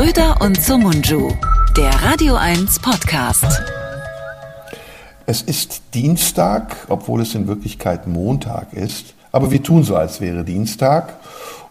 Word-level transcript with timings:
Schröder 0.00 0.40
und 0.40 0.58
Sumunju, 0.58 1.30
der 1.76 1.90
Radio 2.02 2.34
1 2.34 2.78
Podcast. 2.78 3.44
Es 5.26 5.42
ist 5.42 5.82
Dienstag, 5.92 6.74
obwohl 6.88 7.20
es 7.20 7.34
in 7.34 7.46
Wirklichkeit 7.46 8.06
Montag 8.06 8.72
ist. 8.72 9.12
Aber 9.30 9.50
wir 9.50 9.62
tun 9.62 9.82
so, 9.82 9.96
als 9.96 10.22
wäre 10.22 10.42
Dienstag. 10.42 11.12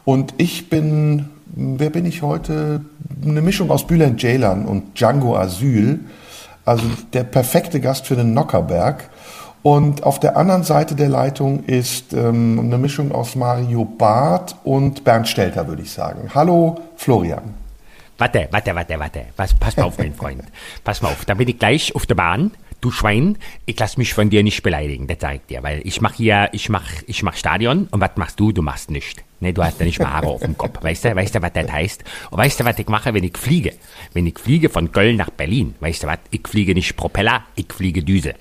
Und 0.06 0.36
ich 0.38 0.70
bin, 0.70 1.32
wer 1.48 1.90
bin 1.90 2.06
ich 2.06 2.22
heute? 2.22 2.82
Eine 3.26 3.42
Mischung 3.42 3.72
aus 3.72 3.88
Bülent 3.88 4.22
Ceylan 4.22 4.68
und 4.68 5.00
Django 5.00 5.36
Asyl. 5.36 6.00
Also 6.66 6.84
der 7.14 7.24
perfekte 7.24 7.80
Gast 7.80 8.06
für 8.06 8.16
den 8.16 8.36
Nockerberg. 8.36 9.10
Und 9.64 10.04
auf 10.04 10.20
der 10.20 10.38
anderen 10.38 10.62
Seite 10.62 10.94
der 10.94 11.10
Leitung 11.10 11.64
ist 11.64 12.14
ähm, 12.14 12.60
eine 12.60 12.78
Mischung 12.78 13.12
aus 13.12 13.36
Mario 13.36 13.86
Barth 13.86 14.56
und 14.64 15.04
Bernd 15.04 15.28
Stelter, 15.28 15.68
würde 15.68 15.82
ich 15.82 15.92
sagen. 15.92 16.30
Hallo, 16.36 16.80
Florian. 16.96 17.69
Warte, 18.20 18.50
warte, 18.52 18.76
warte, 18.76 19.00
warte. 19.00 19.26
Was, 19.38 19.54
pass 19.54 19.78
mal 19.78 19.84
auf, 19.84 19.98
mein 19.98 20.14
Freund. 20.14 20.44
Pass 20.84 21.02
mal 21.02 21.08
auf, 21.08 21.24
da 21.24 21.36
bin 21.36 21.48
ich 21.48 21.58
gleich 21.58 21.96
auf 21.96 22.06
der 22.06 22.16
Bahn. 22.16 22.52
Du 22.82 22.92
Schwein, 22.92 23.38
ich 23.66 23.80
lass 23.80 23.98
mich 23.98 24.14
von 24.14 24.30
dir 24.30 24.44
nicht 24.44 24.62
beleidigen, 24.62 25.08
das 25.08 25.18
sag 25.20 25.36
ich 25.36 25.42
dir, 25.50 25.64
weil 25.64 25.82
ich 25.84 26.00
mach 26.00 26.14
hier, 26.14 26.48
ich 26.54 26.70
mach, 26.70 26.86
ich 27.08 27.24
mach 27.24 27.36
Stadion 27.36 27.88
und 27.92 28.00
was 28.00 28.12
machst 28.16 28.40
du? 28.40 28.54
Du 28.54 28.62
machst 28.62 28.90
nichts. 28.90 29.22
Ne, 29.42 29.54
du 29.54 29.64
hast 29.64 29.80
ja 29.80 29.86
nicht 29.86 30.00
mal 30.00 30.14
Haare 30.14 30.28
auf 30.28 30.42
dem 30.42 30.58
Kopf. 30.58 30.82
Weißt 30.82 31.04
du, 31.04 31.16
weißt 31.16 31.36
du, 31.36 31.42
was 31.42 31.52
das 31.54 31.70
heißt? 31.70 32.04
Und 32.30 32.38
weißt 32.38 32.60
du, 32.60 32.66
was 32.66 32.80
ich 32.80 32.88
mache, 32.88 33.14
wenn 33.14 33.24
ich 33.24 33.38
fliege? 33.38 33.74
Wenn 34.14 34.28
ich 34.28 34.38
fliege 34.38 34.70
von 34.70 34.92
Köln 34.92 35.18
nach 35.18 35.30
Berlin, 35.30 35.76
weißt 35.80 36.04
du 36.04 36.08
was? 36.08 36.20
Ich 36.32 36.48
fliege 36.48 36.74
nicht 36.74 36.96
Propeller, 36.96 37.44
ich 37.56 37.68
fliege 37.72 38.02
Düse. 38.04 38.36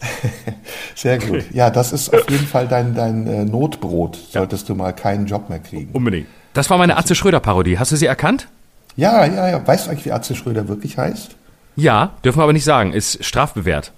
Sehr 0.94 1.18
gut. 1.18 1.44
Ja, 1.52 1.70
das 1.70 1.92
ist 1.92 2.12
auf 2.12 2.28
jeden 2.30 2.46
Fall 2.46 2.68
dein, 2.68 2.94
dein 2.94 3.26
äh, 3.26 3.44
Notbrot, 3.44 4.16
solltest 4.16 4.68
du 4.68 4.74
mal 4.74 4.92
keinen 4.92 5.26
Job 5.26 5.48
mehr 5.48 5.60
kriegen. 5.60 5.90
Unbedingt. 5.92 6.26
Das 6.54 6.68
war 6.68 6.76
meine 6.78 6.96
Atze 6.96 7.14
Schröder-Parodie. 7.14 7.78
Hast 7.78 7.92
du 7.92 7.96
sie 7.96 8.06
erkannt? 8.06 8.48
Ja, 8.96 9.24
ja, 9.24 9.48
ja. 9.48 9.66
Weißt 9.66 9.86
du 9.86 9.90
eigentlich, 9.90 10.04
wie 10.04 10.12
Atze 10.12 10.34
Schröder 10.34 10.68
wirklich 10.68 10.98
heißt? 10.98 11.36
Ja, 11.76 12.12
dürfen 12.24 12.38
wir 12.38 12.44
aber 12.44 12.52
nicht 12.52 12.64
sagen. 12.64 12.92
Ist 12.92 13.24
strafbewehrt. 13.24 13.92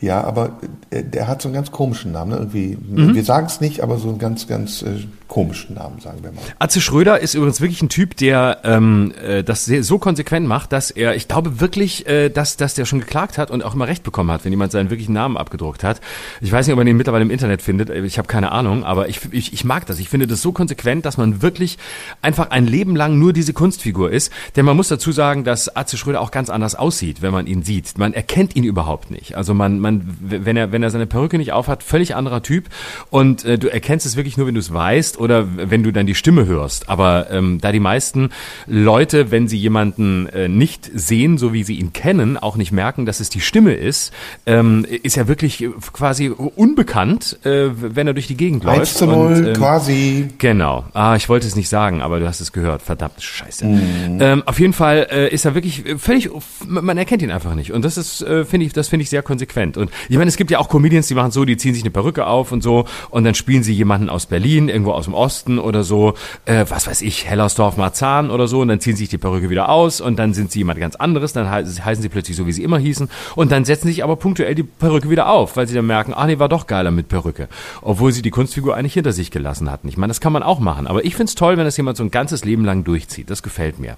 Ja, 0.00 0.22
aber 0.22 0.58
äh, 0.90 1.02
der 1.02 1.28
hat 1.28 1.42
so 1.42 1.48
einen 1.48 1.54
ganz 1.54 1.70
komischen 1.70 2.12
Namen. 2.12 2.30
Ne? 2.30 2.36
Irgendwie, 2.36 2.78
mhm. 2.80 3.14
Wir 3.14 3.24
sagen 3.24 3.46
es 3.46 3.60
nicht, 3.60 3.82
aber 3.82 3.98
so 3.98 4.08
einen 4.08 4.18
ganz, 4.18 4.46
ganz 4.46 4.82
äh, 4.82 5.06
komischen 5.28 5.74
Namen, 5.74 6.00
sagen 6.00 6.18
wir 6.22 6.32
mal. 6.32 6.40
Atze 6.58 6.80
Schröder 6.80 7.20
ist 7.20 7.34
übrigens 7.34 7.60
wirklich 7.60 7.82
ein 7.82 7.90
Typ, 7.90 8.16
der 8.16 8.58
ähm, 8.64 9.12
äh, 9.22 9.44
das 9.44 9.66
sehr, 9.66 9.82
so 9.84 9.98
konsequent 9.98 10.46
macht, 10.46 10.72
dass 10.72 10.90
er, 10.90 11.14
ich 11.14 11.28
glaube 11.28 11.60
wirklich, 11.60 12.06
äh, 12.08 12.30
dass, 12.30 12.56
dass 12.56 12.74
der 12.74 12.86
schon 12.86 13.00
geklagt 13.00 13.38
hat 13.38 13.50
und 13.50 13.62
auch 13.62 13.74
immer 13.74 13.86
Recht 13.86 14.02
bekommen 14.02 14.30
hat, 14.30 14.44
wenn 14.44 14.52
jemand 14.52 14.72
seinen 14.72 14.90
wirklichen 14.90 15.12
Namen 15.12 15.36
abgedruckt 15.36 15.84
hat. 15.84 16.00
Ich 16.40 16.50
weiß 16.50 16.66
nicht, 16.66 16.72
ob 16.72 16.78
man 16.78 16.86
ihn 16.86 16.96
mittlerweile 16.96 17.22
im 17.22 17.30
Internet 17.30 17.62
findet, 17.62 17.90
ich 17.90 18.18
habe 18.18 18.26
keine 18.26 18.52
Ahnung, 18.52 18.84
aber 18.84 19.08
ich, 19.08 19.20
ich, 19.32 19.52
ich 19.52 19.64
mag 19.64 19.86
das. 19.86 19.98
Ich 19.98 20.08
finde 20.08 20.26
das 20.26 20.40
so 20.40 20.52
konsequent, 20.52 21.04
dass 21.04 21.18
man 21.18 21.42
wirklich 21.42 21.78
einfach 22.22 22.50
ein 22.50 22.66
Leben 22.66 22.96
lang 22.96 23.18
nur 23.18 23.32
diese 23.32 23.52
Kunstfigur 23.52 24.10
ist. 24.10 24.32
Denn 24.56 24.64
man 24.64 24.76
muss 24.76 24.88
dazu 24.88 25.12
sagen, 25.12 25.44
dass 25.44 25.74
Atze 25.76 25.98
Schröder 25.98 26.20
auch 26.20 26.30
ganz 26.30 26.48
anders 26.48 26.74
aussieht, 26.74 27.20
wenn 27.20 27.32
man 27.32 27.46
ihn 27.46 27.62
sieht. 27.62 27.98
Man 27.98 28.14
erkennt 28.14 28.56
ihn 28.56 28.64
überhaupt 28.64 29.10
nicht. 29.10 29.36
Also 29.36 29.52
man, 29.58 29.78
man, 29.80 30.16
wenn 30.20 30.56
er, 30.56 30.72
wenn 30.72 30.82
er 30.82 30.88
seine 30.88 31.06
Perücke 31.06 31.36
nicht 31.36 31.52
aufhat, 31.52 31.82
völlig 31.82 32.14
anderer 32.14 32.42
Typ. 32.42 32.64
Und 33.10 33.44
äh, 33.44 33.58
du 33.58 33.70
erkennst 33.70 34.06
es 34.06 34.16
wirklich 34.16 34.38
nur, 34.38 34.46
wenn 34.46 34.54
du 34.54 34.60
es 34.60 34.72
weißt 34.72 35.20
oder 35.20 35.46
wenn 35.56 35.82
du 35.82 35.92
dann 35.92 36.06
die 36.06 36.14
Stimme 36.14 36.46
hörst. 36.46 36.88
Aber 36.88 37.30
ähm, 37.30 37.60
da 37.60 37.72
die 37.72 37.80
meisten 37.80 38.30
Leute, 38.66 39.30
wenn 39.30 39.48
sie 39.48 39.58
jemanden 39.58 40.26
äh, 40.28 40.48
nicht 40.48 40.90
sehen, 40.94 41.36
so 41.36 41.52
wie 41.52 41.64
sie 41.64 41.74
ihn 41.74 41.92
kennen, 41.92 42.38
auch 42.38 42.56
nicht 42.56 42.72
merken, 42.72 43.04
dass 43.04 43.20
es 43.20 43.28
die 43.28 43.40
Stimme 43.40 43.74
ist, 43.74 44.12
ähm, 44.46 44.86
ist 45.02 45.16
er 45.16 45.28
wirklich 45.28 45.68
quasi 45.92 46.28
unbekannt, 46.28 47.38
äh, 47.44 47.68
wenn 47.72 48.06
er 48.06 48.14
durch 48.14 48.28
die 48.28 48.36
Gegend 48.36 48.64
läuft. 48.64 48.80
1 48.80 48.94
zu 48.94 49.06
0 49.06 49.26
und, 49.26 49.46
ähm, 49.48 49.52
quasi. 49.54 50.28
Genau. 50.38 50.84
Ah, 50.94 51.16
ich 51.16 51.28
wollte 51.28 51.46
es 51.46 51.56
nicht 51.56 51.68
sagen, 51.68 52.00
aber 52.00 52.20
du 52.20 52.26
hast 52.26 52.40
es 52.40 52.52
gehört. 52.52 52.82
Verdammt 52.82 53.20
Scheiße. 53.20 53.66
Mhm. 53.66 54.18
Ähm, 54.20 54.42
auf 54.46 54.60
jeden 54.60 54.72
Fall 54.72 55.08
äh, 55.10 55.28
ist 55.28 55.44
er 55.44 55.54
wirklich 55.54 55.84
völlig, 55.98 56.30
man 56.66 56.96
erkennt 56.96 57.22
ihn 57.22 57.32
einfach 57.32 57.54
nicht. 57.54 57.72
Und 57.72 57.84
das 57.84 57.98
ist, 57.98 58.22
äh, 58.22 58.44
finde 58.44 58.66
ich, 58.66 58.72
das 58.72 58.88
finde 58.88 59.02
ich 59.02 59.10
sehr 59.10 59.22
konsequent. 59.22 59.47
Und 59.76 59.90
ich 60.08 60.16
meine, 60.16 60.28
es 60.28 60.36
gibt 60.36 60.50
ja 60.50 60.58
auch 60.58 60.68
Comedians, 60.68 61.08
die 61.08 61.14
machen 61.14 61.30
so, 61.30 61.44
die 61.44 61.56
ziehen 61.56 61.74
sich 61.74 61.82
eine 61.82 61.90
Perücke 61.90 62.26
auf 62.26 62.52
und 62.52 62.62
so 62.62 62.84
und 63.10 63.24
dann 63.24 63.34
spielen 63.34 63.62
sie 63.62 63.72
jemanden 63.72 64.08
aus 64.08 64.26
Berlin, 64.26 64.68
irgendwo 64.68 64.92
aus 64.92 65.06
dem 65.06 65.14
Osten 65.14 65.58
oder 65.58 65.82
so, 65.82 66.14
äh, 66.44 66.64
was 66.68 66.86
weiß 66.86 67.02
ich, 67.02 67.26
Hellersdorf, 67.26 67.76
Marzahn 67.76 68.30
oder 68.30 68.48
so 68.48 68.60
und 68.60 68.68
dann 68.68 68.80
ziehen 68.80 68.96
sie 68.96 69.04
sich 69.04 69.08
die 69.08 69.18
Perücke 69.18 69.50
wieder 69.50 69.68
aus 69.68 70.00
und 70.00 70.18
dann 70.18 70.34
sind 70.34 70.52
sie 70.52 70.60
jemand 70.60 70.80
ganz 70.80 70.96
anderes, 70.96 71.32
dann 71.32 71.50
heißen 71.50 72.02
sie 72.02 72.08
plötzlich 72.08 72.36
so, 72.36 72.46
wie 72.46 72.52
sie 72.52 72.62
immer 72.62 72.78
hießen 72.78 73.08
und 73.34 73.52
dann 73.52 73.64
setzen 73.64 73.88
sich 73.88 74.04
aber 74.04 74.16
punktuell 74.16 74.54
die 74.54 74.62
Perücke 74.62 75.10
wieder 75.10 75.28
auf, 75.28 75.56
weil 75.56 75.66
sie 75.66 75.74
dann 75.74 75.86
merken, 75.86 76.14
ah 76.14 76.26
nee, 76.26 76.38
war 76.38 76.48
doch 76.48 76.66
geiler 76.66 76.90
mit 76.90 77.08
Perücke, 77.08 77.48
obwohl 77.82 78.12
sie 78.12 78.22
die 78.22 78.30
Kunstfigur 78.30 78.76
eigentlich 78.76 78.94
hinter 78.94 79.12
sich 79.12 79.30
gelassen 79.30 79.70
hatten. 79.70 79.88
Ich 79.88 79.96
meine, 79.96 80.10
das 80.10 80.20
kann 80.20 80.32
man 80.32 80.42
auch 80.42 80.60
machen, 80.60 80.86
aber 80.86 81.04
ich 81.04 81.16
find's 81.16 81.34
toll, 81.34 81.56
wenn 81.56 81.64
das 81.64 81.76
jemand 81.76 81.96
so 81.96 82.04
ein 82.04 82.10
ganzes 82.10 82.44
Leben 82.44 82.64
lang 82.64 82.84
durchzieht. 82.84 83.30
Das 83.30 83.42
gefällt 83.42 83.78
mir. 83.78 83.96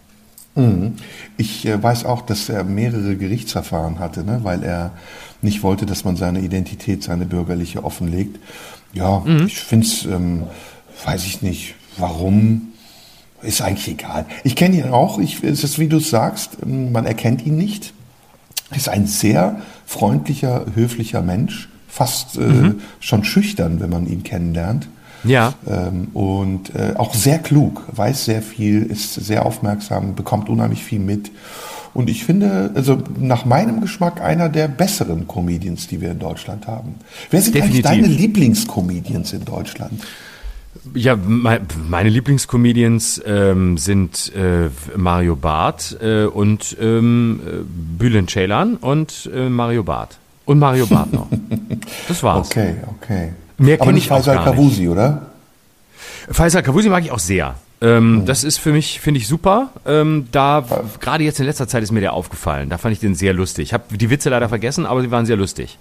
Mhm. 0.54 0.94
Ich 1.36 1.66
äh, 1.66 1.82
weiß 1.82 2.04
auch, 2.04 2.22
dass 2.22 2.48
er 2.48 2.64
mehrere 2.64 3.16
Gerichtsverfahren 3.16 3.98
hatte, 3.98 4.24
ne, 4.24 4.40
weil 4.42 4.62
er 4.62 4.92
nicht 5.42 5.62
wollte, 5.62 5.86
dass 5.86 6.04
man 6.04 6.16
seine 6.16 6.40
Identität, 6.40 7.02
seine 7.02 7.26
bürgerliche 7.26 7.84
offenlegt. 7.84 8.38
Ja, 8.92 9.20
mhm. 9.20 9.46
ich 9.46 9.60
finde 9.60 9.86
es, 9.86 10.04
ähm, 10.04 10.44
weiß 11.04 11.24
ich 11.24 11.42
nicht, 11.42 11.74
warum, 11.96 12.72
ist 13.42 13.62
eigentlich 13.62 13.88
egal. 13.88 14.26
Ich 14.44 14.54
kenne 14.56 14.76
ihn 14.76 14.88
auch, 14.88 15.18
ich, 15.18 15.42
es 15.42 15.64
ist 15.64 15.78
wie 15.78 15.88
du 15.88 15.98
sagst, 15.98 16.58
ähm, 16.62 16.92
man 16.92 17.06
erkennt 17.06 17.46
ihn 17.46 17.56
nicht. 17.56 17.94
Ist 18.74 18.88
ein 18.88 19.06
sehr 19.06 19.62
freundlicher, 19.84 20.66
höflicher 20.74 21.22
Mensch, 21.22 21.68
fast 21.88 22.36
äh, 22.36 22.40
mhm. 22.40 22.80
schon 23.00 23.24
schüchtern, 23.24 23.80
wenn 23.80 23.90
man 23.90 24.06
ihn 24.06 24.22
kennenlernt. 24.22 24.88
Ja. 25.24 25.54
Ähm, 25.66 26.08
und 26.14 26.74
äh, 26.74 26.94
auch 26.96 27.14
sehr 27.14 27.38
klug, 27.38 27.82
weiß 27.92 28.24
sehr 28.24 28.42
viel, 28.42 28.82
ist 28.84 29.14
sehr 29.14 29.44
aufmerksam, 29.46 30.14
bekommt 30.14 30.48
unheimlich 30.48 30.84
viel 30.84 31.00
mit. 31.00 31.30
Und 31.92 32.08
ich 32.08 32.24
finde, 32.24 32.70
also 32.74 32.98
nach 33.18 33.44
meinem 33.44 33.80
Geschmack 33.80 34.20
einer 34.20 34.48
der 34.48 34.68
besseren 34.68 35.26
Comedians, 35.26 35.88
die 35.88 36.00
wir 36.00 36.12
in 36.12 36.20
Deutschland 36.20 36.66
haben. 36.66 36.94
Wer 37.30 37.42
sind 37.42 37.54
Definitiv. 37.54 37.86
eigentlich 37.86 38.02
deine 38.02 38.14
Lieblingscomedians 38.14 39.32
in 39.32 39.44
Deutschland? 39.44 40.00
Ja, 40.94 41.16
meine 41.16 42.08
Lieblingscomedians 42.08 43.20
ähm, 43.26 43.76
sind 43.76 44.32
äh, 44.34 44.70
Mario 44.96 45.36
Barth 45.36 45.98
äh, 46.00 46.24
und 46.24 46.76
ähm, 46.80 47.40
äh, 47.44 47.50
Bülent 47.98 48.30
Ceylan 48.30 48.76
und 48.76 49.28
äh, 49.34 49.48
Mario 49.48 49.82
Barth. 49.82 50.18
Und 50.44 50.58
Mario 50.58 50.86
Barth 50.86 51.12
noch. 51.12 51.28
Das 52.08 52.22
war's. 52.22 52.48
Okay, 52.48 52.74
okay. 52.88 53.30
Mehr 53.60 53.78
kenne 53.78 53.98
ich 53.98 54.08
Faisal 54.08 54.38
auch 54.38 54.44
gar 54.44 54.54
Kavusi, 54.54 54.80
nicht. 54.80 54.88
oder? 54.90 55.26
Faisal 56.30 56.62
Kavusi 56.62 56.88
mag 56.88 57.04
ich 57.04 57.12
auch 57.12 57.18
sehr. 57.18 57.56
Ähm, 57.82 58.20
mhm. 58.20 58.26
Das 58.26 58.44
ist 58.44 58.58
für 58.58 58.72
mich, 58.72 59.00
finde 59.00 59.18
ich 59.18 59.28
super. 59.28 59.68
Ähm, 59.86 60.28
da, 60.32 60.64
gerade 61.00 61.24
jetzt 61.24 61.40
in 61.40 61.46
letzter 61.46 61.68
Zeit 61.68 61.82
ist 61.82 61.92
mir 61.92 62.00
der 62.00 62.14
aufgefallen. 62.14 62.70
Da 62.70 62.78
fand 62.78 62.92
ich 62.94 63.00
den 63.00 63.14
sehr 63.14 63.32
lustig. 63.32 63.68
Ich 63.68 63.72
habe 63.74 63.84
die 63.96 64.10
Witze 64.10 64.30
leider 64.30 64.48
vergessen, 64.48 64.86
aber 64.86 65.02
sie 65.02 65.10
waren 65.10 65.26
sehr 65.26 65.36
lustig. 65.36 65.78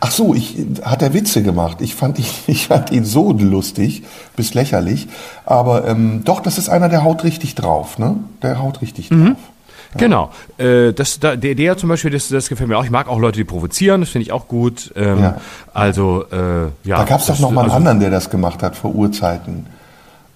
Ach 0.00 0.10
so, 0.10 0.34
ich, 0.34 0.56
hat 0.82 1.02
er 1.02 1.12
Witze 1.12 1.42
gemacht. 1.42 1.78
Ich 1.80 1.94
fand, 1.94 2.18
ihn, 2.18 2.26
ich 2.46 2.68
fand 2.68 2.90
ihn 2.92 3.04
so 3.04 3.32
lustig, 3.32 4.04
bis 4.36 4.54
lächerlich. 4.54 5.08
Aber 5.44 5.86
ähm, 5.86 6.22
doch, 6.24 6.40
das 6.40 6.58
ist 6.58 6.68
einer, 6.68 6.88
der 6.88 7.04
haut 7.04 7.24
richtig 7.24 7.54
drauf, 7.54 7.98
ne? 7.98 8.16
Der 8.42 8.58
haut 8.58 8.80
richtig 8.80 9.10
mhm. 9.10 9.24
drauf. 9.24 9.36
Ja. 9.36 9.55
Genau. 9.96 10.30
Äh, 10.58 10.92
das, 10.92 11.18
da, 11.20 11.36
der, 11.36 11.54
der 11.54 11.76
zum 11.76 11.88
Beispiel, 11.88 12.10
das, 12.10 12.28
das 12.28 12.48
gefällt 12.48 12.68
mir 12.68 12.78
auch. 12.78 12.84
Ich 12.84 12.90
mag 12.90 13.08
auch 13.08 13.18
Leute, 13.18 13.38
die 13.38 13.44
provozieren, 13.44 14.00
das 14.00 14.10
finde 14.10 14.24
ich 14.24 14.32
auch 14.32 14.48
gut. 14.48 14.92
Ähm, 14.96 15.20
ja. 15.20 15.40
Also, 15.72 16.24
äh, 16.30 16.64
ja. 16.84 16.98
Da 16.98 17.04
gab 17.04 17.20
es 17.20 17.26
doch 17.26 17.38
noch 17.38 17.50
mal 17.50 17.62
einen 17.62 17.70
also, 17.70 17.76
anderen, 17.76 18.00
der 18.00 18.10
das 18.10 18.30
gemacht 18.30 18.62
hat 18.62 18.76
vor 18.76 18.94
Urzeiten. 18.94 19.66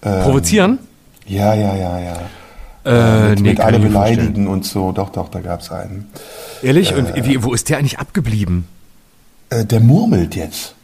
Ähm, 0.03 0.22
provozieren? 0.22 0.78
Ja, 1.26 1.54
ja, 1.54 1.75
ja, 1.76 1.98
ja. 1.98 2.16
Äh, 2.84 3.31
mit, 3.31 3.41
nee, 3.41 3.48
mit 3.50 3.60
alle 3.60 3.78
beleidigen 3.78 4.48
und 4.48 4.65
so. 4.65 4.93
Doch, 4.93 5.10
doch, 5.10 5.28
da 5.28 5.41
gab 5.41 5.60
es 5.60 5.71
einen. 5.71 6.09
Ehrlich? 6.62 6.92
Äh, 6.92 6.97
und 6.97 7.27
wie, 7.27 7.42
wo 7.42 7.53
ist 7.53 7.69
der 7.69 7.78
eigentlich 7.78 7.98
abgeblieben? 7.98 8.66
Äh, 9.50 9.65
der 9.65 9.81
murmelt 9.81 10.34
jetzt. 10.34 10.75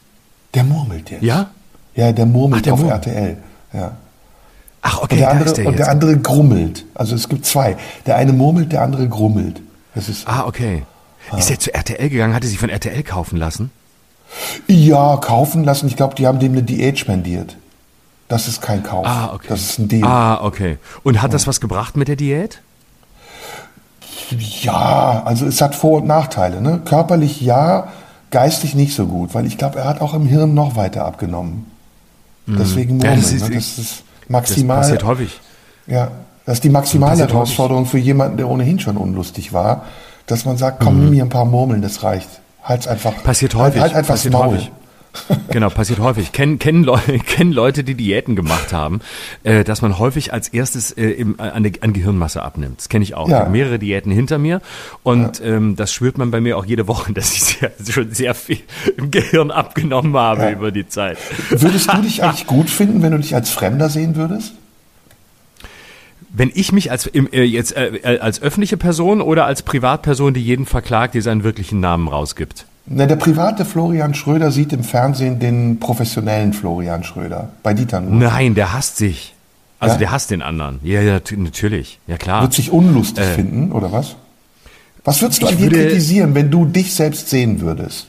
Der 0.54 0.64
murmelt 0.64 1.10
jetzt. 1.10 1.22
Ja? 1.22 1.50
Ja, 1.94 2.12
der 2.12 2.26
murmelt 2.26 2.60
Ach, 2.60 2.64
der 2.64 2.72
auf 2.74 2.80
Murmel. 2.80 2.96
RTL. 2.96 3.36
Ja. 3.72 3.92
Ach, 4.86 5.02
okay, 5.02 5.14
und 5.14 5.20
der, 5.20 5.30
andere, 5.30 5.52
der 5.52 5.66
und 5.66 5.78
der 5.78 5.88
andere 5.88 6.16
grummelt. 6.16 6.84
Also 6.94 7.16
es 7.16 7.28
gibt 7.28 7.44
zwei. 7.44 7.76
Der 8.06 8.16
eine 8.16 8.32
murmelt, 8.32 8.70
der 8.70 8.82
andere 8.82 9.08
grummelt. 9.08 9.60
Das 9.96 10.08
ist, 10.08 10.28
ah, 10.28 10.44
okay. 10.46 10.84
Ah. 11.30 11.38
Ist 11.38 11.50
er 11.50 11.58
zu 11.58 11.74
RTL 11.74 12.08
gegangen? 12.08 12.34
Hat 12.34 12.44
er 12.44 12.48
sich 12.48 12.58
von 12.58 12.68
RTL 12.68 13.02
kaufen 13.02 13.36
lassen? 13.36 13.72
Ja, 14.68 15.16
kaufen 15.16 15.64
lassen. 15.64 15.88
Ich 15.88 15.96
glaube, 15.96 16.14
die 16.14 16.26
haben 16.26 16.38
dem 16.38 16.52
eine 16.52 16.62
Diät 16.62 17.00
spendiert. 17.00 17.56
Das 18.28 18.46
ist 18.46 18.60
kein 18.60 18.84
Kauf. 18.84 19.06
Ah, 19.06 19.32
okay. 19.34 19.46
Das 19.48 19.60
ist 19.60 19.78
ein 19.78 19.88
Deal. 19.88 20.04
Ah, 20.04 20.44
okay. 20.44 20.78
Und 21.02 21.20
hat 21.20 21.32
das 21.32 21.46
was 21.46 21.60
gebracht 21.60 21.96
mit 21.96 22.06
der 22.06 22.16
Diät? 22.16 22.60
Ja, 24.62 25.22
also 25.24 25.46
es 25.46 25.60
hat 25.60 25.74
Vor- 25.74 26.02
und 26.02 26.06
Nachteile. 26.06 26.60
Ne? 26.60 26.80
Körperlich 26.84 27.40
ja, 27.40 27.88
geistig 28.30 28.74
nicht 28.74 28.94
so 28.94 29.06
gut, 29.06 29.34
weil 29.34 29.46
ich 29.46 29.58
glaube, 29.58 29.78
er 29.80 29.84
hat 29.86 30.00
auch 30.00 30.14
im 30.14 30.26
Hirn 30.26 30.54
noch 30.54 30.76
weiter 30.76 31.04
abgenommen. 31.04 31.70
Mhm. 32.46 32.56
Deswegen 32.58 33.00
ja, 33.00 33.14
das, 33.14 33.32
ist, 33.32 33.48
ne? 33.48 33.54
das 33.54 33.78
ist 33.78 34.02
maximal. 34.28 34.78
Das 34.78 34.86
passiert 34.86 35.04
häufig. 35.04 35.40
Ja, 35.86 36.10
das 36.44 36.54
ist 36.54 36.64
die 36.64 36.68
maximale 36.68 37.26
Herausforderung 37.26 37.84
häufig. 37.84 37.90
für 37.92 37.98
jemanden, 37.98 38.36
der 38.36 38.48
ohnehin 38.48 38.78
schon 38.78 38.96
unlustig 38.96 39.52
war, 39.52 39.84
dass 40.26 40.44
man 40.44 40.56
sagt, 40.56 40.80
komm, 40.80 40.96
mhm. 40.96 41.00
nimm 41.02 41.10
mir 41.10 41.24
ein 41.24 41.28
paar 41.28 41.44
Murmeln, 41.44 41.82
das 41.82 42.02
reicht. 42.02 42.28
Halt's 42.62 42.88
einfach. 42.88 43.22
Passiert 43.22 43.54
häufig. 43.54 43.80
Halt, 43.80 43.92
halt 43.92 43.98
einfach 44.00 44.14
passiert 44.14 44.34
Maul. 44.34 44.48
häufig. 44.48 44.72
Genau, 45.50 45.70
passiert 45.70 45.98
häufig. 46.00 46.32
Kennen 46.32 46.58
kennen, 46.58 46.84
Leu 46.84 46.98
kennen 47.26 47.52
Leute, 47.52 47.84
die 47.84 47.94
Diäten 47.94 48.36
gemacht 48.36 48.72
haben, 48.72 49.00
äh, 49.42 49.64
dass 49.64 49.82
man 49.82 49.98
häufig 49.98 50.32
als 50.32 50.48
erstes 50.48 50.92
äh, 50.92 51.06
im, 51.06 51.40
an, 51.40 51.70
an 51.80 51.92
Gehirnmasse 51.92 52.42
abnimmt. 52.42 52.78
Das 52.78 52.88
kenne 52.88 53.02
ich 53.02 53.14
auch. 53.14 53.28
Ja. 53.28 53.36
Ich 53.36 53.40
habe 53.42 53.50
mehrere 53.50 53.78
Diäten 53.78 54.12
hinter 54.12 54.38
mir 54.38 54.60
und 55.02 55.38
ja. 55.38 55.46
ähm, 55.46 55.76
das 55.76 55.92
spürt 55.92 56.18
man 56.18 56.30
bei 56.30 56.40
mir 56.40 56.56
auch 56.56 56.64
jede 56.64 56.88
Woche, 56.88 57.12
dass 57.14 57.32
ich 57.32 57.44
sehr, 57.44 57.72
schon 57.88 58.12
sehr 58.12 58.34
viel 58.34 58.60
im 58.96 59.10
Gehirn 59.10 59.50
abgenommen 59.50 60.16
habe 60.16 60.42
ja. 60.42 60.50
über 60.50 60.70
die 60.70 60.88
Zeit. 60.88 61.18
Würdest 61.50 61.92
du 61.92 62.02
dich 62.02 62.22
eigentlich 62.22 62.46
gut 62.46 62.70
finden, 62.70 63.02
wenn 63.02 63.12
du 63.12 63.18
dich 63.18 63.34
als 63.34 63.50
Fremder 63.50 63.88
sehen 63.88 64.16
würdest? 64.16 64.54
Wenn 66.32 66.50
ich 66.54 66.70
mich 66.70 66.90
als 66.90 67.06
im, 67.06 67.32
äh, 67.32 67.44
jetzt 67.44 67.74
äh, 67.76 67.96
äh 67.96 68.18
als 68.18 68.42
öffentliche 68.42 68.76
Person 68.76 69.22
oder 69.22 69.46
als 69.46 69.62
Privatperson, 69.62 70.34
die 70.34 70.42
jeden 70.42 70.66
verklagt, 70.66 71.14
die 71.14 71.22
seinen 71.22 71.44
wirklichen 71.44 71.80
Namen 71.80 72.08
rausgibt? 72.08 72.66
Na, 72.88 73.06
der 73.06 73.16
private 73.16 73.64
Florian 73.64 74.14
Schröder 74.14 74.52
sieht 74.52 74.72
im 74.72 74.84
Fernsehen 74.84 75.40
den 75.40 75.80
professionellen 75.80 76.52
Florian 76.52 77.02
Schröder. 77.02 77.50
Bei 77.62 77.74
Dieter 77.74 78.00
nur. 78.00 78.14
Nein, 78.14 78.54
der 78.54 78.72
hasst 78.72 78.96
sich. 78.96 79.34
Also 79.80 79.94
ja? 79.94 79.98
der 79.98 80.10
hasst 80.12 80.30
den 80.30 80.40
anderen. 80.40 80.78
Ja, 80.82 81.00
ja, 81.02 81.20
natürlich. 81.36 81.98
Ja, 82.06 82.16
klar. 82.16 82.42
Wird 82.42 82.54
sich 82.54 82.70
unlustig 82.70 83.24
äh, 83.24 83.34
finden, 83.34 83.72
oder 83.72 83.92
was? 83.92 84.16
Was 85.04 85.20
würdest 85.20 85.42
du 85.42 85.46
an 85.46 85.56
dir 85.56 85.68
kritisieren, 85.70 86.34
wenn 86.34 86.50
du 86.50 86.64
dich 86.64 86.94
selbst 86.94 87.28
sehen 87.28 87.60
würdest? 87.60 88.08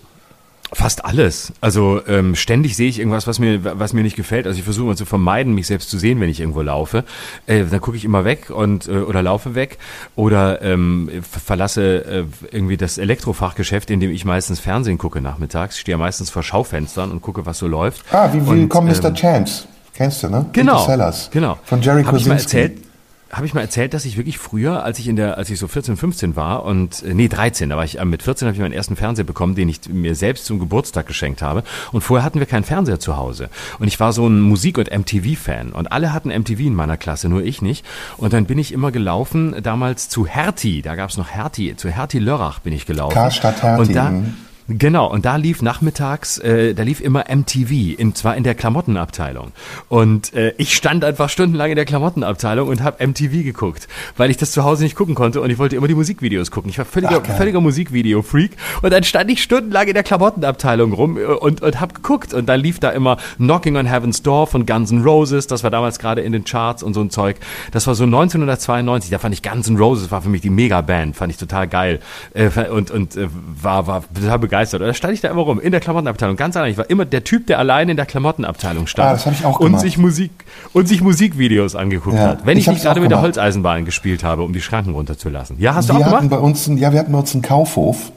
Fast 0.73 1.05
alles. 1.05 1.53
Also 1.61 2.01
ähm, 2.07 2.35
ständig 2.35 2.75
sehe 2.75 2.89
ich 2.89 2.99
irgendwas, 2.99 3.25
was 3.25 3.39
mir, 3.39 3.79
was 3.79 3.93
mir 3.93 4.03
nicht 4.03 4.17
gefällt. 4.17 4.47
Also 4.47 4.57
ich 4.57 4.65
versuche 4.65 4.87
immer 4.87 4.95
zu 4.97 5.05
vermeiden, 5.05 5.53
mich 5.53 5.67
selbst 5.67 5.89
zu 5.89 5.97
sehen, 5.97 6.19
wenn 6.19 6.29
ich 6.29 6.41
irgendwo 6.41 6.61
laufe. 6.61 7.05
Äh, 7.45 7.63
dann 7.65 7.79
gucke 7.79 7.95
ich 7.95 8.03
immer 8.03 8.25
weg 8.25 8.49
und 8.49 8.87
äh, 8.87 8.97
oder 8.97 9.23
laufe 9.23 9.55
weg 9.55 9.77
oder 10.15 10.61
ähm, 10.61 11.09
verlasse 11.21 12.05
äh, 12.05 12.23
irgendwie 12.51 12.75
das 12.75 12.97
Elektrofachgeschäft, 12.97 13.89
in 13.89 14.01
dem 14.01 14.11
ich 14.11 14.25
meistens 14.25 14.59
Fernsehen 14.59 14.97
gucke 14.97 15.21
nachmittags. 15.21 15.75
Ich 15.75 15.81
stehe 15.81 15.93
ja 15.93 15.97
meistens 15.97 16.29
vor 16.29 16.43
Schaufenstern 16.43 17.11
und 17.11 17.21
gucke, 17.21 17.45
was 17.45 17.59
so 17.59 17.67
läuft. 17.67 18.03
Ah, 18.11 18.29
wie 18.33 18.45
willkommen 18.45 18.87
Mr. 18.89 19.05
Ähm, 19.05 19.13
Chance. 19.15 19.63
Kennst 19.93 20.21
du, 20.21 20.29
ne? 20.29 20.45
Genau. 20.51 20.85
Sellers. 20.85 21.29
Genau. 21.31 21.57
Von 21.63 21.81
Jerry 21.81 22.03
Hab 22.03 22.11
Kosinski. 22.11 22.35
Ich 22.35 22.53
mal 22.53 22.61
erzählt, 22.61 22.86
habe 23.31 23.45
ich 23.45 23.53
mal 23.53 23.61
erzählt, 23.61 23.93
dass 23.93 24.05
ich 24.05 24.17
wirklich 24.17 24.37
früher, 24.37 24.83
als 24.83 24.99
ich 24.99 25.07
in 25.07 25.15
der, 25.15 25.37
als 25.37 25.49
ich 25.49 25.59
so 25.59 25.67
14, 25.67 25.97
15 25.97 26.35
war 26.35 26.63
und 26.63 27.03
äh, 27.03 27.13
nee 27.13 27.27
13, 27.27 27.69
da 27.69 27.77
war 27.77 27.83
ich 27.83 27.99
äh, 27.99 28.05
mit 28.05 28.23
14 28.23 28.47
habe 28.47 28.55
ich 28.55 28.61
meinen 28.61 28.73
ersten 28.73 28.95
Fernseher 28.95 29.25
bekommen, 29.25 29.55
den 29.55 29.69
ich 29.69 29.89
mir 29.89 30.15
selbst 30.15 30.45
zum 30.45 30.59
Geburtstag 30.59 31.07
geschenkt 31.07 31.41
habe. 31.41 31.63
Und 31.91 32.01
vorher 32.01 32.23
hatten 32.25 32.39
wir 32.39 32.47
keinen 32.47 32.63
Fernseher 32.63 32.99
zu 32.99 33.17
Hause. 33.17 33.49
Und 33.79 33.87
ich 33.87 33.99
war 33.99 34.13
so 34.13 34.27
ein 34.27 34.41
Musik- 34.41 34.77
und 34.77 34.91
MTV-Fan 34.91 35.71
und 35.71 35.91
alle 35.91 36.13
hatten 36.13 36.29
MTV 36.29 36.59
in 36.59 36.75
meiner 36.75 36.97
Klasse, 36.97 37.29
nur 37.29 37.43
ich 37.43 37.61
nicht. 37.61 37.85
Und 38.17 38.33
dann 38.33 38.45
bin 38.45 38.57
ich 38.57 38.71
immer 38.71 38.91
gelaufen, 38.91 39.55
damals 39.61 40.09
zu 40.09 40.25
Hertie, 40.25 40.81
da 40.81 40.95
gab 40.95 41.09
es 41.09 41.17
noch 41.17 41.29
Hertie, 41.29 41.75
zu 41.75 41.89
Hertie 41.89 42.19
Lörrach 42.19 42.59
bin 42.59 42.73
ich 42.73 42.85
gelaufen. 42.85 43.13
Karstadt 43.13 43.61
Hertie. 43.61 43.81
Und 43.81 43.95
da, 43.95 44.11
mhm. 44.11 44.35
Genau, 44.69 45.09
und 45.09 45.23
da 45.23 45.37
lief 45.37 45.61
nachmittags, 45.61 46.39
äh, 46.39 46.73
da 46.73 46.83
lief 46.83 46.99
immer 46.99 47.25
MTV, 47.33 47.97
in, 47.97 48.15
zwar 48.15 48.35
in 48.35 48.43
der 48.43 48.53
Klamottenabteilung. 48.53 49.53
Und 49.87 50.33
äh, 50.33 50.53
ich 50.57 50.75
stand 50.75 51.05
einfach 51.05 51.29
stundenlang 51.29 51.69
in 51.69 51.77
der 51.77 51.85
Klamottenabteilung 51.85 52.67
und 52.67 52.83
habe 52.83 53.05
MTV 53.05 53.43
geguckt, 53.43 53.87
weil 54.17 54.29
ich 54.29 54.35
das 54.35 54.51
zu 54.51 54.65
Hause 54.65 54.83
nicht 54.83 54.95
gucken 54.95 55.15
konnte 55.15 55.39
und 55.39 55.49
ich 55.49 55.57
wollte 55.57 55.77
immer 55.77 55.87
die 55.87 55.95
Musikvideos 55.95 56.51
gucken. 56.51 56.69
Ich 56.69 56.77
war 56.77 56.83
völliger, 56.83 57.21
Ach, 57.25 57.37
völliger 57.37 57.61
Musikvideo-Freak 57.61 58.57
und 58.81 58.91
dann 58.91 59.05
stand 59.05 59.31
ich 59.31 59.41
stundenlang 59.41 59.87
in 59.87 59.93
der 59.93 60.03
Klamottenabteilung 60.03 60.91
rum 60.91 61.17
äh, 61.17 61.23
und, 61.23 61.61
und 61.61 61.79
habe 61.79 61.93
geguckt 61.93 62.33
und 62.33 62.49
dann 62.49 62.59
lief 62.59 62.81
da 62.81 62.89
immer 62.89 63.15
Knocking 63.37 63.77
on 63.77 63.85
Heaven's 63.85 64.21
Door 64.21 64.47
von 64.47 64.65
Guns 64.65 64.91
N' 64.91 65.01
Roses, 65.01 65.47
das 65.47 65.63
war 65.63 65.71
damals 65.71 65.97
gerade 65.97 66.19
in 66.19 66.33
den 66.33 66.43
Charts 66.43 66.83
und 66.83 66.93
so 66.93 66.99
ein 66.99 67.09
Zeug. 67.09 67.37
Das 67.71 67.87
war 67.87 67.95
so 67.95 68.03
1992, 68.03 69.11
da 69.11 69.19
fand 69.19 69.33
ich 69.33 69.43
Guns 69.43 69.69
N' 69.69 69.77
Roses, 69.77 70.11
war 70.11 70.21
für 70.21 70.29
mich 70.29 70.41
die 70.41 70.49
Megaband, 70.49 71.15
fand 71.15 71.31
ich 71.31 71.37
total 71.37 71.69
geil 71.69 72.01
äh, 72.33 72.49
und, 72.69 72.91
und 72.91 73.15
äh, 73.15 73.29
war, 73.31 73.87
war 73.87 74.03
total 74.13 74.39
begeistert 74.39 74.56
begeistert. 74.57 74.81
Und 74.81 74.87
da 74.87 74.93
stand 74.93 75.13
ich 75.13 75.21
da 75.21 75.29
immer 75.29 75.41
rum, 75.41 75.59
in 75.59 75.71
der 75.71 75.79
Klamottenabteilung, 75.79 76.35
ganz 76.35 76.55
allein. 76.55 76.71
Ich 76.71 76.77
war 76.77 76.89
immer 76.89 77.05
der 77.05 77.23
Typ, 77.23 77.47
der 77.47 77.59
allein 77.59 77.89
in 77.89 77.97
der 77.97 78.05
Klamottenabteilung 78.05 78.87
stand. 78.87 79.09
Ah, 79.09 79.13
das 79.13 79.25
habe 79.25 79.35
ich 79.35 79.45
auch 79.45 79.59
gemacht. 79.59 79.73
Und 79.73 79.79
sich 79.79 79.97
Musik, 79.97 80.31
und 80.73 80.87
sich 80.87 81.01
Musikvideos 81.01 81.75
angeguckt 81.75 82.15
ja, 82.15 82.29
hat. 82.29 82.45
Wenn 82.45 82.57
ich, 82.57 82.67
ich 82.67 82.73
nicht 82.73 82.83
gerade 82.83 82.99
mit 82.99 83.11
der 83.11 83.21
Holzeisenbahn 83.21 83.85
gespielt 83.85 84.23
habe, 84.23 84.43
um 84.43 84.53
die 84.53 84.61
Schranken 84.61 84.93
runterzulassen. 84.93 85.57
Ja, 85.59 85.75
hast 85.75 85.89
du 85.89 85.93
wir 85.93 85.99
auch 85.99 86.05
gemacht? 86.05 86.29
Bei 86.29 86.39
uns 86.39 86.67
ein, 86.67 86.77
ja, 86.77 86.91
wir 86.91 86.99
hatten 86.99 87.11
bei 87.11 87.19
uns 87.19 87.33
einen 87.33 87.41
Kaufhof. 87.41 88.11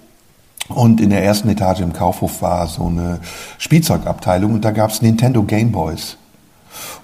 Und 0.69 1.01
in 1.01 1.11
der 1.11 1.25
ersten 1.25 1.49
Etage 1.49 1.81
im 1.81 1.93
Kaufhof 1.93 2.43
war 2.43 2.69
so 2.69 2.87
eine 2.87 3.19
Spielzeugabteilung 3.59 4.55
und 4.55 4.65
da 4.65 4.71
gab 4.71 4.91
es 4.91 5.03
Nintendo 5.03 5.43
Gameboys. 5.43 6.17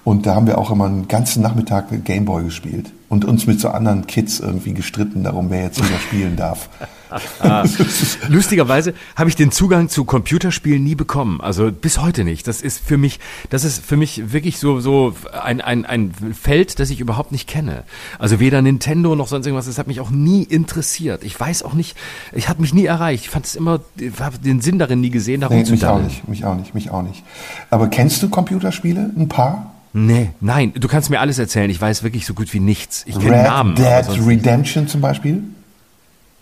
Und 0.05 0.25
da 0.25 0.35
haben 0.35 0.47
wir 0.47 0.57
auch 0.57 0.71
immer 0.71 0.85
einen 0.85 1.09
ganzen 1.09 1.43
Nachmittag 1.43 2.05
Gameboy 2.05 2.45
gespielt 2.45 2.91
und 3.09 3.25
uns 3.25 3.47
mit 3.47 3.59
so 3.59 3.69
anderen 3.69 4.05
Kids 4.07 4.39
irgendwie 4.39 4.73
gestritten 4.73 5.23
darum, 5.23 5.49
wer 5.49 5.63
jetzt 5.63 5.79
wieder 5.83 5.99
spielen 5.99 6.35
darf. 6.35 6.69
Lustigerweise 8.27 8.93
habe 9.15 9.29
ich 9.29 9.37
den 9.37 9.51
Zugang 9.51 9.87
zu 9.87 10.03
Computerspielen 10.03 10.83
nie 10.83 10.95
bekommen. 10.95 11.39
Also 11.39 11.71
bis 11.71 12.01
heute 12.01 12.25
nicht. 12.25 12.47
Das 12.47 12.61
ist 12.61 12.79
für 12.85 12.97
mich, 12.97 13.19
das 13.49 13.63
ist 13.63 13.85
für 13.85 13.95
mich 13.95 14.33
wirklich 14.33 14.59
so, 14.59 14.81
so 14.81 15.15
ein, 15.41 15.61
ein, 15.61 15.85
ein 15.85 16.11
Feld, 16.11 16.79
das 16.79 16.89
ich 16.89 16.99
überhaupt 16.99 17.31
nicht 17.31 17.47
kenne. 17.47 17.83
Also 18.19 18.41
weder 18.41 18.61
Nintendo 18.61 19.15
noch 19.15 19.29
sonst 19.29 19.45
irgendwas. 19.45 19.67
Das 19.67 19.77
hat 19.77 19.87
mich 19.87 20.01
auch 20.01 20.09
nie 20.09 20.43
interessiert. 20.43 21.23
Ich 21.23 21.39
weiß 21.39 21.63
auch 21.63 21.73
nicht, 21.73 21.95
ich 22.33 22.49
habe 22.49 22.61
mich 22.61 22.73
nie 22.73 22.85
erreicht. 22.85 23.23
Ich 23.23 23.29
fand 23.29 23.45
es 23.45 23.55
immer, 23.55 23.79
habe 24.19 24.39
den 24.39 24.59
Sinn 24.59 24.79
darin 24.79 24.99
nie 24.99 25.11
gesehen, 25.11 25.39
darum 25.39 25.57
nee, 25.57 25.63
zu 25.63 25.71
mich 25.71 25.85
auch 25.85 26.01
nicht, 26.01 26.27
mich 26.27 26.43
auch 26.43 26.55
nicht, 26.55 26.75
mich 26.75 26.91
auch 26.91 27.03
nicht. 27.03 27.23
Aber 27.69 27.87
kennst 27.87 28.21
du 28.21 28.29
Computerspiele? 28.29 29.11
Ein 29.15 29.29
paar? 29.29 29.76
Nee, 29.93 30.31
nein, 30.41 30.73
du 30.75 30.87
kannst 30.87 31.09
mir 31.09 31.19
alles 31.19 31.39
erzählen. 31.39 31.69
Ich 31.69 31.81
weiß 31.81 32.03
wirklich 32.03 32.25
so 32.25 32.33
gut 32.33 32.53
wie 32.53 32.59
nichts. 32.59 33.03
Ich 33.07 33.19
kenne 33.19 33.43
Namen. 33.43 33.75
Dead 33.75 34.05
Redemption 34.25 34.87
zum 34.87 35.01
Beispiel? 35.01 35.43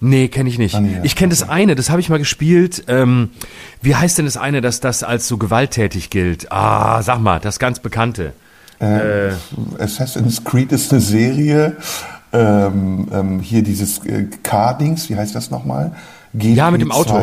Nee, 0.02 0.28
kenne 0.28 0.50
ich 0.50 0.58
nicht. 0.58 0.78
Ich 1.04 1.16
kenne 1.16 1.30
das 1.30 1.48
eine, 1.48 1.76
das 1.76 1.90
habe 1.90 2.02
ich 2.02 2.10
mal 2.10 2.20
gespielt. 2.20 2.84
Ähm, 2.88 3.30
wie 3.82 3.96
heißt 3.96 4.18
denn 4.18 4.26
das 4.26 4.38
eine, 4.38 4.62
dass 4.62 4.82
das 4.82 5.04
als 5.04 5.28
so 5.28 5.38
gewalttätig 5.38 6.10
gilt? 6.10 6.52
Ah, 6.52 7.02
sag 7.02 7.20
mal, 7.20 7.40
das 7.40 7.60
ganz 7.60 7.80
bekannte. 7.80 8.34
Äh, 8.82 9.30
äh, 9.30 9.34
Assassin's 9.80 10.44
Creed 10.44 10.72
ist 10.74 10.92
eine 10.92 11.02
Serie. 11.02 11.78
Ähm, 12.34 13.08
ähm, 13.14 13.40
hier 13.40 13.64
dieses 13.64 14.06
äh, 14.06 14.28
Car-Dings, 14.44 15.10
wie 15.10 15.16
heißt 15.16 15.34
das 15.34 15.50
nochmal? 15.50 15.94
Ja, 16.34 16.70
mit 16.72 16.82
dem 16.82 16.92
Auto. 16.92 17.18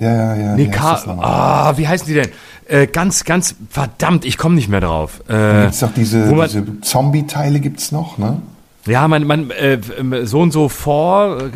Ja, 0.00 0.14
ja, 0.14 0.34
ja. 0.34 0.54
Nee, 0.54 0.68
Car 0.68 1.02
ah, 1.20 1.76
wie 1.76 1.88
heißen 1.88 2.06
die 2.06 2.14
denn? 2.14 2.28
Äh, 2.68 2.86
ganz, 2.86 3.24
ganz, 3.24 3.54
verdammt, 3.70 4.24
ich 4.24 4.36
komme 4.36 4.54
nicht 4.54 4.68
mehr 4.68 4.80
drauf. 4.80 5.22
Äh, 5.28 5.62
gibt's 5.62 5.80
doch 5.80 5.92
diese, 5.94 6.32
diese 6.46 6.80
Zombie-Teile 6.80 7.60
gibt's 7.60 7.92
noch, 7.92 8.18
ne? 8.18 8.42
Ja, 8.86 9.06
mein, 9.06 9.26
mein 9.26 9.50
äh, 9.50 9.78
so 10.24 10.40
und 10.40 10.50
so 10.50 10.68
vor, 10.68 11.50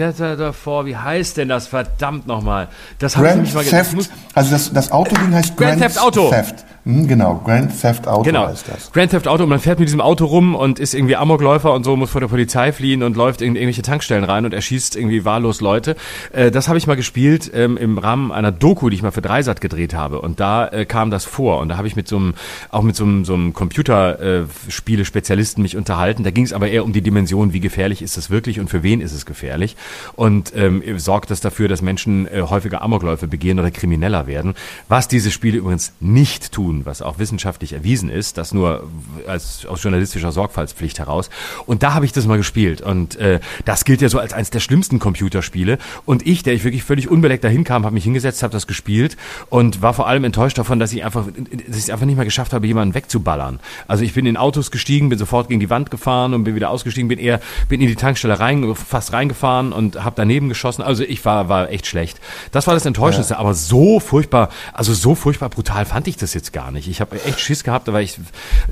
vor, 0.53 0.87
wie 0.87 0.97
heißt 0.97 1.39
denn 1.39 1.49
das 1.49 1.67
verdammt 1.67 2.27
nochmal? 2.27 2.69
Das 2.99 3.17
habe 3.17 3.29
ich 3.29 3.35
nämlich 3.35 3.55
mal 3.55 3.65
Theft, 3.65 4.11
Also 4.35 4.51
das, 4.51 4.73
das 4.73 4.93
Auto-Ding 4.93 5.33
heißt 5.33 5.57
Grand, 5.57 5.79
Grand 5.79 5.95
Theft 5.95 5.99
Auto. 6.01 6.31
Theft. 6.31 6.65
Hm, 6.85 7.07
genau, 7.07 7.41
Grand 7.45 7.81
Theft 7.81 8.09
Auto 8.09 8.25
genau. 8.25 8.49
heißt 8.49 8.67
das. 8.69 8.91
Grand 8.91 9.13
Theft 9.13 9.29
Auto 9.29 9.45
und 9.45 9.49
man 9.49 9.61
fährt 9.61 9.79
mit 9.79 9.87
diesem 9.87 10.01
Auto 10.01 10.25
rum 10.25 10.57
und 10.57 10.81
ist 10.81 10.95
irgendwie 10.95 11.15
Amokläufer 11.15 11.73
und 11.73 11.85
so, 11.85 11.95
muss 11.95 12.11
vor 12.11 12.21
der 12.21 12.27
Polizei 12.27 12.73
fliehen 12.73 13.05
und 13.05 13.17
läuft 13.17 13.41
in 13.41 13.55
irgendwelche 13.55 13.83
Tankstellen 13.83 14.25
rein 14.25 14.45
und 14.45 14.53
erschießt 14.53 14.97
irgendwie 14.97 15.25
wahllos 15.25 15.61
Leute. 15.61 15.95
Äh, 16.33 16.51
das 16.51 16.67
habe 16.67 16.79
ich 16.79 16.89
mal 16.89 16.97
gespielt 16.97 17.53
ähm, 17.55 17.77
im 17.77 17.99
Rahmen 17.99 18.33
einer 18.33 18.51
Doku, 18.51 18.91
die 18.91 18.97
ich 18.97 19.03
mal 19.03 19.13
für 19.13 19.23
Dreisat 19.23 19.61
gedreht 19.61 19.95
habe 19.95 20.21
und 20.21 20.41
da 20.41 20.67
äh, 20.67 20.85
kam 20.85 21.13
das 21.13 21.25
vor 21.25 21.61
und 21.61 21.69
da 21.69 21.77
habe 21.77 21.87
ich 21.87 21.95
mit 21.95 22.09
so 22.09 22.17
einem, 22.17 22.35
auch 22.71 22.83
mit 22.83 22.97
so 22.97 23.05
einem, 23.05 23.25
so 23.25 23.35
einem 23.35 23.53
Computerspiele-Spezialisten 23.53 25.63
mich 25.63 25.77
unterhalten. 25.77 26.25
Da 26.25 26.33
ging 26.33 26.45
es 26.45 26.53
aber 26.53 26.69
eher 26.69 26.85
um 26.85 26.93
die 26.93 27.03
Dimension, 27.03 27.53
wie 27.53 27.61
gefährlich 27.61 28.03
ist 28.03 28.17
das 28.17 28.29
wirklich 28.29 28.59
und 28.59 28.71
für 28.71 28.83
wen 28.83 29.01
ist 29.01 29.13
es 29.13 29.25
gefährlich 29.25 29.77
und 30.17 30.53
ähm, 30.57 30.83
sorgt 30.99 31.31
das 31.31 31.41
dafür, 31.41 31.69
dass 31.69 31.81
Menschen 31.81 32.27
äh, 32.27 32.43
häufiger 32.43 32.83
Amokläufe 32.83 33.29
begehen 33.29 33.61
oder 33.61 33.71
krimineller 33.71 34.27
werden. 34.27 34.55
Was 34.89 35.07
diese 35.07 35.31
Spiele 35.31 35.59
übrigens 35.59 35.93
nicht 36.01 36.51
tun, 36.51 36.72
tun, 36.73 36.87
was 36.87 37.03
auch 37.03 37.19
wissenschaftlich 37.19 37.73
erwiesen 37.73 38.09
ist, 38.09 38.39
das 38.39 38.53
nur 38.53 38.89
als, 39.27 39.67
aus 39.67 39.83
journalistischer 39.83 40.33
Sorgfaltspflicht 40.33 40.99
heraus. 40.99 41.31
Und 41.67 41.83
da 41.83 41.95
habe 41.95 42.05
ich 42.05 42.13
das 42.13 42.27
mal 42.27 42.37
gespielt. 42.37 42.81
Und 42.81 43.17
äh, 43.17 43.41
das 43.65 43.85
gilt 43.85 44.01
ja 44.01 44.09
so 44.09 44.19
als 44.19 44.33
eines 44.33 44.51
der 44.51 44.61
schlimmsten 44.61 44.99
Computerspiele. 44.99 45.79
Und 46.05 46.27
ich, 46.27 46.43
der 46.43 46.55
ich 46.55 46.65
wirklich 46.65 46.85
völlig 46.85 47.09
unbeleckt 47.09 47.45
dahin 47.45 47.65
kam, 47.65 47.85
habe 47.85 47.95
mich 47.95 48.05
hingesetzt, 48.05 48.43
habe 48.43 48.53
das 48.53 48.67
gespielt 48.67 49.17
und 49.51 49.83
war 49.83 49.95
vor 49.95 50.07
allem 50.07 50.25
enttäuscht 50.25 50.59
davon, 50.59 50.79
dass 50.79 50.93
ich 50.93 51.05
einfach, 51.05 51.27
dass 51.27 51.77
ich 51.77 51.85
es 51.85 51.91
einfach 51.91 52.07
nicht 52.07 52.17
mehr 52.17 52.25
geschafft 52.25 52.53
habe, 52.53 52.67
jemanden 52.67 52.95
wegzuballern. 52.95 53.61
Also 53.87 54.05
ich 54.05 54.15
bin 54.15 54.27
in 54.27 54.37
Autos 54.37 54.71
gestiegen, 54.71 55.09
bin 55.09 55.19
sofort 55.19 55.49
gegen 55.49 55.61
die 55.61 55.71
Wand 55.71 55.91
gefahren 55.91 56.35
und 56.35 56.45
bin 56.45 56.55
wieder 56.55 56.71
ausgestiegen, 56.71 57.09
bin 57.09 57.19
eher, 57.19 57.41
bin 57.69 57.81
in 57.81 57.89
die 57.89 57.97
Tankstelle 57.97 58.39
rein, 58.41 58.75
fast 58.75 59.13
reingefahren 59.13 59.73
und 59.73 60.03
habe 60.03 60.15
daneben 60.17 60.49
geschossen. 60.49 60.83
Also 60.83 61.05
ich 61.05 61.25
war, 61.25 61.49
war 61.49 61.71
echt 61.71 61.87
schlecht. 61.87 62.21
Das 62.53 62.67
war 62.67 62.75
das 62.75 62.87
Enttäuschendste, 62.87 63.35
ja. 63.35 63.41
aber 63.41 63.55
so 63.55 64.01
furchtbar, 64.01 64.49
also 64.73 64.95
so 64.95 65.15
furchtbar 65.15 65.49
brutal 65.49 65.85
fand 65.85 66.09
ich 66.09 66.17
das 66.17 66.35
jetzt 66.35 66.53
gar 66.53 66.62
gar 66.63 66.71
nicht. 66.71 66.89
Ich 66.89 67.01
habe 67.01 67.17
echt 67.25 67.41
Schiss 67.41 67.65
gehabt, 67.65 67.93
weil 67.93 68.05
ich, 68.05 68.19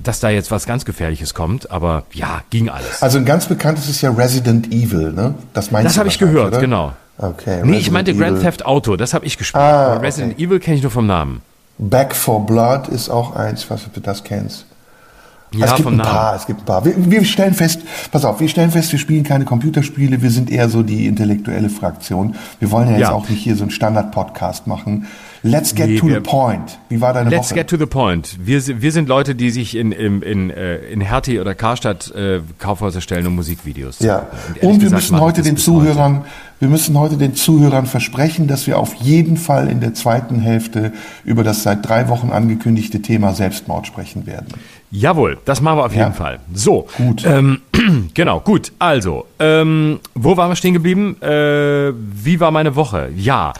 dass 0.02 0.20
da 0.20 0.30
jetzt 0.30 0.50
was 0.50 0.66
ganz 0.66 0.84
Gefährliches 0.84 1.34
kommt. 1.34 1.70
Aber 1.70 2.04
ja, 2.12 2.42
ging 2.50 2.68
alles. 2.68 3.02
Also 3.02 3.18
ein 3.18 3.24
ganz 3.24 3.46
bekanntes 3.46 3.88
ist 3.88 4.00
ja 4.00 4.10
Resident 4.10 4.68
Evil, 4.72 5.12
ne? 5.12 5.34
Das 5.52 5.70
meinst 5.70 5.86
Das 5.86 5.98
habe 5.98 6.08
ich 6.08 6.18
gehört, 6.18 6.48
oder? 6.48 6.60
genau. 6.60 6.92
Okay. 7.18 7.60
Nee, 7.64 7.78
ich 7.78 7.90
meinte 7.90 8.12
Evil. 8.12 8.22
Grand 8.22 8.42
Theft 8.42 8.64
Auto, 8.64 8.96
das 8.96 9.12
habe 9.12 9.26
ich 9.26 9.36
gespielt. 9.36 9.62
Ah, 9.62 9.94
okay. 9.96 10.06
Resident 10.06 10.38
Evil 10.38 10.58
kenne 10.60 10.76
ich 10.76 10.82
nur 10.82 10.90
vom 10.90 11.06
Namen. 11.06 11.42
Back 11.78 12.14
for 12.14 12.46
Blood 12.46 12.88
ist 12.88 13.08
auch 13.08 13.34
eins, 13.36 13.68
was 13.70 13.82
du 13.92 14.00
das 14.00 14.22
kennst. 14.24 14.66
Ja, 15.52 15.66
es 15.66 15.76
gibt 15.76 15.88
ein 15.88 15.98
paar, 15.98 16.36
es 16.36 16.46
gibt 16.46 16.60
ein 16.60 16.64
paar. 16.64 16.84
Wir, 16.84 16.94
wir, 16.96 17.24
stellen 17.24 17.54
fest, 17.54 17.80
pass 18.12 18.24
auf, 18.24 18.40
wir 18.40 18.48
stellen 18.48 18.70
fest, 18.70 18.92
wir 18.92 18.98
spielen 18.98 19.24
keine 19.24 19.44
Computerspiele, 19.44 20.22
wir 20.22 20.30
sind 20.30 20.50
eher 20.50 20.68
so 20.68 20.82
die 20.82 21.06
intellektuelle 21.06 21.70
Fraktion. 21.70 22.36
Wir 22.60 22.70
wollen 22.70 22.88
ja 22.88 22.92
jetzt 22.94 23.02
ja. 23.02 23.12
auch 23.12 23.28
nicht 23.28 23.42
hier 23.42 23.56
so 23.56 23.62
einen 23.62 23.72
Standard-Podcast 23.72 24.66
machen. 24.68 25.06
Let's 25.42 25.74
get 25.74 25.88
nee, 25.88 25.98
to 25.98 26.08
the 26.08 26.20
point. 26.20 26.78
Wie 26.90 27.00
war 27.00 27.14
deine 27.14 27.30
let's 27.30 27.50
Woche? 27.50 27.54
Let's 27.54 27.70
get 27.70 27.70
to 27.70 27.84
the 27.84 27.90
point. 27.90 28.38
Wir, 28.44 28.60
wir 28.82 28.92
sind 28.92 29.08
Leute, 29.08 29.34
die 29.34 29.50
sich 29.50 29.74
in, 29.74 29.90
in, 29.90 30.20
in, 30.20 30.50
äh, 30.50 30.76
in 30.76 31.00
Hertie 31.00 31.40
oder 31.40 31.54
Karstadt 31.54 32.14
äh, 32.14 32.40
Kaufhäuser 32.58 33.00
stellen 33.00 33.26
und 33.26 33.36
Musikvideos. 33.36 34.00
Ja. 34.00 34.26
Und, 34.60 34.74
und 34.74 34.82
wir 34.82 34.90
müssen 34.90 35.18
heute 35.18 35.42
den 35.42 35.56
Zuhörern, 35.56 36.18
heute. 36.18 36.28
wir 36.58 36.68
müssen 36.68 36.98
heute 36.98 37.16
den 37.16 37.34
Zuhörern 37.34 37.86
versprechen, 37.86 38.48
dass 38.48 38.66
wir 38.66 38.78
auf 38.78 38.94
jeden 38.96 39.38
Fall 39.38 39.68
in 39.68 39.80
der 39.80 39.94
zweiten 39.94 40.40
Hälfte 40.40 40.92
über 41.24 41.42
das 41.42 41.62
seit 41.62 41.88
drei 41.88 42.08
Wochen 42.08 42.30
angekündigte 42.30 43.00
Thema 43.00 43.32
Selbstmord 43.32 43.86
sprechen 43.86 44.26
werden. 44.26 44.48
Jawohl, 44.92 45.38
das 45.44 45.60
machen 45.60 45.78
wir 45.78 45.84
auf 45.84 45.92
jeden 45.92 46.08
ja. 46.08 46.12
Fall. 46.12 46.40
So, 46.52 46.88
gut. 46.96 47.24
Ähm, 47.24 47.60
genau, 48.14 48.40
gut. 48.40 48.72
Also, 48.80 49.26
ähm, 49.38 50.00
wo 50.14 50.36
waren 50.36 50.50
wir 50.50 50.56
stehen 50.56 50.74
geblieben? 50.74 51.20
Äh, 51.22 51.92
wie 51.94 52.40
war 52.40 52.50
meine 52.50 52.74
Woche? 52.74 53.08
Ja, 53.14 53.52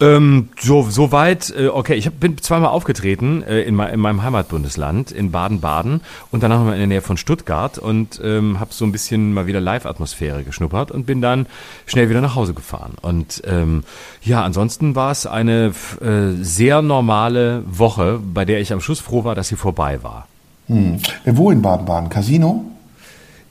ähm, 0.00 0.48
so, 0.58 0.86
so 0.88 1.12
weit, 1.12 1.52
äh, 1.58 1.68
okay, 1.68 1.94
ich 1.94 2.06
hab, 2.06 2.18
bin 2.18 2.38
zweimal 2.38 2.70
aufgetreten 2.70 3.42
äh, 3.42 3.62
in, 3.62 3.78
in, 3.78 4.00
meinem 4.00 4.22
Heimatbundesland, 4.22 5.10
in 5.10 5.30
Baden-Baden 5.30 6.00
und 6.30 6.42
danach 6.42 6.58
nochmal 6.58 6.74
in 6.74 6.80
der 6.80 6.86
Nähe 6.86 7.02
von 7.02 7.18
Stuttgart 7.18 7.76
und 7.76 8.18
ähm, 8.24 8.58
habe 8.58 8.72
so 8.72 8.86
ein 8.86 8.92
bisschen 8.92 9.34
mal 9.34 9.46
wieder 9.46 9.60
Live-Atmosphäre 9.60 10.42
geschnuppert 10.42 10.90
und 10.90 11.04
bin 11.04 11.20
dann 11.20 11.46
schnell 11.84 12.08
wieder 12.08 12.22
nach 12.22 12.34
Hause 12.34 12.54
gefahren. 12.54 12.94
Und 13.02 13.42
ähm, 13.46 13.84
ja, 14.22 14.42
ansonsten 14.42 14.94
war 14.94 15.10
es 15.10 15.26
eine 15.26 15.74
äh, 16.00 16.32
sehr 16.40 16.80
normale 16.80 17.62
Woche, 17.66 18.20
bei 18.22 18.46
der 18.46 18.60
ich 18.60 18.72
am 18.72 18.80
Schluss 18.80 19.00
froh 19.00 19.24
war, 19.24 19.34
dass 19.34 19.48
sie 19.48 19.56
vorbei 19.56 20.02
war. 20.02 20.26
Hm. 20.68 20.98
Wo 21.24 21.50
in 21.50 21.62
Baden-Baden? 21.62 22.08
Casino? 22.08 22.64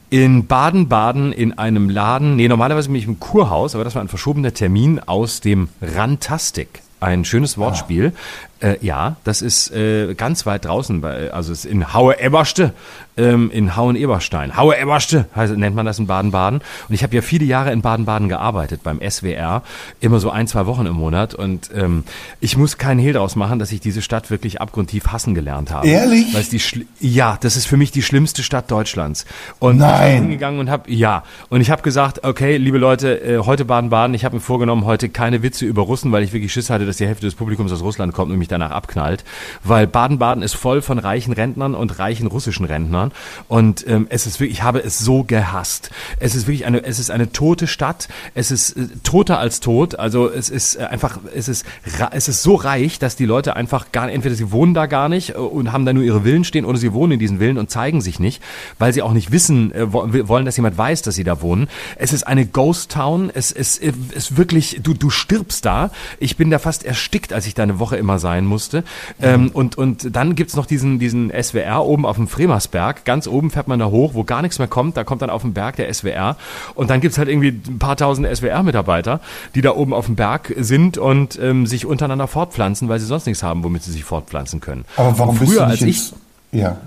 in 0.09 0.47
Baden-Baden 0.47 1.33
in 1.33 1.57
einem 1.57 1.89
Laden, 1.89 2.36
nee, 2.38 2.47
normalerweise 2.47 2.88
bin 2.88 2.95
ich 2.95 3.07
im 3.07 3.19
Kurhaus, 3.19 3.75
aber 3.75 3.83
das 3.83 3.95
war 3.95 4.01
ein 4.01 4.07
verschobener 4.07 4.53
Termin 4.53 5.00
aus 5.00 5.41
dem 5.41 5.69
Rantastic. 5.81 6.81
Ein 7.00 7.25
schönes 7.25 7.57
Wortspiel. 7.59 8.13
Äh, 8.59 8.77
ja, 8.81 9.17
das 9.23 9.41
ist 9.41 9.71
äh, 9.71 10.13
ganz 10.15 10.45
weit 10.45 10.65
draußen, 10.65 11.01
bei, 11.01 11.31
also 11.31 11.51
es 11.51 11.65
ist 11.65 11.71
in 11.71 11.93
Haue-Eberste 11.93 12.73
ähm, 13.17 13.49
in 13.51 13.75
Hauen-Eberstein. 13.75 14.55
Haue-Eberste 14.55 15.25
heißt, 15.35 15.55
nennt 15.57 15.75
man 15.75 15.85
das 15.85 15.99
in 15.99 16.07
Baden-Baden. 16.07 16.61
Und 16.87 16.95
ich 16.95 17.03
habe 17.03 17.15
ja 17.15 17.21
viele 17.21 17.45
Jahre 17.45 17.71
in 17.71 17.81
Baden-Baden 17.81 18.29
gearbeitet 18.29 18.81
beim 18.83 19.01
SWR, 19.01 19.63
immer 19.99 20.19
so 20.19 20.29
ein, 20.29 20.47
zwei 20.47 20.65
Wochen 20.67 20.85
im 20.85 20.95
Monat. 20.95 21.33
Und 21.33 21.71
ähm, 21.73 22.03
ich 22.39 22.57
muss 22.57 22.77
keinen 22.77 22.99
Hehl 22.99 23.13
daraus 23.13 23.35
machen, 23.35 23.59
dass 23.59 23.71
ich 23.71 23.81
diese 23.81 24.01
Stadt 24.01 24.29
wirklich 24.29 24.61
abgrundtief 24.61 25.07
hassen 25.07 25.33
gelernt 25.33 25.71
habe. 25.71 25.87
Ehrlich? 25.87 26.33
Weil 26.33 26.43
die 26.43 26.61
ja, 26.99 27.37
das 27.41 27.57
ist 27.57 27.65
für 27.65 27.77
mich 27.77 27.91
die 27.91 28.03
schlimmste 28.03 28.43
Stadt 28.43 28.69
Deutschlands. 28.69 29.25
Und 29.59 29.77
Nein. 29.77 29.91
ich 29.91 30.13
bin 30.13 30.23
hingegangen 30.23 30.59
und 30.59 30.69
habe 30.69 30.91
ja 30.91 31.23
und 31.49 31.61
ich 31.61 31.71
habe 31.71 31.81
gesagt, 31.81 32.23
okay, 32.23 32.57
liebe 32.57 32.77
Leute, 32.77 33.21
äh, 33.21 33.39
heute 33.39 33.65
Baden-Baden. 33.65 34.13
Ich 34.13 34.25
habe 34.25 34.35
mir 34.35 34.41
vorgenommen, 34.41 34.85
heute 34.85 35.09
keine 35.09 35.41
Witze 35.41 35.65
über 35.65 35.81
Russen, 35.83 36.11
weil 36.11 36.23
ich 36.23 36.33
wirklich 36.33 36.53
Schiss 36.53 36.69
hatte, 36.69 36.85
dass 36.85 36.97
die 36.97 37.07
Hälfte 37.07 37.25
des 37.25 37.35
Publikums 37.35 37.71
aus 37.71 37.81
Russland 37.81 38.13
kommt 38.13 38.31
und 38.31 38.37
mich 38.37 38.47
danach 38.48 38.72
abknallt, 38.72 39.24
weil 39.63 39.88
Baden-Baden 39.88 40.44
ist 40.44 40.56
voll 40.56 40.82
von 40.82 41.00
reichen 41.00 41.34
Rentnern 41.34 41.75
und 41.75 42.00
reichen 42.00 42.27
russischen 42.27 42.66
Rentnern. 42.66 43.12
Und 43.48 43.86
ähm, 43.88 44.08
es 44.10 44.25
ist 44.25 44.39
wirklich, 44.39 44.60
ich 44.60 44.63
habe 44.63 44.84
es 44.84 45.00
so 45.00 45.24
gehasst. 45.24 45.92
Es 46.20 46.36
ist 46.36 46.48
wirklich 46.48 46.66
eine, 46.66 46.84
es 46.84 47.00
ist 47.00 47.12
eine 47.12 47.32
tote 47.32 47.68
Stadt. 47.68 48.08
Es 48.34 48.51
ist 48.51 48.72
äh, 48.72 48.88
toter 49.04 49.39
als 49.39 49.60
tot. 49.60 50.00
Also 50.00 50.30
es 50.30 50.50
ist 50.50 50.75
äh, 50.75 50.84
einfach, 50.84 51.20
es 51.34 51.48
ist, 51.48 51.66
es 52.12 52.27
ist 52.27 52.44
so 52.44 52.56
reich, 52.56 53.00
dass 53.00 53.16
die 53.16 53.25
Leute 53.25 53.56
einfach 53.56 53.92
gar, 53.92 54.10
entweder 54.12 54.36
sie 54.36 54.51
wohnen 54.51 54.74
da 54.74 54.86
gar 54.86 55.10
nicht 55.10 55.32
äh, 55.32 55.34
und 55.38 55.72
haben 55.72 55.86
da 55.86 55.94
nur 55.94 56.04
ihre 56.04 56.22
Villen 56.22 56.44
stehen 56.44 56.66
oder 56.66 56.77
sie 56.77 56.94
wohnen 56.94 57.13
in 57.13 57.20
diesen 57.20 57.39
Villen 57.39 57.58
und 57.58 57.70
zeigen 57.70 58.01
sich 58.01 58.20
nicht, 58.20 58.42
weil 58.80 58.94
sie 58.94 59.01
auch 59.01 59.13
nicht 59.13 59.32
wissen, 59.32 59.72
äh, 59.74 59.92
wollen, 59.92 60.46
dass 60.46 60.58
jemand 60.58 60.77
weiß, 60.77 61.01
dass 61.01 61.16
sie 61.16 61.24
da 61.24 61.42
wohnen. 61.42 61.68
Es 61.96 62.13
ist 62.13 62.25
eine 62.25 62.46
Ghost 62.46 62.92
Town. 62.92 63.32
Es 63.34 63.51
ist, 63.51 63.82
es 63.82 63.96
ist 64.13 64.38
wirklich, 64.38 64.80
du, 64.82 64.94
du 64.94 65.10
stirbst 65.10 65.66
da. 65.66 65.92
Ich 66.20 66.38
bin 66.38 66.50
da 66.50 66.60
fast 66.60 66.86
erstickt, 66.86 67.34
als 67.34 67.48
ich 67.48 67.54
da 67.54 67.63
eine 67.63 67.80
Woche 67.80 67.98
immer 67.98 68.20
sein 68.20 68.37
musste. 68.46 68.84
Ähm, 69.22 69.50
und, 69.53 69.77
und 69.77 70.15
dann 70.15 70.36
gibt's 70.36 70.56
noch 70.56 70.65
diesen, 70.65 71.00
diesen 71.00 71.32
SWR 71.32 71.86
oben 71.86 72.06
auf 72.06 72.15
dem 72.15 72.27
Fremersberg 72.27 72.77
Berg, 72.77 73.06
ganz 73.06 73.27
oben 73.27 73.50
fährt 73.50 73.67
man 73.67 73.79
da 73.79 73.88
hoch, 73.88 74.13
wo 74.13 74.24
gar 74.24 74.41
nichts 74.41 74.60
mehr 74.60 74.67
kommt, 74.67 74.98
da 74.98 75.03
kommt 75.03 75.22
dann 75.22 75.29
auf 75.29 75.41
dem 75.41 75.53
Berg 75.53 75.75
der 75.77 75.91
SWR 75.94 76.38
und 76.75 76.89
dann 76.89 77.01
gibt's 77.01 77.17
halt 77.17 77.27
irgendwie 77.27 77.60
ein 77.67 77.79
paar 77.79 77.98
tausend 77.98 78.27
SWR-Mitarbeiter, 78.27 79.20
die 79.56 79.62
da 79.62 79.72
oben 79.72 79.94
auf 79.94 80.06
dem 80.06 80.15
Berg 80.15 80.53
sind 80.58 80.98
und 80.98 81.39
ähm, 81.41 81.65
sich 81.65 81.86
untereinander 81.86 82.27
fortpflanzen, 82.27 82.88
weil 82.88 83.00
sie 83.00 83.06
sonst 83.06 83.25
nichts 83.25 83.44
haben, 83.44 83.63
womit 83.63 83.84
sie 83.84 83.91
sich 83.91 84.03
fortpflanzen 84.03 84.60
können. 84.60 84.86
Aber 84.96 85.17
warum 85.17 85.38
früher, 85.38 85.65
bist 85.67 85.82
du 85.82 85.86
nicht 85.86 85.98
als 85.98 86.13
ich, 86.51 86.60
ja. 86.60 86.77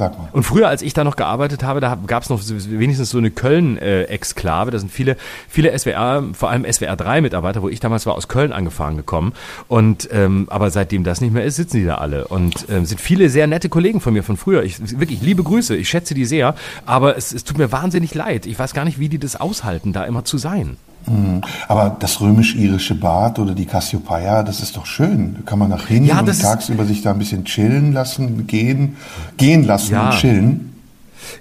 Sag 0.00 0.16
mal. 0.16 0.30
Und 0.32 0.44
früher, 0.44 0.66
als 0.66 0.80
ich 0.80 0.94
da 0.94 1.04
noch 1.04 1.14
gearbeitet 1.14 1.62
habe, 1.62 1.80
da 1.80 1.98
gab 2.06 2.22
es 2.22 2.30
noch 2.30 2.40
wenigstens 2.42 3.10
so 3.10 3.18
eine 3.18 3.30
Köln-Exklave. 3.30 4.70
Da 4.70 4.78
sind 4.78 4.90
viele, 4.90 5.18
viele 5.46 5.78
SWR, 5.78 6.24
vor 6.32 6.48
allem 6.48 6.64
SWR3-Mitarbeiter, 6.64 7.60
wo 7.60 7.68
ich 7.68 7.80
damals 7.80 8.06
war, 8.06 8.14
aus 8.14 8.26
Köln 8.26 8.54
angefahren 8.54 8.96
gekommen. 8.96 9.34
Und 9.68 10.08
ähm, 10.10 10.46
aber 10.48 10.70
seitdem 10.70 11.04
das 11.04 11.20
nicht 11.20 11.34
mehr 11.34 11.44
ist, 11.44 11.56
sitzen 11.56 11.76
die 11.76 11.84
da 11.84 11.96
alle. 11.96 12.28
Und 12.28 12.64
ähm, 12.70 12.86
sind 12.86 12.98
viele 12.98 13.28
sehr 13.28 13.46
nette 13.46 13.68
Kollegen 13.68 14.00
von 14.00 14.14
mir 14.14 14.22
von 14.22 14.38
früher. 14.38 14.62
Ich 14.62 14.98
wirklich 14.98 15.20
liebe 15.20 15.42
Grüße, 15.42 15.76
ich 15.76 15.90
schätze 15.90 16.14
die 16.14 16.24
sehr. 16.24 16.54
Aber 16.86 17.18
es, 17.18 17.34
es 17.34 17.44
tut 17.44 17.58
mir 17.58 17.70
wahnsinnig 17.70 18.14
leid. 18.14 18.46
Ich 18.46 18.58
weiß 18.58 18.72
gar 18.72 18.86
nicht, 18.86 18.98
wie 18.98 19.10
die 19.10 19.18
das 19.18 19.36
aushalten, 19.38 19.92
da 19.92 20.04
immer 20.04 20.24
zu 20.24 20.38
sein. 20.38 20.78
Mhm. 21.06 21.40
Aber 21.68 21.96
das 21.98 22.20
römisch-irische 22.20 22.94
Bad 22.94 23.38
oder 23.38 23.54
die 23.54 23.66
Cassiopeia, 23.66 24.42
das 24.42 24.60
ist 24.60 24.76
doch 24.76 24.86
schön. 24.86 25.36
Da 25.36 25.42
kann 25.50 25.58
man 25.58 25.70
nach 25.70 25.86
hinten 25.86 26.08
ja, 26.08 26.20
und 26.20 26.40
tagsüber 26.40 26.84
sich 26.84 27.02
da 27.02 27.12
ein 27.12 27.18
bisschen 27.18 27.44
chillen 27.44 27.92
lassen, 27.92 28.46
gehen, 28.46 28.96
gehen 29.36 29.64
lassen 29.64 29.92
ja. 29.92 30.10
und 30.10 30.16
chillen. 30.18 30.66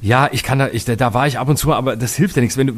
Ja, 0.01 0.29
ich 0.31 0.43
kann 0.43 0.59
da, 0.59 0.67
ich, 0.67 0.85
da 0.85 1.13
war 1.13 1.27
ich 1.27 1.39
ab 1.39 1.47
und 1.47 1.57
zu, 1.57 1.73
aber 1.73 1.95
das 1.95 2.15
hilft 2.15 2.35
ja 2.35 2.41
nichts. 2.41 2.57
Wenn 2.57 2.67
du, 2.67 2.73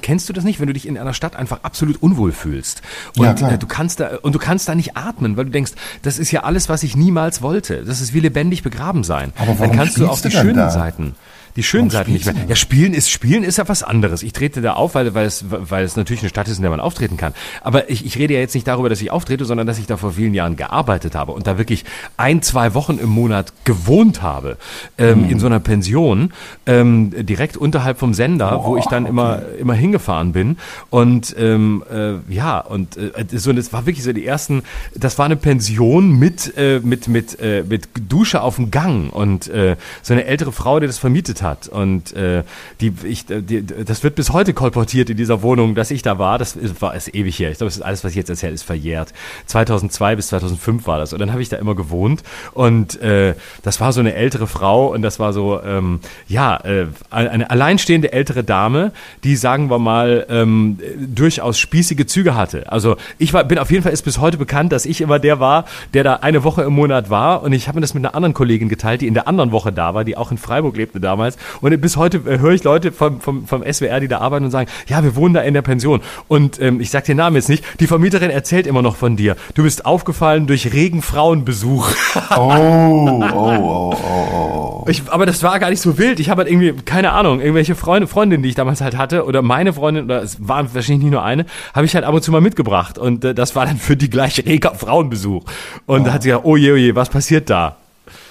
kennst 0.00 0.28
du 0.28 0.32
das 0.32 0.44
nicht, 0.44 0.58
wenn 0.60 0.66
du 0.66 0.72
dich 0.72 0.86
in 0.86 0.98
einer 0.98 1.14
Stadt 1.14 1.36
einfach 1.36 1.60
absolut 1.62 2.02
unwohl 2.02 2.32
fühlst 2.32 2.82
und 3.16 3.24
ja, 3.24 3.34
klar. 3.34 3.52
Äh, 3.52 3.58
du 3.58 3.66
kannst 3.66 4.00
da 4.00 4.16
und 4.22 4.34
du 4.34 4.38
kannst 4.38 4.68
da 4.68 4.74
nicht 4.74 4.96
atmen, 4.96 5.36
weil 5.36 5.44
du 5.44 5.50
denkst, 5.50 5.72
das 6.02 6.18
ist 6.18 6.30
ja 6.30 6.42
alles, 6.42 6.68
was 6.68 6.82
ich 6.82 6.96
niemals 6.96 7.42
wollte. 7.42 7.84
Das 7.84 8.00
ist 8.00 8.14
wie 8.14 8.20
lebendig 8.20 8.62
begraben 8.62 9.04
sein. 9.04 9.32
Aber 9.36 9.58
warum 9.58 9.58
Dann 9.58 9.72
kannst 9.72 9.98
du 9.98 10.08
auf 10.08 10.20
die 10.22 10.30
schönen 10.30 10.56
da? 10.56 10.70
Seiten 10.70 11.14
die 11.56 11.62
schönen 11.62 11.90
Seiten 11.90 12.12
nicht 12.12 12.26
mehr. 12.26 12.34
Ja, 12.48 12.54
spielen 12.54 12.92
ist 12.92 13.10
spielen 13.10 13.42
ist 13.42 13.56
ja 13.56 13.66
was 13.68 13.82
anderes. 13.82 14.22
Ich 14.22 14.32
trete 14.32 14.60
da 14.60 14.74
auf, 14.74 14.94
weil, 14.94 15.14
weil, 15.14 15.26
es, 15.26 15.46
weil 15.48 15.84
es 15.84 15.96
natürlich 15.96 16.20
eine 16.20 16.28
Stadt 16.28 16.48
ist, 16.48 16.58
in 16.58 16.62
der 16.62 16.70
man 16.70 16.80
auftreten 16.80 17.16
kann. 17.16 17.32
Aber 17.62 17.90
ich, 17.90 18.04
ich 18.04 18.18
rede 18.18 18.34
ja 18.34 18.40
jetzt 18.40 18.54
nicht 18.54 18.66
darüber, 18.66 18.88
dass 18.90 19.00
ich 19.00 19.10
auftrete, 19.10 19.44
sondern 19.46 19.66
dass 19.66 19.78
ich 19.78 19.86
da 19.86 19.96
vor 19.96 20.12
vielen 20.12 20.34
Jahren 20.34 20.56
gearbeitet 20.56 21.14
habe 21.14 21.32
und 21.32 21.46
da 21.46 21.56
wirklich 21.56 21.84
ein, 22.18 22.42
zwei 22.42 22.74
Wochen 22.74 22.98
im 22.98 23.08
Monat 23.08 23.52
gewohnt 23.64 24.22
habe 24.22 24.58
ähm, 24.98 25.22
mhm. 25.22 25.30
in 25.30 25.38
so 25.38 25.46
einer 25.46 25.60
Pension 25.60 26.32
ähm, 26.66 27.10
direkt 27.26 27.56
unterhalb 27.56 27.98
vom 27.98 28.12
Sender, 28.12 28.60
oh, 28.60 28.66
wo 28.66 28.76
ich 28.76 28.84
dann 28.86 29.04
okay. 29.04 29.10
immer 29.10 29.42
immer 29.58 29.74
hingefahren 29.74 30.32
bin 30.32 30.58
und 30.90 31.34
ähm, 31.38 31.82
äh, 31.90 32.14
ja 32.32 32.60
und 32.60 32.96
äh, 32.98 33.12
so 33.32 33.52
das 33.52 33.72
war 33.72 33.86
wirklich 33.86 34.04
so 34.04 34.12
die 34.12 34.26
ersten. 34.26 34.62
Das 34.94 35.18
war 35.18 35.24
eine 35.24 35.36
Pension 35.36 36.18
mit 36.18 36.52
äh, 36.56 36.80
mit 36.82 37.08
mit 37.08 37.40
äh, 37.40 37.64
mit 37.66 37.88
Dusche 38.08 38.42
auf 38.42 38.56
dem 38.56 38.70
Gang 38.70 39.12
und 39.12 39.48
äh, 39.48 39.76
so 40.02 40.12
eine 40.12 40.26
ältere 40.26 40.52
Frau, 40.52 40.80
die 40.80 40.86
das 40.86 40.98
vermietet 40.98 41.40
hat 41.42 41.45
hat. 41.46 41.68
Und 41.68 42.12
äh, 42.12 42.42
die, 42.80 42.92
ich, 43.04 43.26
die, 43.26 43.64
das 43.64 44.02
wird 44.02 44.14
bis 44.14 44.30
heute 44.30 44.52
kolportiert 44.52 45.08
in 45.10 45.16
dieser 45.16 45.42
Wohnung, 45.42 45.74
dass 45.74 45.90
ich 45.90 46.02
da 46.02 46.18
war. 46.18 46.38
Das 46.38 46.56
ist, 46.56 46.82
war 46.82 46.94
ist 46.94 47.14
ewig 47.14 47.38
her. 47.38 47.50
Ich 47.50 47.58
glaube, 47.58 47.72
alles, 47.82 48.04
was 48.04 48.10
ich 48.10 48.16
jetzt 48.16 48.30
erzähle, 48.30 48.52
ist 48.52 48.64
verjährt. 48.64 49.12
2002 49.46 50.16
bis 50.16 50.28
2005 50.28 50.86
war 50.86 50.98
das. 50.98 51.12
Und 51.12 51.20
dann 51.20 51.32
habe 51.32 51.42
ich 51.42 51.48
da 51.48 51.56
immer 51.56 51.74
gewohnt. 51.74 52.22
Und 52.52 53.00
äh, 53.00 53.34
das 53.62 53.80
war 53.80 53.92
so 53.92 54.00
eine 54.00 54.14
ältere 54.14 54.46
Frau 54.46 54.92
und 54.92 55.02
das 55.02 55.18
war 55.18 55.32
so, 55.32 55.60
ähm, 55.62 56.00
ja, 56.28 56.56
äh, 56.64 56.86
eine 57.10 57.50
alleinstehende 57.50 58.12
ältere 58.12 58.44
Dame, 58.44 58.92
die, 59.24 59.36
sagen 59.36 59.70
wir 59.70 59.78
mal, 59.78 60.26
ähm, 60.28 60.78
durchaus 60.98 61.58
spießige 61.58 62.06
Züge 62.06 62.34
hatte. 62.34 62.70
Also 62.72 62.96
ich 63.18 63.32
war, 63.32 63.44
bin 63.44 63.58
auf 63.58 63.70
jeden 63.70 63.82
Fall 63.82 63.92
ist 63.92 64.02
bis 64.02 64.18
heute 64.18 64.36
bekannt, 64.36 64.72
dass 64.72 64.86
ich 64.86 65.00
immer 65.00 65.18
der 65.18 65.40
war, 65.40 65.64
der 65.94 66.04
da 66.04 66.14
eine 66.16 66.44
Woche 66.44 66.62
im 66.62 66.72
Monat 66.72 67.10
war. 67.10 67.42
Und 67.42 67.52
ich 67.52 67.68
habe 67.68 67.76
mir 67.76 67.82
das 67.82 67.94
mit 67.94 68.04
einer 68.04 68.14
anderen 68.14 68.34
Kollegin 68.34 68.68
geteilt, 68.68 69.00
die 69.00 69.06
in 69.06 69.14
der 69.14 69.28
anderen 69.28 69.52
Woche 69.52 69.72
da 69.72 69.94
war, 69.94 70.04
die 70.04 70.16
auch 70.16 70.30
in 70.30 70.38
Freiburg 70.38 70.76
lebte 70.76 71.00
damals. 71.00 71.35
Und 71.60 71.80
bis 71.80 71.96
heute 71.96 72.18
äh, 72.18 72.38
höre 72.38 72.52
ich 72.52 72.64
Leute 72.64 72.92
vom, 72.92 73.20
vom, 73.20 73.46
vom 73.46 73.62
SWR, 73.70 74.00
die 74.00 74.08
da 74.08 74.18
arbeiten 74.18 74.44
und 74.44 74.50
sagen, 74.50 74.70
ja, 74.88 75.02
wir 75.02 75.16
wohnen 75.16 75.34
da 75.34 75.40
in 75.40 75.54
der 75.54 75.62
Pension. 75.62 76.00
Und 76.28 76.60
ähm, 76.60 76.80
ich 76.80 76.90
sage 76.90 77.06
den 77.06 77.18
Namen 77.18 77.36
jetzt 77.36 77.48
nicht, 77.48 77.64
die 77.80 77.86
Vermieterin 77.86 78.30
erzählt 78.30 78.66
immer 78.66 78.82
noch 78.82 78.96
von 78.96 79.16
dir. 79.16 79.36
Du 79.54 79.62
bist 79.62 79.86
aufgefallen 79.86 80.46
durch 80.46 80.72
regen 80.72 81.02
Frauenbesuch. 81.02 81.90
Oh, 82.36 82.40
oh, 82.40 83.24
oh, 83.34 83.94
oh, 83.94 84.82
oh. 84.82 84.84
Ich, 84.88 85.02
aber 85.08 85.26
das 85.26 85.42
war 85.42 85.58
gar 85.58 85.70
nicht 85.70 85.80
so 85.80 85.98
wild. 85.98 86.20
Ich 86.20 86.30
habe 86.30 86.42
halt 86.42 86.50
irgendwie, 86.50 86.72
keine 86.84 87.12
Ahnung, 87.12 87.40
irgendwelche 87.40 87.74
Freunde, 87.74 88.06
Freundinnen, 88.06 88.42
die 88.42 88.48
ich 88.48 88.54
damals 88.54 88.80
halt 88.80 88.96
hatte, 88.96 89.24
oder 89.24 89.42
meine 89.42 89.72
Freundin, 89.72 90.04
oder 90.04 90.22
es 90.22 90.36
war 90.46 90.62
wahrscheinlich 90.74 91.04
nicht 91.04 91.12
nur 91.12 91.24
eine, 91.24 91.46
habe 91.74 91.86
ich 91.86 91.94
halt 91.94 92.04
ab 92.04 92.14
und 92.14 92.22
zu 92.22 92.30
mal 92.30 92.40
mitgebracht. 92.40 92.98
Und 92.98 93.24
äh, 93.24 93.34
das 93.34 93.56
war 93.56 93.66
dann 93.66 93.78
für 93.78 93.96
die 93.96 94.10
gleiche 94.10 94.44
reger 94.44 94.74
Frauenbesuch. 94.74 95.44
Und 95.86 96.02
oh. 96.02 96.04
da 96.04 96.12
hat 96.12 96.22
sie 96.22 96.30
gesagt, 96.30 96.44
oh 96.44 96.56
je, 96.56 96.72
oh 96.72 96.76
je, 96.76 96.94
was 96.94 97.08
passiert 97.08 97.50
da? 97.50 97.76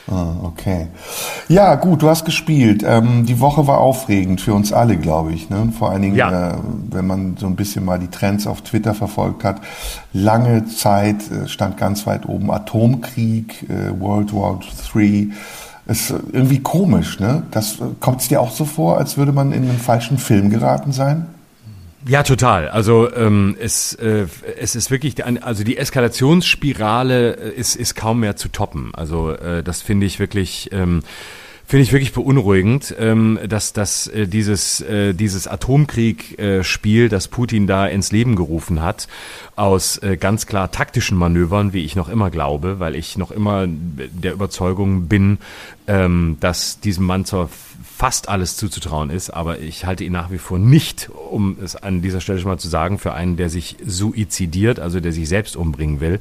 Ah, 0.10 0.36
okay. 0.44 0.88
Ja, 1.48 1.76
gut, 1.76 2.04
du 2.04 2.10
hast 2.10 2.26
gespielt. 2.26 2.84
Ähm, 2.86 3.26
die 3.26 3.40
Woche 3.40 3.66
war 3.66 3.80
aufregend 3.80 4.40
für 4.40 4.54
uns 4.54 4.72
alle, 4.72 4.98
glaube 4.98 5.34
ich. 5.34 5.50
Ne? 5.50 5.74
Vor 5.78 5.90
allen 5.90 6.04
Dingen, 6.04 6.16
ja. 6.16 6.52
äh, 6.52 6.58
wenn 6.92 7.08
man 7.08 7.38
so 7.38 7.48
ein 7.48 7.56
bisschen 7.56 7.86
mal 7.86 7.98
die 7.98 8.10
Trends 8.10 8.46
auf 8.46 8.62
Twitter 8.62 8.94
verfolgt 8.94 9.44
hat. 9.44 9.62
Lange 10.14 10.66
Zeit 10.68 11.32
äh, 11.32 11.48
stand 11.48 11.78
ganz 11.78 12.06
weit 12.06 12.28
oben 12.28 12.52
Atomkrieg, 12.52 13.68
äh, 13.68 14.00
World 14.00 14.34
War 14.34 14.60
III. 14.96 15.32
ist 15.88 16.14
irgendwie 16.32 16.60
komisch, 16.60 17.20
ne? 17.20 17.44
Das 17.50 17.80
kommt 18.00 18.22
es 18.22 18.28
dir 18.28 18.42
auch 18.42 18.52
so 18.52 18.66
vor, 18.66 18.98
als 18.98 19.18
würde 19.18 19.32
man 19.32 19.52
in 19.52 19.68
einen 19.68 19.80
falschen 19.80 20.20
Film 20.20 20.52
geraten 20.52 20.92
sein? 20.92 21.26
Ja, 22.08 22.22
total. 22.22 22.70
Also 22.70 23.12
ähm, 23.16 23.58
es, 23.60 23.94
äh, 23.94 24.28
es 24.60 24.76
ist 24.76 24.92
wirklich, 24.92 25.26
also 25.26 25.64
die 25.64 25.78
Eskalationsspirale 25.78 27.36
äh, 27.36 27.60
ist, 27.60 27.76
ist 27.76 27.96
kaum 27.96 28.20
mehr 28.20 28.36
zu 28.36 28.50
toppen. 28.50 28.94
Also 28.94 29.32
äh, 29.32 29.64
das 29.64 29.82
finde 29.82 30.06
ich 30.06 30.20
wirklich. 30.20 30.70
Ähm, 30.72 31.02
finde 31.68 31.82
ich 31.82 31.92
wirklich 31.92 32.14
beunruhigend, 32.14 32.94
ähm, 33.00 33.40
dass, 33.50 33.74
dass 33.74 34.06
äh, 34.06 34.28
dieses, 34.28 34.82
äh, 34.82 35.16
dieses 35.16 35.48
Atomkrieg-Spiel, 35.48 37.06
äh, 37.06 37.10
das 37.10 37.28
Putin 37.28 37.66
da 37.66 37.88
ins 37.88 38.12
Leben 38.12 38.36
gerufen 38.36 38.84
hat, 38.84 39.08
aus 39.56 39.98
äh, 39.98 40.16
ganz 40.16 40.46
klar 40.46 40.72
taktischen 40.72 41.18
Manövern, 41.18 41.74
wie 41.74 41.84
ich 41.84 41.96
noch 41.96 42.08
immer 42.08 42.30
glaube, 42.30 42.80
weil 42.80 42.96
ich 42.96 43.18
noch 43.18 43.32
immer 43.32 43.66
der 43.68 44.34
Überzeugung 44.34 45.08
bin, 45.08 45.40
ähm, 45.88 46.38
dass 46.40 46.80
diesem 46.80 47.08
Mann 47.08 47.26
zur 47.26 47.50
fast 48.06 48.30
alles 48.30 48.56
zuzutrauen 48.56 49.10
ist, 49.10 49.32
aber 49.32 49.58
ich 49.62 49.88
halte 49.88 50.04
ihn 50.04 50.12
nach 50.12 50.30
wie 50.30 50.38
vor 50.38 50.60
nicht, 50.60 51.10
um 51.32 51.58
es 51.60 51.76
an 51.76 52.04
dieser 52.04 52.22
Stelle 52.22 52.38
schon 52.38 52.52
mal 52.52 52.60
zu 52.60 52.68
sagen, 52.68 53.00
für 53.00 53.14
einen, 53.16 53.36
der 53.36 53.50
sich 53.50 53.78
suizidiert, 53.84 54.80
also 54.80 55.00
der 55.00 55.12
sich 55.12 55.28
selbst 55.28 55.56
umbringen 55.56 56.02
will, 56.02 56.20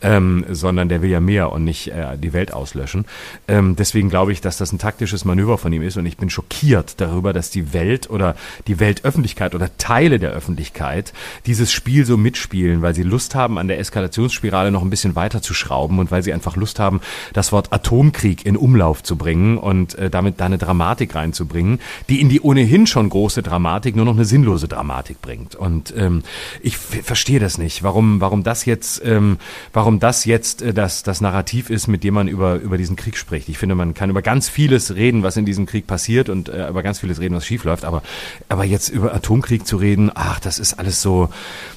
ähm, 0.00 0.46
sondern 0.48 0.88
der 0.88 1.02
will 1.02 1.10
ja 1.10 1.20
mehr 1.20 1.52
und 1.52 1.62
nicht 1.62 1.88
äh, 1.88 2.16
die 2.16 2.32
Welt 2.32 2.54
auslöschen. 2.54 3.04
Ähm, 3.48 3.76
deswegen 3.76 4.08
glaube 4.08 4.32
ich, 4.32 4.40
dass 4.40 4.56
das 4.56 4.72
ein 4.72 4.78
taktisches 4.78 5.26
Manöver 5.26 5.58
von 5.58 5.74
ihm 5.74 5.82
ist 5.82 5.98
und 5.98 6.06
ich 6.06 6.16
bin 6.16 6.30
schockiert 6.30 7.02
darüber, 7.02 7.34
dass 7.34 7.50
die 7.50 7.74
Welt 7.74 8.08
oder 8.08 8.34
die 8.66 8.80
Weltöffentlichkeit 8.80 9.54
oder 9.54 9.76
Teile 9.76 10.18
der 10.18 10.30
Öffentlichkeit 10.30 11.12
dieses 11.44 11.70
Spiel 11.70 12.06
so 12.06 12.16
mitspielen, 12.16 12.80
weil 12.80 12.94
sie 12.94 13.02
Lust 13.02 13.34
haben, 13.34 13.58
an 13.58 13.68
der 13.68 13.78
Eskalationsspirale 13.78 14.70
noch 14.70 14.80
ein 14.80 14.88
bisschen 14.88 15.16
weiter 15.16 15.42
zu 15.42 15.52
schrauben 15.52 15.98
und 15.98 16.10
weil 16.10 16.22
sie 16.22 16.32
einfach 16.32 16.56
Lust 16.56 16.78
haben, 16.78 17.02
das 17.34 17.52
Wort 17.52 17.74
Atomkrieg 17.74 18.46
in 18.46 18.56
Umlauf 18.56 19.02
zu 19.02 19.16
bringen 19.16 19.58
und 19.58 19.96
äh, 19.96 20.08
damit 20.08 20.40
da 20.40 20.46
eine 20.46 20.56
Dramatik 20.56 21.10
reinzubringen, 21.26 21.80
die 22.08 22.20
in 22.20 22.28
die 22.28 22.40
ohnehin 22.40 22.86
schon 22.86 23.08
große 23.08 23.42
Dramatik 23.42 23.96
nur 23.96 24.04
noch 24.04 24.14
eine 24.14 24.24
sinnlose 24.24 24.68
Dramatik 24.68 25.20
bringt. 25.20 25.54
Und 25.54 25.92
ähm, 25.96 26.22
ich 26.62 26.76
verstehe 26.76 27.40
das 27.40 27.58
nicht, 27.58 27.82
warum, 27.82 28.20
warum 28.20 28.42
das 28.42 28.64
jetzt, 28.64 29.02
ähm, 29.04 29.38
warum 29.72 30.00
das 30.00 30.24
jetzt 30.24 30.62
äh, 30.62 30.72
das, 30.72 31.02
das 31.02 31.20
Narrativ 31.20 31.70
ist, 31.70 31.88
mit 31.88 32.04
dem 32.04 32.14
man 32.14 32.28
über, 32.28 32.56
über 32.56 32.78
diesen 32.78 32.96
Krieg 32.96 33.16
spricht. 33.16 33.48
Ich 33.48 33.58
finde, 33.58 33.74
man 33.74 33.94
kann 33.94 34.10
über 34.10 34.22
ganz 34.22 34.48
vieles 34.48 34.94
reden, 34.94 35.22
was 35.22 35.36
in 35.36 35.44
diesem 35.44 35.66
Krieg 35.66 35.86
passiert 35.86 36.28
und 36.28 36.48
äh, 36.48 36.68
über 36.68 36.82
ganz 36.82 37.00
vieles 37.00 37.20
reden, 37.20 37.34
was 37.34 37.46
schiefläuft, 37.46 37.84
aber, 37.84 38.02
aber 38.48 38.64
jetzt 38.64 38.88
über 38.88 39.14
Atomkrieg 39.14 39.66
zu 39.66 39.76
reden, 39.76 40.10
ach, 40.14 40.40
das 40.40 40.58
ist 40.58 40.74
alles 40.74 41.02
so, 41.02 41.28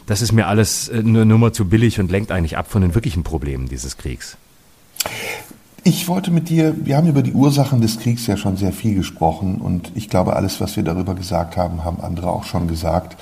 das 0.06 0.22
ist 0.22 0.32
mir 0.32 0.48
alles 0.48 0.90
äh, 0.90 1.00
eine 1.00 1.26
Nummer 1.26 1.54
zu 1.54 1.66
billig 1.66 2.00
und 2.00 2.12
lenkt 2.12 2.32
eigentlich 2.32 2.58
ab 2.58 2.72
von 2.72 2.82
den 2.82 2.96
wirklichen 2.96 3.24
Problemen 3.24 3.68
dieses 3.68 3.98
Kriegs. 3.98 4.38
Ich 5.84 6.08
wollte 6.08 6.32
mit 6.32 6.50
dir, 6.50 6.76
wir 6.86 6.98
haben 6.98 7.08
über 7.08 7.22
die 7.22 7.34
Ursachen 7.34 7.82
des 7.82 8.00
Kriegs 8.00 8.28
ja 8.28 8.38
schon 8.38 8.58
sehr 8.58 8.74
viel 8.74 8.96
gesprochen 8.96 9.58
und 9.62 9.92
ich 9.96 10.10
glaube, 10.10 10.36
alles, 10.36 10.60
was 10.60 10.76
wir 10.76 10.84
darüber 10.84 11.16
gesagt 11.16 11.58
haben, 11.58 11.84
haben 11.84 12.02
andere 12.02 12.32
auch 12.32 12.44
schon 12.44 12.68
gesagt. 12.68 13.18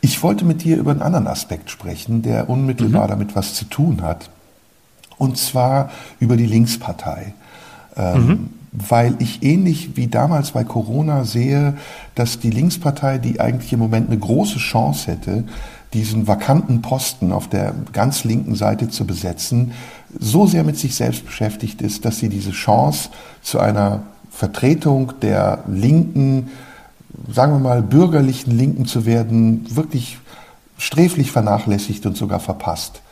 Ich 0.00 0.22
wollte 0.22 0.44
mit 0.44 0.62
dir 0.62 0.76
über 0.76 0.92
einen 0.92 1.02
anderen 1.02 1.26
Aspekt 1.26 1.70
sprechen, 1.70 2.22
der 2.22 2.48
unmittelbar 2.48 3.04
mhm. 3.04 3.10
damit 3.10 3.36
was 3.36 3.54
zu 3.54 3.64
tun 3.64 4.02
hat. 4.02 4.30
Und 5.16 5.36
zwar 5.36 5.90
über 6.20 6.36
die 6.36 6.46
Linkspartei. 6.46 7.34
Ähm, 7.96 8.26
mhm. 8.26 8.50
Weil 8.70 9.14
ich 9.18 9.42
ähnlich 9.42 9.96
wie 9.96 10.06
damals 10.06 10.52
bei 10.52 10.62
Corona 10.62 11.24
sehe, 11.24 11.74
dass 12.14 12.38
die 12.38 12.50
Linkspartei, 12.50 13.18
die 13.18 13.40
eigentlich 13.40 13.72
im 13.72 13.80
Moment 13.80 14.08
eine 14.08 14.18
große 14.18 14.58
Chance 14.58 15.12
hätte, 15.12 15.44
diesen 15.94 16.26
vakanten 16.26 16.82
Posten 16.82 17.32
auf 17.32 17.48
der 17.48 17.74
ganz 17.92 18.24
linken 18.24 18.54
Seite 18.54 18.88
zu 18.88 19.06
besetzen, 19.06 19.72
so 20.18 20.46
sehr 20.46 20.64
mit 20.64 20.78
sich 20.78 20.94
selbst 20.94 21.24
beschäftigt 21.24 21.80
ist, 21.82 22.04
dass 22.04 22.18
sie 22.18 22.28
diese 22.28 22.50
Chance 22.50 23.10
zu 23.42 23.58
einer 23.58 24.02
Vertretung 24.30 25.14
der 25.22 25.64
linken, 25.66 26.50
sagen 27.32 27.52
wir 27.52 27.58
mal 27.58 27.82
bürgerlichen 27.82 28.56
Linken 28.56 28.86
zu 28.86 29.06
werden, 29.06 29.66
wirklich 29.74 30.18
sträflich 30.76 31.32
vernachlässigt 31.32 32.06
und 32.06 32.16
sogar 32.16 32.40
verpasst. 32.40 33.02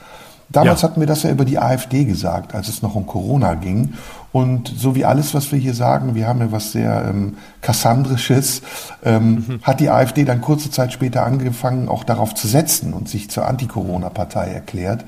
Damals 0.49 0.83
ja. 0.83 0.89
hatten 0.89 1.01
wir 1.01 1.09
das 1.09 1.25
ja 1.25 1.31
über 1.31 1.45
die 1.45 1.59
AfD 1.59 2.05
gesagt, 2.05 2.55
als 2.55 2.69
es 2.69 2.83
noch 2.83 2.95
um 2.95 3.07
Corona 3.07 3.55
ging. 3.55 3.95
Und 4.33 4.73
so 4.77 4.95
wie 4.95 5.05
alles, 5.05 5.35
was 5.35 5.51
wir 5.51 5.59
hier 5.59 5.75
sagen, 5.75 6.15
wir 6.15 6.27
haben 6.27 6.41
ja 6.41 6.53
was 6.53 6.73
sehr 6.73 7.07
ähm, 7.09 7.37
Kassandrisches, 7.63 8.63
ähm, 9.05 9.45
mhm. 9.47 9.61
hat 9.63 9.81
die 9.81 9.89
AfD 9.89 10.25
dann 10.25 10.41
kurze 10.41 10.71
Zeit 10.71 10.93
später 10.93 11.25
angefangen, 11.25 11.89
auch 11.89 12.05
darauf 12.05 12.35
zu 12.35 12.47
setzen 12.47 12.93
und 12.93 13.09
sich 13.09 13.31
zur 13.31 13.47
Anti-Corona-Partei 13.47 14.49
erklärt. 14.49 15.05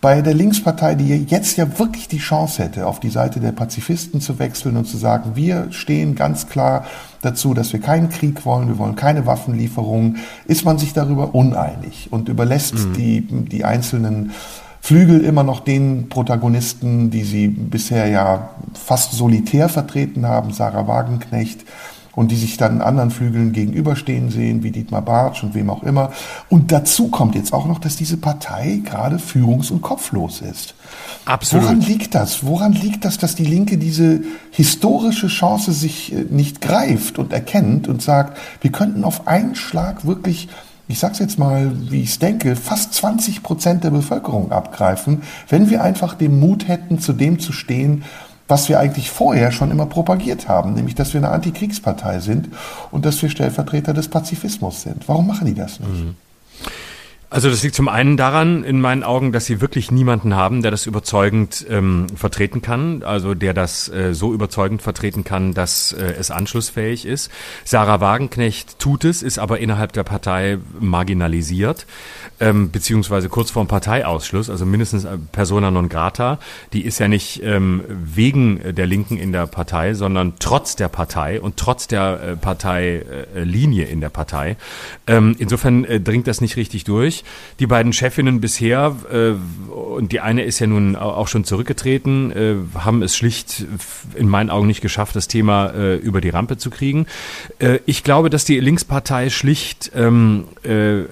Bei 0.00 0.20
der 0.20 0.34
Linkspartei, 0.34 0.94
die 0.94 1.24
jetzt 1.24 1.56
ja 1.56 1.78
wirklich 1.78 2.06
die 2.06 2.18
Chance 2.18 2.62
hätte, 2.62 2.86
auf 2.86 3.00
die 3.00 3.08
Seite 3.08 3.40
der 3.40 3.52
Pazifisten 3.52 4.20
zu 4.20 4.38
wechseln 4.38 4.76
und 4.76 4.84
zu 4.84 4.98
sagen, 4.98 5.32
wir 5.34 5.68
stehen 5.72 6.14
ganz 6.14 6.48
klar 6.48 6.84
dazu, 7.22 7.54
dass 7.54 7.72
wir 7.72 7.80
keinen 7.80 8.08
Krieg 8.08 8.44
wollen, 8.44 8.68
wir 8.68 8.78
wollen 8.78 8.94
keine 8.94 9.26
Waffenlieferungen, 9.26 10.18
ist 10.44 10.64
man 10.64 10.78
sich 10.78 10.92
darüber 10.92 11.34
uneinig 11.34 12.08
und 12.12 12.28
überlässt 12.28 12.74
mhm. 12.74 12.92
die, 12.92 13.20
die 13.22 13.64
einzelnen 13.64 14.32
Flügel 14.86 15.24
immer 15.24 15.42
noch 15.42 15.58
den 15.58 16.08
Protagonisten, 16.08 17.10
die 17.10 17.24
sie 17.24 17.48
bisher 17.48 18.06
ja 18.06 18.50
fast 18.72 19.10
solitär 19.10 19.68
vertreten 19.68 20.26
haben, 20.26 20.52
Sarah 20.52 20.86
Wagenknecht, 20.86 21.64
und 22.14 22.30
die 22.30 22.36
sich 22.36 22.56
dann 22.56 22.80
anderen 22.80 23.10
Flügeln 23.10 23.52
gegenüberstehen 23.52 24.30
sehen, 24.30 24.62
wie 24.62 24.70
Dietmar 24.70 25.02
Bartsch 25.02 25.42
und 25.42 25.54
wem 25.54 25.70
auch 25.70 25.82
immer. 25.82 26.12
Und 26.48 26.70
dazu 26.70 27.08
kommt 27.08 27.34
jetzt 27.34 27.52
auch 27.52 27.66
noch, 27.66 27.80
dass 27.80 27.96
diese 27.96 28.16
Partei 28.16 28.80
gerade 28.84 29.16
führungs- 29.16 29.72
und 29.72 29.82
kopflos 29.82 30.40
ist. 30.40 30.76
Absolut. 31.24 31.64
Woran 31.64 31.80
liegt 31.80 32.14
das? 32.14 32.46
Woran 32.46 32.72
liegt 32.72 33.04
das, 33.04 33.18
dass 33.18 33.34
die 33.34 33.44
Linke 33.44 33.78
diese 33.78 34.20
historische 34.52 35.26
Chance 35.26 35.72
sich 35.72 36.12
äh, 36.12 36.26
nicht 36.30 36.60
greift 36.60 37.18
und 37.18 37.32
erkennt 37.32 37.88
und 37.88 38.02
sagt, 38.02 38.38
wir 38.60 38.70
könnten 38.70 39.02
auf 39.02 39.26
einen 39.26 39.56
Schlag 39.56 40.06
wirklich 40.06 40.48
ich 40.88 40.98
sage 40.98 41.14
es 41.14 41.18
jetzt 41.18 41.38
mal, 41.38 41.70
wie 41.90 42.02
ich 42.02 42.10
es 42.10 42.18
denke, 42.18 42.54
fast 42.56 42.94
20 42.94 43.42
Prozent 43.42 43.84
der 43.84 43.90
Bevölkerung 43.90 44.52
abgreifen, 44.52 45.22
wenn 45.48 45.68
wir 45.70 45.82
einfach 45.82 46.14
den 46.14 46.38
Mut 46.38 46.68
hätten, 46.68 46.98
zu 46.98 47.12
dem 47.12 47.38
zu 47.38 47.52
stehen, 47.52 48.04
was 48.48 48.68
wir 48.68 48.78
eigentlich 48.78 49.10
vorher 49.10 49.50
schon 49.50 49.72
immer 49.72 49.86
propagiert 49.86 50.48
haben, 50.48 50.74
nämlich 50.74 50.94
dass 50.94 51.12
wir 51.12 51.18
eine 51.18 51.30
Antikriegspartei 51.30 52.20
sind 52.20 52.48
und 52.92 53.04
dass 53.04 53.20
wir 53.20 53.28
Stellvertreter 53.28 53.92
des 53.92 54.08
Pazifismus 54.08 54.82
sind. 54.82 55.08
Warum 55.08 55.26
machen 55.26 55.46
die 55.46 55.54
das 55.54 55.80
nicht? 55.80 56.04
Mhm. 56.04 56.14
Also 57.36 57.50
das 57.50 57.62
liegt 57.62 57.74
zum 57.74 57.88
einen 57.88 58.16
daran, 58.16 58.64
in 58.64 58.80
meinen 58.80 59.02
Augen, 59.02 59.30
dass 59.30 59.44
sie 59.44 59.60
wirklich 59.60 59.90
niemanden 59.90 60.34
haben, 60.34 60.62
der 60.62 60.70
das 60.70 60.86
überzeugend 60.86 61.66
ähm, 61.68 62.06
vertreten 62.16 62.62
kann, 62.62 63.02
also 63.02 63.34
der 63.34 63.52
das 63.52 63.90
äh, 63.90 64.14
so 64.14 64.32
überzeugend 64.32 64.80
vertreten 64.80 65.22
kann, 65.22 65.52
dass 65.52 65.92
äh, 65.92 66.14
es 66.18 66.30
anschlussfähig 66.30 67.04
ist. 67.04 67.30
Sarah 67.62 68.00
Wagenknecht 68.00 68.78
tut 68.78 69.04
es, 69.04 69.22
ist 69.22 69.38
aber 69.38 69.58
innerhalb 69.58 69.92
der 69.92 70.02
Partei 70.02 70.56
marginalisiert, 70.80 71.84
ähm, 72.40 72.70
beziehungsweise 72.70 73.28
kurz 73.28 73.50
vorm 73.50 73.66
Parteiausschluss, 73.66 74.48
also 74.48 74.64
mindestens 74.64 75.04
äh, 75.04 75.18
persona 75.30 75.70
non 75.70 75.90
grata. 75.90 76.38
Die 76.72 76.86
ist 76.86 76.98
ja 77.00 77.06
nicht 77.06 77.42
ähm, 77.42 77.84
wegen 77.88 78.74
der 78.74 78.86
Linken 78.86 79.18
in 79.18 79.32
der 79.32 79.46
Partei, 79.46 79.92
sondern 79.92 80.34
trotz 80.38 80.74
der 80.74 80.88
Partei 80.88 81.38
und 81.38 81.58
trotz 81.58 81.86
der 81.86 82.18
äh, 82.22 82.36
Parteilinie 82.36 83.84
in 83.84 84.00
der 84.00 84.08
Partei. 84.08 84.56
Ähm, 85.06 85.36
insofern 85.38 85.84
äh, 85.84 86.00
dringt 86.00 86.26
das 86.28 86.40
nicht 86.40 86.56
richtig 86.56 86.84
durch 86.84 86.96
durch. 86.96 87.24
Die 87.58 87.66
beiden 87.66 87.92
Chefinnen 87.92 88.40
bisher, 88.40 88.96
äh, 89.10 89.32
und 89.70 90.12
die 90.12 90.20
eine 90.20 90.42
ist 90.44 90.58
ja 90.58 90.66
nun 90.66 90.96
auch 90.96 91.28
schon 91.28 91.44
zurückgetreten, 91.44 92.30
äh, 92.32 92.56
haben 92.78 93.02
es 93.02 93.16
schlicht 93.16 93.64
in 94.14 94.28
meinen 94.28 94.50
Augen 94.50 94.66
nicht 94.66 94.80
geschafft, 94.80 95.16
das 95.16 95.28
Thema 95.28 95.70
äh, 95.70 95.96
über 95.96 96.20
die 96.20 96.28
Rampe 96.28 96.56
zu 96.56 96.70
kriegen. 96.70 97.06
Äh, 97.58 97.78
ich 97.86 98.04
glaube, 98.04 98.30
dass 98.30 98.44
die 98.44 98.60
Linkspartei 98.60 99.30
schlicht 99.30 99.92
ähm, 99.94 100.44
äh, 100.62 101.02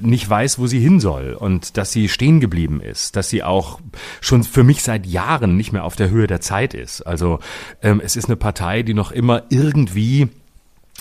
nicht 0.00 0.28
weiß, 0.28 0.58
wo 0.58 0.66
sie 0.66 0.80
hin 0.80 1.00
soll 1.00 1.34
und 1.34 1.76
dass 1.76 1.92
sie 1.92 2.08
stehen 2.08 2.40
geblieben 2.40 2.80
ist, 2.80 3.16
dass 3.16 3.28
sie 3.28 3.42
auch 3.42 3.80
schon 4.20 4.44
für 4.44 4.64
mich 4.64 4.82
seit 4.82 5.06
Jahren 5.06 5.56
nicht 5.56 5.72
mehr 5.72 5.84
auf 5.84 5.96
der 5.96 6.10
Höhe 6.10 6.26
der 6.26 6.40
Zeit 6.40 6.74
ist. 6.74 7.02
Also 7.02 7.40
ähm, 7.82 8.00
es 8.04 8.16
ist 8.16 8.26
eine 8.26 8.36
Partei, 8.36 8.82
die 8.82 8.94
noch 8.94 9.12
immer 9.12 9.42
irgendwie 9.50 10.28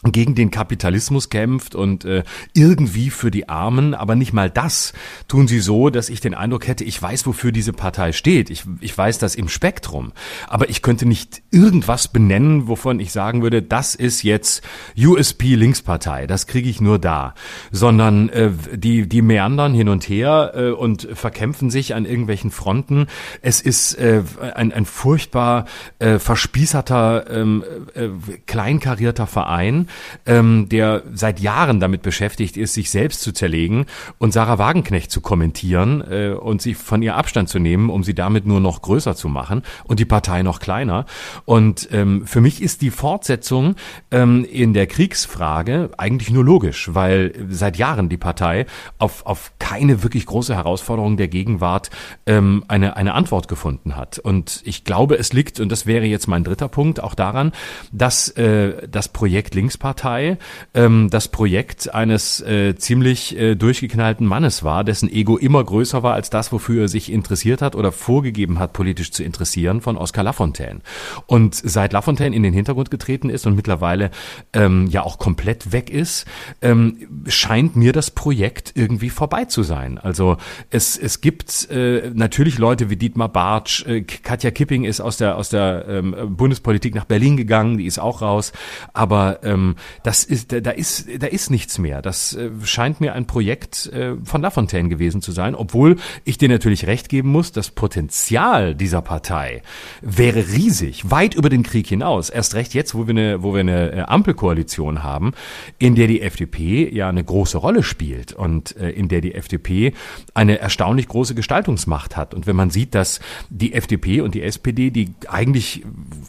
gegen 0.03 0.35
den 0.35 0.51
Kapitalismus 0.51 1.29
kämpft 1.29 1.73
und 1.73 2.05
äh, 2.05 2.23
irgendwie 2.53 3.09
für 3.09 3.31
die 3.31 3.49
Armen, 3.49 3.95
aber 3.95 4.15
nicht 4.15 4.31
mal 4.31 4.49
das 4.49 4.93
tun 5.27 5.47
sie 5.47 5.59
so, 5.59 5.89
dass 5.89 6.09
ich 6.09 6.21
den 6.21 6.35
Eindruck 6.35 6.67
hätte, 6.67 6.83
ich 6.83 7.01
weiß, 7.01 7.25
wofür 7.25 7.51
diese 7.51 7.73
Partei 7.73 8.11
steht. 8.11 8.51
Ich, 8.51 8.63
ich 8.79 8.95
weiß 8.95 9.17
das 9.17 9.33
im 9.33 9.49
Spektrum, 9.49 10.13
aber 10.47 10.69
ich 10.69 10.83
könnte 10.83 11.07
nicht 11.07 11.41
irgendwas 11.49 12.09
benennen, 12.09 12.67
wovon 12.67 12.99
ich 12.99 13.11
sagen 13.11 13.41
würde, 13.41 13.63
das 13.63 13.95
ist 13.95 14.21
jetzt 14.21 14.61
USP 14.95 15.55
Linkspartei, 15.55 16.27
das 16.27 16.45
kriege 16.45 16.69
ich 16.69 16.79
nur 16.79 16.99
da, 16.99 17.33
sondern 17.71 18.29
äh, 18.29 18.51
die 18.73 19.09
die 19.09 19.23
meandern 19.23 19.73
hin 19.73 19.89
und 19.89 20.07
her 20.07 20.51
äh, 20.55 20.69
und 20.69 21.07
verkämpfen 21.13 21.71
sich 21.71 21.95
an 21.95 22.05
irgendwelchen 22.05 22.51
Fronten. 22.51 23.07
Es 23.41 23.61
ist 23.61 23.95
äh, 23.95 24.21
ein, 24.53 24.71
ein 24.71 24.85
furchtbar 24.85 25.65
äh, 25.97 26.19
verspießerter, 26.19 27.29
ähm, 27.31 27.63
äh, 27.95 28.09
kleinkarierter 28.45 29.25
Verein 29.25 29.86
Mann, 29.87 29.89
ähm, 30.25 30.69
der 30.69 31.03
seit 31.13 31.39
Jahren 31.39 31.79
damit 31.79 32.01
beschäftigt 32.01 32.57
ist, 32.57 32.73
sich 32.73 32.89
selbst 32.89 33.21
zu 33.21 33.31
zerlegen 33.31 33.85
und 34.17 34.33
Sarah 34.33 34.57
Wagenknecht 34.57 35.11
zu 35.11 35.21
kommentieren 35.21 36.03
äh, 36.09 36.29
und 36.29 36.61
sich 36.61 36.77
von 36.77 37.01
ihr 37.01 37.15
Abstand 37.15 37.49
zu 37.49 37.59
nehmen, 37.59 37.89
um 37.89 38.03
sie 38.03 38.13
damit 38.13 38.45
nur 38.45 38.59
noch 38.59 38.81
größer 38.81 39.15
zu 39.15 39.29
machen 39.29 39.63
und 39.85 39.99
die 39.99 40.05
Partei 40.05 40.43
noch 40.43 40.59
kleiner. 40.59 41.05
Und 41.45 41.89
ähm, 41.91 42.25
für 42.25 42.41
mich 42.41 42.61
ist 42.61 42.81
die 42.81 42.91
Fortsetzung 42.91 43.75
ähm, 44.11 44.45
in 44.45 44.73
der 44.73 44.87
Kriegsfrage 44.87 45.89
eigentlich 45.97 46.29
nur 46.29 46.43
logisch, 46.43 46.93
weil 46.93 47.33
seit 47.49 47.77
Jahren 47.77 48.09
die 48.09 48.17
Partei 48.17 48.65
auf, 48.97 49.25
auf 49.25 49.51
keine 49.59 50.03
wirklich 50.03 50.25
große 50.25 50.55
Herausforderung 50.55 51.17
der 51.17 51.27
Gegenwart 51.27 51.89
ähm, 52.25 52.63
eine, 52.67 52.97
eine 52.97 53.13
Antwort 53.13 53.47
gefunden 53.47 53.95
hat. 53.95 54.19
Und 54.19 54.61
ich 54.65 54.83
glaube, 54.83 55.17
es 55.17 55.33
liegt, 55.33 55.59
und 55.59 55.71
das 55.71 55.85
wäre 55.85 56.05
jetzt 56.05 56.27
mein 56.27 56.43
dritter 56.43 56.67
Punkt, 56.67 57.01
auch 57.01 57.15
daran, 57.15 57.51
dass 57.91 58.29
äh, 58.29 58.87
das 58.87 59.09
Projekt 59.09 59.55
Linkspartei 59.77 60.37
ähm, 60.73 61.09
das 61.09 61.27
Projekt 61.27 61.93
eines 61.93 62.41
äh, 62.41 62.75
ziemlich 62.75 63.37
äh, 63.37 63.55
durchgeknallten 63.55 64.25
Mannes 64.25 64.63
war, 64.63 64.83
dessen 64.83 65.11
Ego 65.11 65.37
immer 65.37 65.63
größer 65.63 66.03
war 66.03 66.13
als 66.13 66.29
das, 66.29 66.51
wofür 66.51 66.83
er 66.83 66.87
sich 66.87 67.11
interessiert 67.11 67.61
hat 67.61 67.75
oder 67.75 67.91
vorgegeben 67.91 68.59
hat, 68.59 68.73
politisch 68.73 69.11
zu 69.11 69.23
interessieren, 69.23 69.81
von 69.81 69.97
Oskar 69.97 70.23
Lafontaine. 70.23 70.79
Und 71.27 71.55
seit 71.55 71.93
Lafontaine 71.93 72.35
in 72.35 72.43
den 72.43 72.53
Hintergrund 72.53 72.89
getreten 72.89 73.29
ist 73.29 73.45
und 73.45 73.55
mittlerweile 73.55 74.09
ähm, 74.53 74.87
ja 74.87 75.03
auch 75.03 75.19
komplett 75.19 75.71
weg 75.71 75.89
ist, 75.89 76.25
ähm, 76.61 77.23
scheint 77.27 77.75
mir 77.75 77.93
das 77.93 78.11
Projekt 78.11 78.71
irgendwie 78.75 79.09
vorbei 79.09 79.45
zu 79.45 79.63
sein. 79.63 79.97
Also 79.97 80.37
es, 80.71 80.97
es 80.97 81.21
gibt 81.21 81.69
äh, 81.69 82.09
natürlich 82.13 82.57
Leute 82.57 82.89
wie 82.89 82.95
Dietmar 82.95 83.29
Bartsch, 83.29 83.85
äh, 83.85 84.01
Katja 84.01 84.51
Kipping 84.51 84.85
ist 84.85 85.01
aus 85.01 85.17
der, 85.17 85.37
aus 85.37 85.49
der 85.49 85.85
ähm, 85.87 86.15
Bundespolitik 86.35 86.95
nach 86.95 87.05
Berlin 87.05 87.37
gegangen, 87.37 87.77
die 87.77 87.85
ist 87.85 87.99
auch 87.99 88.21
raus, 88.21 88.53
aber 88.93 89.43
ähm, 89.43 89.66
das 90.03 90.23
ist, 90.23 90.51
da 90.51 90.71
ist, 90.71 91.07
da 91.19 91.27
ist 91.27 91.49
nichts 91.49 91.77
mehr. 91.77 92.01
Das 92.01 92.33
äh, 92.33 92.49
scheint 92.63 93.01
mir 93.01 93.13
ein 93.13 93.27
Projekt 93.27 93.87
äh, 93.87 94.15
von 94.23 94.41
Lafontaine 94.41 94.89
gewesen 94.89 95.21
zu 95.21 95.31
sein, 95.31 95.55
obwohl 95.55 95.97
ich 96.23 96.37
dir 96.37 96.49
natürlich 96.49 96.87
recht 96.87 97.09
geben 97.09 97.29
muss, 97.29 97.51
das 97.51 97.71
Potenzial 97.71 98.75
dieser 98.75 99.01
Partei 99.01 99.61
wäre 100.01 100.47
riesig, 100.47 101.09
weit 101.09 101.35
über 101.35 101.49
den 101.49 101.63
Krieg 101.63 101.87
hinaus. 101.87 102.29
Erst 102.29 102.55
recht 102.55 102.73
jetzt, 102.73 102.95
wo 102.95 103.07
wir 103.07 103.11
eine, 103.11 103.43
wo 103.43 103.53
wir 103.53 103.61
eine 103.61 103.91
äh, 103.91 103.99
Ampelkoalition 104.01 105.03
haben, 105.03 105.33
in 105.79 105.95
der 105.95 106.07
die 106.07 106.21
FDP 106.21 106.89
ja 106.93 107.09
eine 107.09 107.23
große 107.23 107.57
Rolle 107.57 107.83
spielt 107.83 108.33
und 108.33 108.75
äh, 108.77 108.89
in 108.89 109.07
der 109.07 109.21
die 109.21 109.35
FDP 109.35 109.93
eine 110.33 110.59
erstaunlich 110.59 111.07
große 111.07 111.35
Gestaltungsmacht 111.35 112.15
hat. 112.15 112.33
Und 112.33 112.47
wenn 112.47 112.55
man 112.55 112.69
sieht, 112.69 112.95
dass 112.95 113.19
die 113.49 113.73
FDP 113.73 114.21
und 114.21 114.35
die 114.35 114.43
SPD 114.43 114.91
die 114.91 115.13
eigentlich 115.27 115.83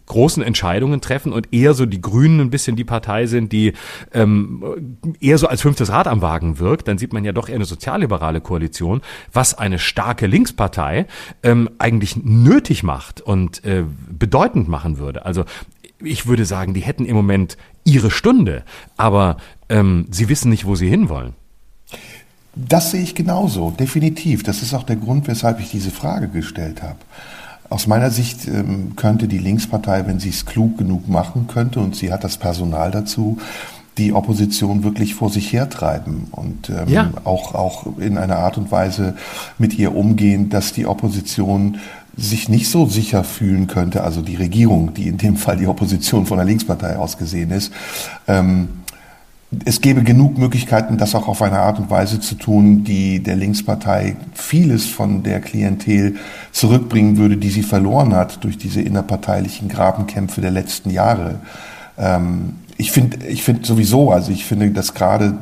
großen 0.06 0.42
Entscheidungen 0.42 1.00
treffen 1.00 1.32
und 1.32 1.52
eher 1.52 1.74
so 1.74 1.86
die 1.86 2.00
Grünen 2.00 2.40
ein 2.40 2.50
bisschen 2.50 2.76
die 2.76 2.84
Partei 2.84 3.26
sind, 3.28 3.52
die 3.52 3.74
ähm, 4.12 4.96
eher 5.20 5.38
so 5.38 5.46
als 5.46 5.62
fünftes 5.62 5.90
Rad 5.90 6.06
am 6.06 6.22
Wagen 6.22 6.58
wirkt, 6.58 6.88
dann 6.88 6.98
sieht 6.98 7.12
man 7.12 7.24
ja 7.24 7.32
doch 7.32 7.48
eher 7.48 7.56
eine 7.56 7.64
sozialliberale 7.64 8.40
Koalition, 8.40 9.02
was 9.32 9.56
eine 9.56 9.78
starke 9.78 10.26
Linkspartei 10.26 11.06
ähm, 11.42 11.70
eigentlich 11.78 12.16
nötig 12.16 12.82
macht 12.82 13.20
und 13.20 13.64
äh, 13.64 13.84
bedeutend 14.10 14.68
machen 14.68 14.98
würde. 14.98 15.24
Also 15.24 15.44
ich 16.02 16.26
würde 16.26 16.44
sagen, 16.44 16.74
die 16.74 16.80
hätten 16.80 17.04
im 17.04 17.16
Moment 17.16 17.56
ihre 17.84 18.10
Stunde, 18.10 18.64
aber 18.96 19.36
ähm, 19.68 20.06
sie 20.10 20.28
wissen 20.28 20.50
nicht, 20.50 20.64
wo 20.64 20.74
sie 20.74 20.88
hinwollen. 20.88 21.34
Das 22.54 22.90
sehe 22.90 23.02
ich 23.02 23.14
genauso, 23.14 23.70
definitiv. 23.70 24.42
Das 24.42 24.62
ist 24.62 24.74
auch 24.74 24.82
der 24.82 24.96
Grund, 24.96 25.28
weshalb 25.28 25.60
ich 25.60 25.70
diese 25.70 25.90
Frage 25.90 26.28
gestellt 26.28 26.82
habe. 26.82 26.98
Aus 27.70 27.86
meiner 27.86 28.10
Sicht 28.10 28.48
ähm, 28.48 28.96
könnte 28.96 29.28
die 29.28 29.38
Linkspartei, 29.38 30.06
wenn 30.06 30.20
sie 30.20 30.30
es 30.30 30.46
klug 30.46 30.78
genug 30.78 31.08
machen 31.08 31.46
könnte, 31.48 31.80
und 31.80 31.96
sie 31.96 32.12
hat 32.12 32.24
das 32.24 32.38
Personal 32.38 32.90
dazu, 32.90 33.38
die 33.98 34.12
Opposition 34.12 34.84
wirklich 34.84 35.14
vor 35.14 35.28
sich 35.28 35.52
hertreiben 35.52 36.28
und 36.30 36.70
ähm, 36.70 36.88
ja. 36.88 37.10
auch, 37.24 37.54
auch 37.54 37.98
in 37.98 38.16
einer 38.16 38.38
Art 38.38 38.56
und 38.56 38.70
Weise 38.70 39.16
mit 39.58 39.76
ihr 39.76 39.94
umgehen, 39.94 40.50
dass 40.50 40.72
die 40.72 40.86
Opposition 40.86 41.78
sich 42.16 42.48
nicht 42.48 42.70
so 42.70 42.86
sicher 42.86 43.22
fühlen 43.22 43.66
könnte, 43.66 44.02
also 44.02 44.22
die 44.22 44.36
Regierung, 44.36 44.94
die 44.94 45.08
in 45.08 45.18
dem 45.18 45.36
Fall 45.36 45.56
die 45.56 45.66
Opposition 45.66 46.26
von 46.26 46.38
der 46.38 46.46
Linkspartei 46.46 46.96
aus 46.96 47.18
gesehen 47.18 47.50
ist, 47.50 47.72
ähm, 48.26 48.68
es 49.64 49.80
gäbe 49.80 50.02
genug 50.02 50.36
Möglichkeiten, 50.36 50.98
das 50.98 51.14
auch 51.14 51.26
auf 51.26 51.40
eine 51.40 51.58
Art 51.60 51.78
und 51.78 51.90
Weise 51.90 52.20
zu 52.20 52.34
tun, 52.34 52.84
die 52.84 53.22
der 53.22 53.36
Linkspartei 53.36 54.16
vieles 54.34 54.86
von 54.86 55.22
der 55.22 55.40
Klientel 55.40 56.16
zurückbringen 56.52 57.16
würde, 57.16 57.38
die 57.38 57.48
sie 57.48 57.62
verloren 57.62 58.14
hat 58.14 58.44
durch 58.44 58.58
diese 58.58 58.82
innerparteilichen 58.82 59.68
Grabenkämpfe 59.68 60.42
der 60.42 60.50
letzten 60.50 60.90
Jahre. 60.90 61.36
Ähm, 61.96 62.56
ich 62.80 62.92
finde 62.92 63.26
ich 63.26 63.42
finde 63.42 63.66
sowieso, 63.66 64.12
also 64.12 64.30
ich 64.30 64.44
finde, 64.44 64.70
dass 64.70 64.94
gerade 64.94 65.36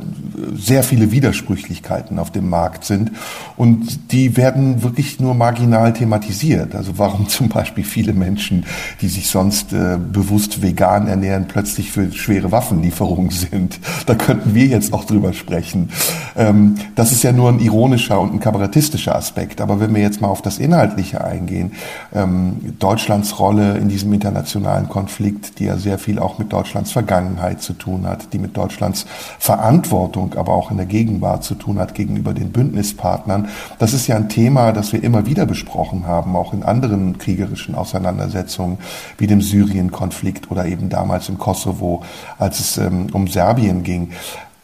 sehr 0.55 0.83
viele 0.83 1.13
Widersprüchlichkeiten 1.13 2.19
auf 2.19 2.31
dem 2.31 2.49
Markt 2.49 2.85
sind 2.85 3.13
und 3.59 4.11
die 4.13 4.39
werden 4.39 4.83
wirklich 4.83 5.21
nur 5.21 5.35
marginal 5.35 5.93
thematisiert. 5.93 6.75
Also 6.75 6.93
warum 6.97 7.29
zum 7.29 7.51
Beispiel 7.51 7.85
viele 7.85 8.15
Menschen, 8.15 8.65
die 9.03 9.09
sich 9.09 9.29
sonst 9.29 9.75
äh, 9.75 9.99
bewusst 9.99 10.63
vegan 10.63 11.09
ernähren, 11.09 11.47
plötzlich 11.47 11.93
für 11.93 12.11
schwere 12.11 12.53
Waffenlieferungen 12.53 13.31
sind. 13.31 13.81
Da 14.07 14.15
könnten 14.15 14.55
wir 14.55 14.67
jetzt 14.67 14.95
auch 14.95 15.05
drüber 15.05 15.35
sprechen. 15.35 15.91
Ähm, 16.37 16.77
das 16.95 17.13
ist 17.13 17.23
ja 17.23 17.33
nur 17.33 17.51
ein 17.51 17.61
ironischer 17.61 18.19
und 18.19 18.33
ein 18.33 18.41
kabarettistischer 18.41 19.15
Aspekt. 19.15 19.61
Aber 19.61 19.79
wenn 19.79 19.95
wir 19.95 20.01
jetzt 20.01 20.23
mal 20.23 20.29
auf 20.29 20.41
das 20.41 20.59
Inhaltliche 20.59 21.23
eingehen, 21.23 21.73
ähm, 22.15 22.77
Deutschlands 22.79 23.39
Rolle 23.39 23.77
in 23.77 23.91
diesem 23.91 24.11
internationalen 24.15 24.89
Konflikt, 24.89 25.59
die 25.59 25.65
ja 25.65 25.77
sehr 25.77 25.99
viel 25.99 26.19
auch 26.19 26.39
mit 26.39 26.51
Deutschlands 26.51 26.93
Vergangenheit 26.93 27.26
Vergangenheit 27.27 27.63
zu 27.63 27.73
tun 27.73 28.07
hat, 28.07 28.33
die 28.33 28.39
mit 28.39 28.57
Deutschlands 28.57 29.07
Verantwortung, 29.39 30.35
aber 30.35 30.53
auch 30.53 30.71
in 30.71 30.77
der 30.77 30.87
Gegenwart 30.87 31.43
zu 31.45 31.55
tun 31.55 31.79
hat 31.79 31.95
gegenüber 31.95 32.33
den 32.33 32.53
Bündnispartnern. 32.53 33.49
Das 33.79 33.93
ist 33.93 34.07
ja 34.07 34.17
ein 34.17 34.29
Thema, 34.29 34.73
das 34.73 34.93
wir 34.93 35.03
immer 35.03 35.27
wieder 35.27 35.47
besprochen 35.47 36.07
haben, 36.07 36.37
auch 36.37 36.53
in 36.53 36.63
anderen 36.63 37.19
kriegerischen 37.19 37.75
Auseinandersetzungen 37.75 38.79
wie 39.19 39.27
dem 39.27 39.41
Syrien-Konflikt 39.41 40.51
oder 40.51 40.67
eben 40.67 40.89
damals 40.89 41.29
im 41.29 41.39
Kosovo, 41.39 42.03
als 42.39 42.61
es 42.61 42.79
ähm, 42.79 43.09
um 43.13 43.27
Serbien 43.27 43.83
ging. 43.83 44.11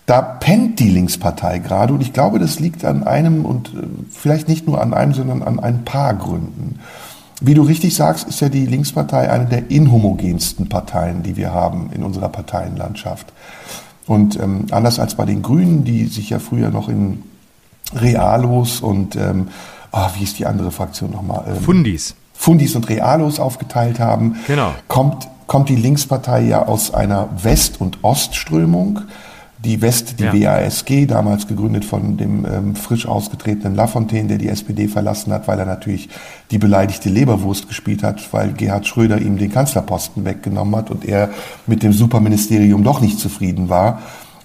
Da 0.06 0.20
pennt 0.20 0.78
die 0.80 0.90
Linkspartei 0.90 1.58
gerade 1.58 1.94
und 1.94 2.00
ich 2.00 2.12
glaube, 2.12 2.38
das 2.38 2.60
liegt 2.60 2.84
an 2.84 3.04
einem 3.04 3.44
und 3.44 3.68
äh, 3.68 3.86
vielleicht 4.10 4.48
nicht 4.48 4.66
nur 4.66 4.80
an 4.80 4.94
einem, 4.94 5.14
sondern 5.14 5.42
an 5.42 5.58
ein 5.60 5.84
paar 5.84 6.14
Gründen. 6.14 6.80
Wie 7.44 7.54
du 7.54 7.62
richtig 7.62 7.94
sagst, 7.96 8.28
ist 8.28 8.40
ja 8.40 8.48
die 8.48 8.66
Linkspartei 8.66 9.30
eine 9.30 9.46
der 9.46 9.70
inhomogensten 9.70 10.68
Parteien, 10.68 11.22
die 11.22 11.36
wir 11.36 11.52
haben 11.52 11.90
in 11.92 12.04
unserer 12.04 12.28
Parteienlandschaft. 12.28 13.32
Und 14.06 14.38
ähm, 14.38 14.66
anders 14.70 14.98
als 14.98 15.16
bei 15.16 15.24
den 15.24 15.42
Grünen, 15.42 15.84
die 15.84 16.06
sich 16.06 16.30
ja 16.30 16.38
früher 16.38 16.70
noch 16.70 16.88
in 16.88 17.22
Realos 17.94 18.80
und 18.80 19.16
ähm, 19.16 19.48
oh, 19.92 20.06
wie 20.16 20.24
ist 20.24 20.38
die 20.38 20.46
andere 20.46 20.70
Fraktion 20.70 21.10
nochmal? 21.10 21.44
Ähm, 21.48 21.62
Fundis. 21.62 22.14
Fundis 22.32 22.74
und 22.74 22.88
Realos 22.88 23.38
aufgeteilt 23.38 24.00
haben, 24.00 24.36
genau. 24.46 24.72
kommt, 24.88 25.28
kommt 25.46 25.68
die 25.68 25.76
Linkspartei 25.76 26.42
ja 26.42 26.66
aus 26.66 26.94
einer 26.94 27.28
West- 27.42 27.80
und 27.80 27.98
Ostströmung 28.02 29.00
die 29.64 29.80
West, 29.80 30.18
die 30.18 30.24
ja. 30.24 30.32
WASG, 30.32 31.06
damals 31.06 31.46
gegründet 31.46 31.84
von 31.84 32.16
dem 32.16 32.44
ähm, 32.44 32.74
frisch 32.74 33.06
ausgetretenen 33.06 33.76
Lafontaine, 33.76 34.28
der 34.28 34.38
die 34.38 34.48
SPD 34.48 34.88
verlassen 34.88 35.32
hat, 35.32 35.46
weil 35.46 35.58
er 35.58 35.66
natürlich 35.66 36.08
die 36.50 36.58
beleidigte 36.58 37.08
Leberwurst 37.08 37.68
gespielt 37.68 38.02
hat, 38.02 38.32
weil 38.32 38.52
Gerhard 38.52 38.86
Schröder 38.86 39.20
ihm 39.20 39.38
den 39.38 39.52
Kanzlerposten 39.52 40.24
weggenommen 40.24 40.74
hat 40.74 40.90
und 40.90 41.04
er 41.04 41.30
mit 41.66 41.82
dem 41.82 41.92
Superministerium 41.92 42.82
doch 42.82 43.00
nicht 43.00 43.20
zufrieden 43.20 43.68
war 43.68 44.02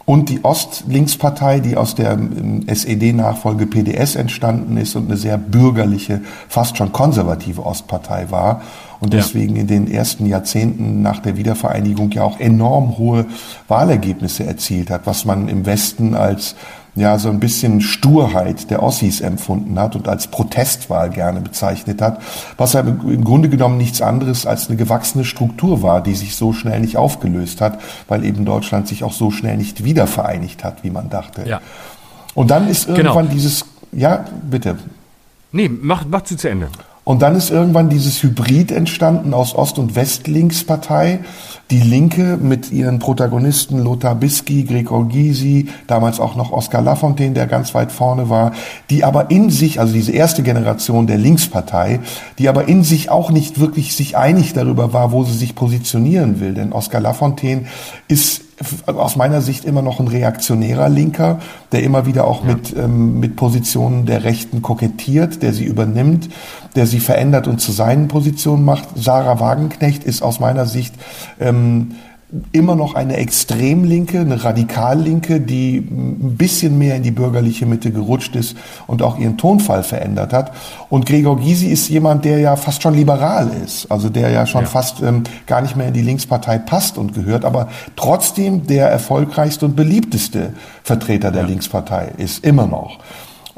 und 0.07 0.29
die 0.29 0.45
Ostlinkspartei, 0.45 1.59
die 1.59 1.75
aus 1.75 1.93
der 1.93 2.13
ähm, 2.13 2.63
SED-Nachfolge 2.65 3.67
PDS 3.67 4.15
entstanden 4.15 4.77
ist 4.77 4.95
und 4.95 5.07
eine 5.07 5.17
sehr 5.17 5.37
bürgerliche, 5.37 6.21
fast 6.47 6.77
schon 6.77 6.93
konservative 6.93 7.65
Ostpartei 7.65 8.31
war 8.31 8.61
und 9.01 9.11
deswegen 9.11 9.57
in 9.57 9.67
den 9.67 9.91
ersten 9.91 10.25
Jahrzehnten 10.25 11.01
nach 11.01 11.19
der 11.19 11.35
Wiedervereinigung 11.35 12.09
ja 12.11 12.23
auch 12.23 12.39
enorm 12.39 12.97
hohe 12.97 13.25
Wahlergebnisse 13.67 14.45
erzielt 14.45 14.89
hat, 14.91 15.01
was 15.05 15.25
man 15.25 15.49
im 15.49 15.65
Westen 15.65 16.15
als 16.15 16.55
ja 16.99 17.17
so 17.19 17.29
ein 17.29 17.39
bisschen 17.39 17.81
Sturheit 17.81 18.69
der 18.69 18.83
Ossis 18.83 19.21
empfunden 19.21 19.79
hat 19.79 19.95
und 19.95 20.07
als 20.07 20.27
Protestwahl 20.27 21.09
gerne 21.09 21.41
bezeichnet 21.41 22.01
hat, 22.01 22.21
was 22.57 22.73
ja 22.73 22.81
im 22.81 23.23
Grunde 23.23 23.49
genommen 23.49 23.77
nichts 23.77 24.01
anderes 24.01 24.45
als 24.45 24.67
eine 24.67 24.77
gewachsene 24.77 25.25
Struktur 25.25 25.81
war, 25.83 26.01
die 26.01 26.15
sich 26.15 26.35
so 26.35 26.53
schnell 26.53 26.79
nicht 26.79 26.97
aufgelöst 26.97 27.61
hat, 27.61 27.79
weil 28.07 28.25
eben 28.25 28.45
Deutschland 28.45 28.87
sich 28.87 29.03
auch 29.03 29.13
so 29.13 29.31
schnell 29.31 29.57
nicht 29.57 29.83
wieder 29.83 30.07
vereinigt 30.07 30.63
hat, 30.63 30.83
wie 30.83 30.89
man 30.89 31.09
dachte. 31.09 31.47
Ja. 31.47 31.61
Und 32.33 32.51
dann 32.51 32.67
ist 32.67 32.85
genau. 32.85 32.97
irgendwann 32.97 33.25
genau. 33.25 33.35
dieses, 33.35 33.65
ja, 33.91 34.25
bitte. 34.43 34.77
Nee, 35.51 35.69
mach, 35.69 36.05
mach 36.07 36.21
zu 36.21 36.49
Ende. 36.49 36.69
Und 37.07 37.21
dann 37.21 37.37
ist 37.37 37.51
irgendwann 37.51 37.87
dieses 37.87 38.21
Hybrid 38.21 38.69
entstanden 38.69 39.33
aus 39.33 39.55
Ost- 39.55 39.79
und 39.79 39.95
Westlinkspartei. 39.95 41.19
Die 41.71 41.79
Linke 41.79 42.35
mit 42.35 42.69
ihren 42.69 42.99
Protagonisten 42.99 43.79
Lothar 43.79 44.13
Bisky, 44.13 44.65
Gregor 44.65 45.07
Gysi, 45.07 45.69
damals 45.87 46.19
auch 46.19 46.35
noch 46.35 46.51
Oskar 46.51 46.81
Lafontaine, 46.81 47.33
der 47.33 47.47
ganz 47.47 47.73
weit 47.73 47.93
vorne 47.93 48.29
war, 48.29 48.51
die 48.89 49.05
aber 49.05 49.31
in 49.31 49.49
sich, 49.49 49.79
also 49.79 49.93
diese 49.93 50.11
erste 50.11 50.43
Generation 50.43 51.07
der 51.07 51.17
Linkspartei, 51.17 52.01
die 52.39 52.49
aber 52.49 52.67
in 52.67 52.83
sich 52.83 53.09
auch 53.09 53.31
nicht 53.31 53.57
wirklich 53.57 53.95
sich 53.95 54.17
einig 54.17 54.51
darüber 54.51 54.91
war, 54.91 55.13
wo 55.13 55.23
sie 55.23 55.37
sich 55.37 55.55
positionieren 55.55 56.41
will. 56.41 56.55
Denn 56.55 56.73
Oskar 56.73 56.99
Lafontaine 56.99 57.67
ist 58.09 58.46
aus 58.87 59.15
meiner 59.15 59.41
Sicht 59.41 59.65
immer 59.65 59.81
noch 59.81 59.99
ein 59.99 60.07
reaktionärer 60.07 60.89
Linker, 60.89 61.39
der 61.71 61.83
immer 61.83 62.05
wieder 62.05 62.25
auch 62.25 62.43
ja. 62.43 62.53
mit, 62.53 62.75
ähm, 62.75 63.19
mit 63.19 63.35
Positionen 63.35 64.05
der 64.05 64.23
Rechten 64.23 64.61
kokettiert, 64.61 65.43
der 65.43 65.53
sie 65.53 65.65
übernimmt, 65.65 66.29
der 66.75 66.87
sie 66.87 66.99
verändert 66.99 67.47
und 67.47 67.59
zu 67.59 67.71
seinen 67.71 68.07
Positionen 68.07 68.65
macht. 68.65 68.87
Sarah 68.95 69.39
Wagenknecht 69.39 70.03
ist 70.03 70.21
aus 70.23 70.39
meiner 70.39 70.65
Sicht 70.65 70.95
ähm, 71.39 71.95
immer 72.51 72.75
noch 72.75 72.93
eine 72.93 73.15
Extremlinke, 73.15 74.19
eine 74.19 74.43
Radikallinke, 74.43 75.39
die 75.39 75.77
ein 75.77 76.35
bisschen 76.35 76.77
mehr 76.77 76.97
in 76.97 77.03
die 77.03 77.11
bürgerliche 77.11 77.65
Mitte 77.65 77.91
gerutscht 77.91 78.35
ist 78.35 78.57
und 78.85 79.01
auch 79.01 79.17
ihren 79.17 79.37
Tonfall 79.37 79.81
verändert 79.81 80.33
hat. 80.33 80.51
Und 80.89 81.05
Gregor 81.05 81.39
Gysi 81.39 81.67
ist 81.67 81.87
jemand, 81.87 82.25
der 82.25 82.39
ja 82.39 82.57
fast 82.57 82.83
schon 82.83 82.95
liberal 82.95 83.49
ist, 83.63 83.89
also 83.89 84.09
der 84.09 84.29
ja 84.31 84.45
schon 84.45 84.63
ja. 84.63 84.67
fast 84.67 85.01
ähm, 85.01 85.23
gar 85.45 85.61
nicht 85.61 85.77
mehr 85.77 85.87
in 85.87 85.93
die 85.93 86.01
Linkspartei 86.01 86.57
passt 86.57 86.97
und 86.97 87.13
gehört, 87.13 87.45
aber 87.45 87.69
trotzdem 87.95 88.67
der 88.67 88.89
erfolgreichste 88.89 89.65
und 89.65 89.77
beliebteste 89.77 90.51
Vertreter 90.83 91.31
der 91.31 91.43
ja. 91.43 91.47
Linkspartei 91.47 92.11
ist, 92.17 92.43
immer 92.43 92.67
noch. 92.67 92.99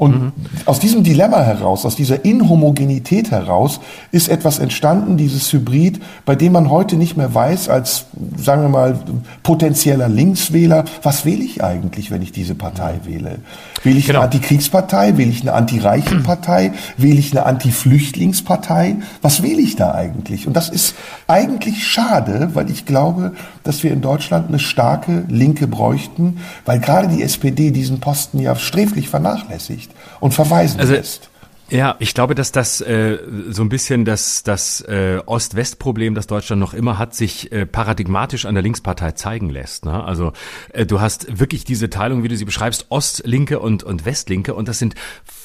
Und 0.00 0.22
mhm. 0.22 0.32
aus 0.64 0.80
diesem 0.80 1.04
Dilemma 1.04 1.42
heraus, 1.42 1.84
aus 1.84 1.94
dieser 1.94 2.24
Inhomogenität 2.24 3.30
heraus, 3.30 3.80
ist 4.12 4.30
etwas 4.30 4.58
entstanden, 4.58 5.18
dieses 5.18 5.52
Hybrid, 5.52 6.00
bei 6.24 6.34
dem 6.36 6.54
man 6.54 6.70
heute 6.70 6.96
nicht 6.96 7.18
mehr 7.18 7.34
weiß, 7.34 7.68
als, 7.68 8.06
sagen 8.38 8.62
wir 8.62 8.70
mal, 8.70 8.98
potenzieller 9.42 10.08
Linkswähler, 10.08 10.86
was 11.02 11.26
wähle 11.26 11.44
ich 11.44 11.62
eigentlich, 11.62 12.10
wenn 12.10 12.22
ich 12.22 12.32
diese 12.32 12.54
Partei 12.54 13.00
wähle? 13.04 13.40
Wähle 13.82 13.98
ich 13.98 14.06
genau. 14.06 14.20
eine 14.20 14.28
Antikriegspartei? 14.28 15.18
Wähle 15.18 15.28
ich 15.28 15.42
eine 15.42 15.52
Anti-Reichen-Partei? 15.52 16.72
Wähle 16.96 17.18
ich 17.18 17.32
eine 17.32 17.44
Anti-Flüchtlingspartei? 17.44 18.96
Was 19.20 19.42
wähle 19.42 19.60
ich 19.60 19.76
da 19.76 19.92
eigentlich? 19.92 20.46
Und 20.46 20.54
das 20.54 20.70
ist 20.70 20.94
eigentlich 21.26 21.86
schade, 21.86 22.52
weil 22.54 22.70
ich 22.70 22.86
glaube, 22.86 23.32
dass 23.64 23.82
wir 23.82 23.92
in 23.92 24.00
Deutschland 24.00 24.48
eine 24.48 24.60
starke 24.60 25.24
Linke 25.28 25.66
bräuchten, 25.66 26.38
weil 26.64 26.80
gerade 26.80 27.08
die 27.08 27.22
SPD 27.22 27.70
diesen 27.70 28.00
Posten 28.00 28.38
ja 28.38 28.56
sträflich 28.56 29.10
vernachlässigt 29.10 29.89
und 30.20 30.32
verweisen 30.32 30.80
also, 30.80 30.92
lässt. 30.94 31.30
Ja, 31.70 31.94
ich 32.00 32.14
glaube, 32.14 32.34
dass 32.34 32.50
das 32.50 32.80
äh, 32.80 33.18
so 33.48 33.62
ein 33.62 33.68
bisschen 33.68 34.04
das, 34.04 34.42
das 34.42 34.80
äh, 34.82 35.20
Ost-West-Problem, 35.24 36.16
das 36.16 36.26
Deutschland 36.26 36.58
noch 36.58 36.74
immer 36.74 36.98
hat, 36.98 37.14
sich 37.14 37.52
äh, 37.52 37.64
paradigmatisch 37.64 38.44
an 38.44 38.54
der 38.54 38.62
Linkspartei 38.62 39.12
zeigen 39.12 39.50
lässt. 39.50 39.84
Ne? 39.84 40.02
Also 40.02 40.32
äh, 40.72 40.84
du 40.84 41.00
hast 41.00 41.38
wirklich 41.38 41.64
diese 41.64 41.88
Teilung, 41.88 42.24
wie 42.24 42.28
du 42.28 42.36
sie 42.36 42.44
beschreibst, 42.44 42.86
Ostlinke 42.88 43.60
und, 43.60 43.84
und 43.84 44.04
Westlinke 44.04 44.54
und 44.54 44.66
das 44.66 44.80
sind 44.80 44.96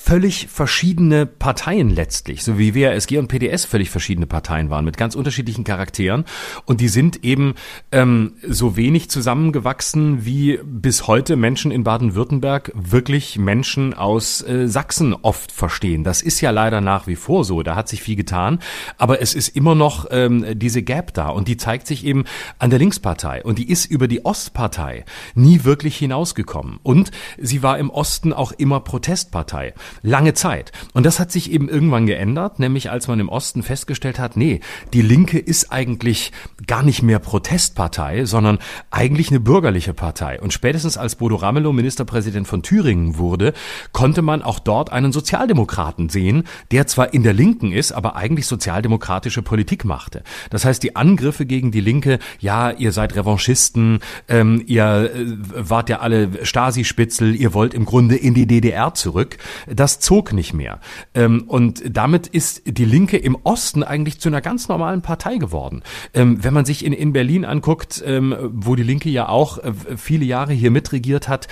völlig 0.06 0.48
verschiedene 0.50 1.26
Parteien 1.26 1.90
letztlich, 1.90 2.44
so 2.44 2.60
wie 2.60 2.76
WASG 2.76 3.18
und 3.18 3.28
PDS 3.28 3.66
völlig 3.66 3.90
verschiedene 3.90 4.28
Parteien 4.28 4.70
waren, 4.70 4.86
mit 4.86 4.98
ganz 4.98 5.16
unterschiedlichen 5.16 5.64
Charakteren. 5.64 6.26
Und 6.66 6.80
die 6.80 6.90
sind 6.90 7.24
eben 7.24 7.56
ähm, 7.92 8.34
so 8.48 8.78
wenig 8.78 9.10
zusammengewachsen, 9.10 10.24
wie 10.24 10.60
bis 10.64 11.08
heute 11.08 11.36
Menschen 11.36 11.72
in 11.72 11.84
Baden-Württemberg 11.84 12.72
wirklich 12.76 13.40
Menschen 13.40 13.96
aus 13.96 14.44
äh, 14.44 14.68
Sachsen 14.68 15.16
oft 15.16 15.52
verstehen. 15.52 16.04
Das 16.04 16.22
ist 16.22 16.40
ja 16.40 16.52
leider 16.52 16.82
nach 16.82 17.08
wie 17.08 17.16
vor 17.16 17.44
so. 17.44 17.64
Da 17.64 17.76
hat 17.76 17.90
sich 17.90 18.04
viel 18.04 18.16
getan. 18.16 18.60
Aber 19.00 19.24
es 19.24 19.34
ist 19.34 19.56
immer 19.56 19.74
noch 19.74 20.06
ähm, 20.12 20.46
diese 20.54 20.84
Gap 20.84 21.16
da. 21.16 21.30
Und 21.30 21.48
die 21.48 21.58
zeigt 21.58 21.88
sich 21.88 22.06
eben 22.06 22.26
an 22.60 22.70
der 22.70 22.78
Linkspartei. 22.78 23.44
Und 23.44 23.58
die 23.58 23.72
ist 23.72 23.86
über 23.88 24.08
die 24.08 24.24
Ostpartei 24.24 25.04
nie 25.34 25.64
wirklich 25.64 25.98
hinausgekommen. 25.98 26.80
Und 26.84 27.10
sie 27.40 27.64
war 27.64 27.80
im 27.80 27.90
Osten 27.90 28.34
auch 28.34 28.52
immer 28.52 28.82
Protestpartei 28.82 29.74
lange 30.02 30.34
Zeit. 30.34 30.72
Und 30.94 31.06
das 31.06 31.20
hat 31.20 31.32
sich 31.32 31.52
eben 31.52 31.70
irgendwann 31.70 32.06
geändert, 32.06 32.60
nämlich 32.60 32.92
als 32.92 33.08
man 33.08 33.20
im 33.20 33.30
Osten 33.30 33.64
festgestellt 33.64 34.20
hat, 34.20 34.38
nee, 34.38 34.60
die 34.94 35.02
Linke 35.02 35.40
ist 35.40 35.72
eigentlich 35.72 36.32
gar 36.68 36.84
nicht 36.84 37.04
mehr 37.04 37.20
Protestpartei, 37.20 38.26
sondern 38.26 38.60
eigentlich 38.92 39.30
eine 39.30 39.40
bürgerliche 39.40 39.94
Partei. 39.94 40.40
Und 40.42 40.54
spätestens 40.54 40.98
als 40.98 41.16
Bodo 41.16 41.36
Ramelow 41.36 41.74
Ministerpräsident 41.74 42.48
von 42.48 42.64
Thüringen 42.64 43.18
wurde, 43.18 43.54
konnte 43.92 44.22
man 44.22 44.42
auch 44.42 44.60
dort 44.60 44.92
einen 44.92 45.12
Sozialdemokraten 45.12 46.10
sehen, 46.10 46.44
der 46.72 46.88
zwar 46.88 47.14
in 47.14 47.24
der 47.24 47.34
Linken 47.34 47.72
ist, 47.72 47.92
aber 47.92 48.16
eigentlich 48.16 48.48
sozialdemokratische 48.48 49.42
Politik 49.42 49.86
machte. 49.86 50.24
Das 50.50 50.66
heißt, 50.66 50.82
die 50.82 50.96
Angriffe 50.96 51.46
gegen 51.46 51.72
die 51.72 51.82
Linke, 51.82 52.20
ja, 52.40 52.72
ihr 52.72 52.92
seid 52.92 53.16
Revanchisten, 53.16 54.00
ähm, 54.28 54.64
ihr 54.66 55.12
äh, 55.14 55.26
wart 55.56 55.90
ja 55.90 56.00
alle 56.00 56.44
Stasi-Spitzel, 56.44 57.36
ihr 57.36 57.54
wollt 57.54 57.74
im 57.74 57.86
Grunde 57.86 58.16
in 58.16 58.34
die 58.34 58.48
DDR 58.48 58.94
zurück, 58.94 59.38
das 59.68 59.85
das 59.86 60.00
zog 60.00 60.34
nicht 60.34 60.56
mehr. 60.56 60.80
Ähm, 61.14 61.44
und 61.48 61.84
damit 61.88 62.26
ist 62.26 62.64
die 62.66 62.86
Linke 62.86 63.18
im 63.18 63.38
Osten 63.44 63.84
eigentlich 63.84 64.20
zu 64.20 64.30
einer 64.30 64.42
ganz 64.42 64.68
normalen 64.68 65.04
Partei 65.04 65.38
geworden. 65.38 65.84
Ähm, 66.16 66.44
wenn 66.44 66.56
man 66.56 66.66
sich 66.66 66.84
in, 66.84 66.92
in 66.92 67.14
Berlin 67.14 67.46
anguckt, 67.46 68.04
ähm, 68.04 68.36
wo 68.52 68.74
die 68.76 68.82
Linke 68.82 69.12
ja 69.12 69.30
auch 69.30 69.60
äh, 69.60 69.74
viele 69.96 70.26
Jahre 70.26 70.54
hier 70.54 70.72
mitregiert 70.72 71.28
hat, 71.28 71.48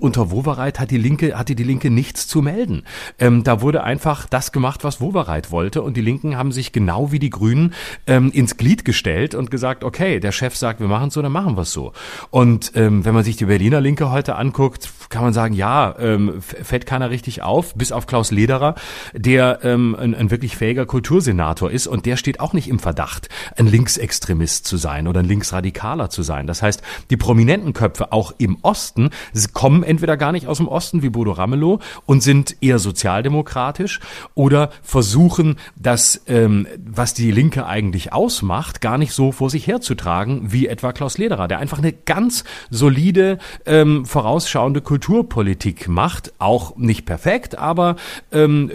unter 0.00 0.30
Wowereit 0.32 0.80
hat 0.80 0.90
die 0.90 0.98
Linke, 0.98 1.38
hatte 1.38 1.54
die 1.54 1.62
Linke 1.62 1.90
nichts 1.90 2.26
zu 2.26 2.42
melden. 2.42 2.82
da 3.18 3.60
wurde 3.60 3.84
einfach 3.84 4.26
das 4.26 4.50
gemacht, 4.50 4.82
was 4.82 5.00
Wowereit 5.00 5.50
wollte 5.50 5.82
und 5.82 5.96
die 5.96 6.00
Linken 6.00 6.36
haben 6.36 6.52
sich 6.52 6.72
genau 6.72 7.12
wie 7.12 7.18
die 7.18 7.30
Grünen 7.30 7.74
ins 8.06 8.56
Glied 8.56 8.84
gestellt 8.84 9.34
und 9.34 9.50
gesagt, 9.50 9.84
okay, 9.84 10.20
der 10.20 10.32
Chef 10.32 10.56
sagt, 10.56 10.80
wir 10.80 10.88
machen 10.88 11.10
so, 11.10 11.22
dann 11.22 11.32
machen 11.32 11.56
wir 11.56 11.62
es 11.62 11.72
so. 11.72 11.92
Und 12.30 12.72
wenn 12.74 13.02
man 13.02 13.24
sich 13.24 13.36
die 13.36 13.44
Berliner 13.44 13.80
Linke 13.80 14.10
heute 14.10 14.36
anguckt, 14.36 14.90
kann 15.10 15.22
man 15.22 15.32
sagen, 15.32 15.54
ja, 15.54 15.94
fällt 16.40 16.86
keiner 16.86 17.10
richtig 17.10 17.42
auf 17.42 17.67
auf, 17.68 17.74
bis 17.74 17.92
auf 17.92 18.06
Klaus 18.06 18.30
Lederer, 18.30 18.74
der 19.12 19.60
ähm, 19.62 19.96
ein, 19.98 20.14
ein 20.14 20.30
wirklich 20.30 20.56
fähiger 20.56 20.86
Kultursenator 20.86 21.70
ist 21.70 21.86
und 21.86 22.06
der 22.06 22.16
steht 22.16 22.40
auch 22.40 22.52
nicht 22.52 22.68
im 22.68 22.78
Verdacht, 22.78 23.28
ein 23.56 23.66
Linksextremist 23.66 24.66
zu 24.66 24.76
sein 24.76 25.06
oder 25.06 25.20
ein 25.20 25.26
Linksradikaler 25.26 26.10
zu 26.10 26.22
sein. 26.22 26.46
Das 26.46 26.62
heißt, 26.62 26.82
die 27.10 27.16
prominenten 27.16 27.72
Köpfe 27.72 28.12
auch 28.12 28.32
im 28.38 28.58
Osten 28.62 29.10
kommen 29.52 29.82
entweder 29.82 30.16
gar 30.16 30.32
nicht 30.32 30.46
aus 30.46 30.58
dem 30.58 30.68
Osten 30.68 31.02
wie 31.02 31.10
Bodo 31.10 31.32
Ramelow 31.32 31.80
und 32.06 32.22
sind 32.22 32.56
eher 32.60 32.78
sozialdemokratisch 32.78 34.00
oder 34.34 34.70
versuchen, 34.82 35.56
das, 35.76 36.22
ähm, 36.26 36.66
was 36.84 37.14
die 37.14 37.30
Linke 37.30 37.66
eigentlich 37.66 38.12
ausmacht, 38.12 38.80
gar 38.80 38.98
nicht 38.98 39.12
so 39.12 39.32
vor 39.32 39.50
sich 39.50 39.66
herzutragen 39.66 40.52
wie 40.52 40.66
etwa 40.66 40.92
Klaus 40.92 41.18
Lederer, 41.18 41.48
der 41.48 41.58
einfach 41.58 41.78
eine 41.78 41.92
ganz 41.92 42.44
solide, 42.70 43.38
ähm, 43.66 44.06
vorausschauende 44.06 44.80
Kulturpolitik 44.80 45.88
macht, 45.88 46.32
auch 46.38 46.76
nicht 46.76 47.04
perfekt, 47.04 47.57
aber 47.58 47.96
ähm, 48.32 48.70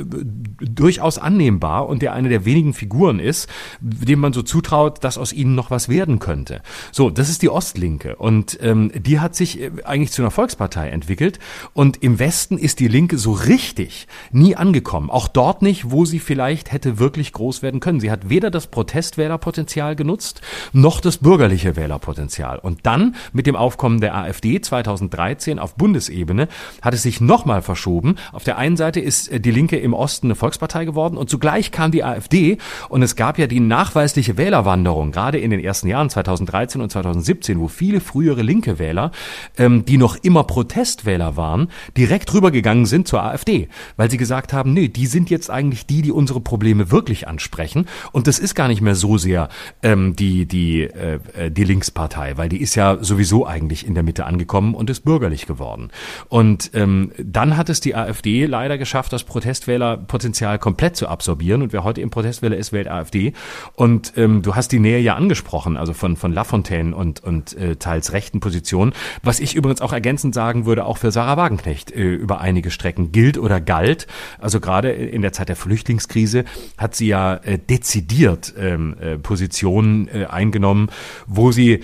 durchaus 0.59 1.17
annehmbar 1.17 1.87
und 1.87 2.01
der 2.01 2.13
eine 2.13 2.29
der 2.29 2.45
wenigen 2.45 2.73
Figuren 2.73 3.19
ist, 3.19 3.49
dem 3.81 4.19
man 4.19 4.33
so 4.33 4.41
zutraut, 4.41 5.03
dass 5.03 5.17
aus 5.17 5.33
ihnen 5.33 5.55
noch 5.55 5.71
was 5.71 5.89
werden 5.89 6.19
könnte. 6.19 6.61
So, 6.91 7.09
das 7.09 7.29
ist 7.29 7.41
die 7.41 7.49
Ostlinke 7.49 8.15
und 8.15 8.57
ähm, 8.61 8.91
die 8.95 9.19
hat 9.19 9.35
sich 9.35 9.61
äh, 9.61 9.71
eigentlich 9.83 10.11
zu 10.11 10.21
einer 10.21 10.31
Volkspartei 10.31 10.89
entwickelt 10.89 11.39
und 11.73 12.03
im 12.03 12.19
Westen 12.19 12.57
ist 12.57 12.79
die 12.79 12.87
Linke 12.87 13.17
so 13.17 13.31
richtig 13.31 14.07
nie 14.31 14.55
angekommen. 14.55 15.09
Auch 15.09 15.27
dort 15.27 15.61
nicht, 15.61 15.91
wo 15.91 16.05
sie 16.05 16.19
vielleicht 16.19 16.71
hätte 16.71 16.99
wirklich 16.99 17.33
groß 17.33 17.61
werden 17.61 17.79
können. 17.79 17.99
Sie 17.99 18.11
hat 18.11 18.29
weder 18.29 18.51
das 18.51 18.67
Protestwählerpotenzial 18.67 19.95
genutzt, 19.95 20.41
noch 20.71 21.01
das 21.01 21.17
bürgerliche 21.17 21.75
Wählerpotenzial. 21.75 22.59
Und 22.59 22.85
dann 22.85 23.15
mit 23.31 23.47
dem 23.47 23.55
Aufkommen 23.55 24.01
der 24.01 24.15
AfD 24.15 24.61
2013 24.61 25.59
auf 25.59 25.75
Bundesebene 25.75 26.47
hat 26.81 26.93
es 26.93 27.03
sich 27.03 27.21
nochmal 27.21 27.61
verschoben. 27.61 28.15
Auf 28.31 28.43
der 28.43 28.57
einen 28.63 28.77
Seite 28.77 29.01
ist 29.01 29.27
äh, 29.27 29.39
die 29.39 29.51
Linke 29.51 29.77
im 29.77 29.93
Osten 29.93 30.27
eine 30.27 30.35
Volkspartei 30.35 30.85
geworden 30.85 31.17
und 31.17 31.29
zugleich 31.29 31.71
kam 31.71 31.91
die 31.91 32.03
AfD 32.03 32.57
und 32.87 33.01
es 33.01 33.15
gab 33.15 33.37
ja 33.37 33.47
die 33.47 33.59
nachweisliche 33.59 34.37
Wählerwanderung, 34.37 35.11
gerade 35.11 35.37
in 35.37 35.51
den 35.51 35.59
ersten 35.59 35.89
Jahren 35.89 36.09
2013 36.09 36.79
und 36.81 36.89
2017, 36.89 37.59
wo 37.59 37.67
viele 37.67 37.99
frühere 37.99 38.41
linke 38.41 38.79
Wähler, 38.79 39.11
ähm, 39.57 39.83
die 39.83 39.97
noch 39.97 40.15
immer 40.15 40.45
Protestwähler 40.45 41.35
waren, 41.35 41.67
direkt 41.97 42.33
rübergegangen 42.33 42.85
sind 42.85 43.07
zur 43.07 43.21
AfD, 43.23 43.67
weil 43.97 44.09
sie 44.09 44.17
gesagt 44.17 44.53
haben, 44.53 44.73
nee, 44.73 44.87
die 44.87 45.07
sind 45.07 45.29
jetzt 45.29 45.49
eigentlich 45.49 45.85
die, 45.85 46.01
die 46.01 46.11
unsere 46.11 46.39
Probleme 46.39 46.89
wirklich 46.89 47.27
ansprechen 47.27 47.87
und 48.13 48.27
das 48.27 48.39
ist 48.39 48.55
gar 48.55 48.69
nicht 48.69 48.81
mehr 48.81 48.95
so 48.95 49.17
sehr 49.17 49.49
ähm, 49.81 50.15
die, 50.15 50.45
die, 50.45 50.83
äh, 50.83 51.19
äh 51.35 51.51
die 51.51 51.65
Linkspartei, 51.65 52.37
weil 52.37 52.47
die 52.47 52.61
ist 52.61 52.75
ja 52.75 53.03
sowieso 53.03 53.45
eigentlich 53.45 53.85
in 53.85 53.93
der 53.93 54.03
Mitte 54.03 54.25
angekommen 54.25 54.73
und 54.73 54.89
ist 54.89 55.01
bürgerlich 55.01 55.47
geworden. 55.47 55.89
Und 56.29 56.71
ähm, 56.73 57.11
dann 57.21 57.57
hat 57.57 57.69
es 57.69 57.81
die 57.81 57.95
AfD 57.95 58.45
leider 58.53 58.77
geschafft, 58.77 59.11
das 59.11 59.23
Protestwählerpotenzial 59.23 60.59
komplett 60.59 60.95
zu 60.95 61.07
absorbieren. 61.07 61.63
Und 61.63 61.73
wer 61.73 61.83
heute 61.83 62.01
im 62.01 62.11
Protestwähler 62.11 62.55
ist, 62.55 62.71
wählt 62.71 62.87
AfD. 62.87 63.33
Und 63.73 64.13
ähm, 64.15 64.43
du 64.43 64.55
hast 64.55 64.71
die 64.71 64.79
Nähe 64.79 64.99
ja 64.99 65.15
angesprochen, 65.15 65.75
also 65.75 65.93
von, 65.93 66.15
von 66.17 66.31
Lafontaine 66.31 66.95
und, 66.95 67.23
und 67.23 67.57
äh, 67.57 67.77
teils 67.77 68.13
rechten 68.13 68.39
Positionen. 68.39 68.93
Was 69.23 69.39
ich 69.39 69.55
übrigens 69.55 69.81
auch 69.81 69.91
ergänzend 69.91 70.35
sagen 70.35 70.67
würde, 70.67 70.85
auch 70.85 70.99
für 70.99 71.11
Sarah 71.11 71.35
Wagenknecht 71.35 71.91
äh, 71.91 72.13
über 72.13 72.41
einige 72.41 72.69
Strecken 72.69 73.11
gilt 73.11 73.39
oder 73.39 73.59
galt. 73.59 74.05
Also 74.39 74.59
gerade 74.59 74.91
in 74.91 75.23
der 75.23 75.33
Zeit 75.33 75.49
der 75.49 75.55
Flüchtlingskrise 75.55 76.45
hat 76.77 76.95
sie 76.95 77.07
ja 77.07 77.33
äh, 77.33 77.57
dezidiert 77.57 78.53
ähm, 78.55 78.95
äh, 79.01 79.17
Positionen 79.17 80.07
äh, 80.09 80.25
eingenommen, 80.25 80.89
wo 81.25 81.51
sie 81.51 81.79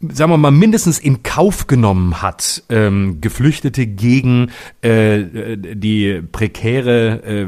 sagen 0.00 0.30
wir 0.30 0.36
mal, 0.36 0.50
mindestens 0.50 0.98
in 0.98 1.22
Kauf 1.22 1.66
genommen 1.66 2.20
hat, 2.20 2.62
ähm, 2.68 3.22
Geflüchtete 3.22 3.86
gegen 3.86 4.50
äh, 4.82 5.56
die 5.56 6.20
prekäre 6.20 7.22
äh, 7.22 7.46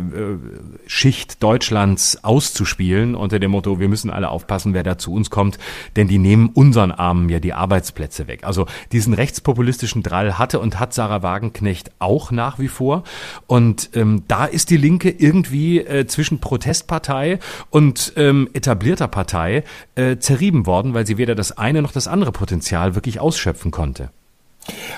Schicht 0.87 1.42
Deutschlands 1.42 2.24
auszuspielen, 2.24 3.14
unter 3.14 3.38
dem 3.38 3.50
Motto, 3.50 3.80
wir 3.80 3.88
müssen 3.88 4.08
alle 4.08 4.30
aufpassen, 4.30 4.72
wer 4.72 4.82
da 4.82 4.96
zu 4.96 5.12
uns 5.12 5.28
kommt, 5.28 5.58
denn 5.96 6.08
die 6.08 6.18
nehmen 6.18 6.48
unseren 6.48 6.90
Armen 6.90 7.28
ja 7.28 7.38
die 7.38 7.52
Arbeitsplätze 7.52 8.28
weg. 8.28 8.44
Also 8.44 8.66
diesen 8.92 9.12
rechtspopulistischen 9.12 10.02
Drall 10.02 10.38
hatte 10.38 10.58
und 10.58 10.80
hat 10.80 10.94
Sarah 10.94 11.22
Wagenknecht 11.22 11.90
auch 11.98 12.30
nach 12.30 12.58
wie 12.58 12.68
vor. 12.68 13.04
Und 13.46 13.90
ähm, 13.92 14.22
da 14.26 14.46
ist 14.46 14.70
die 14.70 14.78
Linke 14.78 15.11
irgendwie 15.11 15.80
äh, 15.80 16.06
zwischen 16.06 16.40
Protestpartei 16.40 17.40
und 17.68 18.14
ähm, 18.16 18.48
etablierter 18.54 19.08
Partei 19.08 19.64
äh, 19.96 20.16
zerrieben 20.16 20.64
worden, 20.64 20.94
weil 20.94 21.06
sie 21.06 21.18
weder 21.18 21.34
das 21.34 21.52
eine 21.52 21.82
noch 21.82 21.92
das 21.92 22.08
andere 22.08 22.32
Potenzial 22.38 22.94
wirklich 22.94 23.18
ausschöpfen 23.18 23.72
konnte. 23.72 24.11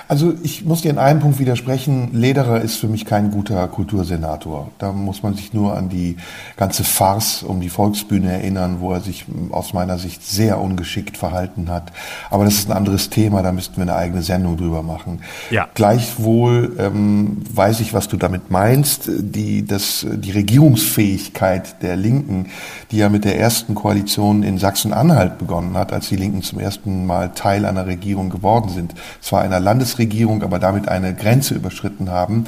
Also 0.07 0.33
ich 0.43 0.65
muss 0.65 0.81
dir 0.81 0.91
in 0.91 0.97
einem 0.97 1.21
Punkt 1.21 1.39
widersprechen. 1.39 2.09
Lederer 2.13 2.61
ist 2.61 2.75
für 2.75 2.87
mich 2.87 3.05
kein 3.05 3.31
guter 3.31 3.67
Kultursenator. 3.67 4.69
Da 4.77 4.91
muss 4.91 5.23
man 5.23 5.35
sich 5.35 5.53
nur 5.53 5.77
an 5.77 5.87
die 5.87 6.17
ganze 6.57 6.83
Farce 6.83 7.43
um 7.43 7.61
die 7.61 7.69
Volksbühne 7.69 8.31
erinnern, 8.31 8.77
wo 8.79 8.91
er 8.91 8.99
sich 8.99 9.25
aus 9.51 9.73
meiner 9.73 9.97
Sicht 9.97 10.25
sehr 10.25 10.59
ungeschickt 10.59 11.17
verhalten 11.17 11.69
hat. 11.69 11.93
Aber 12.29 12.43
das 12.43 12.55
ist 12.55 12.69
ein 12.69 12.75
anderes 12.75 13.09
Thema, 13.09 13.41
da 13.41 13.53
müssten 13.53 13.77
wir 13.77 13.83
eine 13.83 13.95
eigene 13.95 14.21
Sendung 14.21 14.57
drüber 14.57 14.83
machen. 14.83 15.21
Ja. 15.49 15.69
Gleichwohl 15.73 16.75
ähm, 16.77 17.37
weiß 17.53 17.79
ich, 17.79 17.93
was 17.93 18.09
du 18.09 18.17
damit 18.17 18.51
meinst. 18.51 19.09
Die, 19.17 19.65
das, 19.65 20.05
die 20.09 20.31
Regierungsfähigkeit 20.31 21.81
der 21.81 21.95
Linken, 21.95 22.47
die 22.91 22.97
ja 22.97 23.07
mit 23.07 23.23
der 23.23 23.39
ersten 23.39 23.75
Koalition 23.75 24.43
in 24.43 24.57
Sachsen-Anhalt 24.57 25.37
begonnen 25.37 25.77
hat, 25.77 25.93
als 25.93 26.09
die 26.09 26.17
Linken 26.17 26.41
zum 26.41 26.59
ersten 26.59 27.05
Mal 27.05 27.29
Teil 27.33 27.65
einer 27.65 27.85
Regierung 27.85 28.29
geworden 28.29 28.69
sind. 28.69 28.93
Zwar 29.21 29.41
einer 29.41 29.60
Landesregierung, 29.61 30.43
aber 30.43 30.59
damit 30.59 30.89
eine 30.89 31.13
Grenze 31.13 31.53
überschritten 31.53 32.09
haben, 32.09 32.45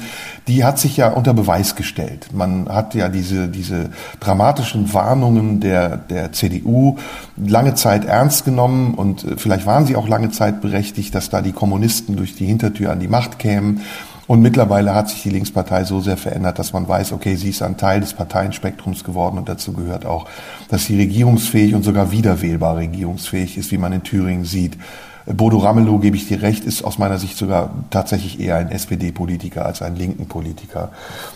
die 0.48 0.64
hat 0.64 0.78
sich 0.78 0.96
ja 0.96 1.08
unter 1.08 1.34
Beweis 1.34 1.76
gestellt. 1.76 2.28
Man 2.32 2.68
hat 2.68 2.94
ja 2.94 3.08
diese, 3.08 3.48
diese 3.48 3.90
dramatischen 4.20 4.92
Warnungen 4.92 5.60
der, 5.60 5.96
der 5.96 6.32
CDU 6.32 6.96
lange 7.36 7.74
Zeit 7.74 8.04
ernst 8.04 8.44
genommen 8.44 8.94
und 8.94 9.24
äh, 9.24 9.36
vielleicht 9.36 9.66
waren 9.66 9.86
sie 9.86 9.96
auch 9.96 10.08
lange 10.08 10.30
Zeit 10.30 10.60
berechtigt, 10.60 11.14
dass 11.14 11.30
da 11.30 11.40
die 11.40 11.52
Kommunisten 11.52 12.16
durch 12.16 12.34
die 12.34 12.46
Hintertür 12.46 12.90
an 12.90 13.00
die 13.00 13.08
Macht 13.08 13.38
kämen. 13.38 13.80
Und 14.26 14.40
mittlerweile 14.40 14.94
hat 14.94 15.10
sich 15.10 15.22
die 15.22 15.30
Linkspartei 15.30 15.84
so 15.84 16.00
sehr 16.00 16.16
verändert, 16.16 16.58
dass 16.58 16.72
man 16.72 16.88
weiß, 16.88 17.12
okay, 17.12 17.36
sie 17.36 17.50
ist 17.50 17.62
ein 17.62 17.76
Teil 17.76 18.00
des 18.00 18.14
Parteienspektrums 18.14 19.04
geworden 19.04 19.36
und 19.36 19.48
dazu 19.48 19.74
gehört 19.74 20.06
auch, 20.06 20.26
dass 20.70 20.86
sie 20.86 20.96
regierungsfähig 20.96 21.74
und 21.74 21.82
sogar 21.82 22.10
wiederwählbar 22.10 22.76
regierungsfähig 22.78 23.58
ist, 23.58 23.70
wie 23.70 23.78
man 23.78 23.92
in 23.92 24.02
Thüringen 24.02 24.44
sieht. 24.44 24.78
Bodo 25.26 25.58
Ramelow, 25.58 25.98
gebe 25.98 26.16
ich 26.16 26.28
dir 26.28 26.42
recht, 26.42 26.64
ist 26.64 26.84
aus 26.84 26.98
meiner 26.98 27.18
Sicht 27.18 27.38
sogar 27.38 27.70
tatsächlich 27.90 28.40
eher 28.40 28.56
ein 28.56 28.70
SPD-Politiker 28.70 29.64
als 29.64 29.80
ein 29.80 29.96
linken 29.96 30.26
Politiker. 30.26 30.90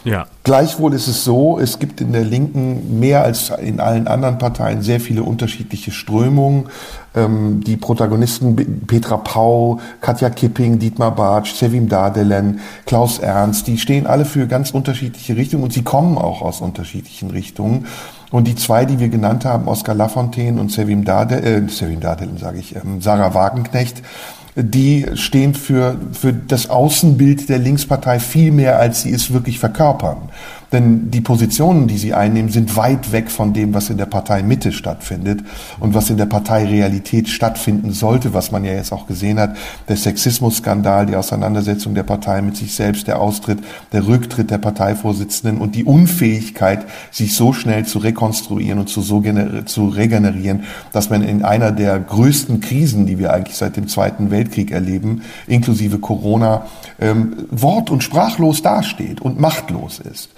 Ja. 0.05 0.27
Gleichwohl 0.45 0.93
ist 0.93 1.09
es 1.09 1.25
so, 1.25 1.59
es 1.59 1.79
gibt 1.79 2.01
in 2.03 2.13
der 2.13 2.25
Linken 2.25 3.01
mehr 3.01 3.23
als 3.23 3.51
in 3.51 3.81
allen 3.81 4.07
anderen 4.07 4.37
Parteien 4.37 4.83
sehr 4.83 5.01
viele 5.01 5.23
unterschiedliche 5.23 5.91
Strömungen. 5.91 6.67
Ähm, 7.15 7.63
die 7.65 7.79
Protagonisten 7.79 8.57
Petra 8.87 9.17
Pau, 9.17 9.81
Katja 10.03 10.29
Kipping, 10.29 10.79
Dietmar 10.79 11.15
Bartsch, 11.15 11.55
Sevim 11.55 11.89
Dardelen, 11.89 12.61
Klaus 12.85 13.19
Ernst, 13.19 13.67
die 13.67 13.79
stehen 13.79 14.07
alle 14.07 14.27
für 14.27 14.47
ganz 14.47 14.71
unterschiedliche 14.71 15.35
Richtungen 15.37 15.65
und 15.65 15.73
sie 15.73 15.83
kommen 15.83 16.19
auch 16.19 16.43
aus 16.43 16.61
unterschiedlichen 16.61 17.31
Richtungen. 17.31 17.87
Und 18.31 18.47
die 18.47 18.55
zwei, 18.55 18.85
die 18.85 18.99
wir 18.99 19.09
genannt 19.09 19.45
haben, 19.45 19.69
Oskar 19.69 19.95
Lafontaine 19.95 20.61
und 20.61 20.71
Sevim 20.71 21.05
Dardel, 21.05 21.45
äh, 21.45 21.69
Sevim 21.69 22.01
Dardel, 22.01 22.31
sage 22.39 22.59
ich, 22.59 22.77
ähm, 22.77 23.01
Sarah 23.01 23.35
Wagenknecht, 23.35 24.03
die 24.55 25.07
stehen 25.15 25.55
für, 25.55 25.97
für 26.13 26.33
das 26.33 26.69
Außenbild 26.69 27.49
der 27.49 27.59
Linkspartei 27.59 28.19
viel 28.19 28.51
mehr, 28.51 28.79
als 28.79 29.03
sie 29.03 29.13
es 29.13 29.33
wirklich 29.33 29.59
verkörpern. 29.59 30.31
Denn 30.73 31.11
die 31.11 31.23
Positionen, 31.23 31.89
die 31.89 31.97
sie 31.97 32.13
einnehmen, 32.13 32.51
sind 32.51 32.77
weit 32.77 33.11
weg 33.13 33.31
von 33.31 33.55
dem, 33.55 33.73
was 33.73 33.89
in 33.89 33.97
der 33.97 34.07
Partei 34.07 34.43
Mitte 34.43 34.73
stattfindet 34.73 35.41
und 35.81 35.95
was 35.95 36.11
in 36.11 36.19
der 36.19 36.27
Partei 36.27 36.67
Realität 36.67 37.29
stattfinden 37.29 37.93
sollte, 37.93 38.35
was 38.35 38.51
man 38.51 38.65
ja 38.65 38.73
jetzt 38.73 38.93
auch 38.93 39.07
gesehen 39.07 39.39
hat. 39.39 39.57
Der 39.89 39.97
Sexismusskandal, 39.97 41.07
die 41.07 41.17
Auseinandersetzung 41.17 41.95
der 41.95 42.03
Partei 42.03 42.43
mit 42.43 42.57
sich 42.57 42.75
selbst, 42.75 43.07
der 43.07 43.19
Austritt, 43.19 43.61
der 43.93 44.07
Rücktritt 44.07 44.51
der 44.51 44.59
Parteivorsitzenden 44.59 45.59
und 45.59 45.75
die 45.75 45.85
Unfähigkeit, 45.85 46.85
sich 47.11 47.35
so 47.35 47.55
schnell 47.55 47.87
zu 47.87 47.99
rekonstruieren 47.99 48.79
und 48.79 48.89
zu, 48.89 49.01
so 49.01 49.23
zu 49.65 49.89
regenerieren, 49.89 50.65
dass 50.93 51.09
man 51.09 51.23
in 51.23 51.45
einer 51.45 51.73
der 51.73 51.99
größten 51.99 52.61
Krisen, 52.61 53.07
die 53.07 53.19
wir 53.19 53.33
eigentlich 53.33 53.57
seit 53.57 53.77
dem 53.77 53.89
Zweiten 53.89 54.31
Weltkrieg 54.31 54.71
erleben, 54.71 55.23
inklusive 55.47 55.99
Corona, 55.99 56.67
ähm, 57.01 57.47
wort- 57.51 57.91
und 57.91 58.03
sprachlos 58.03 58.61
dasteht 58.61 59.21
und 59.23 59.41
machtlos 59.41 59.99
ist. 59.99 60.31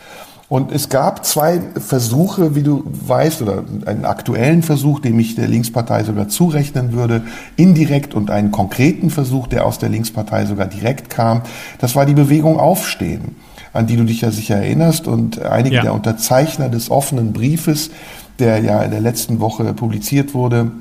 Und 0.50 0.72
es 0.72 0.88
gab 0.88 1.24
zwei 1.24 1.60
Versuche, 1.76 2.56
wie 2.56 2.64
du 2.64 2.82
weißt, 2.84 3.40
oder 3.40 3.62
einen 3.86 4.04
aktuellen 4.04 4.64
Versuch, 4.64 4.98
dem 4.98 5.16
ich 5.20 5.36
der 5.36 5.46
Linkspartei 5.46 6.02
sogar 6.02 6.26
zurechnen 6.26 6.92
würde, 6.92 7.22
indirekt 7.54 8.14
und 8.14 8.32
einen 8.32 8.50
konkreten 8.50 9.10
Versuch, 9.10 9.46
der 9.46 9.64
aus 9.64 9.78
der 9.78 9.90
Linkspartei 9.90 10.46
sogar 10.46 10.66
direkt 10.66 11.08
kam. 11.08 11.42
Das 11.78 11.94
war 11.94 12.04
die 12.04 12.14
Bewegung 12.14 12.58
Aufstehen, 12.58 13.36
an 13.72 13.86
die 13.86 13.96
du 13.96 14.02
dich 14.02 14.22
ja 14.22 14.32
sicher 14.32 14.56
erinnerst. 14.56 15.06
Und 15.06 15.40
einige 15.40 15.76
ja. 15.76 15.82
der 15.82 15.94
Unterzeichner 15.94 16.68
des 16.68 16.90
offenen 16.90 17.32
Briefes, 17.32 17.92
der 18.40 18.58
ja 18.58 18.82
in 18.82 18.90
der 18.90 19.00
letzten 19.00 19.38
Woche 19.38 19.72
publiziert 19.72 20.34
wurde, 20.34 20.72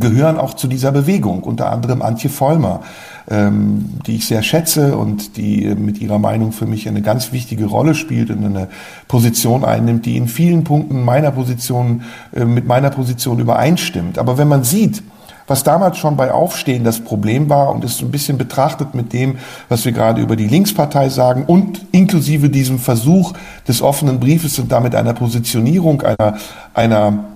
gehören 0.00 0.36
auch 0.38 0.54
zu 0.54 0.66
dieser 0.66 0.90
Bewegung, 0.90 1.42
unter 1.42 1.70
anderem 1.70 2.02
Antje 2.02 2.28
Vollmer, 2.28 2.80
ähm, 3.28 3.90
die 4.06 4.16
ich 4.16 4.26
sehr 4.26 4.42
schätze 4.42 4.96
und 4.96 5.36
die 5.36 5.74
mit 5.74 6.00
ihrer 6.00 6.18
Meinung 6.18 6.52
für 6.52 6.66
mich 6.66 6.88
eine 6.88 7.02
ganz 7.02 7.32
wichtige 7.32 7.66
Rolle 7.66 7.94
spielt 7.94 8.30
und 8.30 8.44
eine 8.44 8.68
Position 9.06 9.64
einnimmt, 9.64 10.06
die 10.06 10.16
in 10.16 10.28
vielen 10.28 10.64
Punkten 10.64 11.02
meiner 11.02 11.30
Position, 11.30 12.02
äh, 12.34 12.44
mit 12.44 12.66
meiner 12.66 12.90
Position 12.90 13.38
übereinstimmt. 13.38 14.18
Aber 14.18 14.38
wenn 14.38 14.48
man 14.48 14.64
sieht, 14.64 15.02
was 15.46 15.62
damals 15.62 15.98
schon 15.98 16.16
bei 16.16 16.32
Aufstehen 16.32 16.82
das 16.82 17.00
Problem 17.00 17.48
war 17.48 17.70
und 17.70 17.84
es 17.84 18.00
ein 18.00 18.10
bisschen 18.10 18.36
betrachtet 18.36 18.94
mit 18.94 19.12
dem, 19.12 19.38
was 19.68 19.84
wir 19.84 19.92
gerade 19.92 20.20
über 20.20 20.34
die 20.34 20.48
Linkspartei 20.48 21.08
sagen 21.08 21.44
und 21.46 21.86
inklusive 21.92 22.50
diesem 22.50 22.80
Versuch 22.80 23.32
des 23.68 23.80
offenen 23.80 24.18
Briefes 24.18 24.58
und 24.58 24.72
damit 24.72 24.96
einer 24.96 25.14
Positionierung 25.14 26.02
einer, 26.02 26.36
einer 26.74 27.35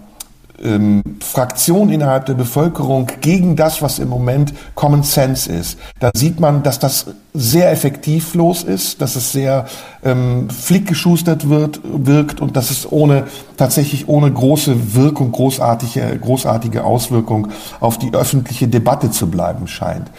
ähm, 0.62 1.02
Fraktion 1.20 1.90
innerhalb 1.90 2.26
der 2.26 2.34
Bevölkerung 2.34 3.06
gegen 3.20 3.56
das, 3.56 3.82
was 3.82 3.98
im 3.98 4.08
Moment 4.08 4.52
Common 4.74 5.02
Sense 5.02 5.50
ist. 5.50 5.78
Da 5.98 6.10
sieht 6.14 6.40
man, 6.40 6.62
dass 6.62 6.78
das 6.78 7.06
sehr 7.32 7.70
effektivlos 7.70 8.64
ist, 8.64 9.00
dass 9.00 9.16
es 9.16 9.32
sehr 9.32 9.66
ähm, 10.04 10.50
flickgeschustert 10.50 11.48
wird, 11.48 11.80
wirkt 11.84 12.40
und 12.40 12.56
dass 12.56 12.70
es 12.70 12.90
ohne 12.90 13.24
tatsächlich 13.56 14.08
ohne 14.08 14.32
große 14.32 14.94
Wirkung, 14.94 15.30
großartige, 15.30 16.18
großartige 16.18 16.84
Auswirkung 16.84 17.48
auf 17.78 17.98
die 17.98 18.12
öffentliche 18.12 18.68
Debatte 18.68 19.10
zu 19.10 19.30
bleiben 19.30 19.68
scheint. 19.68 20.10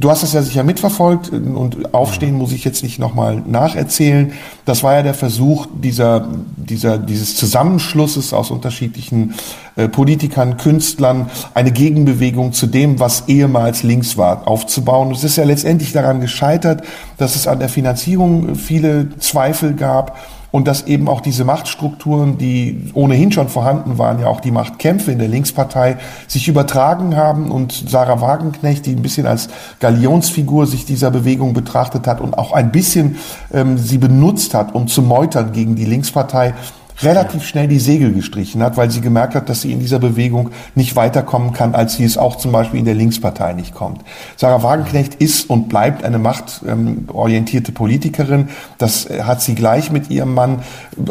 Du 0.00 0.10
hast 0.10 0.22
es 0.22 0.32
ja 0.32 0.42
sicher 0.42 0.62
mitverfolgt 0.62 1.30
und 1.30 1.92
Aufstehen 1.92 2.36
muss 2.36 2.52
ich 2.52 2.64
jetzt 2.64 2.84
nicht 2.84 3.00
nochmal 3.00 3.42
nacherzählen. 3.44 4.32
Das 4.64 4.84
war 4.84 4.94
ja 4.94 5.02
der 5.02 5.12
Versuch 5.14 5.66
dieser, 5.74 6.28
dieser, 6.56 6.98
dieses 6.98 7.34
Zusammenschlusses 7.34 8.32
aus 8.32 8.52
unterschiedlichen 8.52 9.34
äh, 9.74 9.88
Politikern, 9.88 10.56
Künstlern, 10.56 11.28
eine 11.52 11.72
Gegenbewegung 11.72 12.52
zu 12.52 12.68
dem, 12.68 13.00
was 13.00 13.24
ehemals 13.26 13.82
links 13.82 14.16
war, 14.16 14.46
aufzubauen. 14.46 15.10
es 15.10 15.24
ist 15.24 15.34
ja 15.34 15.42
letztendlich 15.42 15.90
daran 15.90 16.20
gescheitert, 16.20 16.84
dass 17.16 17.34
es 17.34 17.48
an 17.48 17.58
der 17.58 17.68
Finanzierung 17.68 18.54
viele 18.54 19.18
Zweifel 19.18 19.74
gab 19.74 20.16
und 20.50 20.66
dass 20.66 20.86
eben 20.86 21.08
auch 21.08 21.20
diese 21.20 21.44
Machtstrukturen, 21.44 22.38
die 22.38 22.90
ohnehin 22.94 23.32
schon 23.32 23.48
vorhanden 23.48 23.98
waren, 23.98 24.20
ja 24.20 24.28
auch 24.28 24.40
die 24.40 24.50
Machtkämpfe 24.50 25.12
in 25.12 25.18
der 25.18 25.28
Linkspartei 25.28 25.98
sich 26.26 26.48
übertragen 26.48 27.16
haben 27.16 27.50
und 27.50 27.72
Sarah 27.72 28.20
Wagenknecht, 28.20 28.86
die 28.86 28.94
ein 28.94 29.02
bisschen 29.02 29.26
als 29.26 29.48
Galionsfigur 29.80 30.66
sich 30.66 30.86
dieser 30.86 31.10
Bewegung 31.10 31.52
betrachtet 31.52 32.06
hat 32.06 32.20
und 32.20 32.38
auch 32.38 32.52
ein 32.52 32.72
bisschen 32.72 33.16
ähm, 33.52 33.76
sie 33.76 33.98
benutzt 33.98 34.54
hat, 34.54 34.74
um 34.74 34.88
zu 34.88 35.02
meutern 35.02 35.52
gegen 35.52 35.76
die 35.76 35.84
Linkspartei, 35.84 36.54
relativ 37.02 37.44
schnell 37.44 37.68
die 37.68 37.78
Segel 37.78 38.12
gestrichen 38.12 38.62
hat, 38.62 38.76
weil 38.76 38.90
sie 38.90 39.00
gemerkt 39.00 39.34
hat, 39.34 39.48
dass 39.48 39.60
sie 39.60 39.72
in 39.72 39.80
dieser 39.80 39.98
Bewegung 39.98 40.50
nicht 40.74 40.96
weiterkommen 40.96 41.52
kann, 41.52 41.74
als 41.74 41.94
sie 41.94 42.04
es 42.04 42.18
auch 42.18 42.36
zum 42.36 42.52
Beispiel 42.52 42.80
in 42.80 42.84
der 42.84 42.94
Linkspartei 42.94 43.52
nicht 43.52 43.74
kommt. 43.74 44.02
Sarah 44.36 44.62
Wagenknecht 44.62 45.14
ist 45.16 45.48
und 45.48 45.68
bleibt 45.68 46.04
eine 46.04 46.18
machtorientierte 46.18 47.72
Politikerin. 47.72 48.48
Das 48.78 49.08
hat 49.22 49.42
sie 49.42 49.54
gleich 49.54 49.92
mit 49.92 50.10
ihrem 50.10 50.34
Mann. 50.34 50.62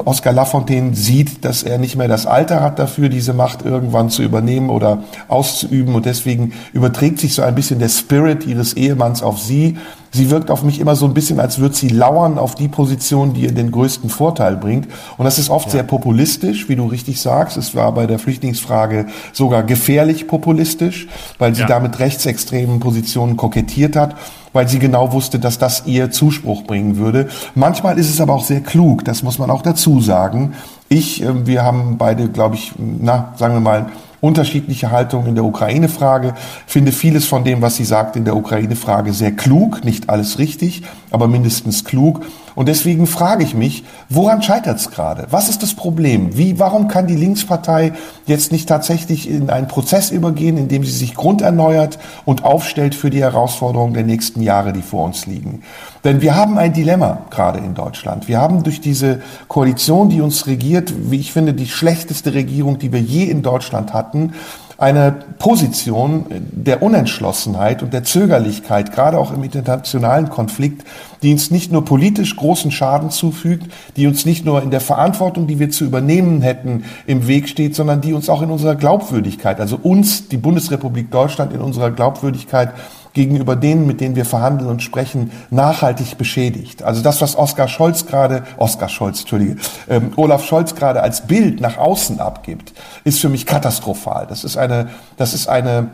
Oskar 0.06 0.34
Lafontaine 0.34 0.96
sieht, 0.96 1.46
dass 1.46 1.64
er 1.64 1.78
nicht 1.78 1.96
mehr 1.96 2.08
das 2.08 2.26
Alter 2.26 2.62
hat 2.62 2.80
dafür, 2.80 3.10
diese 3.10 3.34
Macht 3.34 3.64
irgendwann 3.64 4.10
zu 4.10 4.24
übernehmen 4.24 4.70
oder 4.70 5.04
auszuüben. 5.28 5.96
Und 5.96 6.06
deswegen 6.06 6.54
überträgt 6.74 7.20
sich 7.20 7.34
so 7.34 7.42
ein 7.42 7.56
bisschen 7.56 7.80
der 7.80 7.90
Spirit 7.90 8.46
ihres 8.46 8.74
Ehemanns 8.74 9.24
auf 9.24 9.40
sie. 9.40 9.78
Sie 10.18 10.32
wirkt 10.32 10.50
auf 10.50 10.64
mich 10.64 10.80
immer 10.80 10.96
so 10.96 11.06
ein 11.06 11.14
bisschen, 11.14 11.40
als 11.40 11.60
würde 11.60 11.76
sie 11.76 11.90
lauern 11.90 12.40
auf 12.40 12.56
die 12.56 12.68
Position, 12.68 13.34
die 13.34 13.42
ihr 13.42 13.52
den 13.52 13.70
größten 13.70 14.10
Vorteil 14.10 14.58
bringt. 14.58 14.88
Und 15.16 15.26
das 15.26 15.38
ist 15.38 15.52
oft 15.52 15.68
ja. 15.68 15.74
sehr 15.74 15.84
populistisch, 15.84 16.68
wie 16.70 16.76
du 16.76 16.88
richtig 16.88 17.22
sagst. 17.22 17.56
Es 17.56 17.76
war 17.76 17.92
bei 17.92 18.08
der 18.08 18.18
Flüchtlingsfrage 18.18 19.06
sogar 19.32 19.62
gefährlich 19.62 20.28
populistisch, 20.28 21.08
weil 21.38 21.54
sie 21.54 21.62
ja. 21.62 21.68
damit 21.68 22.00
rechtsextremen 22.00 22.80
Positionen 22.80 23.38
kokettiert 23.38 23.96
hat 23.96 24.16
weil 24.54 24.68
sie 24.68 24.80
genau 24.80 25.12
wusste, 25.12 25.38
dass 25.38 25.60
das 25.60 25.86
ihr 25.86 26.10
Zuspruch 26.10 26.64
bringen 26.64 26.98
würde. 26.98 27.28
Manchmal 27.54 28.00
ist 28.00 28.10
es 28.10 28.20
aber 28.20 28.34
auch 28.34 28.44
sehr 28.44 28.62
klug, 28.62 29.06
das 29.06 29.22
muss 29.22 29.38
man 29.38 29.52
auch 29.52 29.62
dazu 29.62 30.02
sagen. 30.02 30.56
Ich, 30.90 31.22
äh, 31.22 31.46
wir 31.46 31.64
haben 31.64 32.00
beide, 32.00 32.28
glaube 32.30 32.56
ich, 32.56 32.72
na, 32.78 33.34
sagen 33.36 33.54
wir 33.54 33.60
mal, 33.60 33.92
unterschiedliche 34.22 34.92
Haltungen 34.92 35.28
in 35.28 35.36
der 35.36 35.44
Ukraine-Frage. 35.44 36.34
Finde 36.66 36.92
vieles 36.92 37.26
von 37.26 37.44
dem, 37.44 37.62
was 37.62 37.76
sie 37.76 37.86
sagt 37.86 38.16
in 38.16 38.26
der 38.26 38.36
Ukraine-Frage, 38.36 39.14
sehr 39.14 39.32
klug. 39.32 39.84
Nicht 39.84 40.10
alles 40.10 40.40
richtig, 40.40 40.84
aber 41.12 41.28
mindestens 41.28 41.84
klug. 41.84 42.26
Und 42.58 42.68
deswegen 42.68 43.06
frage 43.06 43.44
ich 43.44 43.54
mich, 43.54 43.84
woran 44.10 44.42
scheitert 44.42 44.80
es 44.80 44.90
gerade? 44.90 45.28
Was 45.30 45.48
ist 45.48 45.62
das 45.62 45.76
Problem? 45.76 46.36
Wie, 46.36 46.58
warum 46.58 46.88
kann 46.88 47.06
die 47.06 47.16
Linkspartei 47.16 47.94
jetzt 48.26 48.52
nicht 48.52 48.68
tatsächlich 48.68 49.30
in 49.30 49.52
einen 49.52 49.68
Prozess 49.68 50.10
übergehen, 50.10 50.58
in 50.58 50.68
dem 50.68 50.84
sie 50.84 50.92
sich 50.92 51.14
grunderneuert 51.14 52.00
und 52.26 52.44
aufstellt 52.44 52.96
für 52.96 53.12
die 53.12 53.22
Herausforderungen 53.22 53.94
der 53.94 54.06
nächsten 54.06 54.42
Jahre, 54.42 54.74
die 54.74 54.82
vor 54.82 55.06
uns 55.06 55.28
liegen? 55.28 55.62
Denn 56.04 56.22
wir 56.22 56.36
haben 56.36 56.58
ein 56.58 56.74
Dilemma 56.74 57.20
gerade 57.30 57.60
in 57.60 57.76
Deutschland. 57.76 58.28
Wir 58.28 58.40
haben 58.40 58.64
durch 58.64 58.82
diese 58.82 59.22
Koalition, 59.48 60.10
die 60.10 60.22
uns 60.22 60.48
regiert, 60.48 60.92
wie 61.12 61.20
ich 61.20 61.34
finde, 61.34 61.54
die 61.54 61.68
schlechteste 61.68 62.34
Regierung, 62.34 62.80
die 62.80 62.92
wir 62.92 63.02
je 63.02 63.26
in 63.26 63.44
Deutschland 63.44 63.94
hatten, 63.94 64.34
eine 64.78 65.12
Position 65.12 66.26
der 66.30 66.84
Unentschlossenheit 66.84 67.82
und 67.82 67.94
der 67.94 68.04
Zögerlichkeit, 68.04 68.92
gerade 68.92 69.18
auch 69.18 69.34
im 69.34 69.44
internationalen 69.44 70.30
Konflikt, 70.30 70.86
die 71.22 71.32
uns 71.32 71.52
nicht 71.52 71.72
nur 71.72 71.86
politisch 71.86 72.36
großen 72.36 72.72
Schaden 72.72 73.10
zufügt, 73.10 73.72
die 73.96 74.08
uns 74.08 74.26
nicht 74.26 74.46
nur 74.46 74.62
in 74.62 74.72
der 74.72 74.82
Verantwortung, 74.82 75.48
die 75.48 75.60
wir 75.60 75.70
zu 75.70 75.86
übernehmen 75.86 76.42
hätten, 76.42 76.84
im 77.06 77.28
Weg 77.28 77.50
steht, 77.50 77.76
sondern 77.76 78.02
die 78.02 78.14
uns 78.14 78.30
auch 78.30 78.42
in 78.42 78.52
unserer 78.52 78.76
Glaubwürdigkeit, 78.76 79.60
also 79.60 79.80
uns, 79.82 80.28
die 80.28 80.38
Bundesrepublik 80.38 81.12
Deutschland, 81.12 81.54
in 81.54 81.62
unserer 81.62 81.92
Glaubwürdigkeit 81.92 82.74
gegenüber 83.18 83.56
denen, 83.56 83.88
mit 83.88 84.00
denen 84.00 84.16
wir 84.16 84.26
verhandeln 84.26 84.70
und 84.70 84.84
sprechen, 84.84 85.32
nachhaltig 85.50 86.18
beschädigt. 86.18 86.84
Also 86.84 87.02
das, 87.02 87.20
was 87.20 87.36
Oskar 87.36 87.68
Scholz 87.68 88.06
gerade, 88.06 88.44
Oskar 88.58 88.90
Scholz, 88.90 89.22
Entschuldige, 89.22 89.58
ähm, 89.90 90.12
Olaf 90.16 90.46
Scholz 90.46 90.76
gerade 90.76 91.02
als 91.02 91.26
Bild 91.26 91.60
nach 91.60 91.78
außen 91.78 92.20
abgibt, 92.20 92.74
ist 93.04 93.20
für 93.20 93.30
mich 93.30 93.48
katastrophal. 93.48 94.28
Das 94.30 94.44
ist 94.44 94.56
eine, 94.56 94.90
das 95.18 95.34
ist 95.34 95.50
eine, 95.50 95.90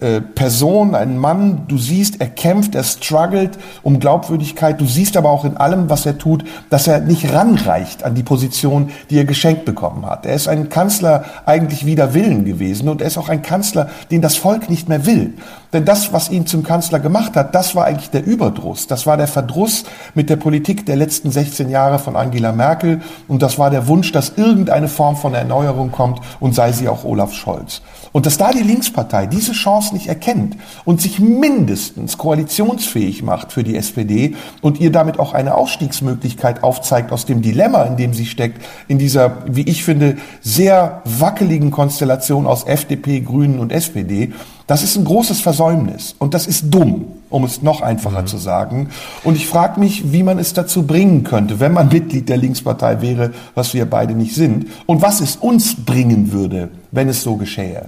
äh, 0.00 0.20
Person, 0.20 0.94
ein 0.94 1.18
Mann, 1.18 1.62
du 1.66 1.76
siehst, 1.76 2.20
er 2.20 2.28
kämpft, 2.28 2.76
er 2.76 2.84
struggelt 2.84 3.58
um 3.82 3.98
Glaubwürdigkeit, 3.98 4.80
du 4.80 4.86
siehst 4.86 5.16
aber 5.16 5.30
auch 5.30 5.44
in 5.44 5.56
allem, 5.56 5.90
was 5.90 6.06
er 6.06 6.18
tut, 6.18 6.44
dass 6.70 6.86
er 6.86 7.00
nicht 7.00 7.32
ranreicht 7.32 8.04
an 8.04 8.14
die 8.14 8.22
Position, 8.22 8.90
die 9.10 9.18
er 9.18 9.24
geschenkt 9.24 9.64
bekommen 9.64 10.06
hat. 10.06 10.24
Er 10.24 10.34
ist 10.34 10.46
ein 10.46 10.68
Kanzler 10.68 11.24
eigentlich 11.46 11.84
wider 11.84 12.14
Willen 12.14 12.44
gewesen 12.44 12.88
und 12.88 13.00
er 13.00 13.08
ist 13.08 13.18
auch 13.18 13.28
ein 13.28 13.42
Kanzler, 13.42 13.88
den 14.12 14.22
das 14.22 14.36
Volk 14.36 14.70
nicht 14.70 14.88
mehr 14.88 15.04
will. 15.04 15.34
Denn 15.72 15.84
das, 15.84 16.12
was 16.12 16.30
ihn 16.30 16.46
zum 16.46 16.62
Kanzler 16.62 17.00
gemacht 17.00 17.36
hat, 17.36 17.54
das 17.54 17.74
war 17.74 17.84
eigentlich 17.84 18.10
der 18.10 18.24
Überdruss. 18.24 18.86
Das 18.86 19.06
war 19.06 19.16
der 19.16 19.26
Verdruss 19.26 19.84
mit 20.14 20.30
der 20.30 20.36
Politik 20.36 20.86
der 20.86 20.96
letzten 20.96 21.30
16 21.30 21.68
Jahre 21.68 21.98
von 21.98 22.16
Angela 22.16 22.52
Merkel 22.52 23.02
und 23.26 23.42
das 23.42 23.58
war 23.58 23.70
der 23.70 23.88
Wunsch, 23.88 24.12
dass 24.12 24.32
irgendeine 24.36 24.88
Form 24.88 25.16
von 25.16 25.34
Erneuerung 25.34 25.90
kommt 25.90 26.20
und 26.40 26.54
sei 26.54 26.72
sie 26.72 26.88
auch 26.88 27.04
Olaf 27.04 27.34
Scholz. 27.34 27.82
Und 28.12 28.26
dass 28.26 28.38
da 28.38 28.52
die 28.52 28.62
Linkspartei 28.62 29.26
diese 29.26 29.52
Chance 29.52 29.94
nicht 29.94 30.06
erkennt 30.06 30.56
und 30.84 31.00
sich 31.00 31.18
mindestens 31.18 32.18
koalitionsfähig 32.18 33.22
macht 33.22 33.52
für 33.52 33.64
die 33.64 33.76
SPD 33.76 34.34
und 34.62 34.80
ihr 34.80 34.92
damit 34.92 35.18
auch 35.18 35.34
eine 35.34 35.54
Ausstiegsmöglichkeit 35.54 36.62
aufzeigt 36.62 37.12
aus 37.12 37.26
dem 37.26 37.42
Dilemma, 37.42 37.84
in 37.84 37.96
dem 37.96 38.14
sie 38.14 38.26
steckt, 38.26 38.64
in 38.88 38.98
dieser, 38.98 39.38
wie 39.46 39.68
ich 39.68 39.84
finde, 39.84 40.16
sehr 40.40 41.02
wackeligen 41.04 41.70
Konstellation 41.70 42.46
aus 42.46 42.64
FDP, 42.64 43.20
Grünen 43.20 43.58
und 43.58 43.72
SPD, 43.72 44.32
das 44.68 44.82
ist 44.82 44.96
ein 44.96 45.04
großes 45.04 45.40
Versäumnis 45.40 46.14
und 46.18 46.34
das 46.34 46.46
ist 46.46 46.66
dumm, 46.68 47.06
um 47.30 47.44
es 47.44 47.62
noch 47.62 47.80
einfacher 47.80 48.20
mhm. 48.20 48.26
zu 48.26 48.36
sagen. 48.36 48.90
Und 49.24 49.34
ich 49.34 49.46
frage 49.46 49.80
mich, 49.80 50.12
wie 50.12 50.22
man 50.22 50.38
es 50.38 50.52
dazu 50.52 50.86
bringen 50.86 51.24
könnte, 51.24 51.58
wenn 51.58 51.72
man 51.72 51.88
Mitglied 51.88 52.28
der 52.28 52.36
Linkspartei 52.36 53.00
wäre, 53.00 53.32
was 53.54 53.72
wir 53.72 53.86
beide 53.86 54.12
nicht 54.12 54.34
sind, 54.34 54.66
und 54.84 55.00
was 55.00 55.22
es 55.22 55.36
uns 55.36 55.74
bringen 55.74 56.32
würde, 56.32 56.68
wenn 56.90 57.08
es 57.08 57.22
so 57.22 57.36
geschähe. 57.36 57.86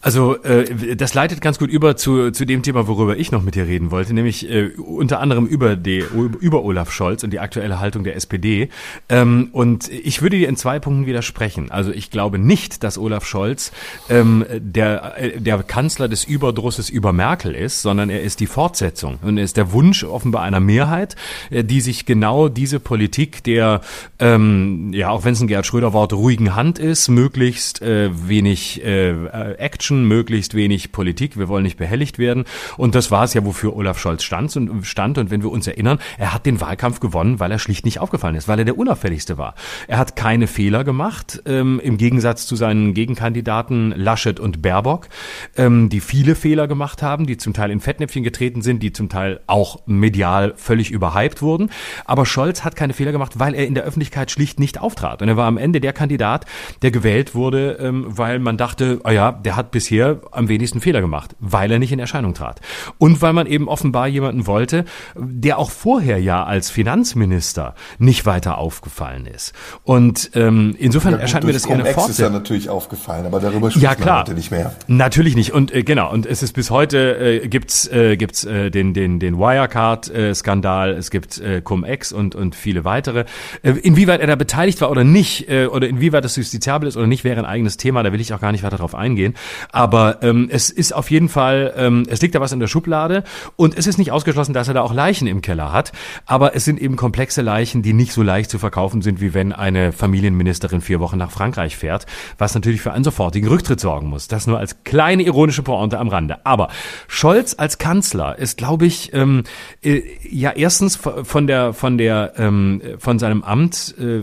Also 0.00 0.40
äh, 0.44 0.94
das 0.94 1.14
leitet 1.14 1.40
ganz 1.40 1.58
gut 1.58 1.70
über 1.70 1.96
zu, 1.96 2.30
zu 2.30 2.44
dem 2.44 2.62
Thema, 2.62 2.86
worüber 2.86 3.16
ich 3.16 3.32
noch 3.32 3.42
mit 3.42 3.56
dir 3.56 3.66
reden 3.66 3.90
wollte, 3.90 4.14
nämlich 4.14 4.48
äh, 4.48 4.68
unter 4.76 5.18
anderem 5.18 5.46
über, 5.46 5.74
die, 5.74 6.04
über 6.40 6.62
Olaf 6.62 6.92
Scholz 6.92 7.24
und 7.24 7.32
die 7.32 7.40
aktuelle 7.40 7.80
Haltung 7.80 8.04
der 8.04 8.14
SPD. 8.14 8.68
Ähm, 9.08 9.48
und 9.52 9.88
ich 9.88 10.22
würde 10.22 10.38
dir 10.38 10.48
in 10.48 10.56
zwei 10.56 10.78
Punkten 10.78 11.06
widersprechen. 11.06 11.72
Also 11.72 11.90
ich 11.90 12.12
glaube 12.12 12.38
nicht, 12.38 12.84
dass 12.84 12.96
Olaf 12.96 13.26
Scholz 13.26 13.72
ähm, 14.08 14.44
der, 14.56 15.20
äh, 15.20 15.40
der 15.40 15.64
Kanzler 15.64 16.06
des 16.06 16.22
Überdrusses 16.22 16.90
über 16.90 17.12
Merkel 17.12 17.54
ist, 17.56 17.82
sondern 17.82 18.08
er 18.08 18.22
ist 18.22 18.38
die 18.38 18.46
Fortsetzung. 18.46 19.18
Und 19.22 19.36
er 19.36 19.44
ist 19.44 19.56
der 19.56 19.72
Wunsch 19.72 20.04
offenbar 20.04 20.42
einer 20.42 20.60
Mehrheit, 20.60 21.16
äh, 21.50 21.64
die 21.64 21.80
sich 21.80 22.06
genau 22.06 22.48
diese 22.48 22.78
Politik 22.78 23.42
der, 23.42 23.80
ähm, 24.20 24.92
ja, 24.92 25.10
auch 25.10 25.24
wenn 25.24 25.32
es 25.32 25.40
ein 25.40 25.48
Gerhard 25.48 25.66
Schröder-Wort, 25.66 26.12
ruhigen 26.12 26.54
Hand 26.54 26.78
ist, 26.78 27.08
möglichst 27.08 27.82
äh, 27.82 28.10
wenig 28.28 28.84
äh, 28.84 29.12
Action 29.58 29.87
Action, 29.88 30.06
möglichst 30.06 30.52
wenig 30.52 30.92
Politik, 30.92 31.38
wir 31.38 31.48
wollen 31.48 31.62
nicht 31.62 31.78
behelligt 31.78 32.18
werden. 32.18 32.44
Und 32.76 32.94
das 32.94 33.10
war 33.10 33.24
es 33.24 33.32
ja, 33.32 33.44
wofür 33.46 33.74
Olaf 33.74 33.98
Scholz 33.98 34.22
stand 34.22 34.54
und, 34.54 34.84
stand. 34.84 35.16
und 35.16 35.30
wenn 35.30 35.42
wir 35.42 35.50
uns 35.50 35.66
erinnern, 35.66 35.98
er 36.18 36.34
hat 36.34 36.44
den 36.44 36.60
Wahlkampf 36.60 37.00
gewonnen, 37.00 37.40
weil 37.40 37.50
er 37.50 37.58
schlicht 37.58 37.86
nicht 37.86 37.98
aufgefallen 37.98 38.34
ist, 38.34 38.48
weil 38.48 38.58
er 38.58 38.66
der 38.66 38.76
unauffälligste 38.76 39.38
war. 39.38 39.54
Er 39.86 39.96
hat 39.96 40.14
keine 40.14 40.46
Fehler 40.46 40.84
gemacht, 40.84 41.42
ähm, 41.46 41.80
im 41.82 41.96
Gegensatz 41.96 42.46
zu 42.46 42.54
seinen 42.54 42.92
Gegenkandidaten 42.92 43.94
Laschet 43.96 44.38
und 44.38 44.60
Baerbock, 44.60 45.08
ähm, 45.56 45.88
die 45.88 46.00
viele 46.00 46.34
Fehler 46.34 46.68
gemacht 46.68 47.02
haben, 47.02 47.26
die 47.26 47.38
zum 47.38 47.54
Teil 47.54 47.70
in 47.70 47.80
Fettnäpfchen 47.80 48.22
getreten 48.22 48.60
sind, 48.60 48.82
die 48.82 48.92
zum 48.92 49.08
Teil 49.08 49.40
auch 49.46 49.86
medial 49.86 50.52
völlig 50.56 50.90
überhyped 50.90 51.40
wurden. 51.40 51.70
Aber 52.04 52.26
Scholz 52.26 52.62
hat 52.62 52.76
keine 52.76 52.92
Fehler 52.92 53.12
gemacht, 53.12 53.38
weil 53.38 53.54
er 53.54 53.66
in 53.66 53.74
der 53.74 53.84
Öffentlichkeit 53.84 54.30
schlicht 54.30 54.60
nicht 54.60 54.80
auftrat. 54.80 55.22
Und 55.22 55.28
er 55.28 55.38
war 55.38 55.46
am 55.46 55.56
Ende 55.56 55.80
der 55.80 55.94
Kandidat, 55.94 56.44
der 56.82 56.90
gewählt 56.90 57.34
wurde, 57.34 57.78
ähm, 57.80 58.04
weil 58.06 58.38
man 58.38 58.58
dachte, 58.58 59.00
oh 59.04 59.10
ja, 59.10 59.32
der 59.32 59.56
hat 59.56 59.70
bisher 59.78 60.20
am 60.32 60.48
wenigsten 60.48 60.80
Fehler 60.80 61.00
gemacht, 61.00 61.36
weil 61.38 61.70
er 61.70 61.78
nicht 61.78 61.92
in 61.92 62.00
Erscheinung 62.00 62.34
trat. 62.34 62.60
Und 62.98 63.22
weil 63.22 63.32
man 63.32 63.46
eben 63.46 63.68
offenbar 63.68 64.08
jemanden 64.08 64.48
wollte, 64.48 64.84
der 65.16 65.56
auch 65.56 65.70
vorher 65.70 66.18
ja 66.20 66.42
als 66.42 66.68
Finanzminister 66.68 67.76
nicht 68.00 68.26
weiter 68.26 68.58
aufgefallen 68.58 69.26
ist. 69.26 69.52
Und 69.84 70.32
ähm, 70.34 70.74
insofern 70.80 71.12
ja, 71.12 71.18
gut, 71.18 71.22
erscheint 71.22 71.44
mir 71.44 71.52
das 71.52 71.64
eher 71.64 71.74
eine 71.74 71.84
Fortsetzung. 71.84 72.10
ist 72.10 72.18
ja 72.18 72.30
natürlich 72.30 72.68
aufgefallen, 72.68 73.26
aber 73.26 73.38
darüber 73.38 73.70
spricht 73.70 73.84
ja, 73.84 73.94
klar. 73.94 74.16
man 74.16 74.22
heute 74.22 74.34
nicht 74.34 74.50
mehr. 74.50 74.74
Natürlich 74.88 75.36
nicht. 75.36 75.52
Und 75.52 75.72
äh, 75.72 75.84
genau, 75.84 76.10
und 76.10 76.26
es 76.26 76.42
ist 76.42 76.54
bis 76.54 76.70
heute 76.70 77.42
äh, 77.44 77.46
gibt's 77.46 77.86
äh, 77.86 78.16
gibt's 78.16 78.42
äh, 78.42 78.72
den 78.72 78.94
den 78.94 79.20
den 79.20 79.38
Wirecard 79.38 80.10
äh, 80.10 80.34
Skandal, 80.34 80.90
es 80.90 81.12
gibt 81.12 81.38
äh, 81.38 81.60
Cum-Ex 81.62 82.10
und 82.10 82.34
und 82.34 82.56
viele 82.56 82.84
weitere. 82.84 83.26
Äh, 83.62 83.74
inwieweit 83.74 84.20
er 84.20 84.26
da 84.26 84.34
beteiligt 84.34 84.80
war 84.80 84.90
oder 84.90 85.04
nicht 85.04 85.48
äh, 85.48 85.66
oder 85.66 85.88
inwieweit 85.88 86.24
das 86.24 86.34
justiziabel 86.34 86.88
ist 86.88 86.96
oder 86.96 87.06
nicht, 87.06 87.22
wäre 87.22 87.38
ein 87.38 87.46
eigenes 87.46 87.76
Thema, 87.76 88.02
da 88.02 88.12
will 88.12 88.20
ich 88.20 88.34
auch 88.34 88.40
gar 88.40 88.50
nicht 88.50 88.64
weiter 88.64 88.78
drauf 88.78 88.96
eingehen. 88.96 89.34
Aber 89.72 90.22
ähm, 90.22 90.48
es 90.50 90.70
ist 90.70 90.94
auf 90.94 91.10
jeden 91.10 91.28
Fall, 91.28 91.74
ähm, 91.76 92.04
es 92.08 92.20
liegt 92.20 92.34
da 92.34 92.40
was 92.40 92.52
in 92.52 92.60
der 92.60 92.66
Schublade 92.66 93.24
und 93.56 93.76
es 93.76 93.86
ist 93.86 93.98
nicht 93.98 94.10
ausgeschlossen, 94.10 94.52
dass 94.52 94.68
er 94.68 94.74
da 94.74 94.82
auch 94.82 94.94
Leichen 94.94 95.26
im 95.26 95.42
Keller 95.42 95.72
hat. 95.72 95.92
Aber 96.26 96.54
es 96.54 96.64
sind 96.64 96.80
eben 96.80 96.96
komplexe 96.96 97.42
Leichen, 97.42 97.82
die 97.82 97.92
nicht 97.92 98.12
so 98.12 98.22
leicht 98.22 98.50
zu 98.50 98.58
verkaufen 98.58 99.02
sind, 99.02 99.20
wie 99.20 99.34
wenn 99.34 99.52
eine 99.52 99.92
Familienministerin 99.92 100.80
vier 100.80 101.00
Wochen 101.00 101.18
nach 101.18 101.30
Frankreich 101.30 101.76
fährt, 101.76 102.06
was 102.38 102.54
natürlich 102.54 102.80
für 102.80 102.92
einen 102.92 103.04
sofortigen 103.04 103.48
Rücktritt 103.48 103.80
sorgen 103.80 104.08
muss. 104.08 104.28
Das 104.28 104.46
nur 104.46 104.58
als 104.58 104.82
kleine 104.84 105.22
ironische 105.22 105.62
Pointe 105.62 105.98
am 105.98 106.08
Rande. 106.08 106.38
Aber 106.44 106.68
Scholz 107.06 107.54
als 107.58 107.78
Kanzler 107.78 108.38
ist, 108.38 108.56
glaube 108.56 108.86
ich, 108.86 109.12
ähm, 109.12 109.44
äh, 109.82 110.02
ja 110.28 110.50
erstens 110.50 110.96
von 110.96 111.46
der 111.46 111.72
von 111.72 111.98
der 111.98 112.32
ähm, 112.36 112.80
von 112.98 113.18
seinem 113.18 113.42
Amt 113.42 113.94
äh, 113.98 114.22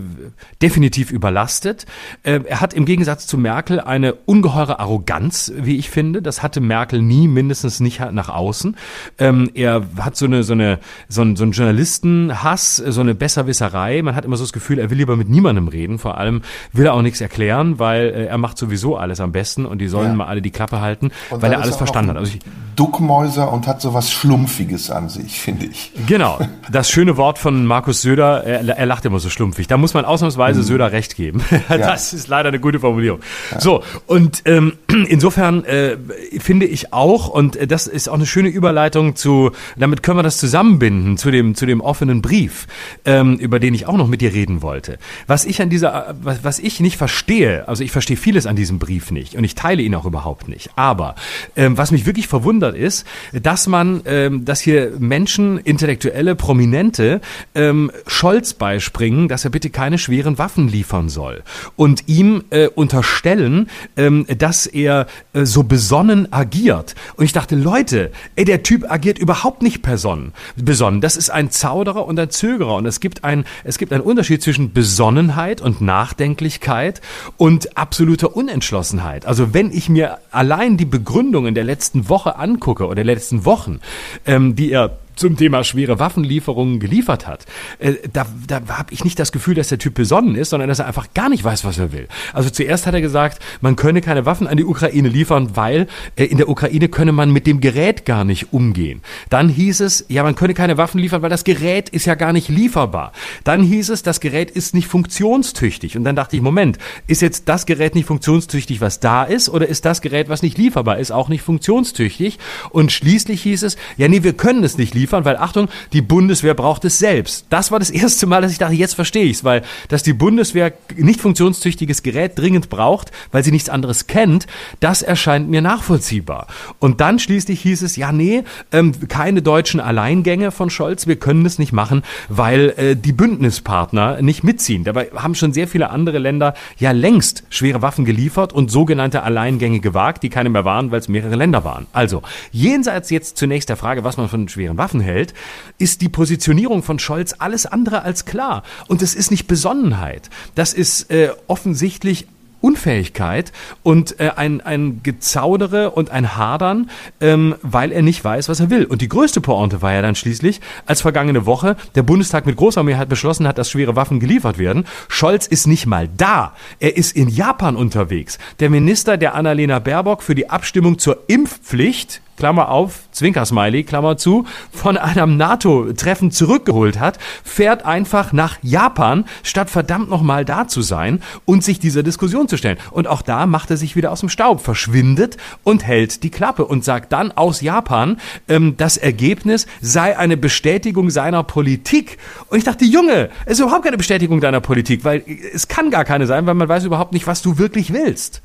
definitiv 0.61 1.11
überlastet. 1.11 1.85
Äh, 2.23 2.41
er 2.45 2.61
hat 2.61 2.73
im 2.73 2.85
Gegensatz 2.85 3.27
zu 3.27 3.37
Merkel 3.37 3.79
eine 3.79 4.13
ungeheure 4.13 4.79
Arroganz 4.79 5.34
Arroganz, 5.35 5.51
wie 5.55 5.77
ich 5.77 5.89
finde. 5.89 6.21
Das 6.21 6.41
hatte 6.41 6.61
Merkel 6.61 7.01
nie, 7.01 7.27
mindestens 7.27 7.79
nicht 7.79 7.99
nach 8.11 8.29
außen. 8.29 8.75
Ähm, 9.17 9.49
er 9.53 9.83
hat 9.99 10.15
so 10.15 10.25
eine, 10.25 10.43
so 10.43 10.53
eine, 10.53 10.79
so 11.09 11.21
ein, 11.21 11.35
so 11.35 11.43
ein 11.43 11.51
Journalistenhass, 11.51 12.77
so 12.77 13.01
eine 13.01 13.15
Besserwisserei. 13.15 14.01
Man 14.01 14.15
hat 14.15 14.25
immer 14.25 14.37
so 14.37 14.43
das 14.43 14.53
Gefühl, 14.53 14.79
er 14.79 14.89
will 14.89 14.97
lieber 14.97 15.15
mit 15.15 15.29
niemandem 15.29 15.67
reden. 15.67 15.99
Vor 15.99 16.17
allem 16.17 16.41
will 16.71 16.85
er 16.85 16.93
auch 16.93 17.01
nichts 17.01 17.21
erklären, 17.21 17.79
weil 17.79 18.07
äh, 18.07 18.25
er 18.25 18.37
macht 18.37 18.57
sowieso 18.57 18.97
alles 18.97 19.19
am 19.19 19.31
besten 19.31 19.65
und 19.65 19.79
die 19.79 19.87
sollen 19.87 20.09
ja. 20.09 20.15
mal 20.15 20.25
alle 20.27 20.41
die 20.41 20.51
Klappe 20.51 20.81
halten, 20.81 21.11
und 21.29 21.41
weil 21.41 21.51
er 21.51 21.61
alles 21.61 21.75
verstanden 21.75 22.11
hat. 22.11 22.17
Also 22.17 22.31
ich, 22.33 22.39
Duckmäuser 22.75 23.51
und 23.51 23.67
hat 23.67 23.81
so 23.81 23.93
was 23.93 24.11
Schlumpfiges 24.11 24.91
an 24.91 25.09
sich, 25.09 25.39
finde 25.39 25.65
ich. 25.65 25.91
Genau. 26.07 26.39
Das 26.71 26.89
schöne 26.89 27.17
Wort 27.17 27.39
von 27.39 27.65
Markus 27.65 28.01
Söder, 28.01 28.43
er, 28.43 28.77
er 28.77 28.85
lacht 28.85 29.05
immer 29.05 29.19
so 29.19 29.29
schlumpfig. 29.29 29.67
Da 29.67 29.77
muss 29.77 29.93
man 29.93 30.05
ausnahmsweise 30.05 30.59
mhm. 30.59 30.65
Söder 30.65 30.91
recht 30.91 31.15
geben. 31.15 31.43
Das 31.67 32.11
ja. 32.11 32.17
ist 32.17 32.27
leider 32.27 32.49
eine 32.49 32.59
gute 32.59 32.79
Formulierung. 32.79 33.19
Ja. 33.51 33.59
So, 33.59 33.83
und 34.07 34.43
ähm, 34.45 34.73
insofern 35.07 35.24
äh, 35.31 35.97
finde 36.39 36.65
ich 36.65 36.93
auch, 36.93 37.27
und 37.27 37.57
das 37.71 37.87
ist 37.87 38.07
auch 38.07 38.15
eine 38.15 38.25
schöne 38.25 38.49
Überleitung 38.49 39.15
zu, 39.15 39.51
damit 39.77 40.03
können 40.03 40.17
wir 40.19 40.23
das 40.23 40.37
zusammenbinden, 40.37 41.17
zu 41.17 41.31
dem, 41.31 41.55
zu 41.55 41.65
dem 41.65 41.81
offenen 41.81 42.21
Brief, 42.21 42.67
ähm, 43.05 43.37
über 43.37 43.59
den 43.59 43.73
ich 43.73 43.87
auch 43.87 43.97
noch 43.97 44.07
mit 44.07 44.21
dir 44.21 44.33
reden 44.33 44.61
wollte. 44.61 44.97
Was 45.27 45.45
ich 45.45 45.61
an 45.61 45.69
dieser, 45.69 46.15
was, 46.21 46.43
was 46.43 46.59
ich 46.59 46.79
nicht 46.79 46.97
verstehe, 46.97 47.67
also 47.67 47.83
ich 47.83 47.91
verstehe 47.91 48.17
vieles 48.17 48.45
an 48.45 48.55
diesem 48.55 48.79
Brief 48.79 49.11
nicht 49.11 49.35
und 49.35 49.43
ich 49.43 49.55
teile 49.55 49.81
ihn 49.81 49.95
auch 49.95 50.05
überhaupt 50.05 50.47
nicht. 50.47 50.69
Aber 50.75 51.15
ähm, 51.55 51.77
was 51.77 51.91
mich 51.91 52.05
wirklich 52.05 52.27
verwundert 52.27 52.75
ist, 52.75 53.05
dass 53.33 53.67
man, 53.67 54.01
ähm, 54.05 54.45
dass 54.45 54.59
hier 54.59 54.93
Menschen, 54.99 55.57
Intellektuelle, 55.57 56.35
Prominente 56.35 57.21
ähm, 57.53 57.91
Scholz 58.07 58.53
beispringen, 58.53 59.27
dass 59.27 59.45
er 59.45 59.51
bitte 59.51 59.69
keine 59.69 59.97
schweren 59.97 60.37
Waffen 60.37 60.67
liefern 60.67 61.09
soll 61.09 61.43
und 61.75 62.07
ihm 62.07 62.43
äh, 62.49 62.67
unterstellen, 62.67 63.69
ähm, 63.97 64.25
dass 64.37 64.65
er 64.65 65.07
äh, 65.33 65.45
so 65.45 65.63
besonnen 65.63 66.31
agiert. 66.31 66.95
Und 67.15 67.25
ich 67.25 67.33
dachte, 67.33 67.55
Leute, 67.55 68.11
ey, 68.35 68.45
der 68.45 68.63
Typ 68.63 68.89
agiert 68.89 69.17
überhaupt 69.17 69.61
nicht 69.61 69.81
besonnen. 69.81 70.33
besonnen. 70.55 71.01
Das 71.01 71.17
ist 71.17 71.29
ein 71.29 71.51
Zauderer 71.51 72.05
und 72.05 72.19
ein 72.19 72.29
Zögerer 72.29 72.75
und 72.75 72.85
es 72.85 72.99
gibt 72.99 73.23
ein, 73.23 73.45
es 73.63 73.77
gibt 73.77 73.93
einen 73.93 74.03
Unterschied 74.03 74.41
zwischen 74.41 74.73
Besonnenheit 74.73 75.61
und 75.61 75.81
Nachdenklichkeit 75.81 77.01
und 77.37 77.77
absoluter 77.77 78.35
Unentschlossenheit. 78.35 79.25
Also 79.25 79.53
wenn 79.53 79.71
ich 79.71 79.89
mir 79.89 80.19
allein 80.31 80.77
die 80.77 80.85
Begründungen 80.85 81.55
der 81.55 81.63
letzten 81.63 82.09
Woche 82.09 82.37
angucke 82.37 82.85
oder 82.85 82.95
der 82.95 83.05
letzten 83.05 83.45
Wochen, 83.45 83.79
ähm, 84.25 84.55
die 84.55 84.71
er 84.71 84.97
zum 85.15 85.37
Thema 85.37 85.63
schwere 85.63 85.99
Waffenlieferungen 85.99 86.79
geliefert 86.79 87.27
hat, 87.27 87.45
äh, 87.79 87.93
da, 88.11 88.25
da 88.47 88.61
habe 88.69 88.93
ich 88.93 89.03
nicht 89.03 89.19
das 89.19 89.31
Gefühl, 89.31 89.55
dass 89.55 89.69
der 89.69 89.77
Typ 89.77 89.93
besonnen 89.93 90.35
ist, 90.35 90.49
sondern 90.49 90.69
dass 90.69 90.79
er 90.79 90.87
einfach 90.87 91.13
gar 91.13 91.29
nicht 91.29 91.43
weiß, 91.43 91.65
was 91.65 91.77
er 91.77 91.91
will. 91.91 92.07
Also 92.33 92.49
zuerst 92.49 92.85
hat 92.85 92.93
er 92.93 93.01
gesagt, 93.01 93.39
man 93.61 93.75
könne 93.75 94.01
keine 94.01 94.25
Waffen 94.25 94.47
an 94.47 94.57
die 94.57 94.65
Ukraine 94.65 95.09
liefern, 95.09 95.55
weil 95.55 95.87
äh, 96.15 96.25
in 96.25 96.37
der 96.37 96.49
Ukraine 96.49 96.89
könne 96.89 97.11
man 97.11 97.31
mit 97.31 97.47
dem 97.47 97.61
Gerät 97.61 98.05
gar 98.05 98.23
nicht 98.25 98.53
umgehen. 98.53 99.01
Dann 99.29 99.49
hieß 99.49 99.79
es, 99.81 100.05
ja, 100.09 100.23
man 100.23 100.35
könne 100.35 100.53
keine 100.53 100.77
Waffen 100.77 100.99
liefern, 100.99 101.21
weil 101.21 101.29
das 101.29 101.43
Gerät 101.43 101.89
ist 101.89 102.05
ja 102.05 102.15
gar 102.15 102.33
nicht 102.33 102.49
lieferbar. 102.49 103.11
Dann 103.43 103.63
hieß 103.63 103.89
es, 103.89 104.03
das 104.03 104.19
Gerät 104.19 104.51
ist 104.51 104.73
nicht 104.73 104.87
funktionstüchtig. 104.87 105.97
Und 105.97 106.03
dann 106.03 106.15
dachte 106.15 106.35
ich, 106.35 106.41
Moment, 106.41 106.77
ist 107.07 107.21
jetzt 107.21 107.47
das 107.47 107.65
Gerät 107.65 107.95
nicht 107.95 108.05
funktionstüchtig, 108.05 108.81
was 108.81 108.99
da 108.99 109.23
ist, 109.23 109.49
oder 109.49 109.67
ist 109.67 109.85
das 109.85 110.01
Gerät, 110.01 110.29
was 110.29 110.41
nicht 110.41 110.57
lieferbar 110.57 110.99
ist, 110.99 111.11
auch 111.11 111.29
nicht 111.29 111.41
funktionstüchtig? 111.41 112.39
Und 112.69 112.91
schließlich 112.91 113.41
hieß 113.41 113.63
es, 113.63 113.77
ja, 113.97 114.07
nee, 114.07 114.23
wir 114.23 114.33
können 114.33 114.63
es 114.63 114.77
nicht 114.77 114.93
liefern 114.93 115.04
liefern, 115.05 115.23
weil 115.23 115.37
Achtung, 115.37 115.69
die 115.93 116.01
Bundeswehr 116.01 116.55
braucht 116.55 116.83
es 116.83 116.97
selbst. 116.97 117.45
Das 117.49 117.71
war 117.71 117.77
das 117.77 117.91
erste 117.91 118.25
Mal, 118.25 118.41
dass 118.41 118.51
ich 118.51 118.57
dachte, 118.57 118.73
jetzt 118.73 118.95
verstehe 118.95 119.25
ich 119.25 119.37
es, 119.37 119.43
weil 119.43 119.61
dass 119.89 120.01
die 120.01 120.13
Bundeswehr 120.13 120.73
nicht 120.97 121.21
funktionstüchtiges 121.21 122.01
Gerät 122.01 122.37
dringend 122.39 122.69
braucht, 122.69 123.11
weil 123.31 123.43
sie 123.43 123.51
nichts 123.51 123.69
anderes 123.69 124.07
kennt, 124.07 124.47
das 124.79 125.03
erscheint 125.03 125.47
mir 125.47 125.61
nachvollziehbar. 125.61 126.47
Und 126.79 127.01
dann 127.01 127.19
schließlich 127.19 127.61
hieß 127.61 127.83
es, 127.83 127.97
ja, 127.97 128.11
nee, 128.11 128.43
ähm, 128.71 128.93
keine 129.07 129.43
deutschen 129.43 129.79
Alleingänge 129.79 130.49
von 130.49 130.71
Scholz, 130.71 131.05
wir 131.05 131.17
können 131.17 131.45
es 131.45 131.59
nicht 131.59 131.71
machen, 131.71 132.01
weil 132.29 132.73
äh, 132.77 132.95
die 132.95 133.13
Bündnispartner 133.13 134.23
nicht 134.23 134.43
mitziehen. 134.43 134.83
Dabei 134.83 135.11
haben 135.15 135.35
schon 135.35 135.53
sehr 135.53 135.67
viele 135.67 135.91
andere 135.91 136.17
Länder 136.17 136.55
ja 136.77 136.91
längst 136.91 137.43
schwere 137.49 137.83
Waffen 137.83 138.05
geliefert 138.05 138.53
und 138.53 138.71
sogenannte 138.71 139.21
Alleingänge 139.21 139.81
gewagt, 139.81 140.23
die 140.23 140.29
keine 140.29 140.49
mehr 140.49 140.65
waren, 140.65 140.89
weil 140.89 140.99
es 140.99 141.07
mehrere 141.07 141.35
Länder 141.35 141.63
waren. 141.63 141.85
Also, 141.93 142.23
jenseits 142.51 143.11
jetzt 143.11 143.37
zunächst 143.37 143.69
der 143.69 143.77
Frage, 143.77 144.03
was 144.03 144.17
man 144.17 144.29
von 144.29 144.47
schweren 144.47 144.77
Waffen 144.77 144.94
hält, 144.99 145.33
ist 145.77 146.01
die 146.01 146.09
Positionierung 146.09 146.83
von 146.83 146.99
Scholz 146.99 147.35
alles 147.37 147.65
andere 147.65 148.03
als 148.03 148.25
klar. 148.25 148.63
Und 148.87 149.01
es 149.01 149.15
ist 149.15 149.31
nicht 149.31 149.47
Besonnenheit. 149.47 150.29
Das 150.55 150.73
ist 150.73 151.11
äh, 151.11 151.29
offensichtlich 151.47 152.27
Unfähigkeit 152.65 153.51
und 153.83 154.19
äh, 154.19 154.31
ein, 154.35 154.59
ein 154.59 155.01
Gezaudere 155.03 155.91
und 155.91 156.09
ein 156.09 156.35
Hadern, 156.35 156.89
ähm, 157.21 157.53
weil 157.61 157.91
er 157.91 158.01
nicht 158.01 158.23
weiß, 158.23 158.49
was 158.49 158.59
er 158.59 158.71
will. 158.71 158.85
Und 158.85 159.03
die 159.03 159.07
größte 159.07 159.39
Pointe 159.39 159.83
war 159.83 159.93
ja 159.93 160.01
dann 160.01 160.15
schließlich, 160.15 160.61
als 160.87 161.01
vergangene 161.01 161.45
Woche 161.45 161.77
der 161.93 162.01
Bundestag 162.01 162.47
mit 162.47 162.55
großer 162.55 162.81
Mehrheit 162.81 163.07
beschlossen 163.07 163.47
hat, 163.47 163.59
dass 163.59 163.69
schwere 163.69 163.95
Waffen 163.95 164.19
geliefert 164.19 164.57
werden. 164.57 164.85
Scholz 165.09 165.45
ist 165.45 165.67
nicht 165.67 165.85
mal 165.85 166.09
da. 166.17 166.53
Er 166.79 166.97
ist 166.97 167.15
in 167.15 167.29
Japan 167.29 167.75
unterwegs. 167.75 168.39
Der 168.59 168.71
Minister 168.71 169.17
der 169.17 169.35
Annalena 169.35 169.77
Baerbock 169.77 170.23
für 170.23 170.33
die 170.33 170.49
Abstimmung 170.49 170.97
zur 170.97 171.19
Impfpflicht 171.27 172.21
Klammer 172.37 172.69
auf, 172.69 173.03
Zwinkersmiley, 173.11 173.83
Klammer 173.83 174.17
zu, 174.17 174.45
von 174.71 174.97
einem 174.97 175.37
NATO-Treffen 175.37 176.31
zurückgeholt 176.31 176.99
hat, 176.99 177.17
fährt 177.43 177.85
einfach 177.85 178.33
nach 178.33 178.57
Japan, 178.61 179.25
statt 179.43 179.69
verdammt 179.69 180.09
nochmal 180.09 180.45
da 180.45 180.67
zu 180.67 180.81
sein 180.81 181.21
und 181.45 181.63
sich 181.63 181.79
dieser 181.79 182.03
Diskussion 182.03 182.47
zu 182.47 182.57
stellen. 182.57 182.77
Und 182.91 183.07
auch 183.07 183.21
da 183.21 183.45
macht 183.45 183.71
er 183.71 183.77
sich 183.77 183.95
wieder 183.95 184.11
aus 184.11 184.19
dem 184.19 184.29
Staub, 184.29 184.61
verschwindet 184.61 185.37
und 185.63 185.85
hält 185.85 186.23
die 186.23 186.29
Klappe 186.29 186.65
und 186.65 186.83
sagt 186.83 187.13
dann 187.13 187.31
aus 187.31 187.61
Japan, 187.61 188.17
ähm, 188.47 188.75
das 188.77 188.97
Ergebnis 188.97 189.67
sei 189.81 190.17
eine 190.17 190.37
Bestätigung 190.37 191.09
seiner 191.09 191.43
Politik. 191.43 192.17
Und 192.49 192.57
ich 192.57 192.63
dachte, 192.63 192.85
Junge, 192.85 193.29
es 193.45 193.53
ist 193.53 193.59
überhaupt 193.61 193.85
keine 193.85 193.97
Bestätigung 193.97 194.41
deiner 194.41 194.61
Politik, 194.61 195.03
weil 195.03 195.23
es 195.53 195.67
kann 195.67 195.89
gar 195.89 196.05
keine 196.05 196.27
sein, 196.27 196.45
weil 196.45 196.53
man 196.53 196.67
weiß 196.67 196.83
überhaupt 196.83 197.13
nicht, 197.13 197.27
was 197.27 197.41
du 197.41 197.57
wirklich 197.57 197.93
willst. 197.93 198.41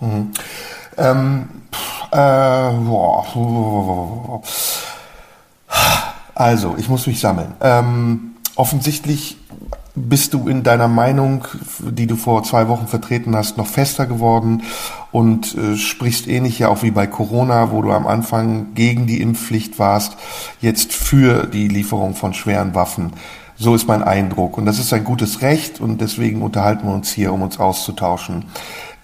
Mhm. 0.00 0.30
Ähm, 0.96 1.48
äh, 2.10 2.70
boah. 2.86 4.42
Also, 6.34 6.74
ich 6.78 6.88
muss 6.88 7.06
mich 7.06 7.20
sammeln. 7.20 7.54
Ähm, 7.60 8.36
offensichtlich 8.56 9.36
bist 9.96 10.34
du 10.34 10.48
in 10.48 10.64
deiner 10.64 10.88
Meinung, 10.88 11.46
die 11.78 12.08
du 12.08 12.16
vor 12.16 12.42
zwei 12.42 12.66
Wochen 12.66 12.88
vertreten 12.88 13.36
hast, 13.36 13.56
noch 13.56 13.68
fester 13.68 14.06
geworden 14.06 14.64
und 15.12 15.54
äh, 15.56 15.76
sprichst 15.76 16.26
ähnlich 16.26 16.58
ja 16.58 16.68
auch 16.68 16.82
wie 16.82 16.90
bei 16.90 17.06
Corona, 17.06 17.70
wo 17.70 17.80
du 17.80 17.92
am 17.92 18.06
Anfang 18.06 18.74
gegen 18.74 19.06
die 19.06 19.20
Impfpflicht 19.20 19.78
warst, 19.78 20.16
jetzt 20.60 20.92
für 20.92 21.46
die 21.46 21.68
Lieferung 21.68 22.16
von 22.16 22.34
schweren 22.34 22.74
Waffen. 22.74 23.12
So 23.56 23.76
ist 23.76 23.86
mein 23.86 24.02
Eindruck. 24.02 24.58
Und 24.58 24.66
das 24.66 24.80
ist 24.80 24.92
ein 24.92 25.04
gutes 25.04 25.42
Recht 25.42 25.80
und 25.80 26.00
deswegen 26.00 26.42
unterhalten 26.42 26.88
wir 26.88 26.94
uns 26.94 27.12
hier, 27.12 27.32
um 27.32 27.42
uns 27.42 27.60
auszutauschen. 27.60 28.46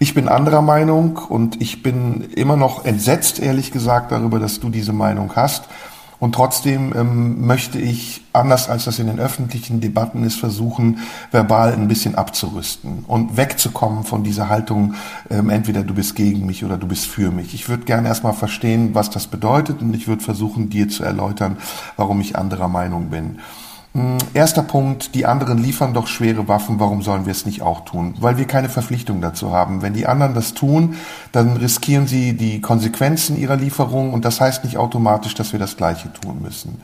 Ich 0.02 0.14
bin 0.14 0.28
anderer 0.28 0.62
Meinung 0.62 1.18
und 1.18 1.60
ich 1.60 1.82
bin 1.82 2.22
immer 2.34 2.56
noch 2.56 2.86
entsetzt, 2.86 3.38
ehrlich 3.38 3.70
gesagt, 3.70 4.12
darüber, 4.12 4.38
dass 4.38 4.58
du 4.58 4.70
diese 4.70 4.94
Meinung 4.94 5.36
hast. 5.36 5.64
Und 6.18 6.34
trotzdem 6.34 6.94
ähm, 6.96 7.46
möchte 7.46 7.78
ich, 7.78 8.22
anders 8.32 8.70
als 8.70 8.86
das 8.86 8.98
in 8.98 9.08
den 9.08 9.20
öffentlichen 9.20 9.82
Debatten 9.82 10.24
ist, 10.24 10.36
versuchen, 10.36 11.00
verbal 11.32 11.74
ein 11.74 11.86
bisschen 11.86 12.14
abzurüsten 12.14 13.04
und 13.08 13.36
wegzukommen 13.36 14.04
von 14.04 14.24
dieser 14.24 14.48
Haltung, 14.48 14.94
ähm, 15.28 15.50
entweder 15.50 15.82
du 15.82 15.92
bist 15.92 16.16
gegen 16.16 16.46
mich 16.46 16.64
oder 16.64 16.78
du 16.78 16.86
bist 16.86 17.04
für 17.04 17.30
mich. 17.30 17.52
Ich 17.52 17.68
würde 17.68 17.84
gerne 17.84 18.08
erstmal 18.08 18.32
verstehen, 18.32 18.94
was 18.94 19.10
das 19.10 19.26
bedeutet 19.26 19.82
und 19.82 19.94
ich 19.94 20.08
würde 20.08 20.24
versuchen, 20.24 20.70
dir 20.70 20.88
zu 20.88 21.04
erläutern, 21.04 21.58
warum 21.98 22.22
ich 22.22 22.36
anderer 22.36 22.68
Meinung 22.68 23.10
bin. 23.10 23.38
Hm, 23.92 24.18
erster 24.34 24.62
Punkt, 24.62 25.16
die 25.16 25.26
anderen 25.26 25.58
liefern 25.58 25.94
doch 25.94 26.06
schwere 26.06 26.46
Waffen, 26.46 26.78
warum 26.78 27.02
sollen 27.02 27.26
wir 27.26 27.32
es 27.32 27.44
nicht 27.44 27.62
auch 27.62 27.84
tun? 27.84 28.14
Weil 28.20 28.38
wir 28.38 28.46
keine 28.46 28.68
Verpflichtung 28.68 29.20
dazu 29.20 29.52
haben. 29.52 29.82
Wenn 29.82 29.94
die 29.94 30.06
anderen 30.06 30.34
das 30.34 30.54
tun, 30.54 30.94
dann 31.32 31.56
riskieren 31.56 32.06
sie 32.06 32.34
die 32.34 32.60
Konsequenzen 32.60 33.36
ihrer 33.36 33.56
Lieferung 33.56 34.12
und 34.12 34.24
das 34.24 34.40
heißt 34.40 34.64
nicht 34.64 34.76
automatisch, 34.76 35.34
dass 35.34 35.52
wir 35.52 35.58
das 35.58 35.76
Gleiche 35.76 36.12
tun 36.12 36.40
müssen. 36.40 36.80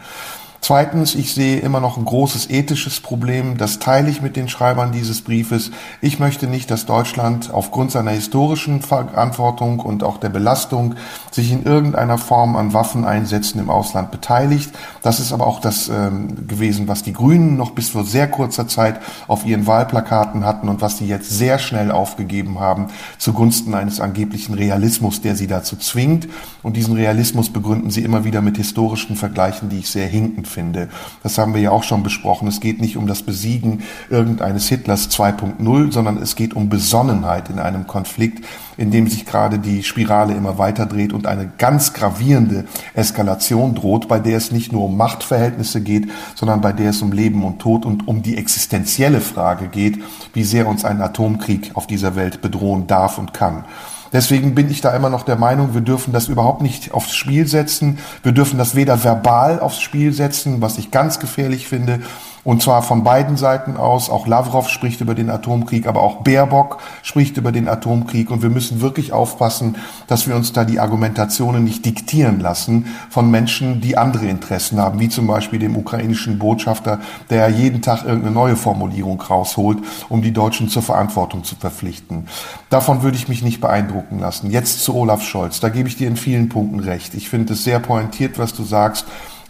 Zweitens, 0.61 1.15
ich 1.15 1.35
sehe 1.35 1.59
immer 1.61 1.81
noch 1.81 1.97
ein 1.97 2.05
großes 2.05 2.51
ethisches 2.51 3.01
Problem. 3.01 3.57
Das 3.57 3.79
teile 3.79 4.11
ich 4.11 4.23
mit 4.23 4.37
den 4.37 4.49
Schreibern 4.49 4.93
dieses 4.93 5.23
Briefes. 5.23 5.71
Ich 6.01 6.19
möchte 6.19 6.47
nicht, 6.47 6.71
dass 6.71 6.87
Deutschland 6.87 7.53
aufgrund 7.53 7.93
seiner 7.93 8.11
historischen 8.11 8.83
Verantwortung 8.83 9.81
und 9.81 10.03
auch 10.03 10.19
der 10.19 10.29
Belastung 10.29 10.95
sich 11.31 11.53
in 11.53 11.65
irgendeiner 11.65 12.19
Form 12.19 12.57
an 12.57 12.73
Waffeneinsätzen 12.73 13.61
im 13.61 13.71
Ausland 13.71 14.11
beteiligt. 14.11 14.71
Das 15.03 15.21
ist 15.21 15.33
aber 15.33 15.47
auch 15.47 15.61
das 15.61 15.89
ähm, 15.89 16.49
gewesen, 16.49 16.89
was 16.89 17.03
die 17.03 17.13
Grünen 17.13 17.57
noch 17.57 17.71
bis 17.71 17.91
vor 17.91 18.05
sehr 18.05 18.29
kurzer 18.29 18.67
Zeit 18.69 19.01
auf 19.29 19.47
ihren 19.47 19.67
Wahlplakaten 19.67 20.45
hatten 20.45 20.69
und 20.69 20.81
was 20.81 20.99
sie 20.99 21.07
jetzt 21.07 21.31
sehr 21.31 21.59
schnell 21.59 21.91
aufgegeben 21.91 22.59
haben 22.61 22.89
zugunsten 23.19 23.75
eines 23.75 24.01
angeblichen 24.01 24.55
Realismus, 24.55 25.21
der 25.21 25.37
sie 25.37 25.47
dazu 25.47 25.77
zwingt. 25.77 26.29
Und 26.63 26.77
diesen 26.77 26.95
Realismus 26.95 27.51
begründen 27.51 27.91
sie 27.91 28.03
immer 28.03 28.25
wieder 28.25 28.43
mit 28.43 28.57
historischen 28.57 29.17
Vergleichen, 29.17 29.69
die 29.69 29.79
ich 29.79 29.89
sehr 29.89 30.07
hinkend 30.07 30.46
finde. 30.47 30.89
Das 31.23 31.37
haben 31.37 31.55
wir 31.55 31.61
ja 31.61 31.71
auch 31.71 31.83
schon 31.83 32.03
besprochen. 32.03 32.49
Es 32.49 32.61
geht 32.61 32.81
nicht 32.81 32.97
um 32.97 33.07
das 33.07 33.23
Besiegen 33.23 33.83
irgendeines 34.09 34.69
Hitlers 34.69 35.11
2.0, 35.11 35.93
sondern 35.93 36.17
es 36.17 36.37
geht 36.37 36.55
um 36.55 36.69
Besonnenheit 36.69 37.51
in 37.51 37.59
einem 37.59 37.87
Konflikt, 37.87 38.45
in 38.77 38.91
dem 38.91 39.09
sich 39.09 39.27
gerade 39.27 39.59
die 39.59 39.83
Spirale 39.83 40.35
immer 40.35 40.59
weiter 40.59 40.87
dreht 40.87 41.13
und 41.13 41.27
eine 41.27 41.51
ganz 41.59 41.93
gravierende 41.93 42.65
Eskalation 42.95 43.75
droht, 43.75 44.09
bei 44.09 44.19
der 44.19 44.37
es 44.37 44.53
nicht 44.53 44.73
nur 44.73 44.85
um 44.85 44.97
Machtverhältnisse 44.97 45.81
geht, 45.81 46.09
sondern 46.35 46.61
bei 46.61 46.73
der 46.73 46.91
es 46.91 47.03
um 47.03 47.13
Leben 47.13 47.45
und 47.45 47.59
Tod 47.59 47.85
und 47.85 48.09
um 48.09 48.23
die 48.23 48.37
existenzielle 48.37 49.21
Frage 49.21 49.69
geht, 49.69 50.03
wie 50.33 50.45
sehr 50.45 50.67
uns 50.67 50.85
ein 50.85 51.01
Atomkrieg 51.01 51.73
auf 51.75 51.87
dieser 51.87 52.17
Welt 52.17 52.41
bedrohen 52.41 52.87
darf 52.87 53.19
und 53.19 53.35
kann. 53.35 53.65
Deswegen 54.13 54.55
bin 54.55 54.71
ich 54.71 54.81
da 54.81 54.95
immer 54.95 55.11
noch 55.11 55.25
der 55.25 55.37
Meinung, 55.37 55.75
wir 55.75 55.81
dürfen 55.81 56.13
das 56.13 56.29
überhaupt 56.29 56.63
nicht 56.63 56.93
aufs 56.93 57.15
Spiel 57.15 57.47
setzen. 57.47 57.99
Wir 58.23 58.33
dürfen 58.33 58.59
das 58.59 58.75
weder 58.75 59.03
verbal 59.03 59.61
aufs 59.61 59.81
Spiel 59.81 60.13
setzen, 60.13 60.61
was 60.61 60.79
ich 60.79 60.91
ganz 60.91 61.19
gefährlich 61.19 61.69
finde, 61.69 62.01
und 62.47 62.63
zwar 62.63 62.83
von 62.83 63.03
beiden 63.03 63.37
Seiten 63.37 63.77
aus. 63.77 64.09
Auch 64.09 64.29
Lavrov 64.29 64.69
spricht 64.69 65.01
über 65.01 65.17
den 65.17 65.31
Atomkrieg, 65.31 65.89
aber 65.89 66.01
auch 66.01 66.23
Baerbock 66.23 66.79
spricht 67.03 67.37
über 67.39 67.51
den 67.51 67.67
Atomkrieg. 67.67 68.31
Und 68.31 68.41
wir 68.41 68.51
müssen 68.51 68.81
wirklich 68.81 69.13
aufpassen, 69.13 69.75
dass 70.07 70.29
wir 70.29 70.37
uns 70.37 70.53
da 70.53 70.65
die 70.65 70.79
Argumentationen 70.79 71.65
nicht 71.65 71.85
diktieren 71.85 72.39
lassen 72.39 72.87
von 73.11 73.33
Menschen, 73.33 73.81
die 73.81 73.99
andere 73.99 74.27
Interessen 74.27 74.79
haben, 74.79 75.01
wie 75.01 75.09
zum 75.09 75.27
Beispiel 75.27 75.59
dem 75.59 75.77
ukrainischen 75.77 76.39
Botschafter, 76.39 77.01
der 77.31 77.49
jeden 77.49 77.83
Tag 77.83 78.05
irgendeine 78.05 78.33
neue 78.33 78.55
Formulierung 78.55 79.21
rausholt, 79.21 79.79
um 80.09 80.23
die 80.23 80.33
Deutschen 80.33 80.69
zur 80.69 80.83
Verantwortung 80.83 81.43
zu 81.43 81.57
verpflichten. 81.57 82.29
Davon 82.71 83.03
würde 83.03 83.17
ich 83.17 83.27
mich 83.27 83.43
nicht 83.43 83.61
beeindrucken 83.61 84.21
lassen. 84.21 84.53
Jetzt 84.53 84.85
zu 84.85 84.95
Olaf 84.95 85.25
Scholz. 85.25 85.59
Da 85.59 85.69
gebe 85.69 85.89
ich 85.89 85.97
dir 85.97 86.07
in 86.07 86.17
vielen 86.17 86.49
Punkten 86.49 86.79
recht. 86.79 87.15
Ich 87.15 87.29
finde 87.29 87.55
es 87.55 87.65
sehr 87.65 87.81
pointiert, 87.81 88.39
was 88.39 88.55
du 88.55 88.63
sagst. 88.63 89.05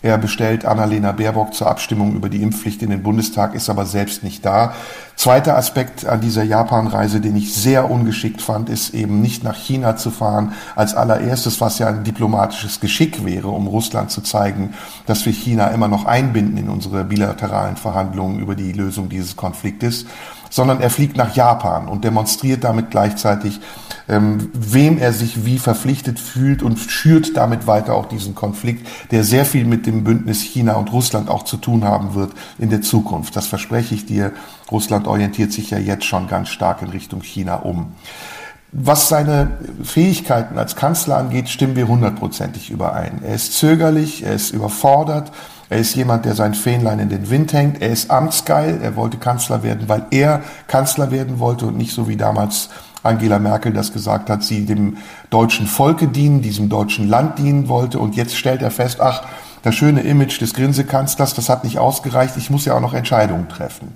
Er 0.06 0.18
bestellt 0.18 0.64
Annalena 0.64 1.10
Baerbock 1.10 1.52
zur 1.52 1.66
Abstimmung 1.66 2.14
über 2.14 2.28
die 2.28 2.40
Impfpflicht 2.40 2.80
in 2.80 2.90
den 2.90 3.02
Bundestag, 3.02 3.56
ist 3.56 3.68
aber 3.68 3.86
selbst 3.86 4.22
nicht 4.22 4.46
da. 4.46 4.72
Zweiter 5.16 5.56
Aspekt 5.56 6.06
an 6.06 6.20
dieser 6.20 6.44
Japan-Reise, 6.44 7.20
den 7.20 7.34
ich 7.34 7.52
sehr 7.52 7.90
ungeschickt 7.90 8.40
fand, 8.40 8.68
ist 8.68 8.94
eben 8.94 9.20
nicht 9.20 9.42
nach 9.42 9.56
China 9.56 9.96
zu 9.96 10.12
fahren 10.12 10.52
als 10.76 10.94
allererstes, 10.94 11.60
was 11.60 11.80
ja 11.80 11.88
ein 11.88 12.04
diplomatisches 12.04 12.78
Geschick 12.78 13.24
wäre, 13.24 13.48
um 13.48 13.66
Russland 13.66 14.12
zu 14.12 14.20
zeigen, 14.20 14.74
dass 15.06 15.26
wir 15.26 15.32
China 15.32 15.68
immer 15.68 15.88
noch 15.88 16.04
einbinden 16.04 16.56
in 16.56 16.68
unsere 16.68 17.02
bilateralen 17.02 17.74
Verhandlungen 17.74 18.38
über 18.38 18.54
die 18.54 18.70
Lösung 18.70 19.08
dieses 19.08 19.34
Konfliktes, 19.34 20.06
sondern 20.50 20.80
er 20.80 20.90
fliegt 20.90 21.16
nach 21.16 21.34
Japan 21.34 21.88
und 21.88 22.04
demonstriert 22.04 22.64
damit 22.64 22.90
gleichzeitig, 22.90 23.60
ähm, 24.08 24.50
wem 24.52 24.98
er 24.98 25.12
sich 25.12 25.44
wie 25.44 25.58
verpflichtet 25.58 26.20
fühlt 26.20 26.62
und 26.62 26.78
schürt 26.78 27.36
damit 27.36 27.66
weiter 27.66 27.94
auch 27.94 28.06
diesen 28.06 28.34
Konflikt, 28.34 28.86
der 29.10 29.24
sehr 29.24 29.44
viel 29.44 29.64
mit 29.64 29.86
dem 29.86 30.04
Bündnis 30.04 30.42
China 30.42 30.74
und 30.74 30.92
Russland 30.92 31.28
auch 31.28 31.42
zu 31.42 31.56
tun 31.56 31.84
haben 31.84 32.14
wird 32.14 32.32
in 32.58 32.70
der 32.70 32.82
Zukunft. 32.82 33.36
Das 33.36 33.46
verspreche 33.46 33.94
ich 33.94 34.06
dir. 34.06 34.32
Russland 34.70 35.06
orientiert 35.06 35.52
sich 35.52 35.70
ja 35.70 35.78
jetzt 35.78 36.04
schon 36.04 36.28
ganz 36.28 36.48
stark 36.48 36.82
in 36.82 36.90
Richtung 36.90 37.22
China 37.22 37.56
um. 37.56 37.92
Was 38.72 39.08
seine 39.08 39.58
Fähigkeiten 39.82 40.58
als 40.58 40.76
Kanzler 40.76 41.16
angeht, 41.16 41.48
stimmen 41.48 41.76
wir 41.76 41.88
hundertprozentig 41.88 42.70
überein. 42.70 43.22
Er 43.22 43.34
ist 43.34 43.54
zögerlich, 43.54 44.24
er 44.24 44.34
ist 44.34 44.50
überfordert, 44.50 45.32
er 45.68 45.78
ist 45.78 45.94
jemand, 45.96 46.24
der 46.24 46.34
sein 46.34 46.54
Fähnlein 46.54 47.00
in 47.00 47.08
den 47.08 47.28
Wind 47.28 47.52
hängt, 47.52 47.82
er 47.82 47.90
ist 47.90 48.10
amtsgeil, 48.10 48.78
er 48.82 48.94
wollte 48.94 49.16
Kanzler 49.16 49.62
werden, 49.62 49.88
weil 49.88 50.06
er 50.10 50.42
Kanzler 50.68 51.10
werden 51.10 51.38
wollte 51.40 51.66
und 51.66 51.76
nicht 51.76 51.92
so 51.92 52.08
wie 52.08 52.16
damals 52.16 52.68
Angela 53.02 53.38
Merkel 53.38 53.72
das 53.72 53.92
gesagt 53.92 54.30
hat, 54.30 54.42
sie 54.42 54.66
dem 54.66 54.98
deutschen 55.30 55.66
Volke 55.66 56.08
dienen, 56.08 56.42
diesem 56.42 56.68
deutschen 56.68 57.08
Land 57.08 57.38
dienen 57.38 57.68
wollte. 57.68 57.98
Und 57.98 58.16
jetzt 58.16 58.36
stellt 58.36 58.62
er 58.62 58.70
fest, 58.70 59.00
ach, 59.00 59.22
das 59.62 59.74
schöne 59.74 60.02
Image 60.02 60.40
des 60.40 60.54
Grinsekanzlers, 60.54 61.34
das 61.34 61.48
hat 61.48 61.64
nicht 61.64 61.78
ausgereicht, 61.78 62.36
ich 62.36 62.50
muss 62.50 62.64
ja 62.64 62.74
auch 62.74 62.80
noch 62.80 62.94
Entscheidungen 62.94 63.48
treffen. 63.48 63.94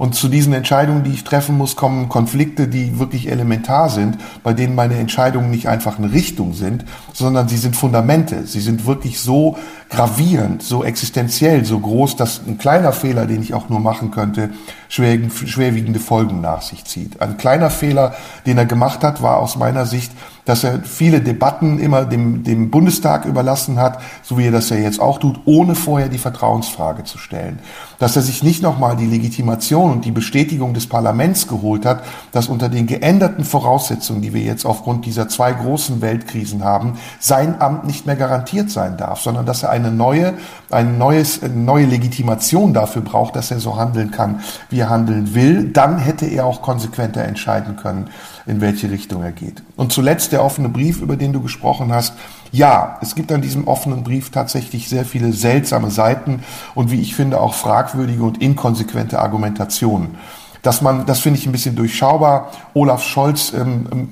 Und 0.00 0.14
zu 0.14 0.28
diesen 0.28 0.54
Entscheidungen, 0.54 1.04
die 1.04 1.10
ich 1.10 1.24
treffen 1.24 1.58
muss, 1.58 1.76
kommen 1.76 2.08
Konflikte, 2.08 2.68
die 2.68 2.98
wirklich 2.98 3.30
elementar 3.30 3.90
sind, 3.90 4.16
bei 4.42 4.54
denen 4.54 4.74
meine 4.74 4.94
Entscheidungen 4.94 5.50
nicht 5.50 5.68
einfach 5.68 5.98
eine 5.98 6.10
Richtung 6.10 6.54
sind, 6.54 6.86
sondern 7.12 7.48
sie 7.48 7.58
sind 7.58 7.76
Fundamente. 7.76 8.46
Sie 8.46 8.60
sind 8.60 8.86
wirklich 8.86 9.20
so 9.20 9.58
gravierend, 9.90 10.62
so 10.62 10.84
existenziell, 10.84 11.66
so 11.66 11.78
groß, 11.78 12.16
dass 12.16 12.40
ein 12.46 12.56
kleiner 12.56 12.92
Fehler, 12.92 13.26
den 13.26 13.42
ich 13.42 13.52
auch 13.52 13.68
nur 13.68 13.80
machen 13.80 14.10
könnte, 14.10 14.48
schwerwiegende 14.88 16.00
Folgen 16.00 16.40
nach 16.40 16.62
sich 16.62 16.86
zieht. 16.86 17.20
Ein 17.20 17.36
kleiner 17.36 17.68
Fehler, 17.68 18.14
den 18.46 18.56
er 18.56 18.64
gemacht 18.64 19.04
hat, 19.04 19.20
war 19.20 19.36
aus 19.36 19.56
meiner 19.56 19.84
Sicht, 19.84 20.12
dass 20.50 20.64
er 20.64 20.80
viele 20.82 21.20
Debatten 21.20 21.78
immer 21.78 22.04
dem, 22.04 22.42
dem 22.42 22.72
Bundestag 22.72 23.24
überlassen 23.24 23.78
hat, 23.78 24.00
so 24.24 24.36
wie 24.36 24.46
er 24.46 24.50
das 24.50 24.68
ja 24.68 24.76
jetzt 24.76 25.00
auch 25.00 25.18
tut, 25.18 25.38
ohne 25.44 25.76
vorher 25.76 26.08
die 26.08 26.18
Vertrauensfrage 26.18 27.04
zu 27.04 27.18
stellen. 27.18 27.60
Dass 28.00 28.16
er 28.16 28.22
sich 28.22 28.42
nicht 28.42 28.60
nochmal 28.60 28.96
die 28.96 29.06
Legitimation 29.06 29.92
und 29.92 30.04
die 30.04 30.10
Bestätigung 30.10 30.74
des 30.74 30.88
Parlaments 30.88 31.46
geholt 31.46 31.86
hat, 31.86 32.02
dass 32.32 32.48
unter 32.48 32.68
den 32.68 32.88
geänderten 32.88 33.44
Voraussetzungen, 33.44 34.22
die 34.22 34.34
wir 34.34 34.42
jetzt 34.42 34.66
aufgrund 34.66 35.06
dieser 35.06 35.28
zwei 35.28 35.52
großen 35.52 36.00
Weltkrisen 36.00 36.64
haben, 36.64 36.94
sein 37.20 37.60
Amt 37.60 37.86
nicht 37.86 38.06
mehr 38.06 38.16
garantiert 38.16 38.72
sein 38.72 38.96
darf, 38.96 39.20
sondern 39.20 39.46
dass 39.46 39.62
er 39.62 39.70
eine 39.70 39.92
neue, 39.92 40.34
ein 40.68 40.98
neues, 40.98 41.44
eine 41.44 41.54
neue 41.54 41.86
Legitimation 41.86 42.74
dafür 42.74 43.02
braucht, 43.02 43.36
dass 43.36 43.52
er 43.52 43.60
so 43.60 43.76
handeln 43.76 44.10
kann, 44.10 44.40
wie 44.68 44.80
er 44.80 44.90
handeln 44.90 45.32
will. 45.32 45.70
Dann 45.70 45.98
hätte 45.98 46.26
er 46.26 46.44
auch 46.44 46.60
konsequenter 46.60 47.22
entscheiden 47.22 47.76
können, 47.76 48.08
in 48.50 48.60
welche 48.60 48.90
Richtung 48.90 49.22
er 49.22 49.32
geht. 49.32 49.62
Und 49.76 49.92
zuletzt 49.92 50.32
der 50.32 50.44
offene 50.44 50.68
Brief, 50.68 51.00
über 51.00 51.16
den 51.16 51.32
du 51.32 51.40
gesprochen 51.40 51.92
hast. 51.92 52.14
Ja, 52.50 52.98
es 53.00 53.14
gibt 53.14 53.30
an 53.30 53.40
diesem 53.40 53.68
offenen 53.68 54.02
Brief 54.02 54.30
tatsächlich 54.30 54.88
sehr 54.88 55.04
viele 55.04 55.32
seltsame 55.32 55.90
Seiten 55.90 56.42
und 56.74 56.90
wie 56.90 57.00
ich 57.00 57.14
finde 57.14 57.40
auch 57.40 57.54
fragwürdige 57.54 58.24
und 58.24 58.42
inkonsequente 58.42 59.20
Argumentationen 59.20 60.16
dass 60.62 60.82
man, 60.82 61.06
das 61.06 61.20
finde 61.20 61.38
ich 61.38 61.46
ein 61.46 61.52
bisschen 61.52 61.76
durchschaubar, 61.76 62.50
Olaf 62.74 63.02
Scholz 63.02 63.52
ähm, 63.52 63.86
ähm, 63.90 64.08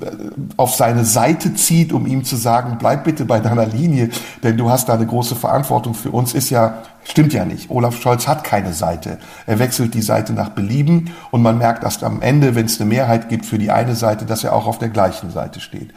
auf 0.57 0.74
seine 0.74 1.05
Seite 1.05 1.55
zieht, 1.55 1.92
um 1.92 2.07
ihm 2.07 2.24
zu 2.24 2.36
sagen, 2.36 2.76
bleib 2.78 3.05
bitte 3.05 3.24
bei 3.24 3.40
deiner 3.40 3.66
Linie, 3.66 4.11
denn 4.42 4.57
du 4.57 4.70
hast 4.70 4.88
da 4.88 4.94
eine 4.94 5.07
große 5.07 5.36
Verantwortung 5.36 5.94
für 5.94 6.11
uns, 6.11 6.34
ist 6.34 6.51
ja, 6.51 6.82
stimmt 7.05 7.32
ja 7.32 7.44
nicht. 7.44 7.70
Olaf 7.70 8.01
Scholz 8.01 8.26
hat 8.26 8.44
keine 8.44 8.72
Seite. 8.72 9.18
Er 9.46 9.59
wechselt 9.59 9.94
die 9.94 10.03
Seite 10.03 10.32
nach 10.32 10.51
Belieben 10.51 11.12
und 11.30 11.42
man 11.42 11.59
merkt 11.59 11.84
erst 11.84 12.03
am 12.05 12.22
Ende, 12.22 12.55
wenn 12.55 12.66
es 12.66 12.80
eine 12.80 12.88
Mehrheit 12.88 13.28
gibt 13.28 13.46
für 13.46 13.59
die 13.59 13.70
eine 13.70 13.94
Seite, 13.94 14.24
dass 14.24 14.44
er 14.44 14.55
auch 14.55 14.66
auf 14.66 14.78
der 14.78 14.88
gleichen 14.88 15.30
Seite 15.30 15.61
steht. 15.61 15.92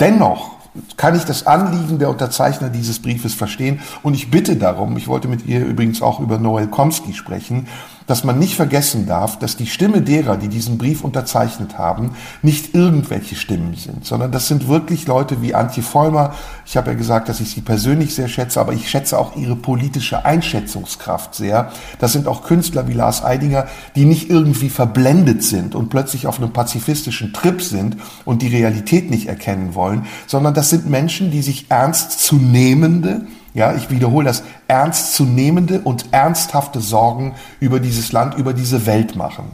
Dennoch 0.00 0.52
kann 0.96 1.14
ich 1.14 1.24
das 1.24 1.46
Anliegen 1.46 1.98
der 1.98 2.10
Unterzeichner 2.10 2.68
dieses 2.68 3.00
Briefes 3.00 3.32
verstehen 3.32 3.80
und 4.02 4.14
ich 4.14 4.30
bitte 4.30 4.56
darum, 4.56 4.96
ich 4.96 5.06
wollte 5.06 5.28
mit 5.28 5.46
ihr 5.46 5.64
übrigens 5.64 6.02
auch 6.02 6.18
über 6.18 6.38
Noel 6.38 6.66
Komsky 6.66 7.12
sprechen, 7.14 7.68
dass 8.06 8.24
man 8.24 8.38
nicht 8.38 8.56
vergessen 8.56 9.06
darf, 9.06 9.38
dass 9.38 9.56
die 9.56 9.66
Stimme 9.66 10.02
derer, 10.02 10.36
die 10.36 10.48
diesen 10.48 10.78
Brief 10.78 11.02
unterzeichnet 11.02 11.78
haben, 11.78 12.12
nicht 12.42 12.74
irgendwelche 12.74 13.34
Stimmen 13.34 13.74
sind, 13.74 14.04
sondern 14.04 14.30
das 14.30 14.48
sind 14.48 14.68
wirklich 14.68 15.06
Leute 15.06 15.40
wie 15.40 15.54
Antje 15.54 15.82
Vollmer. 15.82 16.34
Ich 16.66 16.76
habe 16.76 16.90
ja 16.90 16.96
gesagt, 16.96 17.28
dass 17.28 17.40
ich 17.40 17.50
sie 17.50 17.62
persönlich 17.62 18.14
sehr 18.14 18.28
schätze, 18.28 18.60
aber 18.60 18.72
ich 18.72 18.90
schätze 18.90 19.18
auch 19.18 19.36
ihre 19.36 19.56
politische 19.56 20.24
Einschätzungskraft 20.24 21.34
sehr. 21.34 21.72
Das 21.98 22.12
sind 22.12 22.28
auch 22.28 22.44
Künstler 22.44 22.88
wie 22.88 22.92
Lars 22.92 23.24
Eidinger, 23.24 23.66
die 23.96 24.04
nicht 24.04 24.28
irgendwie 24.28 24.68
verblendet 24.68 25.42
sind 25.42 25.74
und 25.74 25.88
plötzlich 25.88 26.26
auf 26.26 26.38
einem 26.38 26.52
pazifistischen 26.52 27.32
Trip 27.32 27.62
sind 27.62 27.96
und 28.24 28.42
die 28.42 28.48
Realität 28.48 29.10
nicht 29.10 29.28
erkennen 29.28 29.74
wollen, 29.74 30.06
sondern 30.26 30.54
das 30.54 30.70
sind 30.70 30.88
Menschen, 30.88 31.30
die 31.30 31.42
sich 31.42 31.66
ernst 31.70 32.20
zu 32.20 32.36
nehmende, 32.36 33.26
ja, 33.54 33.72
ich 33.74 33.88
wiederhole 33.88 34.26
das, 34.26 34.42
ernstzunehmende 34.66 35.80
und 35.80 36.12
ernsthafte 36.12 36.80
Sorgen 36.80 37.34
über 37.60 37.78
dieses 37.78 38.10
Land, 38.10 38.34
über 38.34 38.52
diese 38.52 38.84
Welt 38.84 39.14
machen. 39.14 39.52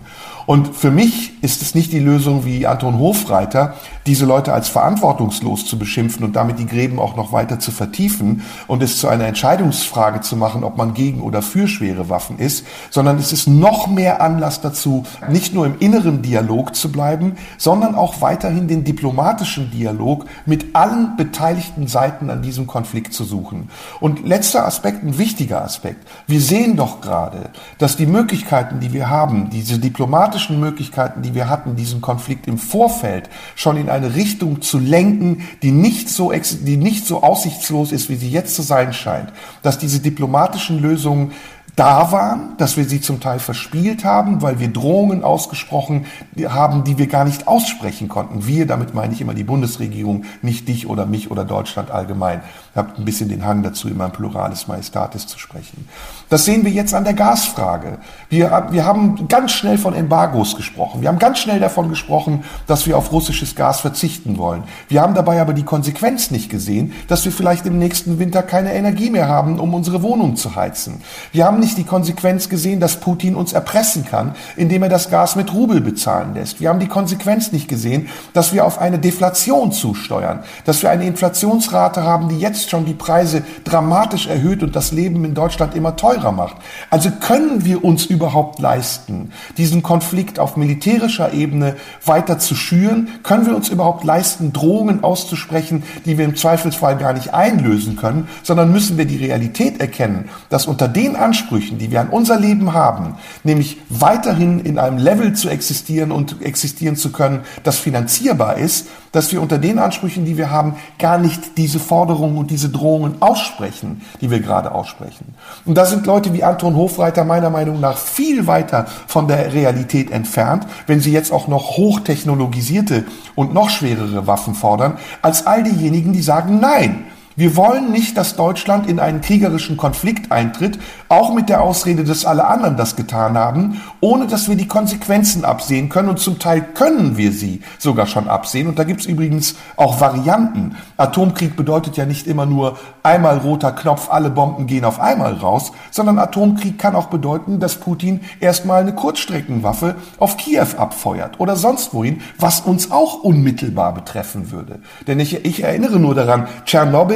Und 0.51 0.75
für 0.75 0.91
mich 0.91 1.41
ist 1.45 1.63
es 1.63 1.77
nicht 1.77 1.93
die 1.93 2.01
Lösung 2.01 2.45
wie 2.45 2.67
Anton 2.67 2.99
Hofreiter, 2.99 3.75
diese 4.05 4.27
Leute 4.27 4.53
als 4.53 4.69
verantwortungslos 4.69 5.65
zu 5.65 5.79
beschimpfen 5.79 6.25
und 6.25 6.35
damit 6.35 6.59
die 6.59 6.67
Gräben 6.67 6.99
auch 6.99 7.15
noch 7.15 7.31
weiter 7.31 7.61
zu 7.61 7.71
vertiefen 7.71 8.43
und 8.67 8.83
es 8.83 8.99
zu 8.99 9.07
einer 9.07 9.27
Entscheidungsfrage 9.27 10.23
zu 10.23 10.35
machen, 10.35 10.65
ob 10.65 10.77
man 10.77 10.93
gegen 10.93 11.21
oder 11.21 11.41
für 11.43 11.69
schwere 11.69 12.09
Waffen 12.09 12.41
ist, 12.41 12.67
sondern 12.91 13.17
es 13.19 13.33
ist 13.33 13.47
noch 13.47 13.87
mehr 13.87 14.21
Anlass 14.21 14.61
dazu, 14.61 15.05
nicht 15.29 15.55
nur 15.55 15.67
im 15.67 15.79
inneren 15.79 16.21
Dialog 16.21 16.75
zu 16.75 16.91
bleiben, 16.91 17.37
sondern 17.57 17.95
auch 17.95 18.21
weiterhin 18.21 18.67
den 18.67 18.83
diplomatischen 18.83 19.71
Dialog 19.71 20.25
mit 20.47 20.75
allen 20.75 21.17
beteiligten 21.17 21.87
Seiten 21.87 22.29
an 22.29 22.43
diesem 22.43 22.67
Konflikt 22.67 23.15
zu 23.15 23.23
suchen. 23.23 23.71
Und 24.01 24.27
letzter 24.27 24.67
Aspekt, 24.67 25.05
ein 25.05 25.17
wichtiger 25.17 25.63
Aspekt. 25.63 26.09
Wir 26.27 26.41
sehen 26.41 26.77
doch 26.77 27.01
gerade, 27.01 27.51
dass 27.79 27.97
die 27.97 28.07
Möglichkeiten, 28.07 28.81
die 28.81 28.93
wir 28.93 29.09
haben, 29.09 29.49
diese 29.51 29.79
diplomatischen 29.79 30.40
diplomatischen 30.41 30.61
Möglichkeiten, 30.61 31.23
die 31.23 31.35
wir 31.35 31.49
hatten, 31.49 31.77
diesen 31.77 32.01
Konflikt 32.01 32.47
im 32.47 32.59
Vorfeld 32.59 33.29
schon 33.55 33.77
in 33.77 33.89
eine 33.89 34.15
Richtung 34.15 34.63
zu 34.63 34.79
lenken, 34.79 35.43
die 35.63 35.71
nicht 35.71 36.09
so, 36.09 36.33
die 36.33 36.77
nicht 36.77 37.07
so 37.07 37.23
aussichtslos 37.23 37.93
ist, 37.93 38.09
wie 38.09 38.17
sie 38.17 38.31
jetzt 38.31 38.55
zu 38.55 38.63
sein 38.63 38.93
scheint, 38.93 39.33
dass 39.63 39.79
diese 39.79 40.01
diplomatischen 40.01 40.81
Lösungen 40.81 41.33
da 41.77 42.13
waren, 42.13 42.57
dass 42.59 42.77
wir 42.77 42.85
sie 42.85 43.01
zum 43.01 43.21
Teil 43.21 43.39
verspielt 43.39 44.05
haben, 44.05 44.43
weil 44.43 44.59
wir 44.59 44.69
Drohungen 44.69 45.23
ausgesprochen 45.23 46.07
haben, 46.49 46.85
die 46.85 46.99
wir 46.99 47.07
gar 47.07 47.25
nicht 47.25 47.47
aussprechen 47.47 48.09
konnten. 48.09 48.47
Wir, 48.47 48.67
damit 48.67 48.93
meine 48.93 49.15
ich 49.15 49.21
immer 49.21 49.35
die 49.35 49.45
Bundesregierung, 49.45 50.25
nicht 50.43 50.69
dich 50.69 50.89
oder 50.89 51.07
mich 51.07 51.31
oder 51.31 51.45
Deutschland 51.45 51.91
allgemein. 51.91 52.43
Habe 52.75 52.93
ein 52.99 53.05
bisschen 53.05 53.29
den 53.29 53.45
Hang 53.45 53.65
dazu, 53.65 53.89
immer 53.89 54.05
ein 54.05 54.13
Pluralis 54.13 54.69
Majestatis 54.69 55.27
zu 55.27 55.39
sprechen. 55.41 55.89
Das 56.29 56.45
sehen 56.45 56.65
wir 56.65 56.71
jetzt 56.71 56.95
an 56.95 57.03
der 57.03 57.15
Gasfrage. 57.15 57.99
Wir, 58.29 58.69
wir 58.71 58.85
haben 58.85 59.27
ganz 59.27 59.51
schnell 59.51 59.77
von 59.77 59.93
Embargos 59.93 60.55
gesprochen. 60.55 61.01
Wir 61.01 61.09
haben 61.09 61.19
ganz 61.19 61.41
schnell 61.41 61.59
davon 61.59 61.89
gesprochen, 61.89 62.45
dass 62.69 62.87
wir 62.87 62.97
auf 62.97 63.11
russisches 63.11 63.57
Gas 63.57 63.81
verzichten 63.81 64.39
wollen. 64.39 64.63
Wir 64.87 65.03
haben 65.03 65.15
dabei 65.15 65.41
aber 65.41 65.53
die 65.53 65.65
Konsequenz 65.65 66.31
nicht 66.31 66.49
gesehen, 66.49 66.93
dass 67.09 67.25
wir 67.25 67.33
vielleicht 67.33 67.67
im 67.67 67.79
nächsten 67.79 68.21
Winter 68.21 68.45
keine 68.45 68.73
Energie 68.73 69.11
mehr 69.11 69.27
haben, 69.27 69.59
um 69.59 69.75
unsere 69.75 70.03
Wohnung 70.03 70.37
zu 70.37 70.55
heizen. 70.55 71.03
Wir 71.33 71.47
haben 71.47 71.59
nicht 71.59 71.77
die 71.77 71.85
Konsequenz 71.85 72.49
gesehen, 72.49 72.79
dass 72.79 73.01
Putin 73.01 73.35
uns 73.35 73.53
erpressen 73.53 74.05
kann, 74.05 74.37
indem 74.57 74.85
er 74.85 74.89
das 74.89 75.11
Gas 75.11 75.35
mit 75.35 75.53
Rubel 75.53 75.81
bezahlen 75.81 76.35
lässt. 76.35 76.61
Wir 76.61 76.69
haben 76.69 76.79
die 76.79 76.87
Konsequenz 76.87 77.51
nicht 77.51 77.67
gesehen, 77.67 78.09
dass 78.33 78.53
wir 78.53 78.65
auf 78.65 78.79
eine 78.79 79.01
Deflation 79.01 79.73
zusteuern, 79.73 80.45
dass 80.65 80.83
wir 80.83 80.91
eine 80.91 81.07
Inflationsrate 81.07 82.05
haben, 82.05 82.29
die 82.29 82.39
jetzt 82.39 82.60
schon 82.69 82.85
die 82.85 82.95
Preise 82.95 83.43
dramatisch 83.65 84.27
erhöht 84.27 84.63
und 84.63 84.77
das 84.77 84.93
Leben 84.93 85.25
in 85.25 85.35
Deutschland 85.35 85.75
immer 85.75 85.97
teurer 85.97 86.33
macht. 86.33 86.57
Also 86.91 87.11
können 87.11 87.65
wir 87.65 87.85
uns 87.85 88.05
überhaupt 88.05 88.59
leisten, 88.59 89.31
diesen 89.57 89.83
Konflikt 89.83 90.39
auf 90.39 90.57
militärischer 90.57 91.33
Ebene 91.33 91.77
weiter 92.05 92.39
zu 92.39 92.55
schüren? 92.55 93.09
Können 93.23 93.47
wir 93.47 93.57
uns 93.57 93.69
überhaupt 93.69 94.05
leisten, 94.05 94.53
Drohungen 94.53 95.05
auszusprechen, 95.05 95.85
die 96.05 96.19
wir 96.19 96.25
im 96.25 96.37
Zweifelsfall 96.37 96.97
gar 96.97 97.13
nicht 97.13 97.33
einlösen 97.33 97.97
können, 97.97 98.29
sondern 98.43 98.73
müssen 98.73 98.99
wir 98.99 99.05
die 99.05 99.17
Realität 99.17 99.81
erkennen, 99.81 100.29
dass 100.49 100.67
unter 100.67 100.89
den 100.89 101.17
Ansprüchen, 101.17 101.79
die 101.79 101.91
wir 101.91 102.01
an 102.01 102.09
unser 102.09 102.39
Leben 102.39 102.75
haben, 102.75 103.15
nämlich 103.45 103.79
weiterhin 103.89 104.61
in 104.61 104.79
einem 104.79 104.99
Level 104.99 105.33
zu 105.35 105.49
existieren 105.49 106.11
und 106.11 106.43
existieren 106.43 106.97
zu 106.97 107.13
können, 107.13 107.41
das 107.63 107.79
finanzierbar 107.79 108.59
ist, 108.59 108.89
dass 109.13 109.33
wir 109.33 109.43
unter 109.43 109.59
den 109.59 109.79
Ansprüchen, 109.79 110.25
die 110.25 110.37
wir 110.37 110.51
haben, 110.51 110.77
gar 110.99 111.19
nicht 111.19 111.59
diese 111.59 111.79
Forderungen 111.79 112.39
und 112.39 112.51
diese 112.51 112.69
Drohungen 112.69 113.21
aussprechen, 113.21 114.03
die 114.21 114.31
wir 114.31 114.41
gerade 114.41 114.73
aussprechen. 114.73 115.35
Und 115.65 115.77
da 115.77 115.85
sind 115.85 116.07
Leute 116.07 116.33
wie 116.33 116.45
Anton 116.45 116.77
Hofreiter 116.77 117.25
meiner 117.25 117.51
Meinung 117.51 117.81
nach 117.81 117.97
viel 117.97 118.47
weiter 118.47 118.87
von 119.07 119.29
der 119.29 119.53
Realität 119.53 120.11
entfernt, 120.11 120.67
wenn 120.87 121.01
sie 121.01 121.13
jetzt 121.13 121.33
auch 121.33 121.49
noch 121.49 121.77
hochtechnologisierte 121.77 123.05
und 123.35 123.55
noch 123.55 123.71
schwerere 123.71 124.27
Waffen 124.27 124.55
fordern, 124.55 124.99
als 125.23 125.47
all 125.47 125.63
diejenigen, 125.63 126.13
die 126.13 126.23
sagen, 126.23 126.61
nein, 126.61 127.05
wir 127.37 127.57
wollen 127.57 127.93
nicht, 127.93 128.17
dass 128.17 128.35
Deutschland 128.35 128.89
in 128.89 128.99
einen 128.99 129.21
kriegerischen 129.21 129.77
Konflikt 129.77 130.33
eintritt, 130.33 130.79
auch 131.09 131.33
mit 131.33 131.49
der 131.49 131.63
Ausrede, 131.63 132.05
dass 132.05 132.27
alle 132.27 132.47
anderen 132.47 132.77
das 132.77 132.97
getan 132.97 133.39
haben, 133.39 133.81
ohne 134.01 134.27
dass 134.27 134.49
wir 134.49 134.57
die 134.57 134.67
Konsequenzen 134.67 135.45
absehen 135.45 135.89
können. 135.89 136.09
Und 136.09 136.19
zum 136.19 136.39
Teil 136.39 136.61
können 136.61 137.17
wir 137.17 137.33
sie 137.33 137.63
sogar 137.79 138.07
schon 138.07 138.29
absehen. 138.29 138.67
Und 138.67 138.79
da 138.79 138.85
gibt 138.85 139.01
es 139.01 139.07
übrigens 139.07 139.55
auch 139.77 140.01
Varianten. 140.01 140.77
Atomkrieg 140.97 141.57
bedeutet 141.57 141.97
ja 141.97 142.05
nicht 142.05 142.27
immer 142.27 142.47
nur 142.47 142.79
einmal 143.03 143.39
roter 143.39 143.73
Knopf, 143.73 144.11
alle 144.11 144.31
Bomben 144.31 144.67
gehen 144.67 144.85
auf 144.85 145.01
einmal 145.01 145.35
raus, 145.35 145.73
sondern 145.91 146.19
Atomkrieg 146.19 146.79
kann 146.79 146.95
auch 146.95 147.07
bedeuten, 147.07 147.61
dass 147.61 147.77
Putin 147.77 148.21
erstmal 148.41 148.83
eine 148.83 148.95
Kurzstreckenwaffe 148.95 149.95
auf 150.19 150.37
Kiew 150.37 150.77
abfeuert 150.77 151.39
oder 151.39 151.57
sonst 151.57 151.95
wohin, 151.95 152.21
was 152.39 152.61
uns 152.61 152.91
auch 152.91 153.23
unmittelbar 153.23 153.95
betreffen 153.95 154.51
würde. 154.51 154.81
Denn 155.07 155.21
ich, 155.21 155.45
ich 155.45 155.63
erinnere 155.63 155.99
nur 155.99 156.15
daran, 156.15 156.49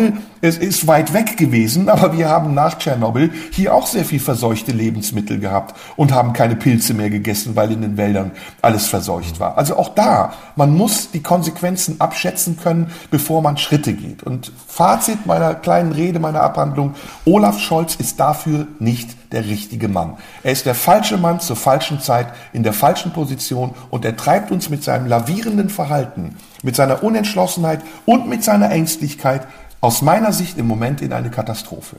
Tschernobyl 0.05 0.35
es 0.45 0.59
ist 0.59 0.87
weit 0.87 1.15
weg 1.15 1.39
gewesen, 1.39 1.89
aber 1.89 2.19
wir 2.19 2.29
haben 2.29 2.53
nach 2.53 2.77
Tschernobyl 2.77 3.33
hier 3.51 3.75
auch 3.75 3.87
sehr 3.87 4.05
viel 4.05 4.21
verseuchte 4.21 4.73
Lebensmittel 4.73 5.41
gehabt 5.41 5.75
und 5.97 6.13
haben 6.13 6.35
keine 6.35 6.55
Pilze 6.55 6.93
mehr 6.93 7.09
gegessen, 7.09 7.57
weil 7.57 7.73
in 7.73 7.81
den 7.81 7.97
Wäldern 7.97 8.31
alles 8.61 8.87
verseucht 8.87 9.41
war. 9.41 9.57
Also 9.57 9.79
auch 9.79 9.95
da, 9.95 10.35
man 10.55 10.77
muss 10.77 11.11
die 11.13 11.23
Konsequenzen 11.23 11.99
abschätzen 11.99 12.59
können, 12.63 12.91
bevor 13.11 13.41
man 13.41 13.57
Schritte 13.57 13.95
geht. 13.95 14.23
Und 14.23 14.53
Fazit 14.69 15.25
meiner 15.25 15.55
kleinen 15.55 15.93
Rede, 15.93 16.19
meiner 16.19 16.43
Abhandlung, 16.43 16.95
Olaf 17.25 17.59
Scholz 17.59 17.95
ist 17.95 18.21
dafür 18.21 18.67
nicht 18.79 19.33
der 19.33 19.47
richtige 19.47 19.89
Mann. 19.89 20.19
Er 20.43 20.53
ist 20.53 20.67
der 20.67 20.75
falsche 20.75 21.17
Mann 21.17 21.41
zur 21.41 21.57
falschen 21.57 22.01
Zeit, 22.01 22.27
in 22.53 22.65
der 22.65 22.75
falschen 22.75 23.13
Position 23.13 23.71
und 23.89 24.05
er 24.05 24.15
treibt 24.15 24.51
uns 24.51 24.69
mit 24.69 24.85
seinem 24.85 25.07
lavierenden 25.07 25.71
Verhalten, 25.71 26.37
mit 26.63 26.77
seiner 26.77 27.03
Unentschlossenheit 27.03 27.81
und 28.05 28.29
mit 28.29 28.45
seiner 28.45 28.71
Ängstlichkeit 28.71 29.47
aus 29.85 30.01
meiner 30.01 30.33
Sicht 30.33 30.57
im 30.57 30.67
Moment 30.67 31.03
in 31.03 31.13
eine 31.13 31.31
Katastrophe. 31.31 31.97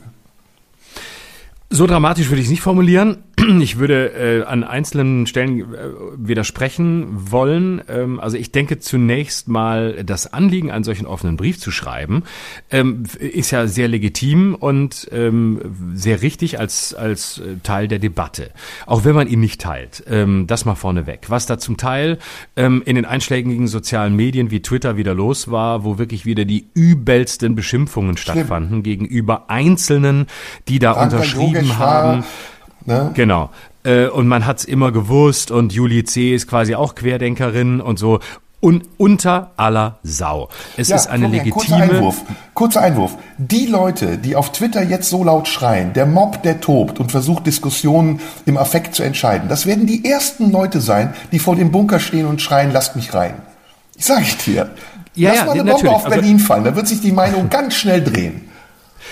So 1.68 1.86
dramatisch 1.86 2.28
würde 2.28 2.40
ich 2.40 2.46
es 2.46 2.50
nicht 2.50 2.62
formulieren. 2.62 3.18
Ich 3.60 3.78
würde 3.78 4.12
äh, 4.12 4.44
an 4.44 4.64
einzelnen 4.64 5.26
Stellen 5.26 5.60
äh, 5.60 5.64
widersprechen 6.16 7.30
wollen. 7.30 7.82
Ähm, 7.88 8.18
also 8.18 8.36
ich 8.36 8.50
denke 8.50 8.78
zunächst 8.78 9.46
mal, 9.46 10.02
das 10.04 10.32
Anliegen, 10.32 10.70
einen 10.70 10.84
solchen 10.84 11.06
offenen 11.06 11.36
Brief 11.36 11.60
zu 11.60 11.70
schreiben, 11.70 12.24
ähm, 12.70 13.04
ist 13.18 13.50
ja 13.50 13.66
sehr 13.66 13.88
legitim 13.88 14.54
und 14.54 15.08
ähm, 15.12 15.60
sehr 15.94 16.22
richtig 16.22 16.58
als, 16.58 16.94
als 16.94 17.38
äh, 17.38 17.56
Teil 17.62 17.88
der 17.88 17.98
Debatte. 17.98 18.50
Auch 18.86 19.04
wenn 19.04 19.14
man 19.14 19.28
ihn 19.28 19.40
nicht 19.40 19.60
teilt. 19.60 20.02
Ähm, 20.08 20.46
das 20.46 20.64
mal 20.64 20.74
vorneweg. 20.74 21.28
Was 21.28 21.46
da 21.46 21.58
zum 21.58 21.76
Teil 21.76 22.18
ähm, 22.56 22.82
in 22.84 22.96
den 22.96 23.04
einschlägigen 23.04 23.68
sozialen 23.68 24.16
Medien 24.16 24.50
wie 24.50 24.62
Twitter 24.62 24.96
wieder 24.96 25.14
los 25.14 25.50
war, 25.50 25.84
wo 25.84 25.98
wirklich 25.98 26.26
wieder 26.26 26.46
die 26.46 26.68
übelsten 26.74 27.54
Beschimpfungen 27.54 28.16
Schlimm. 28.16 28.36
stattfanden 28.36 28.82
gegenüber 28.82 29.50
Einzelnen, 29.50 30.26
die 30.68 30.78
da 30.78 30.94
Danke, 30.94 31.16
unterschrieben 31.16 31.55
haben. 31.78 32.24
Ne? 32.84 33.10
Genau. 33.14 33.50
Äh, 33.84 34.08
und 34.08 34.26
man 34.26 34.46
hat's 34.46 34.64
immer 34.64 34.92
gewusst 34.92 35.50
und 35.50 35.72
Julie 35.72 36.04
C. 36.04 36.34
ist 36.34 36.48
quasi 36.48 36.74
auch 36.74 36.94
Querdenkerin 36.94 37.80
und 37.80 37.98
so. 37.98 38.20
Und 38.58 38.84
unter 38.96 39.52
aller 39.56 39.98
Sau. 40.02 40.48
Es 40.76 40.88
ja, 40.88 40.96
ist 40.96 41.08
eine 41.08 41.28
legitime. 41.28 41.52
Kurzer 41.52 41.76
Einwurf. 41.76 42.22
kurzer 42.54 42.80
Einwurf. 42.80 43.16
Die 43.38 43.66
Leute, 43.66 44.18
die 44.18 44.34
auf 44.34 44.50
Twitter 44.50 44.82
jetzt 44.82 45.10
so 45.10 45.22
laut 45.22 45.46
schreien, 45.46 45.92
der 45.92 46.06
Mob, 46.06 46.42
der 46.42 46.60
tobt 46.60 46.98
und 46.98 47.12
versucht, 47.12 47.46
Diskussionen 47.46 48.20
im 48.46 48.56
Affekt 48.56 48.94
zu 48.94 49.02
entscheiden, 49.02 49.48
das 49.48 49.66
werden 49.66 49.86
die 49.86 50.04
ersten 50.04 50.50
Leute 50.50 50.80
sein, 50.80 51.14
die 51.32 51.38
vor 51.38 51.54
dem 51.54 51.70
Bunker 51.70 52.00
stehen 52.00 52.26
und 52.26 52.40
schreien, 52.40 52.72
lasst 52.72 52.96
mich 52.96 53.14
rein. 53.14 53.34
Ich 53.94 54.06
sage 54.06 54.22
ich 54.22 54.36
dir. 54.38 54.70
Ja, 55.14 55.30
Lass 55.30 55.38
ja, 55.38 55.44
mal 55.44 55.52
eine 55.52 55.70
Bombe 55.72 55.90
auf 55.90 56.04
also 56.04 56.16
Berlin 56.16 56.38
fallen, 56.38 56.64
da 56.64 56.74
wird 56.74 56.88
sich 56.88 57.00
die 57.00 57.12
Meinung 57.12 57.48
ganz 57.48 57.74
schnell 57.74 58.02
drehen. 58.02 58.48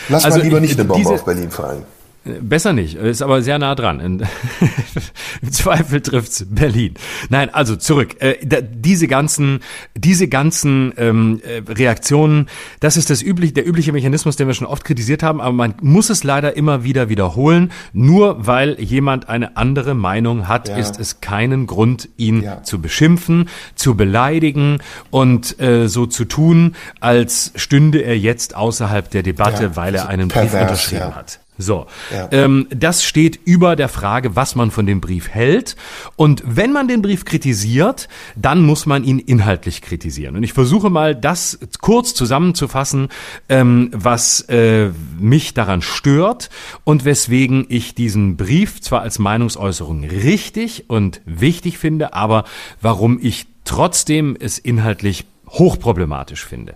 Lass 0.09 0.25
also 0.25 0.39
mal 0.39 0.45
lieber 0.45 0.61
nicht 0.61 0.75
eine 0.75 0.85
Bombe 0.85 1.03
diese, 1.03 1.15
auf 1.15 1.25
Berlin 1.25 1.51
fallen. 1.51 1.83
Besser 2.25 2.73
nicht, 2.73 2.95
ist 2.95 3.21
aber 3.21 3.43
sehr 3.43 3.59
nah 3.59 3.75
dran. 3.75 4.01
Im 5.43 5.53
Zweifel 5.53 6.01
trifft's 6.01 6.47
Berlin. 6.49 6.95
Nein, 7.29 7.53
also 7.53 7.77
zurück. 7.77 8.17
Äh, 8.21 8.37
diese 8.73 9.09
ganzen, 9.09 9.61
diese 9.95 10.29
ganzen 10.29 10.95
ähm, 10.97 11.43
äh, 11.45 11.71
Reaktionen, 11.71 12.49
das 12.81 12.97
ist 12.97 13.11
das 13.11 13.21
übliche, 13.21 13.53
der 13.53 13.67
übliche 13.67 13.93
Mechanismus, 13.93 14.37
den 14.37 14.47
wir 14.47 14.55
schon 14.55 14.67
oft 14.67 14.85
kritisiert 14.85 15.23
haben, 15.23 15.43
aber 15.43 15.53
man 15.53 15.75
muss 15.83 16.09
es 16.09 16.25
leider 16.25 16.57
immer 16.57 16.83
wieder 16.83 17.11
wiederholen. 17.11 17.73
Nur 17.93 18.47
weil 18.47 18.81
jemand 18.81 19.29
eine 19.29 19.59
andere 19.59 19.95
Meinung 19.95 20.49
hat, 20.49 20.69
ja. 20.69 20.77
ist 20.77 20.99
es 20.99 21.21
keinen 21.21 21.67
Grund, 21.67 22.09
ihn 22.17 22.43
ja. 22.43 22.63
zu 22.63 22.81
beschimpfen, 22.81 23.51
zu 23.75 23.97
beleidigen 23.97 24.79
und 25.11 25.61
äh, 25.61 25.89
so 25.89 26.07
zu 26.07 26.25
tun, 26.25 26.75
als 27.01 27.53
stünde 27.57 27.99
er 27.99 28.19
jetzt 28.19 28.57
außerhalb 28.57 29.11
der 29.11 29.23
Debatte, 29.23 29.65
ja, 29.65 29.77
weil 29.77 29.95
er 29.95 30.09
einen 30.09 30.29
pervers, 30.29 30.53
Brief 30.53 30.63
unterschrieben 30.63 31.15
hat. 31.15 31.44
So, 31.57 31.87
ja. 32.13 32.29
ähm, 32.33 32.67
das 32.71 33.05
steht 33.05 33.39
über 33.45 33.77
der 33.77 33.89
Frage, 33.89 34.35
was 34.35 34.57
man 34.57 34.73
von 34.73 34.87
dem 34.87 35.01
Brief 35.01 35.29
hält. 35.29 35.77
Und 36.17 36.43
wenn 36.45 36.73
man 36.73 36.89
den 36.89 37.01
Brief 37.01 37.25
kritisiert, 37.25 38.09
dann 38.35 38.63
muss 38.63 38.87
man 38.87 39.05
ihn 39.05 39.21
inhaltlich 39.21 39.81
kritisieren. 39.81 40.37
Und 40.37 40.43
ich 40.43 40.53
versuche 40.53 40.91
mal, 40.91 41.15
das 41.15 41.59
kurz 41.81 42.15
zusammenzufassen, 42.15 43.09
ähm, 43.49 43.91
was 43.93 44.41
äh, 44.49 44.91
mich 45.21 45.55
daran 45.55 45.81
stört 45.81 46.51
und 46.83 47.05
weswegen 47.05 47.67
ich 47.69 47.95
diesen 47.95 48.37
Brief 48.37 48.81
zwar 48.81 49.03
als 49.03 49.21
Meinungsäußerung 49.21 50.05
richtig 50.05 50.91
und 50.91 51.21
wichtig 51.25 51.79
finde, 51.79 52.15
aber 52.15 52.45
warum 52.81 53.19
ich 53.23 53.47
trotzdem 53.65 54.37
es 54.39 54.59
inhaltlich 54.59 55.25
hochproblematisch 55.55 56.45
finde. 56.45 56.75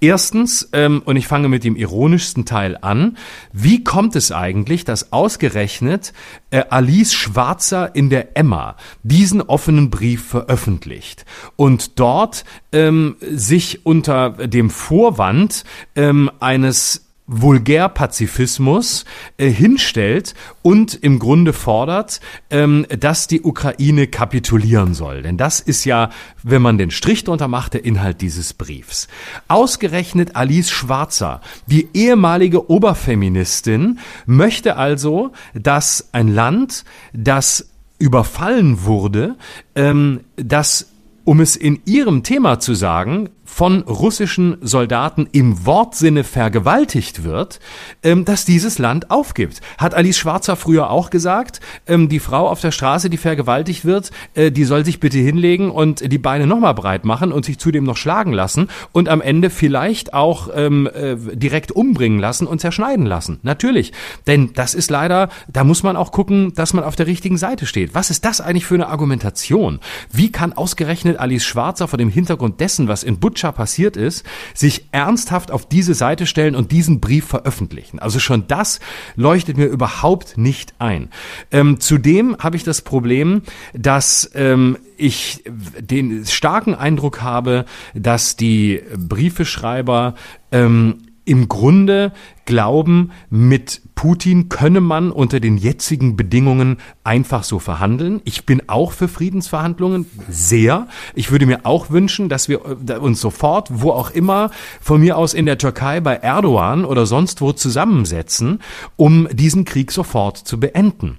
Erstens, 0.00 0.68
ähm, 0.72 1.02
und 1.04 1.16
ich 1.16 1.26
fange 1.26 1.48
mit 1.48 1.64
dem 1.64 1.76
ironischsten 1.76 2.44
Teil 2.44 2.76
an, 2.80 3.16
wie 3.52 3.84
kommt 3.84 4.16
es 4.16 4.32
eigentlich, 4.32 4.84
dass 4.84 5.12
ausgerechnet 5.12 6.12
äh, 6.50 6.64
Alice 6.68 7.14
Schwarzer 7.14 7.94
in 7.94 8.10
der 8.10 8.36
Emma 8.36 8.76
diesen 9.02 9.40
offenen 9.40 9.90
Brief 9.90 10.26
veröffentlicht 10.26 11.24
und 11.56 11.98
dort 12.00 12.44
ähm, 12.72 13.16
sich 13.20 13.86
unter 13.86 14.30
dem 14.30 14.70
Vorwand 14.70 15.64
ähm, 15.94 16.30
eines 16.40 17.04
Vulgärpazifismus 17.26 19.06
äh, 19.38 19.48
hinstellt 19.48 20.34
und 20.62 20.94
im 20.94 21.18
Grunde 21.18 21.54
fordert, 21.54 22.20
ähm, 22.50 22.86
dass 22.98 23.26
die 23.26 23.40
Ukraine 23.40 24.06
kapitulieren 24.06 24.92
soll. 24.92 25.22
Denn 25.22 25.38
das 25.38 25.60
ist 25.60 25.84
ja, 25.86 26.10
wenn 26.42 26.60
man 26.60 26.76
den 26.76 26.90
Strich 26.90 27.24
drunter 27.24 27.48
macht, 27.48 27.74
der 27.74 27.84
Inhalt 27.84 28.20
dieses 28.20 28.52
Briefs. 28.52 29.08
Ausgerechnet 29.48 30.36
Alice 30.36 30.70
Schwarzer, 30.70 31.40
die 31.66 31.88
ehemalige 31.94 32.70
Oberfeministin, 32.70 33.98
möchte 34.26 34.76
also, 34.76 35.32
dass 35.54 36.10
ein 36.12 36.28
Land, 36.28 36.84
das 37.14 37.70
überfallen 37.98 38.84
wurde, 38.84 39.36
ähm, 39.74 40.20
das 40.36 40.88
um 41.24 41.40
es 41.40 41.56
in 41.56 41.80
ihrem 41.86 42.22
Thema 42.22 42.60
zu 42.60 42.74
sagen, 42.74 43.30
von 43.54 43.82
russischen 43.82 44.56
Soldaten 44.62 45.28
im 45.30 45.64
Wortsinne 45.64 46.24
vergewaltigt 46.24 47.22
wird, 47.22 47.60
ähm, 48.02 48.24
dass 48.24 48.44
dieses 48.44 48.80
Land 48.80 49.12
aufgibt. 49.12 49.60
Hat 49.78 49.94
Alice 49.94 50.18
Schwarzer 50.18 50.56
früher 50.56 50.90
auch 50.90 51.08
gesagt, 51.08 51.60
ähm, 51.86 52.08
die 52.08 52.18
Frau 52.18 52.48
auf 52.48 52.60
der 52.60 52.72
Straße, 52.72 53.10
die 53.10 53.16
vergewaltigt 53.16 53.84
wird, 53.84 54.10
äh, 54.34 54.50
die 54.50 54.64
soll 54.64 54.84
sich 54.84 54.98
bitte 54.98 55.18
hinlegen 55.18 55.70
und 55.70 56.10
die 56.12 56.18
Beine 56.18 56.48
nochmal 56.48 56.74
breit 56.74 57.04
machen 57.04 57.30
und 57.30 57.44
sich 57.44 57.60
zudem 57.60 57.84
noch 57.84 57.96
schlagen 57.96 58.32
lassen 58.32 58.70
und 58.90 59.08
am 59.08 59.20
Ende 59.20 59.50
vielleicht 59.50 60.14
auch 60.14 60.48
ähm, 60.52 60.88
äh, 60.92 61.14
direkt 61.14 61.70
umbringen 61.70 62.18
lassen 62.18 62.48
und 62.48 62.60
zerschneiden 62.60 63.06
lassen. 63.06 63.38
Natürlich. 63.42 63.92
Denn 64.26 64.52
das 64.54 64.74
ist 64.74 64.90
leider, 64.90 65.28
da 65.46 65.62
muss 65.62 65.84
man 65.84 65.96
auch 65.96 66.10
gucken, 66.10 66.54
dass 66.56 66.72
man 66.72 66.82
auf 66.82 66.96
der 66.96 67.06
richtigen 67.06 67.36
Seite 67.36 67.66
steht. 67.66 67.94
Was 67.94 68.10
ist 68.10 68.24
das 68.24 68.40
eigentlich 68.40 68.66
für 68.66 68.74
eine 68.74 68.88
Argumentation? 68.88 69.78
Wie 70.10 70.32
kann 70.32 70.52
ausgerechnet 70.54 71.20
Alice 71.20 71.44
Schwarzer 71.44 71.86
vor 71.86 71.98
dem 71.98 72.10
Hintergrund 72.10 72.58
dessen, 72.58 72.88
was 72.88 73.04
in 73.04 73.20
Butscha 73.44 73.52
passiert 73.52 73.96
ist, 73.96 74.24
sich 74.54 74.86
ernsthaft 74.92 75.50
auf 75.50 75.68
diese 75.68 75.94
Seite 75.94 76.26
stellen 76.26 76.54
und 76.56 76.72
diesen 76.72 77.00
Brief 77.00 77.26
veröffentlichen? 77.26 77.98
Also 77.98 78.18
schon 78.18 78.46
das 78.48 78.80
leuchtet 79.16 79.56
mir 79.56 79.66
überhaupt 79.66 80.38
nicht 80.38 80.74
ein. 80.78 81.10
Ähm, 81.50 81.80
zudem 81.80 82.36
habe 82.38 82.56
ich 82.56 82.64
das 82.64 82.82
Problem, 82.82 83.42
dass 83.74 84.30
ähm, 84.34 84.78
ich 84.96 85.44
den 85.78 86.24
starken 86.24 86.74
Eindruck 86.74 87.20
habe, 87.22 87.66
dass 87.94 88.36
die 88.36 88.80
Briefeschreiber 88.96 90.14
ähm, 90.52 91.03
im 91.24 91.48
Grunde 91.48 92.12
glauben, 92.44 93.12
mit 93.30 93.82
Putin 93.94 94.48
könne 94.48 94.80
man 94.80 95.10
unter 95.10 95.40
den 95.40 95.56
jetzigen 95.56 96.16
Bedingungen 96.16 96.78
einfach 97.04 97.44
so 97.44 97.58
verhandeln. 97.58 98.20
Ich 98.24 98.44
bin 98.44 98.68
auch 98.68 98.92
für 98.92 99.08
Friedensverhandlungen 99.08 100.06
sehr. 100.28 100.88
Ich 101.14 101.30
würde 101.30 101.46
mir 101.46 101.60
auch 101.64 101.90
wünschen, 101.90 102.28
dass 102.28 102.48
wir 102.48 102.60
äh, 102.88 102.98
uns 102.98 103.20
sofort, 103.20 103.68
wo 103.72 103.90
auch 103.92 104.10
immer, 104.10 104.50
von 104.80 105.00
mir 105.00 105.16
aus 105.16 105.32
in 105.32 105.46
der 105.46 105.58
Türkei 105.58 106.00
bei 106.00 106.16
Erdogan 106.16 106.84
oder 106.84 107.06
sonst 107.06 107.40
wo 107.40 107.52
zusammensetzen, 107.52 108.60
um 108.96 109.28
diesen 109.32 109.64
Krieg 109.64 109.90
sofort 109.90 110.36
zu 110.36 110.60
beenden. 110.60 111.18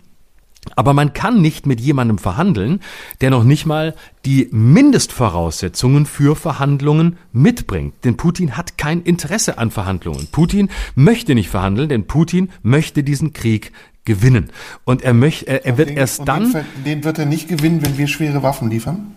Aber 0.75 0.93
man 0.93 1.13
kann 1.13 1.41
nicht 1.41 1.65
mit 1.65 1.79
jemandem 1.79 2.17
verhandeln, 2.17 2.81
der 3.21 3.29
noch 3.29 3.43
nicht 3.43 3.65
mal 3.65 3.95
die 4.25 4.47
Mindestvoraussetzungen 4.51 6.05
für 6.05 6.35
Verhandlungen 6.35 7.17
mitbringt. 7.31 7.93
Denn 8.03 8.17
Putin 8.17 8.57
hat 8.57 8.77
kein 8.77 9.01
Interesse 9.01 9.57
an 9.57 9.71
Verhandlungen. 9.71 10.27
Putin 10.31 10.69
möchte 10.95 11.35
nicht 11.35 11.49
verhandeln, 11.49 11.89
denn 11.89 12.07
Putin 12.07 12.49
möchte 12.63 13.03
diesen 13.03 13.33
Krieg 13.33 13.71
gewinnen. 14.05 14.51
Und 14.85 15.01
er 15.01 15.13
möchte, 15.13 15.47
er, 15.47 15.65
er 15.65 15.77
wird 15.77 15.89
den, 15.89 15.97
erst 15.97 16.27
dann. 16.27 16.51
Den, 16.51 16.65
den 16.85 17.03
wird 17.03 17.19
er 17.19 17.25
nicht 17.25 17.47
gewinnen, 17.47 17.83
wenn 17.83 17.97
wir 17.97 18.07
schwere 18.07 18.43
Waffen 18.43 18.69
liefern? 18.69 19.15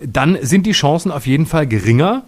Dann 0.00 0.38
sind 0.40 0.66
die 0.66 0.72
Chancen 0.72 1.10
auf 1.10 1.26
jeden 1.26 1.46
Fall 1.46 1.66
geringer, 1.66 2.24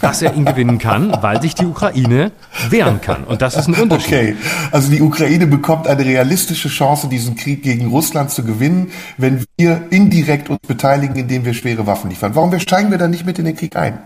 dass 0.00 0.22
er 0.22 0.34
ihn 0.34 0.44
gewinnen 0.44 0.78
kann, 0.78 1.12
weil 1.20 1.42
sich 1.42 1.54
die 1.54 1.66
Ukraine 1.66 2.32
wehren 2.70 3.00
kann. 3.00 3.24
Und 3.24 3.42
das 3.42 3.56
ist 3.56 3.68
ein 3.68 3.74
Unterschied. 3.74 4.12
Okay, 4.12 4.36
also 4.70 4.90
die 4.90 5.00
Ukraine 5.00 5.46
bekommt 5.46 5.88
eine 5.88 6.04
realistische 6.04 6.68
Chance, 6.68 7.08
diesen 7.08 7.36
Krieg 7.36 7.62
gegen 7.62 7.88
Russland 7.88 8.30
zu 8.30 8.44
gewinnen, 8.44 8.90
wenn 9.18 9.44
wir 9.58 9.86
indirekt 9.90 10.50
uns 10.50 10.60
beteiligen, 10.66 11.16
indem 11.16 11.44
wir 11.44 11.54
schwere 11.54 11.86
Waffen 11.86 12.10
liefern. 12.10 12.34
Warum 12.34 12.58
steigen 12.60 12.90
wir 12.90 12.98
dann 12.98 13.10
nicht 13.10 13.26
mit 13.26 13.38
in 13.38 13.46
den 13.46 13.56
Krieg 13.56 13.76
ein? 13.76 13.98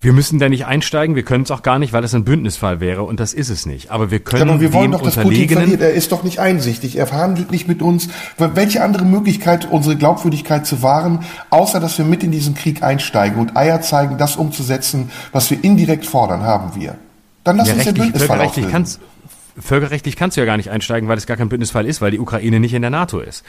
Wir 0.00 0.12
müssen 0.12 0.38
da 0.38 0.48
nicht 0.48 0.66
einsteigen, 0.66 1.16
wir 1.16 1.22
können 1.22 1.44
es 1.44 1.50
auch 1.50 1.62
gar 1.62 1.78
nicht, 1.78 1.92
weil 1.92 2.04
es 2.04 2.14
ein 2.14 2.24
Bündnisfall 2.24 2.80
wäre 2.80 3.04
und 3.04 3.20
das 3.20 3.32
ist 3.32 3.48
es 3.48 3.64
nicht. 3.64 3.90
Aber 3.90 4.10
wir 4.10 4.20
können 4.20 4.50
Aber 4.50 4.60
wir 4.60 4.72
wollen 4.72 4.92
doch, 4.92 5.00
dass 5.02 5.16
Putin 5.16 5.48
verliert. 5.48 5.80
Er 5.80 5.92
ist 5.92 6.12
doch 6.12 6.22
nicht 6.22 6.38
einsichtig. 6.40 6.96
Er 6.96 7.06
verhandelt 7.06 7.50
nicht 7.50 7.68
mit 7.68 7.80
uns. 7.80 8.08
Welche 8.38 8.82
andere 8.82 9.04
Möglichkeit, 9.04 9.66
unsere 9.70 9.96
Glaubwürdigkeit 9.96 10.66
zu 10.66 10.82
wahren, 10.82 11.20
außer 11.50 11.80
dass 11.80 11.96
wir 11.98 12.04
mit 12.04 12.22
in 12.22 12.30
diesen 12.32 12.54
Krieg 12.54 12.82
einsteigen 12.82 13.38
und 13.40 13.56
Eier 13.56 13.80
zeigen, 13.80 14.18
das 14.18 14.36
umzusetzen, 14.36 15.10
was 15.32 15.50
wir 15.50 15.62
indirekt 15.64 16.06
fordern, 16.06 16.42
haben 16.42 16.78
wir. 16.78 16.96
Dann 17.44 17.56
lass 17.56 17.68
Ja, 17.68 17.74
uns 17.74 17.84
den 17.84 17.94
Bündnisfall 17.94 18.28
völkerrechtlich 18.28 18.66
auflösen. 18.66 18.72
kannst 18.72 19.00
Völkerrechtlich 19.56 20.16
kannst 20.16 20.36
du 20.36 20.40
ja 20.40 20.46
gar 20.46 20.56
nicht 20.56 20.70
einsteigen, 20.70 21.08
weil 21.08 21.16
es 21.16 21.26
gar 21.26 21.36
kein 21.36 21.48
Bündnisfall 21.48 21.86
ist, 21.86 22.00
weil 22.00 22.10
die 22.10 22.18
Ukraine 22.18 22.58
nicht 22.58 22.74
in 22.74 22.82
der 22.82 22.90
NATO 22.90 23.20
ist. 23.20 23.44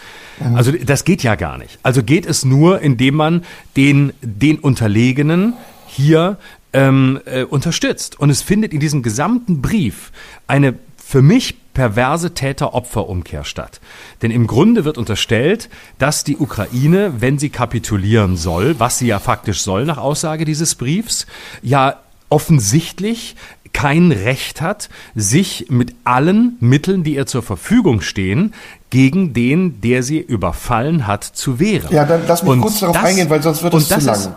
Also 0.54 0.72
das 0.72 1.04
geht 1.04 1.24
ja 1.24 1.34
gar 1.34 1.58
nicht. 1.58 1.80
Also 1.82 2.04
geht 2.04 2.28
es 2.28 2.46
nur, 2.46 2.80
indem 2.82 3.16
man 3.16 3.44
den, 3.76 4.14
den 4.22 4.60
Unterlegenen 4.60 5.54
hier 5.88 6.38
ähm, 6.74 7.20
äh, 7.26 7.44
unterstützt. 7.44 8.20
Und 8.20 8.30
es 8.30 8.42
findet 8.42 8.74
in 8.74 8.80
diesem 8.80 9.02
gesamten 9.04 9.62
Brief 9.62 10.12
eine 10.48 10.74
für 10.98 11.22
mich 11.22 11.56
perverse 11.74 12.34
Täter-Opfer-Umkehr 12.34 13.44
statt. 13.44 13.80
Denn 14.22 14.32
im 14.32 14.48
Grunde 14.48 14.86
wird 14.86 14.98
unterstellt, 14.98 15.70
dass 16.00 16.24
die 16.24 16.38
Ukraine, 16.38 17.14
wenn 17.20 17.38
sie 17.38 17.50
kapitulieren 17.50 18.38
soll, 18.38 18.80
was 18.80 18.98
sie 18.98 19.08
ja 19.08 19.20
faktisch 19.20 19.62
soll 19.62 19.86
nach 19.86 19.98
Aussage 19.98 20.46
dieses 20.46 20.76
Briefs, 20.76 21.28
ja 21.62 21.98
offensichtlich 22.30 23.36
kein 23.74 24.12
Recht 24.14 24.62
hat, 24.62 24.90
sich 25.16 25.66
mit 25.70 25.94
allen 26.06 26.56
Mitteln, 26.62 27.04
die 27.04 27.16
ihr 27.16 27.26
zur 27.26 27.44
Verfügung 27.44 28.00
stehen, 28.00 28.54
gegen 28.90 29.34
den, 29.34 29.82
der 29.82 30.02
sie 30.02 30.20
überfallen 30.20 31.08
hat, 31.08 31.26
zu 31.26 31.60
wehren. 31.60 31.94
Ja, 31.94 32.06
dann 32.06 32.22
lass 32.26 32.42
mich 32.42 32.54
Und 32.54 32.62
kurz 32.62 32.80
darauf 32.80 32.96
das- 32.96 33.06
eingehen, 33.06 33.30
weil 33.30 33.44
sonst 33.44 33.62
wird 33.64 33.74
es 33.74 33.90
zu 33.90 34.00
lang. 34.00 34.16
ist- 34.16 34.30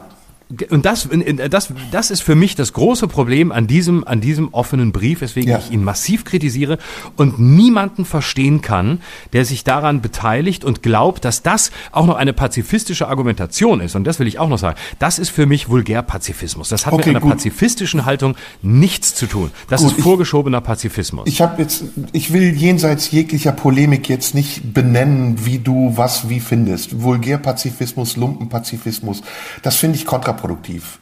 und 0.71 0.87
das, 0.87 1.07
das, 1.51 1.69
das 1.91 2.11
ist 2.11 2.23
für 2.23 2.35
mich 2.35 2.55
das 2.55 2.73
große 2.73 3.07
Problem 3.07 3.53
an 3.53 3.67
diesem, 3.67 4.07
an 4.09 4.23
diesem 4.23 4.49
offenen 4.55 4.93
Brief, 4.93 5.21
weswegen 5.21 5.51
Ja. 5.51 5.59
ich 5.59 5.71
ihn 5.71 5.85
massiv 5.85 6.25
kritisiere 6.25 6.79
und 7.17 7.39
niemanden 7.39 8.07
verstehen 8.07 8.63
kann, 8.63 9.03
der 9.35 9.45
sich 9.45 9.63
daran 9.63 10.01
beteiligt 10.01 10.65
und 10.65 10.83
glaubt, 10.83 11.27
dass 11.27 11.43
das 11.43 11.71
auch 11.93 12.07
noch 12.07 12.17
eine 12.17 12.33
pazifistische 12.33 13.09
Argumentation 13.09 13.83
ist. 13.83 13.95
Und 13.95 14.05
das 14.05 14.19
will 14.21 14.27
ich 14.27 14.39
auch 14.39 14.49
noch 14.49 14.57
sagen. 14.59 14.79
Das 14.99 15.19
ist 15.19 15.29
für 15.29 15.45
mich 15.45 15.69
Vulgärpazifismus. 15.69 16.71
Das 16.71 16.87
hat 16.87 16.95
Okay, 16.95 17.09
mit 17.11 17.17
einer 17.17 17.21
gut. 17.21 17.33
pazifistischen 17.33 18.07
Haltung 18.07 18.35
nichts 18.63 19.15
zu 19.15 19.27
tun. 19.27 19.51
Das 19.69 19.83
Gut, 19.83 19.91
ist 19.93 19.99
ich- 19.99 20.05
vorgeschobener 20.05 20.63
Pazifismus. 20.63 21.29
Ich 21.29 21.43
habe 21.43 21.61
jetzt, 21.61 21.85
ich 22.13 22.33
will 22.33 22.55
jenseits 22.55 23.11
jeglicher 23.11 23.53
Polemik 23.53 24.09
jetzt 24.09 24.35
nicht 24.35 24.73
benennen, 24.73 25.45
wie 25.45 25.59
du 25.59 25.93
was 25.97 26.31
wie 26.31 26.41
findest. 26.41 27.03
Vulgärpazifismus, 27.03 28.17
Lumpenpazifismus, 28.17 29.21
das 29.63 29.77
finde 29.77 29.97
ich 29.97 30.07
kontraproduktiv. 30.07 30.38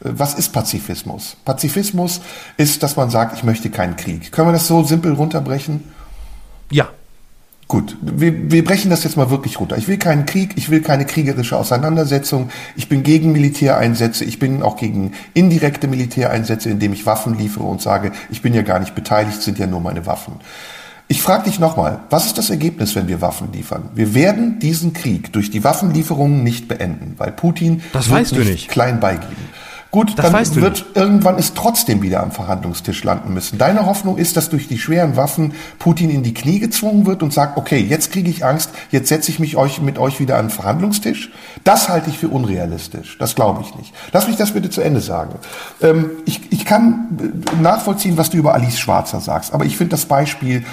Äh, 0.03 0.09
Was 0.17 0.33
ist 0.33 0.49
Pazifismus? 0.49 1.37
Pazifismus 1.45 2.21
ist, 2.57 2.83
dass 2.83 2.95
man 2.95 3.09
sagt, 3.09 3.35
ich 3.37 3.43
möchte 3.43 3.69
keinen 3.69 3.95
Krieg. 3.95 4.31
Können 4.31 4.49
wir 4.49 4.53
das 4.53 4.67
so 4.67 4.83
simpel 4.83 5.13
runterbrechen? 5.13 5.83
ja. 6.69 6.89
Gut, 7.69 7.97
wir, 8.01 8.49
wir 8.49 8.63
brechen 8.63 8.89
das 8.89 9.03
jetzt 9.03 9.17
mal 9.17 9.29
wirklich 9.29 9.59
runter. 9.59 9.77
Ich 9.77 9.89
will 9.89 9.97
keinen 9.97 10.25
Krieg, 10.25 10.53
ich 10.55 10.69
will 10.69 10.81
keine 10.81 11.03
kriegerische 11.03 11.57
Auseinandersetzung, 11.57 12.49
ich 12.77 12.87
bin 12.87 13.03
gegen 13.03 13.33
Militäreinsätze, 13.33 14.23
ich 14.23 14.39
bin 14.39 14.63
auch 14.63 14.77
gegen 14.77 15.11
indirekte 15.33 15.89
Militäreinsätze, 15.89 16.69
indem 16.69 16.93
ich 16.93 17.05
Waffen 17.05 17.37
liefere 17.37 17.65
und 17.65 17.81
sage, 17.81 18.13
ich 18.29 18.41
bin 18.41 18.53
ja 18.53 18.61
gar 18.61 18.79
nicht 18.79 18.95
beteiligt, 18.95 19.41
sind 19.41 19.59
ja 19.59 19.67
nur 19.67 19.81
meine 19.81 20.05
Waffen. 20.05 20.35
Ich 21.09 21.21
frage 21.21 21.45
dich 21.45 21.59
nochmal, 21.59 21.99
was 22.09 22.25
ist 22.25 22.37
das 22.37 22.49
Ergebnis, 22.49 22.95
wenn 22.95 23.07
wir 23.07 23.21
Waffen 23.21 23.53
liefern? 23.53 23.89
Wir 23.95 24.13
werden 24.13 24.59
diesen 24.59 24.91
Krieg 24.91 25.31
durch 25.31 25.49
die 25.49 25.63
Waffenlieferungen 25.63 26.43
nicht 26.43 26.67
beenden, 26.67 27.13
weil 27.17 27.31
Putin 27.31 27.81
Das 27.93 28.09
wird 28.09 28.19
weißt 28.21 28.31
du 28.33 28.39
nicht. 28.41 28.67
klein 28.67 28.99
beigeben. 28.99 29.35
Gut, 29.89 30.19
Das 30.19 30.29
dann 30.31 30.55
wird 30.61 30.85
irgendwann 30.95 31.37
es 31.37 31.53
trotzdem 31.53 32.01
wieder 32.01 32.21
am 32.21 32.31
Verhandlungstisch 32.31 33.05
landen 33.05 33.33
müssen. 33.33 33.57
Deine 33.57 33.85
Hoffnung 33.85 34.17
ist, 34.17 34.35
dass 34.35 34.49
durch 34.49 34.67
die 34.67 34.77
schweren 34.77 35.15
Waffen 35.15 35.53
Putin 35.79 36.09
in 36.09 36.23
die 36.23 36.33
Knie 36.33 36.59
gezwungen 36.59 37.05
wird 37.05 37.23
und 37.23 37.31
sagt, 37.33 37.57
okay, 37.57 37.79
jetzt 37.79 38.11
kriege 38.11 38.29
ich 38.29 38.43
Angst, 38.43 38.71
jetzt 38.91 39.07
setze 39.07 39.31
ich 39.31 39.39
mich 39.39 39.55
euch, 39.55 39.81
mit 39.81 39.97
euch 39.97 40.19
wieder 40.19 40.37
an 40.37 40.47
den 40.47 40.51
Verhandlungstisch. 40.51 41.31
Das 41.63 41.87
halte 41.87 42.09
ich 42.09 42.17
für 42.17 42.27
unrealistisch. 42.27 43.17
Das 43.17 43.33
glaube 43.33 43.61
ich 43.61 43.75
nicht. 43.75 43.93
Lass 44.11 44.27
mich 44.27 44.35
das 44.35 44.51
bitte 44.51 44.69
zu 44.69 44.81
Ende 44.81 44.99
sagen. 44.99 45.35
Ähm, 45.81 46.09
ich, 46.25 46.51
ich 46.51 46.65
kann 46.65 47.17
äh, 47.57 47.61
nachvollziehen, 47.61 48.17
was 48.17 48.29
du 48.29 48.37
über 48.37 48.53
Alice 48.53 48.77
Schwarzer 48.77 49.21
sagst, 49.21 49.53
aber 49.53 49.63
ich 49.63 49.77
finde 49.77 49.91
das 49.91 50.05
Beispiel 50.05 50.65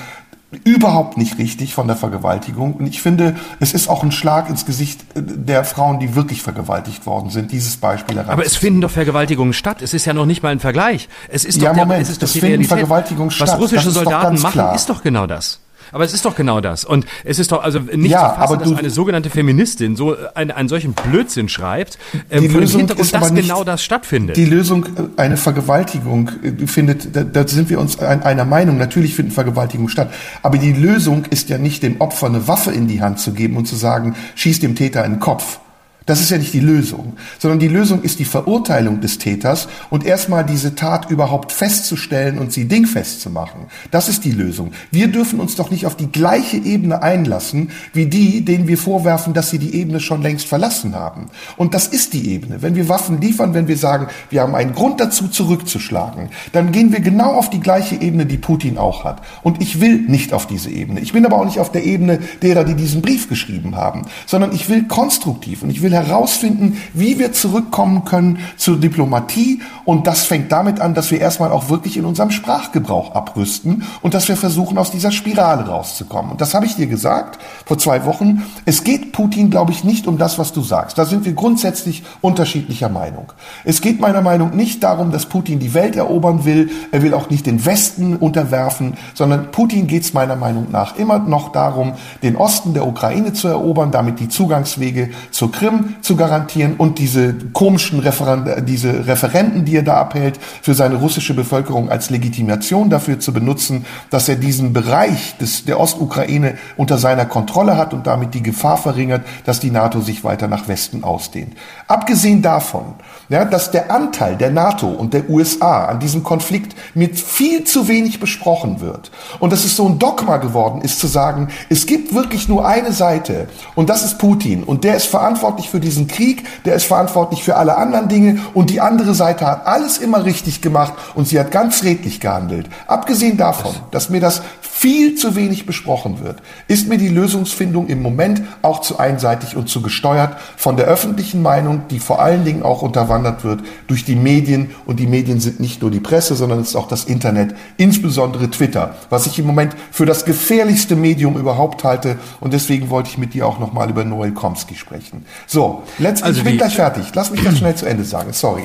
überhaupt 0.64 1.16
nicht 1.18 1.38
richtig 1.38 1.74
von 1.74 1.86
der 1.86 1.96
Vergewaltigung. 1.96 2.74
Und 2.74 2.86
ich 2.86 3.02
finde, 3.02 3.36
es 3.60 3.72
ist 3.74 3.88
auch 3.88 4.02
ein 4.02 4.12
Schlag 4.12 4.48
ins 4.48 4.66
Gesicht 4.66 5.02
äh, 5.14 5.22
der 5.22 5.64
Frauen, 5.64 5.98
die 6.00 6.14
wirklich 6.14 6.42
vergewaltigt 6.42 7.06
worden 7.06 7.30
sind, 7.30 7.52
dieses 7.52 7.76
Beispiel 7.76 8.16
heranzuziehen. 8.16 8.32
Aber 8.38 8.46
es 8.46 8.56
finden 8.56 8.80
doch 8.80 8.90
Vergewaltigungen 8.90 9.52
statt. 9.52 9.82
Es 9.82 9.94
ist 9.94 10.04
ja 10.04 10.12
noch 10.12 10.26
nicht 10.26 10.42
mal 10.42 10.50
ein 10.50 10.60
Vergleich. 10.60 11.08
Es 11.28 11.44
ist 11.44 11.60
Ja, 11.60 11.70
doch, 11.70 11.76
der, 11.76 11.86
Moment, 11.86 12.02
es 12.02 12.10
ist 12.10 12.22
doch 12.22 12.26
es 12.26 12.32
die 12.34 12.40
finden 12.40 12.52
Realität. 12.54 12.68
Vergewaltigungen 12.78 13.28
Was 13.30 13.34
statt. 13.48 13.58
russische 13.60 13.88
ist 13.88 13.96
doch 13.96 14.02
Soldaten 14.04 14.40
machen, 14.40 14.52
klar. 14.52 14.74
ist 14.74 14.88
doch 14.90 15.02
genau 15.02 15.26
das. 15.26 15.60
Aber 15.94 16.04
es 16.04 16.12
ist 16.12 16.24
doch 16.24 16.34
genau 16.36 16.60
das. 16.60 16.84
Und 16.84 17.06
es 17.24 17.38
ist 17.38 17.52
doch 17.52 17.62
also 17.62 17.78
nicht 17.78 18.10
Ja, 18.10 18.30
zu 18.34 18.40
fassen, 18.40 18.54
aber 18.54 18.56
dass 18.64 18.78
eine 18.78 18.90
sogenannte 18.90 19.30
Feministin 19.30 19.94
so 19.96 20.16
einen, 20.34 20.50
einen 20.50 20.68
solchen 20.68 20.92
Blödsinn 20.92 21.48
schreibt, 21.48 21.98
ähm, 22.30 22.42
Die 22.42 22.48
Lösung 22.48 22.80
Hintergrund, 22.80 23.06
ist 23.06 23.14
dass 23.14 23.32
genau 23.34 23.62
das 23.64 23.82
stattfindet. 23.84 24.36
Die 24.36 24.44
Lösung, 24.44 24.84
äh, 24.84 24.88
eine 25.20 25.36
Vergewaltigung 25.36 26.30
äh, 26.42 26.66
findet, 26.66 27.14
da, 27.14 27.22
da 27.22 27.46
sind 27.46 27.70
wir 27.70 27.78
uns 27.80 27.98
ein- 28.00 28.22
einer 28.22 28.44
Meinung, 28.44 28.76
natürlich 28.76 29.14
finden 29.14 29.30
Vergewaltigungen 29.32 29.88
statt. 29.88 30.12
Aber 30.42 30.58
die 30.58 30.72
Lösung 30.72 31.24
ist 31.30 31.48
ja 31.48 31.58
nicht 31.58 31.82
dem 31.82 32.00
Opfer 32.00 32.26
eine 32.26 32.48
Waffe 32.48 32.72
in 32.72 32.88
die 32.88 33.00
Hand 33.00 33.20
zu 33.20 33.32
geben 33.32 33.56
und 33.56 33.66
zu 33.66 33.76
sagen, 33.76 34.16
schieß 34.34 34.60
dem 34.60 34.74
Täter 34.74 35.04
in 35.04 35.12
den 35.14 35.20
Kopf. 35.20 35.60
Das 36.06 36.20
ist 36.20 36.30
ja 36.30 36.36
nicht 36.36 36.52
die 36.52 36.60
Lösung, 36.60 37.14
sondern 37.38 37.58
die 37.58 37.68
Lösung 37.68 38.02
ist 38.02 38.18
die 38.18 38.26
Verurteilung 38.26 39.00
des 39.00 39.16
Täters 39.16 39.68
und 39.88 40.04
erstmal 40.04 40.44
diese 40.44 40.74
Tat 40.74 41.10
überhaupt 41.10 41.50
festzustellen 41.50 42.38
und 42.38 42.52
sie 42.52 42.68
dingfest 42.68 43.22
zu 43.22 43.30
machen. 43.30 43.66
Das 43.90 44.10
ist 44.10 44.24
die 44.24 44.32
Lösung. 44.32 44.72
Wir 44.90 45.08
dürfen 45.08 45.40
uns 45.40 45.56
doch 45.56 45.70
nicht 45.70 45.86
auf 45.86 45.96
die 45.96 46.12
gleiche 46.12 46.58
Ebene 46.58 47.02
einlassen 47.02 47.70
wie 47.94 48.04
die, 48.04 48.44
denen 48.44 48.68
wir 48.68 48.76
vorwerfen, 48.76 49.32
dass 49.32 49.48
sie 49.48 49.58
die 49.58 49.74
Ebene 49.74 49.98
schon 49.98 50.20
längst 50.20 50.46
verlassen 50.46 50.94
haben. 50.94 51.30
Und 51.56 51.72
das 51.72 51.86
ist 51.86 52.12
die 52.12 52.30
Ebene. 52.30 52.60
Wenn 52.60 52.74
wir 52.74 52.90
Waffen 52.90 53.20
liefern, 53.22 53.54
wenn 53.54 53.68
wir 53.68 53.78
sagen, 53.78 54.08
wir 54.28 54.42
haben 54.42 54.54
einen 54.54 54.74
Grund 54.74 55.00
dazu 55.00 55.28
zurückzuschlagen, 55.28 56.28
dann 56.52 56.70
gehen 56.70 56.92
wir 56.92 57.00
genau 57.00 57.32
auf 57.32 57.48
die 57.48 57.60
gleiche 57.60 57.94
Ebene, 57.94 58.26
die 58.26 58.36
Putin 58.36 58.76
auch 58.76 59.04
hat. 59.04 59.22
Und 59.42 59.62
ich 59.62 59.80
will 59.80 60.00
nicht 60.00 60.34
auf 60.34 60.46
diese 60.46 60.68
Ebene. 60.68 61.00
Ich 61.00 61.14
bin 61.14 61.24
aber 61.24 61.36
auch 61.36 61.46
nicht 61.46 61.60
auf 61.60 61.72
der 61.72 61.84
Ebene 61.84 62.18
derer, 62.42 62.64
die 62.64 62.74
diesen 62.74 63.00
Brief 63.00 63.30
geschrieben 63.30 63.76
haben, 63.76 64.02
sondern 64.26 64.52
ich 64.52 64.68
will 64.68 64.84
konstruktiv 64.86 65.62
und 65.62 65.70
ich 65.70 65.80
will 65.80 65.93
herausfinden, 65.94 66.80
wie 66.92 67.18
wir 67.18 67.32
zurückkommen 67.32 68.04
können 68.04 68.40
zur 68.56 68.78
Diplomatie. 68.78 69.62
Und 69.84 70.06
das 70.06 70.24
fängt 70.24 70.50
damit 70.52 70.80
an, 70.80 70.94
dass 70.94 71.10
wir 71.10 71.20
erstmal 71.20 71.52
auch 71.52 71.68
wirklich 71.68 71.96
in 71.96 72.04
unserem 72.04 72.30
Sprachgebrauch 72.30 73.14
abrüsten 73.14 73.84
und 74.02 74.14
dass 74.14 74.28
wir 74.28 74.36
versuchen, 74.36 74.76
aus 74.76 74.90
dieser 74.90 75.12
Spirale 75.12 75.66
rauszukommen. 75.66 76.32
Und 76.32 76.40
das 76.40 76.54
habe 76.54 76.66
ich 76.66 76.74
dir 76.74 76.86
gesagt 76.86 77.40
vor 77.64 77.78
zwei 77.78 78.04
Wochen. 78.04 78.42
Es 78.64 78.82
geht 78.82 79.12
Putin, 79.12 79.50
glaube 79.50 79.72
ich, 79.72 79.84
nicht 79.84 80.06
um 80.06 80.18
das, 80.18 80.38
was 80.38 80.52
du 80.52 80.62
sagst. 80.62 80.98
Da 80.98 81.04
sind 81.04 81.24
wir 81.24 81.34
grundsätzlich 81.34 82.02
unterschiedlicher 82.20 82.88
Meinung. 82.88 83.32
Es 83.64 83.80
geht 83.80 84.00
meiner 84.00 84.20
Meinung 84.20 84.50
nach 84.50 84.64
nicht 84.64 84.82
darum, 84.82 85.12
dass 85.12 85.26
Putin 85.26 85.58
die 85.58 85.74
Welt 85.74 85.94
erobern 85.94 86.46
will. 86.46 86.70
Er 86.90 87.02
will 87.02 87.12
auch 87.12 87.28
nicht 87.28 87.44
den 87.44 87.66
Westen 87.66 88.16
unterwerfen, 88.16 88.94
sondern 89.12 89.50
Putin 89.50 89.86
geht 89.86 90.04
es 90.04 90.14
meiner 90.14 90.36
Meinung 90.36 90.68
nach 90.70 90.96
immer 90.96 91.18
noch 91.18 91.52
darum, 91.52 91.92
den 92.22 92.36
Osten 92.36 92.72
der 92.72 92.86
Ukraine 92.86 93.34
zu 93.34 93.46
erobern, 93.48 93.90
damit 93.90 94.20
die 94.20 94.30
Zugangswege 94.30 95.10
zur 95.30 95.52
Krim 95.52 95.83
zu 96.00 96.16
garantieren 96.16 96.74
und 96.76 96.98
diese 96.98 97.34
komischen 97.52 98.00
Referen 98.00 98.64
diese 98.66 99.06
Referenten, 99.06 99.64
die 99.64 99.76
er 99.76 99.82
da 99.82 99.96
abhält, 99.96 100.38
für 100.62 100.74
seine 100.74 100.96
russische 100.96 101.34
Bevölkerung 101.34 101.90
als 101.90 102.10
Legitimation 102.10 102.90
dafür 102.90 103.20
zu 103.20 103.32
benutzen, 103.32 103.84
dass 104.10 104.28
er 104.28 104.36
diesen 104.36 104.72
Bereich 104.72 105.36
des, 105.38 105.64
der 105.64 105.80
Ostukraine 105.80 106.56
unter 106.76 106.98
seiner 106.98 107.26
Kontrolle 107.26 107.76
hat 107.76 107.92
und 107.92 108.06
damit 108.06 108.34
die 108.34 108.42
Gefahr 108.42 108.76
verringert, 108.76 109.22
dass 109.44 109.60
die 109.60 109.70
NATO 109.70 110.00
sich 110.00 110.24
weiter 110.24 110.48
nach 110.48 110.68
Westen 110.68 111.04
ausdehnt. 111.04 111.54
Abgesehen 111.86 112.42
davon, 112.42 112.94
ja, 113.28 113.44
dass 113.44 113.70
der 113.70 113.90
Anteil 113.90 114.36
der 114.36 114.50
NATO 114.50 114.88
und 114.88 115.14
der 115.14 115.28
USA 115.28 115.86
an 115.86 116.00
diesem 116.00 116.22
Konflikt 116.22 116.76
mit 116.94 117.18
viel 117.18 117.64
zu 117.64 117.88
wenig 117.88 118.20
besprochen 118.20 118.80
wird 118.80 119.10
und 119.40 119.52
dass 119.52 119.64
es 119.64 119.76
so 119.76 119.88
ein 119.88 119.98
Dogma 119.98 120.36
geworden 120.36 120.80
ist 120.82 121.00
zu 121.00 121.06
sagen, 121.06 121.48
es 121.68 121.86
gibt 121.86 122.14
wirklich 122.14 122.48
nur 122.48 122.66
eine 122.66 122.92
Seite 122.92 123.48
und 123.74 123.90
das 123.90 124.04
ist 124.04 124.18
Putin 124.18 124.62
und 124.62 124.84
der 124.84 124.96
ist 124.96 125.06
verantwortlich 125.06 125.70
für 125.74 125.80
diesen 125.80 126.06
Krieg, 126.06 126.44
der 126.64 126.76
ist 126.76 126.84
verantwortlich 126.84 127.42
für 127.42 127.56
alle 127.56 127.76
anderen 127.76 128.06
Dinge 128.06 128.38
und 128.54 128.70
die 128.70 128.80
andere 128.80 129.12
Seite 129.12 129.44
hat 129.44 129.66
alles 129.66 129.98
immer 129.98 130.24
richtig 130.24 130.60
gemacht 130.60 130.92
und 131.16 131.26
sie 131.26 131.40
hat 131.40 131.50
ganz 131.50 131.82
redlich 131.82 132.20
gehandelt. 132.20 132.68
Abgesehen 132.86 133.36
davon, 133.36 133.74
dass 133.90 134.08
mir 134.08 134.20
das 134.20 134.42
viel 134.76 135.14
zu 135.14 135.36
wenig 135.36 135.66
besprochen 135.66 136.18
wird, 136.20 136.42
ist 136.66 136.88
mir 136.88 136.98
die 136.98 137.08
Lösungsfindung 137.08 137.86
im 137.86 138.02
Moment 138.02 138.42
auch 138.60 138.80
zu 138.80 138.98
einseitig 138.98 139.54
und 139.56 139.68
zu 139.68 139.82
gesteuert 139.82 140.36
von 140.56 140.76
der 140.76 140.86
öffentlichen 140.86 141.42
Meinung, 141.42 141.82
die 141.90 142.00
vor 142.00 142.20
allen 142.20 142.44
Dingen 142.44 142.64
auch 142.64 142.82
unterwandert 142.82 143.44
wird 143.44 143.60
durch 143.86 144.04
die 144.04 144.16
Medien. 144.16 144.72
Und 144.84 144.98
die 144.98 145.06
Medien 145.06 145.38
sind 145.38 145.60
nicht 145.60 145.80
nur 145.80 145.92
die 145.92 146.00
Presse, 146.00 146.34
sondern 146.34 146.58
es 146.58 146.70
ist 146.70 146.76
auch 146.76 146.88
das 146.88 147.04
Internet, 147.04 147.54
insbesondere 147.76 148.50
Twitter, 148.50 148.96
was 149.10 149.26
ich 149.26 149.38
im 149.38 149.46
Moment 149.46 149.76
für 149.92 150.06
das 150.06 150.24
gefährlichste 150.24 150.96
Medium 150.96 151.36
überhaupt 151.36 151.84
halte. 151.84 152.18
Und 152.40 152.52
deswegen 152.52 152.90
wollte 152.90 153.10
ich 153.10 153.16
mit 153.16 153.32
dir 153.32 153.46
auch 153.46 153.60
nochmal 153.60 153.88
über 153.88 154.04
Noel 154.04 154.32
Komsky 154.32 154.74
sprechen. 154.74 155.24
So, 155.46 155.84
letztlich, 155.98 156.24
also 156.24 156.38
ich 156.40 156.44
bin 156.44 156.56
gleich 156.58 156.74
fertig. 156.74 157.04
Lass 157.14 157.30
mich 157.30 157.44
das 157.44 157.58
schnell 157.58 157.76
zu 157.76 157.86
Ende 157.86 158.04
sagen. 158.04 158.32
Sorry 158.32 158.64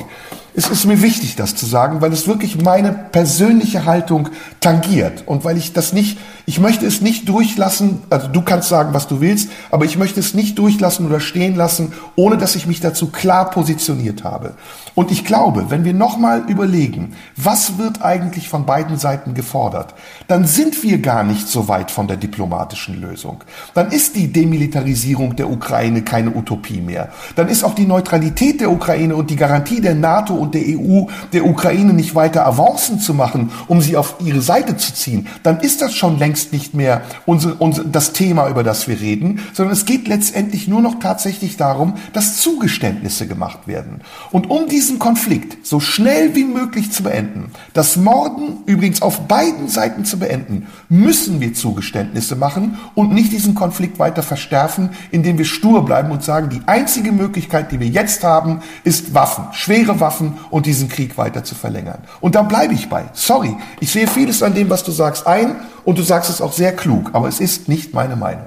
es 0.54 0.68
ist 0.68 0.84
mir 0.84 1.00
wichtig, 1.02 1.36
das 1.36 1.54
zu 1.54 1.66
sagen, 1.66 2.00
weil 2.00 2.12
es 2.12 2.26
wirklich 2.26 2.60
meine 2.60 2.92
persönliche 2.92 3.84
Haltung 3.84 4.28
tangiert 4.60 5.22
und 5.26 5.44
weil 5.44 5.56
ich 5.56 5.72
das 5.72 5.92
nicht, 5.92 6.18
ich 6.46 6.58
möchte 6.58 6.86
es 6.86 7.00
nicht 7.00 7.28
durchlassen, 7.28 8.02
also 8.10 8.28
du 8.28 8.42
kannst 8.42 8.68
sagen, 8.68 8.92
was 8.92 9.06
du 9.06 9.20
willst, 9.20 9.50
aber 9.70 9.84
ich 9.84 9.96
möchte 9.96 10.18
es 10.18 10.34
nicht 10.34 10.58
durchlassen 10.58 11.06
oder 11.06 11.20
stehen 11.20 11.54
lassen, 11.54 11.92
ohne 12.16 12.36
dass 12.36 12.56
ich 12.56 12.66
mich 12.66 12.80
dazu 12.80 13.08
klar 13.08 13.50
positioniert 13.50 14.24
habe. 14.24 14.54
Und 14.94 15.12
ich 15.12 15.24
glaube, 15.24 15.70
wenn 15.70 15.84
wir 15.84 15.94
nochmal 15.94 16.42
überlegen, 16.48 17.14
was 17.36 17.78
wird 17.78 18.02
eigentlich 18.02 18.48
von 18.48 18.66
beiden 18.66 18.98
Seiten 18.98 19.34
gefordert, 19.34 19.94
dann 20.26 20.44
sind 20.44 20.82
wir 20.82 20.98
gar 20.98 21.22
nicht 21.22 21.48
so 21.48 21.68
weit 21.68 21.90
von 21.90 22.08
der 22.08 22.16
diplomatischen 22.16 23.00
Lösung. 23.00 23.44
Dann 23.74 23.92
ist 23.92 24.16
die 24.16 24.32
Demilitarisierung 24.32 25.36
der 25.36 25.48
Ukraine 25.48 26.02
keine 26.02 26.34
Utopie 26.34 26.80
mehr. 26.80 27.10
Dann 27.36 27.48
ist 27.48 27.62
auch 27.62 27.74
die 27.74 27.86
Neutralität 27.86 28.60
der 28.60 28.70
Ukraine 28.70 29.14
und 29.14 29.30
die 29.30 29.36
Garantie 29.36 29.80
der 29.80 29.94
NATO 29.94 30.39
und 30.40 30.54
der 30.54 30.62
EU 30.62 31.06
der 31.32 31.46
Ukraine 31.46 31.92
nicht 31.92 32.14
weiter 32.14 32.46
Avancen 32.46 33.00
zu 33.00 33.14
machen, 33.14 33.50
um 33.68 33.80
sie 33.80 33.96
auf 33.96 34.16
ihre 34.24 34.40
Seite 34.40 34.76
zu 34.76 34.94
ziehen, 34.94 35.26
dann 35.42 35.60
ist 35.60 35.82
das 35.82 35.94
schon 35.94 36.18
längst 36.18 36.52
nicht 36.52 36.74
mehr 36.74 37.02
unser, 37.26 37.60
unser, 37.60 37.84
das 37.84 38.12
Thema, 38.12 38.48
über 38.48 38.62
das 38.62 38.88
wir 38.88 39.00
reden, 39.00 39.40
sondern 39.52 39.74
es 39.74 39.84
geht 39.84 40.08
letztendlich 40.08 40.68
nur 40.68 40.80
noch 40.80 40.98
tatsächlich 40.98 41.56
darum, 41.56 41.94
dass 42.12 42.38
Zugeständnisse 42.38 43.26
gemacht 43.26 43.66
werden. 43.66 44.00
Und 44.30 44.50
um 44.50 44.68
diesen 44.68 44.98
Konflikt 44.98 45.66
so 45.66 45.80
schnell 45.80 46.34
wie 46.34 46.44
möglich 46.44 46.90
zu 46.92 47.02
beenden, 47.02 47.50
das 47.72 47.96
Morden 47.96 48.58
übrigens 48.66 49.02
auf 49.02 49.28
beiden 49.28 49.68
Seiten 49.68 50.04
zu 50.04 50.18
beenden, 50.18 50.66
müssen 50.88 51.40
wir 51.40 51.54
Zugeständnisse 51.54 52.36
machen 52.36 52.78
und 52.94 53.12
nicht 53.12 53.32
diesen 53.32 53.54
Konflikt 53.54 53.98
weiter 53.98 54.22
verstärken, 54.22 54.90
indem 55.10 55.38
wir 55.38 55.44
stur 55.44 55.84
bleiben 55.84 56.10
und 56.10 56.22
sagen, 56.22 56.48
die 56.50 56.62
einzige 56.66 57.12
Möglichkeit, 57.12 57.72
die 57.72 57.80
wir 57.80 57.88
jetzt 57.88 58.24
haben, 58.24 58.60
ist 58.84 59.14
Waffen, 59.14 59.44
schwere 59.52 60.00
Waffen, 60.00 60.29
und 60.50 60.66
diesen 60.66 60.88
Krieg 60.88 61.16
weiter 61.18 61.44
zu 61.44 61.54
verlängern. 61.54 61.98
Und 62.20 62.34
da 62.34 62.42
bleibe 62.42 62.74
ich 62.74 62.88
bei. 62.88 63.04
Sorry, 63.12 63.56
ich 63.80 63.90
sehe 63.90 64.06
vieles 64.06 64.42
an 64.42 64.54
dem, 64.54 64.70
was 64.70 64.84
du 64.84 64.92
sagst, 64.92 65.26
ein 65.26 65.56
und 65.84 65.98
du 65.98 66.02
sagst 66.02 66.30
es 66.30 66.40
auch 66.40 66.52
sehr 66.52 66.74
klug, 66.74 67.10
aber 67.12 67.28
es 67.28 67.40
ist 67.40 67.68
nicht 67.68 67.94
meine 67.94 68.16
Meinung. 68.16 68.46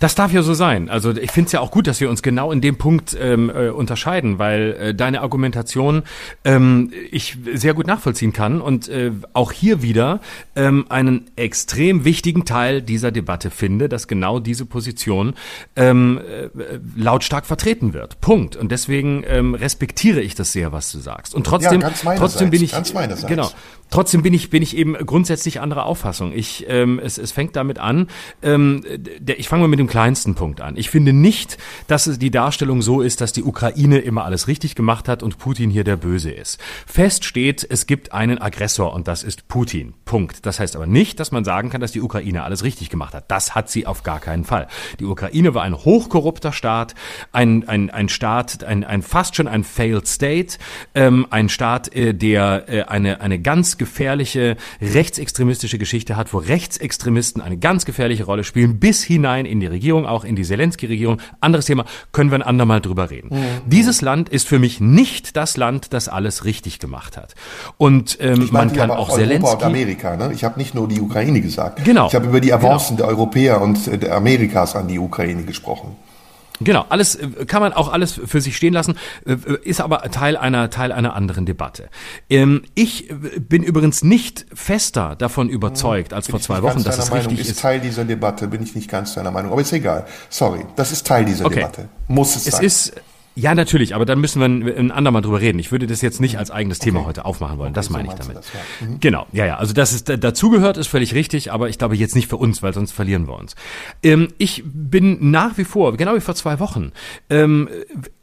Das 0.00 0.14
darf 0.14 0.32
ja 0.32 0.42
so 0.42 0.54
sein. 0.54 0.88
Also 0.88 1.10
ich 1.16 1.30
finde 1.30 1.46
es 1.46 1.52
ja 1.52 1.60
auch 1.60 1.70
gut, 1.70 1.86
dass 1.86 2.00
wir 2.00 2.10
uns 2.10 2.22
genau 2.22 2.52
in 2.52 2.60
dem 2.60 2.76
Punkt 2.76 3.16
ähm, 3.20 3.50
äh, 3.50 3.68
unterscheiden, 3.68 4.38
weil 4.38 4.76
äh, 4.78 4.94
deine 4.94 5.20
Argumentation 5.20 6.02
ähm, 6.44 6.92
ich 7.10 7.38
sehr 7.54 7.74
gut 7.74 7.86
nachvollziehen 7.86 8.32
kann 8.32 8.60
und 8.60 8.88
äh, 8.88 9.12
auch 9.32 9.52
hier 9.52 9.82
wieder 9.82 10.20
ähm, 10.56 10.86
einen 10.88 11.30
extrem 11.36 12.04
wichtigen 12.04 12.44
Teil 12.44 12.82
dieser 12.82 13.10
Debatte 13.10 13.50
finde, 13.50 13.88
dass 13.88 14.08
genau 14.08 14.40
diese 14.40 14.66
Position 14.66 15.34
ähm, 15.76 16.18
äh, 16.18 16.48
lautstark 16.96 17.46
vertreten 17.46 17.92
wird. 17.92 18.20
Punkt. 18.20 18.56
Und 18.56 18.72
deswegen 18.72 19.24
ähm, 19.26 19.54
respektiere 19.54 20.20
ich 20.20 20.34
das 20.34 20.52
sehr, 20.52 20.72
was 20.72 20.92
du 20.92 20.98
sagst. 20.98 21.34
Und 21.34 21.46
trotzdem, 21.46 21.80
ja, 21.80 21.90
trotzdem 22.16 22.50
bin 22.50 22.62
ich 22.62 22.74
genau. 23.26 23.50
Trotzdem 23.90 24.22
bin 24.22 24.34
ich 24.34 24.50
bin 24.50 24.62
ich 24.62 24.76
eben 24.76 24.94
grundsätzlich 24.94 25.60
anderer 25.60 25.86
Auffassung. 25.86 26.32
Ich 26.34 26.66
ähm, 26.68 27.00
es, 27.02 27.16
es 27.16 27.32
fängt 27.32 27.56
damit 27.56 27.78
an. 27.78 28.08
Ähm, 28.42 28.82
der, 29.18 29.38
ich 29.38 29.48
fange 29.48 29.57
mal 29.58 29.68
mit 29.68 29.78
dem 29.78 29.86
kleinsten 29.86 30.34
Punkt 30.34 30.60
an. 30.60 30.76
Ich 30.76 30.90
finde 30.90 31.12
nicht, 31.12 31.58
dass 31.86 32.04
die 32.18 32.30
Darstellung 32.30 32.82
so 32.82 33.00
ist, 33.00 33.20
dass 33.20 33.32
die 33.32 33.42
Ukraine 33.42 33.98
immer 33.98 34.24
alles 34.24 34.48
richtig 34.48 34.74
gemacht 34.74 35.08
hat 35.08 35.22
und 35.22 35.38
Putin 35.38 35.70
hier 35.70 35.84
der 35.84 35.96
Böse 35.96 36.30
ist. 36.30 36.58
Fest 36.86 37.24
steht, 37.24 37.66
es 37.68 37.86
gibt 37.86 38.12
einen 38.12 38.40
Aggressor 38.40 38.92
und 38.92 39.08
das 39.08 39.22
ist 39.22 39.48
Putin. 39.48 39.94
Punkt. 40.04 40.46
Das 40.46 40.58
heißt 40.58 40.74
aber 40.76 40.86
nicht, 40.86 41.20
dass 41.20 41.32
man 41.32 41.44
sagen 41.44 41.70
kann, 41.70 41.80
dass 41.80 41.92
die 41.92 42.00
Ukraine 42.00 42.42
alles 42.42 42.64
richtig 42.64 42.90
gemacht 42.90 43.14
hat. 43.14 43.30
Das 43.30 43.54
hat 43.54 43.68
sie 43.70 43.86
auf 43.86 44.02
gar 44.02 44.20
keinen 44.20 44.44
Fall. 44.44 44.68
Die 45.00 45.04
Ukraine 45.04 45.54
war 45.54 45.62
ein 45.62 45.74
hochkorrupter 45.74 46.52
Staat, 46.52 46.94
ein 47.32 47.68
ein, 47.68 47.90
ein 47.90 48.08
Staat, 48.08 48.64
ein, 48.64 48.84
ein 48.84 49.02
fast 49.02 49.36
schon 49.36 49.48
ein 49.48 49.64
failed 49.64 50.06
State, 50.06 50.58
ähm, 50.94 51.26
ein 51.30 51.48
Staat, 51.48 51.94
äh, 51.94 52.14
der 52.14 52.64
äh, 52.68 52.82
eine 52.82 53.20
eine 53.20 53.38
ganz 53.38 53.78
gefährliche 53.78 54.56
rechtsextremistische 54.80 55.78
Geschichte 55.78 56.16
hat, 56.16 56.32
wo 56.32 56.38
Rechtsextremisten 56.38 57.42
eine 57.42 57.58
ganz 57.58 57.84
gefährliche 57.84 58.24
Rolle 58.24 58.44
spielen, 58.44 58.78
bis 58.78 59.02
hinein 59.02 59.46
in 59.48 59.60
die 59.60 59.66
Regierung, 59.66 60.06
auch 60.06 60.24
in 60.24 60.36
die 60.36 60.44
Zelensky-Regierung. 60.44 61.20
Anderes 61.40 61.66
Thema, 61.66 61.84
können 62.12 62.30
wir 62.30 62.36
ein 62.36 62.42
andermal 62.42 62.80
drüber 62.80 63.10
reden. 63.10 63.30
Mhm. 63.30 63.44
Dieses 63.66 64.00
Land 64.00 64.28
ist 64.28 64.46
für 64.46 64.58
mich 64.58 64.80
nicht 64.80 65.36
das 65.36 65.56
Land, 65.56 65.92
das 65.92 66.08
alles 66.08 66.44
richtig 66.44 66.78
gemacht 66.78 67.16
hat. 67.16 67.34
Und 67.76 68.18
ähm, 68.20 68.48
man 68.52 68.72
kann 68.72 68.90
auch, 68.90 69.10
auch 69.10 69.14
Zelensky... 69.14 69.44
Europa 69.44 69.66
und 69.66 69.74
Amerika, 69.74 70.16
ne? 70.16 70.32
Ich 70.32 70.44
habe 70.44 70.58
nicht 70.58 70.74
nur 70.74 70.88
die 70.88 71.00
Ukraine 71.00 71.40
gesagt. 71.40 71.84
Genau. 71.84 72.08
Ich 72.08 72.14
habe 72.14 72.26
über 72.26 72.40
die 72.40 72.52
Avancen 72.52 72.96
genau. 72.96 73.08
der 73.08 73.16
Europäer 73.16 73.60
und 73.60 73.86
äh, 73.88 73.98
der 73.98 74.14
Amerikas 74.14 74.76
an 74.76 74.88
die 74.88 74.98
Ukraine 74.98 75.44
gesprochen. 75.44 75.96
Genau, 76.60 76.84
alles 76.88 77.14
äh, 77.14 77.28
kann 77.46 77.62
man 77.62 77.72
auch 77.72 77.92
alles 77.92 78.20
für 78.24 78.40
sich 78.40 78.56
stehen 78.56 78.72
lassen, 78.72 78.96
äh, 79.26 79.36
ist 79.62 79.80
aber 79.80 80.02
Teil 80.10 80.36
einer 80.36 80.70
Teil 80.70 80.92
einer 80.92 81.14
anderen 81.14 81.46
Debatte. 81.46 81.88
Ähm, 82.28 82.62
ich 82.74 83.12
bin 83.38 83.62
übrigens 83.62 84.02
nicht 84.02 84.46
fester 84.52 85.16
davon 85.16 85.48
überzeugt 85.48 86.12
als 86.12 86.26
bin 86.26 86.32
vor 86.32 86.40
zwei 86.40 86.62
Wochen, 86.62 86.82
dass 86.82 86.98
es 86.98 87.10
Meinung. 87.10 87.26
richtig 87.26 87.40
ist. 87.40 87.50
Ist 87.52 87.60
Teil 87.60 87.80
dieser 87.80 88.04
Debatte, 88.04 88.48
bin 88.48 88.62
ich 88.62 88.74
nicht 88.74 88.90
ganz 88.90 89.14
deiner 89.14 89.30
Meinung, 89.30 89.52
aber 89.52 89.60
ist 89.60 89.72
egal. 89.72 90.06
Sorry, 90.28 90.64
das 90.76 90.92
ist 90.92 91.06
Teil 91.06 91.24
dieser 91.24 91.46
okay. 91.46 91.56
Debatte. 91.56 91.88
Muss 92.08 92.36
es, 92.36 92.46
es 92.46 92.54
sein. 92.54 92.64
Ist, 92.64 92.92
Ja, 93.38 93.54
natürlich, 93.54 93.94
aber 93.94 94.04
dann 94.04 94.20
müssen 94.20 94.40
wir 94.40 94.76
ein, 94.76 94.90
andermal 94.90 95.22
drüber 95.22 95.40
reden. 95.40 95.60
Ich 95.60 95.70
würde 95.70 95.86
das 95.86 96.02
jetzt 96.02 96.20
nicht 96.20 96.38
als 96.38 96.50
eigenes 96.50 96.80
Thema 96.80 97.00
okay. 97.00 97.08
heute 97.08 97.24
aufmachen 97.24 97.56
wollen. 97.58 97.68
Okay, 97.68 97.76
das 97.76 97.88
meine 97.88 98.08
so 98.08 98.14
ich 98.14 98.18
damit. 98.18 98.36
Das, 98.38 98.52
ja. 98.52 98.86
mhm. 98.86 98.98
Genau, 98.98 99.26
ja, 99.30 99.46
ja. 99.46 99.56
Also 99.58 99.74
dass 99.74 99.92
es 99.92 100.02
dazugehört, 100.02 100.76
ist 100.76 100.88
völlig 100.88 101.14
richtig, 101.14 101.52
aber 101.52 101.68
ich 101.68 101.78
glaube 101.78 101.94
jetzt 101.94 102.16
nicht 102.16 102.28
für 102.28 102.36
uns, 102.36 102.64
weil 102.64 102.74
sonst 102.74 102.90
verlieren 102.90 103.28
wir 103.28 103.38
uns. 103.38 103.54
Ähm, 104.02 104.28
ich 104.38 104.64
bin 104.66 105.30
nach 105.30 105.56
wie 105.56 105.62
vor, 105.62 105.96
genau 105.96 106.16
wie 106.16 106.20
vor 106.20 106.34
zwei 106.34 106.58
Wochen, 106.58 106.90
ähm, 107.30 107.68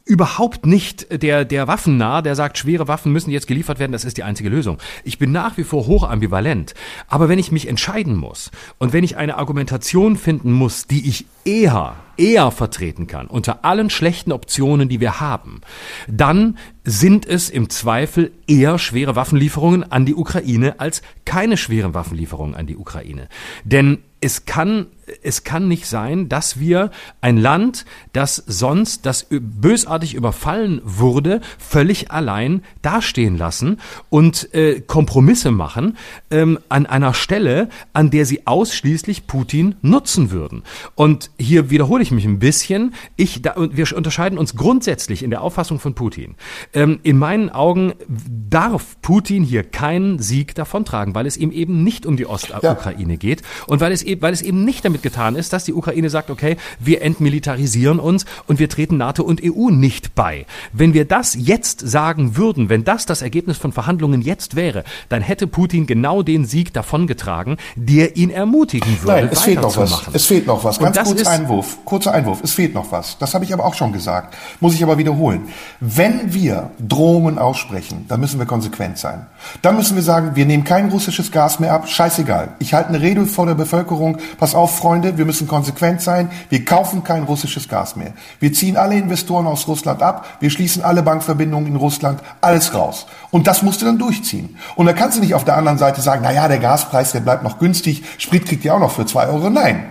überhaupt 0.04 0.66
nicht 0.66 1.22
der, 1.22 1.46
der 1.46 1.66
Waffennah, 1.66 2.20
der 2.20 2.34
sagt, 2.34 2.58
schwere 2.58 2.86
Waffen 2.86 3.10
müssen 3.10 3.30
jetzt 3.30 3.46
geliefert 3.46 3.78
werden, 3.78 3.92
das 3.92 4.04
ist 4.04 4.18
die 4.18 4.22
einzige 4.22 4.50
Lösung. 4.50 4.76
Ich 5.02 5.18
bin 5.18 5.32
nach 5.32 5.56
wie 5.56 5.64
vor 5.64 5.86
hoch 5.86 6.08
ambivalent. 6.08 6.74
Aber 7.08 7.30
wenn 7.30 7.38
ich 7.38 7.50
mich 7.50 7.68
entscheiden 7.68 8.16
muss 8.16 8.50
und 8.76 8.92
wenn 8.92 9.02
ich 9.02 9.16
eine 9.16 9.38
Argumentation 9.38 10.16
finden 10.16 10.52
muss, 10.52 10.86
die 10.86 11.08
ich 11.08 11.24
eher, 11.46 11.96
eher 12.18 12.50
vertreten 12.50 13.06
kann, 13.06 13.26
unter 13.26 13.64
allen 13.64 13.90
schlechten 13.90 14.32
Optionen, 14.32 14.88
die 14.88 15.00
wir 15.00 15.20
haben, 15.20 15.60
dann 16.08 16.58
sind 16.84 17.26
es 17.26 17.50
im 17.50 17.68
Zweifel 17.70 18.32
eher 18.46 18.78
schwere 18.78 19.16
Waffenlieferungen 19.16 19.90
an 19.90 20.06
die 20.06 20.14
Ukraine 20.14 20.80
als 20.80 21.02
keine 21.24 21.56
schweren 21.56 21.94
Waffenlieferungen 21.94 22.54
an 22.54 22.66
die 22.66 22.76
Ukraine. 22.76 23.28
Denn 23.64 23.98
es 24.20 24.46
kann, 24.46 24.86
es 25.22 25.44
kann 25.44 25.68
nicht 25.68 25.86
sein, 25.86 26.28
dass 26.28 26.58
wir 26.58 26.90
ein 27.20 27.36
Land, 27.36 27.84
das 28.12 28.36
sonst, 28.46 29.06
das 29.06 29.26
bösartig 29.30 30.14
überfallen 30.14 30.80
wurde, 30.84 31.40
völlig 31.58 32.10
allein 32.10 32.62
dastehen 32.82 33.36
lassen 33.36 33.78
und 34.08 34.52
äh, 34.54 34.80
Kompromisse 34.80 35.50
machen 35.50 35.96
ähm, 36.30 36.58
an 36.68 36.86
einer 36.86 37.14
Stelle, 37.14 37.68
an 37.92 38.10
der 38.10 38.26
sie 38.26 38.46
ausschließlich 38.46 39.26
Putin 39.26 39.76
nutzen 39.82 40.30
würden. 40.30 40.62
Und 40.94 41.30
hier 41.38 41.70
wiederhole 41.70 42.02
ich 42.02 42.10
mich 42.10 42.24
ein 42.24 42.38
bisschen. 42.38 42.94
Ich, 43.16 43.42
da, 43.42 43.54
wir 43.56 43.96
unterscheiden 43.96 44.38
uns 44.38 44.56
grundsätzlich 44.56 45.22
in 45.22 45.30
der 45.30 45.42
Auffassung 45.42 45.78
von 45.78 45.94
Putin. 45.94 46.34
Ähm, 46.72 47.00
in 47.02 47.18
meinen 47.18 47.50
Augen 47.50 47.94
darf 48.08 49.00
Putin 49.02 49.44
hier 49.44 49.62
keinen 49.62 50.18
Sieg 50.18 50.54
davontragen, 50.54 51.14
weil 51.14 51.26
es 51.26 51.36
ihm 51.36 51.52
eben 51.52 51.84
nicht 51.84 52.06
um 52.06 52.16
die 52.16 52.26
Ostukraine 52.26 53.12
ja. 53.12 53.16
geht 53.16 53.42
und 53.66 53.80
weil 53.80 53.92
es 53.92 54.02
eben, 54.02 54.22
weil 54.22 54.32
es 54.32 54.42
eben 54.42 54.64
nicht 54.64 54.84
damit 54.84 54.95
getan 55.02 55.36
ist, 55.36 55.52
dass 55.52 55.64
die 55.64 55.72
Ukraine 55.72 56.10
sagt, 56.10 56.30
okay, 56.30 56.56
wir 56.78 57.02
entmilitarisieren 57.02 57.98
uns 57.98 58.24
und 58.46 58.58
wir 58.58 58.68
treten 58.68 58.96
NATO 58.96 59.22
und 59.22 59.40
EU 59.42 59.70
nicht 59.70 60.14
bei. 60.14 60.46
Wenn 60.72 60.94
wir 60.94 61.04
das 61.04 61.36
jetzt 61.38 61.80
sagen 61.80 62.36
würden, 62.36 62.68
wenn 62.68 62.84
das 62.84 63.06
das 63.06 63.22
Ergebnis 63.22 63.58
von 63.58 63.72
Verhandlungen 63.72 64.22
jetzt 64.22 64.56
wäre, 64.56 64.84
dann 65.08 65.22
hätte 65.22 65.46
Putin 65.46 65.86
genau 65.86 66.22
den 66.22 66.44
Sieg 66.44 66.72
davongetragen, 66.72 67.56
der 67.76 68.16
ihn 68.16 68.30
ermutigen 68.30 69.00
würde. 69.02 69.22
Nein, 69.22 69.28
es 69.32 69.40
fehlt 69.42 69.60
noch 69.60 69.76
was. 69.76 70.02
Es 70.12 70.26
fehlt 70.26 70.46
noch 70.46 70.64
was. 70.64 70.78
Ganz 70.78 71.02
kurzer 71.02 71.30
Einwurf. 71.30 71.78
Kurzer 71.84 72.12
Einwurf. 72.12 72.40
Es 72.42 72.52
fehlt 72.52 72.74
noch 72.74 72.92
was. 72.92 73.18
Das 73.18 73.34
habe 73.34 73.44
ich 73.44 73.52
aber 73.52 73.64
auch 73.64 73.74
schon 73.74 73.92
gesagt. 73.92 74.36
Muss 74.60 74.74
ich 74.74 74.82
aber 74.82 74.98
wiederholen. 74.98 75.48
Wenn 75.80 76.32
wir 76.32 76.70
Drohungen 76.78 77.38
aussprechen, 77.38 78.06
dann 78.08 78.20
müssen 78.20 78.38
wir 78.38 78.46
konsequent 78.46 78.98
sein. 78.98 79.26
Dann 79.62 79.76
müssen 79.76 79.96
wir 79.96 80.02
sagen, 80.02 80.36
wir 80.36 80.46
nehmen 80.46 80.64
kein 80.64 80.88
russisches 80.88 81.30
Gas 81.30 81.60
mehr 81.60 81.72
ab. 81.72 81.88
Scheißegal. 81.88 82.54
Ich 82.58 82.74
halte 82.74 82.90
eine 82.90 83.00
Rede 83.00 83.26
vor 83.26 83.46
der 83.46 83.54
Bevölkerung 83.54 84.18
pass 84.38 84.54
auf, 84.54 84.78
Freunde, 84.86 85.18
wir 85.18 85.24
müssen 85.24 85.48
konsequent 85.48 86.00
sein, 86.00 86.30
wir 86.48 86.64
kaufen 86.64 87.02
kein 87.02 87.24
russisches 87.24 87.68
Gas 87.68 87.96
mehr. 87.96 88.12
Wir 88.38 88.52
ziehen 88.52 88.76
alle 88.76 88.94
Investoren 88.94 89.48
aus 89.48 89.66
Russland 89.66 90.00
ab, 90.00 90.24
wir 90.38 90.48
schließen 90.48 90.84
alle 90.84 91.02
Bankverbindungen 91.02 91.66
in 91.66 91.74
Russland, 91.74 92.20
alles 92.40 92.72
raus. 92.72 93.06
Und 93.32 93.48
das 93.48 93.62
musst 93.62 93.82
du 93.82 93.86
dann 93.86 93.98
durchziehen. 93.98 94.56
Und 94.76 94.86
da 94.86 94.92
kannst 94.92 95.16
du 95.16 95.20
nicht 95.20 95.34
auf 95.34 95.42
der 95.42 95.56
anderen 95.56 95.78
Seite 95.78 96.02
sagen, 96.02 96.20
na 96.22 96.30
ja, 96.32 96.46
der 96.46 96.60
Gaspreis, 96.60 97.10
der 97.10 97.18
bleibt 97.18 97.42
noch 97.42 97.58
günstig, 97.58 98.04
Sprit 98.18 98.46
kriegt 98.46 98.64
ihr 98.64 98.76
auch 98.76 98.78
noch 98.78 98.92
für 98.92 99.06
zwei 99.06 99.26
Euro. 99.26 99.50
Nein. 99.50 99.86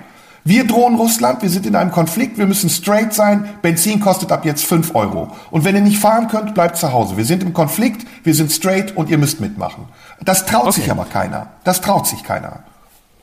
Wir 0.45 0.65
drohen 0.65 0.95
Russland, 0.95 1.41
wir 1.41 1.49
sind 1.49 1.65
in 1.65 1.75
einem 1.75 1.91
Konflikt, 1.91 2.37
wir 2.37 2.47
müssen 2.47 2.69
straight 2.69 3.13
sein, 3.13 3.49
Benzin 3.61 3.99
kostet 3.99 4.31
ab 4.31 4.45
jetzt 4.45 4.63
fünf 4.63 4.95
Euro. 4.95 5.29
Und 5.51 5.65
wenn 5.65 5.75
ihr 5.75 5.81
nicht 5.81 5.99
fahren 5.99 6.29
könnt, 6.29 6.53
bleibt 6.53 6.77
zu 6.77 6.93
Hause. 6.93 7.17
Wir 7.17 7.25
sind 7.25 7.43
im 7.43 7.51
Konflikt, 7.51 8.07
wir 8.23 8.33
sind 8.33 8.49
straight 8.49 8.95
und 8.95 9.09
ihr 9.09 9.17
müsst 9.17 9.41
mitmachen. 9.41 9.89
Das 10.23 10.45
traut 10.45 10.67
okay. 10.67 10.79
sich 10.79 10.89
aber 10.89 11.03
keiner. 11.03 11.47
Das 11.65 11.81
traut 11.81 12.07
sich 12.07 12.23
keiner. 12.23 12.63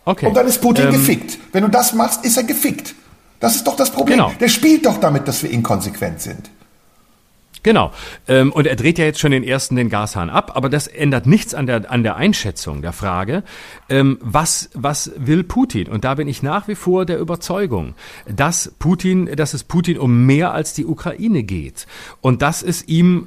Okay. 0.05 0.27
Und 0.27 0.35
dann 0.35 0.47
ist 0.47 0.61
Putin 0.61 0.87
ähm, 0.87 0.93
gefickt. 0.93 1.39
Wenn 1.53 1.63
du 1.63 1.71
das 1.71 1.95
machst, 1.95 2.25
ist 2.25 2.37
er 2.37 2.45
gefickt. 2.45 2.95
Das 3.41 3.57
ist 3.57 3.67
doch 3.67 3.77
das 3.77 3.91
Problem. 3.91 4.19
Genau. 4.19 4.33
Der 4.41 4.49
spielt 4.49 4.87
doch 4.87 4.99
damit, 4.99 5.27
dass 5.27 5.43
wir 5.43 5.51
inkonsequent 5.51 6.21
sind. 6.21 6.51
Genau. 7.63 7.93
Ähm, 8.27 8.51
und 8.53 8.67
er 8.67 8.75
dreht 8.75 8.99
ja 8.99 9.05
jetzt 9.05 9.21
schon 9.21 9.31
den 9.31 9.45
ersten 9.45 9.77
den 9.77 9.89
Gashahn 9.89 10.31
ab, 10.31 10.53
aber 10.55 10.69
das 10.69 10.89
ändert 10.89 11.27
nichts 11.27 11.55
an 11.55 11.67
der, 11.67 11.91
an 11.91 12.03
der 12.03 12.17
Einschätzung 12.17 12.83
der 12.83 12.93
Frage, 12.93 13.45
ähm, 13.89 14.19
was, 14.21 14.71
was 14.75 15.13
will 15.17 15.45
Putin? 15.45 15.89
Und 15.89 16.05
da 16.05 16.15
bin 16.15 16.27
ich 16.27 16.43
nach 16.43 16.67
wie 16.67 16.75
vor 16.75 17.07
der 17.07 17.19
Überzeugung, 17.21 17.95
dass 18.27 18.73
Putin, 18.79 19.27
dass 19.37 19.55
es 19.55 19.63
Putin 19.63 19.99
um 19.99 20.27
mehr 20.27 20.53
als 20.53 20.75
die 20.75 20.87
Ukraine 20.87 21.45
geht. 21.45 21.87
Und 22.21 22.43
dass 22.43 22.63
es 22.63 22.87
ihm 22.89 23.27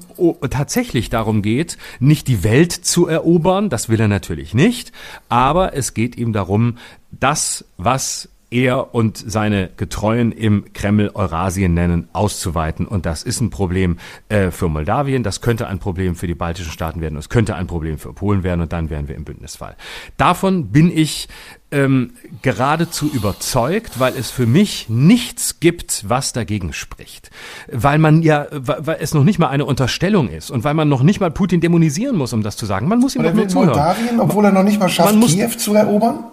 tatsächlich 0.50 1.10
darum 1.10 1.42
geht, 1.42 1.78
nicht 2.00 2.28
die 2.28 2.44
Welt 2.44 2.74
zu 2.74 3.08
erobern, 3.08 3.70
das 3.70 3.88
will 3.88 4.02
er 4.02 4.10
natürlich 4.10 4.54
nicht, 4.54 4.92
aber 5.30 5.74
es 5.76 5.94
geht 5.94 6.18
ihm 6.18 6.34
darum, 6.34 6.78
das, 7.12 7.64
was 7.78 8.30
er 8.56 8.96
und 8.96 9.18
seine 9.18 9.70
Getreuen 9.76 10.32
im 10.32 10.66
Kreml 10.74 11.12
Eurasien 11.14 11.74
nennen, 11.74 12.08
auszuweiten. 12.14 12.88
Und 12.88 13.06
das 13.06 13.22
ist 13.22 13.42
ein 13.42 13.50
Problem 13.50 13.98
äh, 14.30 14.50
für 14.50 14.70
Moldawien, 14.70 15.24
das 15.24 15.42
könnte 15.42 15.68
ein 15.68 15.80
Problem 15.80 16.16
für 16.16 16.28
die 16.28 16.36
baltischen 16.36 16.72
Staaten 16.72 17.02
werden, 17.02 17.18
es 17.18 17.30
könnte 17.30 17.56
ein 17.56 17.68
Problem 17.68 17.98
für 17.98 18.14
Polen 18.14 18.44
werden 18.44 18.62
und 18.62 18.72
dann 18.72 18.90
wären 18.90 19.08
wir 19.08 19.16
im 19.16 19.26
Bündnisfall. 19.26 19.76
Davon 20.18 20.72
bin 20.72 20.90
ich 20.96 21.28
ähm, 21.72 22.12
geradezu 22.42 23.10
überzeugt, 23.12 24.00
weil 24.00 24.14
es 24.16 24.32
für 24.32 24.46
mich 24.46 24.88
nichts 24.88 25.60
gibt, 25.60 26.06
was 26.08 26.32
dagegen 26.32 26.72
spricht. 26.72 27.32
Weil 27.70 27.98
man 27.98 28.22
ja, 28.22 28.48
weil 28.52 28.98
es 29.02 29.14
noch 29.14 29.26
nicht 29.26 29.40
mal 29.40 29.50
eine 29.50 29.66
Unterstellung 29.66 30.30
ist 30.30 30.50
und 30.52 30.64
weil 30.64 30.74
man 30.74 30.88
noch 30.88 31.04
nicht 31.04 31.20
mal 31.20 31.32
Putin 31.32 31.60
dämonisieren 31.60 32.16
muss, 32.16 32.32
um 32.32 32.44
das 32.44 32.56
zu 32.56 32.66
sagen. 32.66 32.88
Man 32.88 33.00
muss 33.00 33.16
ihm 33.16 33.24
doch 33.24 33.34
nur 33.34 33.48
zuhören. 33.50 33.70
Moldawien, 33.70 34.20
obwohl 34.22 34.46
er 34.46 34.52
noch 34.52 34.64
nicht 34.64 34.80
mal 34.80 34.88
schafft, 34.88 35.20
Kiew 35.20 35.50
zu 35.58 35.74
erobern? 35.74 36.24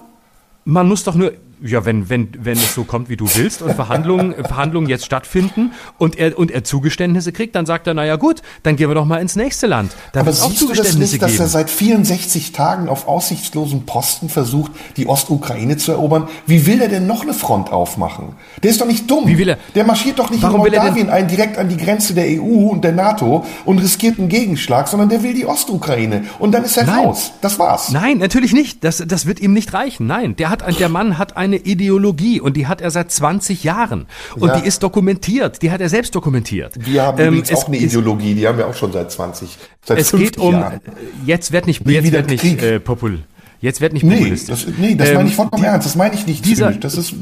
Man 0.65 0.87
muss 0.87 1.03
doch 1.03 1.17
nur, 1.17 1.33
ja, 1.65 1.85
wenn, 1.85 2.09
wenn, 2.09 2.29
wenn 2.39 2.59
es 2.59 2.75
so 2.75 2.85
kommt, 2.85 3.09
wie 3.09 3.17
du 3.17 3.27
willst 3.35 3.63
und 3.63 3.75
Verhandlungen, 3.75 4.35
Verhandlungen 4.45 4.89
jetzt 4.89 5.05
stattfinden 5.05 5.73
und 5.99 6.19
er, 6.19 6.39
und 6.39 6.51
er 6.51 6.65
Zugeständnisse 6.65 7.33
kriegt, 7.33 7.55
dann 7.55 7.67
sagt 7.67 7.87
er, 7.87 7.95
naja 7.95 8.17
gut, 8.17 8.43
dann 8.63 8.77
gehen 8.77 8.89
wir 8.89 8.95
doch 8.95 9.05
mal 9.05 9.19
ins 9.19 9.37
nächste 9.37 9.67
Land. 9.67 9.93
Da 10.13 10.21
Aber 10.21 10.33
siehst 10.33 10.45
auch 10.45 10.53
Zugeständnisse 10.53 10.95
du 10.95 11.01
das 11.01 11.13
nicht, 11.13 11.21
geben. 11.21 11.33
dass 11.33 11.41
er 11.41 11.49
seit 11.49 11.71
64 11.71 12.53
Tagen 12.53 12.89
auf 12.89 13.09
aussichtslosen 13.09 13.87
Posten 13.87 14.29
versucht, 14.29 14.73
die 14.97 15.07
Ostukraine 15.07 15.77
zu 15.77 15.93
erobern? 15.93 16.29
Wie 16.47 16.67
will 16.67 16.81
er 16.81 16.89
denn 16.89 17.07
noch 17.07 17.23
eine 17.23 17.35
Front 17.35 17.73
aufmachen? 17.73 18.35
Der 18.63 18.71
ist 18.71 18.81
doch 18.81 18.87
nicht 18.87 19.11
dumm. 19.11 19.27
Wie 19.27 19.39
will 19.39 19.49
er? 19.49 19.59
Der 19.75 19.85
marschiert 19.85 20.19
doch 20.19 20.31
nicht 20.31 20.43
Warum 20.43 20.57
in 20.67 20.73
Moldawien 20.73 21.11
ein, 21.11 21.29
direkt 21.29 21.59
an 21.59 21.69
die 21.69 21.77
Grenze 21.77 22.15
der 22.15 22.27
EU 22.27 22.69
und 22.71 22.83
der 22.85 22.93
NATO 22.93 23.45
und 23.65 23.79
riskiert 23.79 24.19
einen 24.19 24.29
Gegenschlag, 24.29 24.89
sondern 24.89 25.09
der 25.09 25.23
will 25.23 25.35
die 25.35 25.47
Ostukraine. 25.47 26.25
Und 26.39 26.53
dann 26.53 26.65
ist 26.65 26.77
er 26.77 26.85
Nein. 26.85 27.05
raus. 27.07 27.33
Das 27.41 27.59
war's. 27.59 27.91
Nein, 27.91 28.19
natürlich 28.19 28.53
nicht. 28.53 28.85
Das, 28.85 29.03
das 29.07 29.27
wird 29.27 29.41
ihm 29.41 29.53
nicht 29.53 29.73
reichen. 29.73 30.07
Nein, 30.07 30.37
der 30.37 30.51
hat, 30.51 30.63
der 30.79 30.89
Mann 30.89 31.19
hat 31.19 31.37
eine 31.53 31.63
Ideologie 31.63 32.41
und 32.41 32.57
die 32.57 32.67
hat 32.67 32.81
er 32.81 32.91
seit 32.91 33.11
20 33.11 33.65
Jahren. 33.65 34.07
Und 34.37 34.49
ja. 34.49 34.61
die 34.61 34.67
ist 34.67 34.83
dokumentiert, 34.83 35.63
die 35.63 35.71
hat 35.71 35.81
er 35.81 35.89
selbst 35.89 36.15
dokumentiert. 36.15 36.75
Wir 36.79 37.03
haben 37.03 37.19
ähm, 37.21 37.43
auch 37.53 37.69
eine 37.69 37.77
Ideologie, 37.77 38.35
die 38.35 38.47
haben 38.47 38.59
wir 38.59 38.67
auch 38.67 38.75
schon 38.75 38.93
seit 38.93 39.11
20, 39.11 39.59
seit 39.85 39.99
Es 39.99 40.13
geht 40.13 40.39
um, 40.39 40.55
Jahren. 40.55 40.81
jetzt 41.27 41.53
wird 41.53 41.67
nicht, 41.67 41.87
jetzt 41.89 42.13
wird 42.13 42.31
nicht 42.31 42.63
äh, 42.63 42.81
popul, 42.81 43.21
jetzt 43.61 43.81
wird 43.81 43.93
nicht 43.93 44.09
populistisch. 44.09 44.67
Nee, 44.67 44.73
das, 44.73 44.79
nee, 44.79 44.95
das 44.95 45.09
ähm, 45.09 45.15
meine 45.17 45.29
ich 45.29 45.37
vollkommen 45.37 45.63
die, 45.63 45.69
ernst, 45.69 45.87
das 45.87 45.97
meine 45.97 46.15
ich 46.15 46.27
nicht 46.27 46.45
dieser, 46.45 46.67
zynisch, 46.69 46.81
das 46.81 46.97
ist 46.97 47.15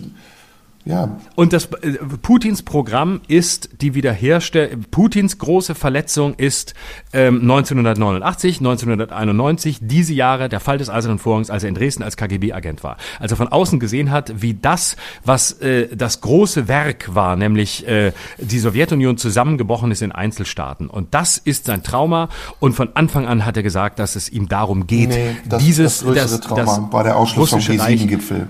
ja. 0.91 1.17
Und 1.37 1.53
das 1.53 1.67
äh, 1.83 1.93
Putins 2.21 2.63
Programm 2.63 3.21
ist 3.29 3.71
die 3.81 3.95
Wiederherstellung. 3.95 4.85
Putins 4.91 5.39
große 5.39 5.75
Verletzung 5.75 6.35
ist 6.35 6.75
ähm, 7.13 7.41
1989, 7.43 8.59
1991, 8.59 9.79
diese 9.81 10.13
Jahre 10.13 10.49
der 10.49 10.61
Fall 10.61 10.79
des 10.79 10.91
Eisernen 10.91 11.19
Vorhangs, 11.19 11.51
als 11.51 11.63
er 11.63 11.69
in 11.69 11.75
Dresden 11.75 12.03
als 12.03 12.17
KGB-Agent 12.17 12.83
war. 12.83 12.97
Als 13.19 13.31
er 13.31 13.37
von 13.37 13.49
außen 13.49 13.79
gesehen 13.79 14.11
hat, 14.11 14.43
wie 14.43 14.55
das, 14.55 14.97
was 15.25 15.53
äh, 15.61 15.95
das 15.95 16.21
große 16.21 16.69
Werk 16.69 17.15
war, 17.15 17.37
nämlich 17.37 17.87
äh, 17.87 18.13
die 18.39 18.59
Sowjetunion 18.59 19.17
zusammengebrochen 19.17 19.91
ist 19.91 20.03
in 20.03 20.13
Einzelstaaten. 20.13 20.89
Und 20.89 21.15
das 21.15 21.39
ist 21.39 21.67
sein 21.67 21.83
Trauma. 21.83 22.29
Und 22.59 22.75
von 22.75 22.91
Anfang 22.95 23.27
an 23.27 23.47
hat 23.47 23.57
er 23.57 23.63
gesagt, 23.63 23.99
dass 23.99 24.17
es 24.17 24.29
ihm 24.29 24.49
darum 24.49 24.87
geht, 24.87 25.11
nee, 25.11 25.37
das, 25.49 25.63
dieses 25.63 25.99
das 25.99 26.05
größere 26.05 26.39
das, 26.39 26.41
Trauma 26.41 26.65
das 26.65 26.93
war 26.93 27.05
der 27.05 27.17
Ausschluss 27.17 27.51
vom 27.51 27.61
G7-Gipfel. 27.61 28.49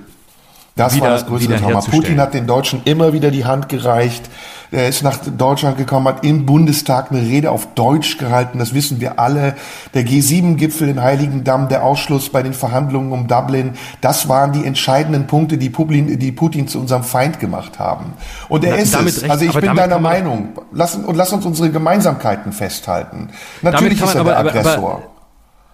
Das 0.77 0.95
wieder, 0.95 1.07
war 1.07 1.11
das 1.13 1.27
größte 1.27 1.57
Trauma. 1.57 1.81
Putin 1.81 2.21
hat 2.21 2.35
den 2.35 2.47
Deutschen 2.47 2.83
immer 2.85 3.13
wieder 3.13 3.31
die 3.31 3.45
Hand 3.45 3.69
gereicht. 3.69 4.31
Er 4.73 4.89
ist 4.89 5.03
nach 5.03 5.19
Deutschland 5.19 5.79
gekommen, 5.79 6.07
hat 6.07 6.25
im 6.25 6.47
Bundestag 6.47 7.11
eine 7.11 7.21
Rede 7.21 7.51
auf 7.51 7.75
Deutsch 7.75 8.19
gehalten. 8.19 8.61
Das 8.61 8.73
wissen 8.73 9.01
wir 9.01 9.19
alle. 9.19 9.57
Der 9.95 10.05
G7-Gipfel 10.05 10.89
in 10.89 11.03
Heiligendamm, 11.03 11.69
der 11.69 11.83
Ausschluss 11.83 12.31
bei 12.31 12.45
den 12.45 12.55
Verhandlungen 12.55 13.11
um 13.11 13.27
Dublin, 13.27 13.73
das 14.01 14.29
waren 14.29 14.53
die 14.53 14.65
entscheidenden 14.65 15.27
Punkte, 15.27 15.59
die 15.59 15.71
Putin, 15.71 16.19
die 16.19 16.33
Putin 16.33 16.69
zu 16.69 16.79
unserem 16.79 17.03
Feind 17.03 17.41
gemacht 17.41 17.81
haben. 17.81 18.13
Und 18.49 18.65
er 18.65 18.77
Na, 18.77 18.77
ist 18.77 18.95
es. 18.95 19.23
Recht, 19.23 19.31
also 19.31 19.45
ich 19.45 19.53
bin 19.53 19.75
deiner 19.75 19.99
Meinung. 19.99 20.51
Lass, 20.73 20.95
und 20.95 21.17
lass 21.17 21.33
uns 21.33 21.45
unsere 21.45 21.71
Gemeinsamkeiten 21.71 22.53
festhalten. 22.53 23.31
Natürlich 23.63 24.01
ist 24.01 24.15
er 24.15 24.21
aber, 24.21 24.31
der 24.31 24.39
Aggressor. 24.39 24.73
Aber, 24.73 24.93
aber 24.93 25.10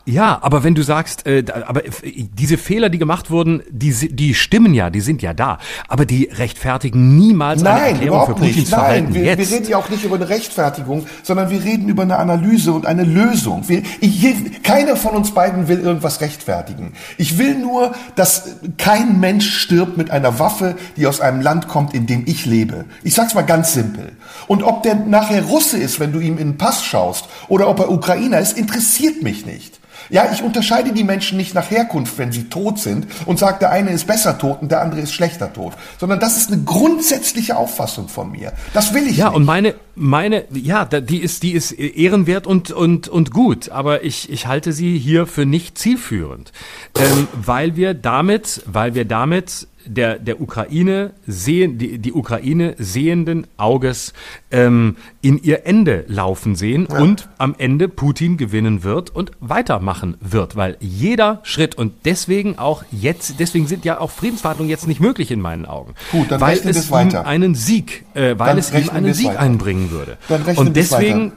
Ja, 0.08 0.38
aber 0.40 0.62
wenn 0.62 0.76
du 0.76 0.82
sagst, 0.82 1.26
äh, 1.26 1.44
aber 1.66 1.82
diese 2.12 2.58
Fehler, 2.58 2.90
die 2.90 2.98
gemacht 2.98 3.28
wurden, 3.28 3.62
die, 3.68 3.90
die 4.14 4.34
stimmen 4.34 4.72
ja, 4.72 4.88
die 4.88 5.00
sind 5.00 5.20
ja 5.20 5.34
da, 5.34 5.58
aber 5.88 6.06
die 6.06 6.30
rechtfertigen 6.32 7.16
niemals 7.16 7.60
Nein, 7.60 7.74
eine 7.74 7.82
Erklärung 7.82 8.08
überhaupt 8.08 8.28
für 8.28 8.34
Putins 8.34 8.56
nicht. 8.56 8.68
Verhalten 8.68 9.04
Nein, 9.06 9.14
wir, 9.14 9.24
jetzt. 9.24 9.50
wir 9.50 9.56
reden 9.56 9.68
ja 9.68 9.76
auch 9.78 9.88
nicht 9.88 10.04
über 10.04 10.14
eine 10.14 10.28
Rechtfertigung, 10.28 11.06
sondern 11.24 11.50
wir 11.50 11.64
reden 11.64 11.88
über 11.88 12.04
eine 12.04 12.18
Analyse 12.18 12.72
und 12.72 12.86
eine 12.86 13.02
Lösung. 13.02 13.68
Wir, 13.68 13.82
ich, 14.00 14.62
keiner 14.62 14.94
von 14.94 15.16
uns 15.16 15.32
beiden 15.32 15.66
will 15.66 15.80
irgendwas 15.80 16.20
rechtfertigen. 16.20 16.92
Ich 17.18 17.36
will 17.38 17.58
nur, 17.58 17.92
dass 18.14 18.58
kein 18.78 19.18
Mensch 19.18 19.58
stirbt 19.58 19.96
mit 19.96 20.12
einer 20.12 20.38
Waffe, 20.38 20.76
die 20.96 21.08
aus 21.08 21.20
einem 21.20 21.40
Land 21.40 21.66
kommt, 21.66 21.94
in 21.94 22.06
dem 22.06 22.22
ich 22.26 22.46
lebe. 22.46 22.84
Ich 23.02 23.14
sag's 23.14 23.34
mal 23.34 23.42
ganz 23.42 23.72
simpel. 23.72 24.12
Und 24.46 24.62
ob 24.62 24.84
der 24.84 24.94
nachher 24.94 25.42
Russe 25.42 25.78
ist, 25.78 25.98
wenn 25.98 26.12
du 26.12 26.20
ihm 26.20 26.38
in 26.38 26.52
den 26.52 26.58
Pass 26.58 26.84
schaust, 26.84 27.24
oder 27.48 27.68
ob 27.68 27.80
er 27.80 27.90
Ukrainer 27.90 28.38
ist, 28.38 28.56
interessiert 28.56 29.24
mich 29.24 29.44
nicht. 29.46 29.80
Ja, 30.10 30.30
ich 30.32 30.42
unterscheide 30.42 30.92
die 30.92 31.04
Menschen 31.04 31.36
nicht 31.36 31.54
nach 31.54 31.70
Herkunft, 31.70 32.18
wenn 32.18 32.32
sie 32.32 32.44
tot 32.44 32.78
sind 32.78 33.06
und 33.26 33.38
sage, 33.38 33.58
der 33.60 33.70
eine 33.70 33.90
ist 33.90 34.06
besser 34.06 34.38
tot 34.38 34.62
und 34.62 34.70
der 34.70 34.82
andere 34.82 35.00
ist 35.00 35.12
schlechter 35.12 35.52
tot, 35.52 35.72
sondern 35.98 36.20
das 36.20 36.36
ist 36.36 36.52
eine 36.52 36.62
grundsätzliche 36.62 37.56
Auffassung 37.56 38.08
von 38.08 38.30
mir. 38.30 38.52
Das 38.72 38.94
will 38.94 39.06
ich 39.06 39.16
ja, 39.16 39.28
nicht. 39.28 39.36
und 39.36 39.44
meine, 39.44 39.74
meine, 39.94 40.44
ja, 40.52 40.84
die 40.84 41.18
ist, 41.18 41.42
die 41.42 41.52
ist 41.52 41.72
ehrenwert 41.72 42.46
und, 42.46 42.70
und, 42.70 43.08
und 43.08 43.30
gut, 43.30 43.70
aber 43.70 44.04
ich, 44.04 44.30
ich 44.30 44.46
halte 44.46 44.72
sie 44.72 44.98
hier 44.98 45.26
für 45.26 45.46
nicht 45.46 45.78
zielführend, 45.78 46.52
ähm, 46.98 47.28
weil 47.34 47.76
wir 47.76 47.94
damit, 47.94 48.62
weil 48.66 48.94
wir 48.94 49.04
damit 49.04 49.66
der, 49.86 50.18
der 50.18 50.40
Ukraine 50.40 51.12
sehen, 51.26 51.78
die, 51.78 51.98
die 51.98 52.12
Ukraine 52.12 52.74
sehenden 52.78 53.46
Auges 53.56 54.12
ähm, 54.50 54.96
in 55.22 55.42
ihr 55.42 55.66
Ende 55.66 56.04
laufen 56.08 56.54
sehen 56.56 56.86
und 56.86 57.28
am 57.38 57.54
Ende 57.58 57.88
Putin 57.88 58.36
gewinnen 58.36 58.82
wird 58.82 59.10
und 59.10 59.30
weitermachen 59.40 60.16
wird, 60.20 60.56
weil 60.56 60.76
jeder 60.80 61.40
Schritt 61.42 61.74
und 61.76 61.92
deswegen 62.04 62.58
auch 62.58 62.84
jetzt, 62.90 63.40
deswegen 63.40 63.66
sind 63.66 63.84
ja 63.84 64.00
auch 64.00 64.10
Friedensverhandlungen 64.10 64.70
jetzt 64.70 64.86
nicht 64.86 65.00
möglich 65.00 65.30
in 65.30 65.40
meinen 65.40 65.66
Augen, 65.66 65.94
Gut, 66.12 66.30
dann 66.30 66.40
weil 66.40 66.58
es 66.58 66.64
es 66.76 66.90
weiter. 66.90 67.22
ihm 67.22 67.26
einen 67.26 67.54
Sieg, 67.54 68.04
äh, 68.14 68.38
weil 68.38 68.48
Dann 68.48 68.58
es 68.58 68.72
ihm 68.72 68.90
einen 68.90 69.14
Sieg 69.14 69.28
weiter. 69.28 69.40
einbringen 69.40 69.90
würde. 69.90 70.18
Und 70.56 70.76
deswegen 70.76 71.26
weiter. 71.26 71.36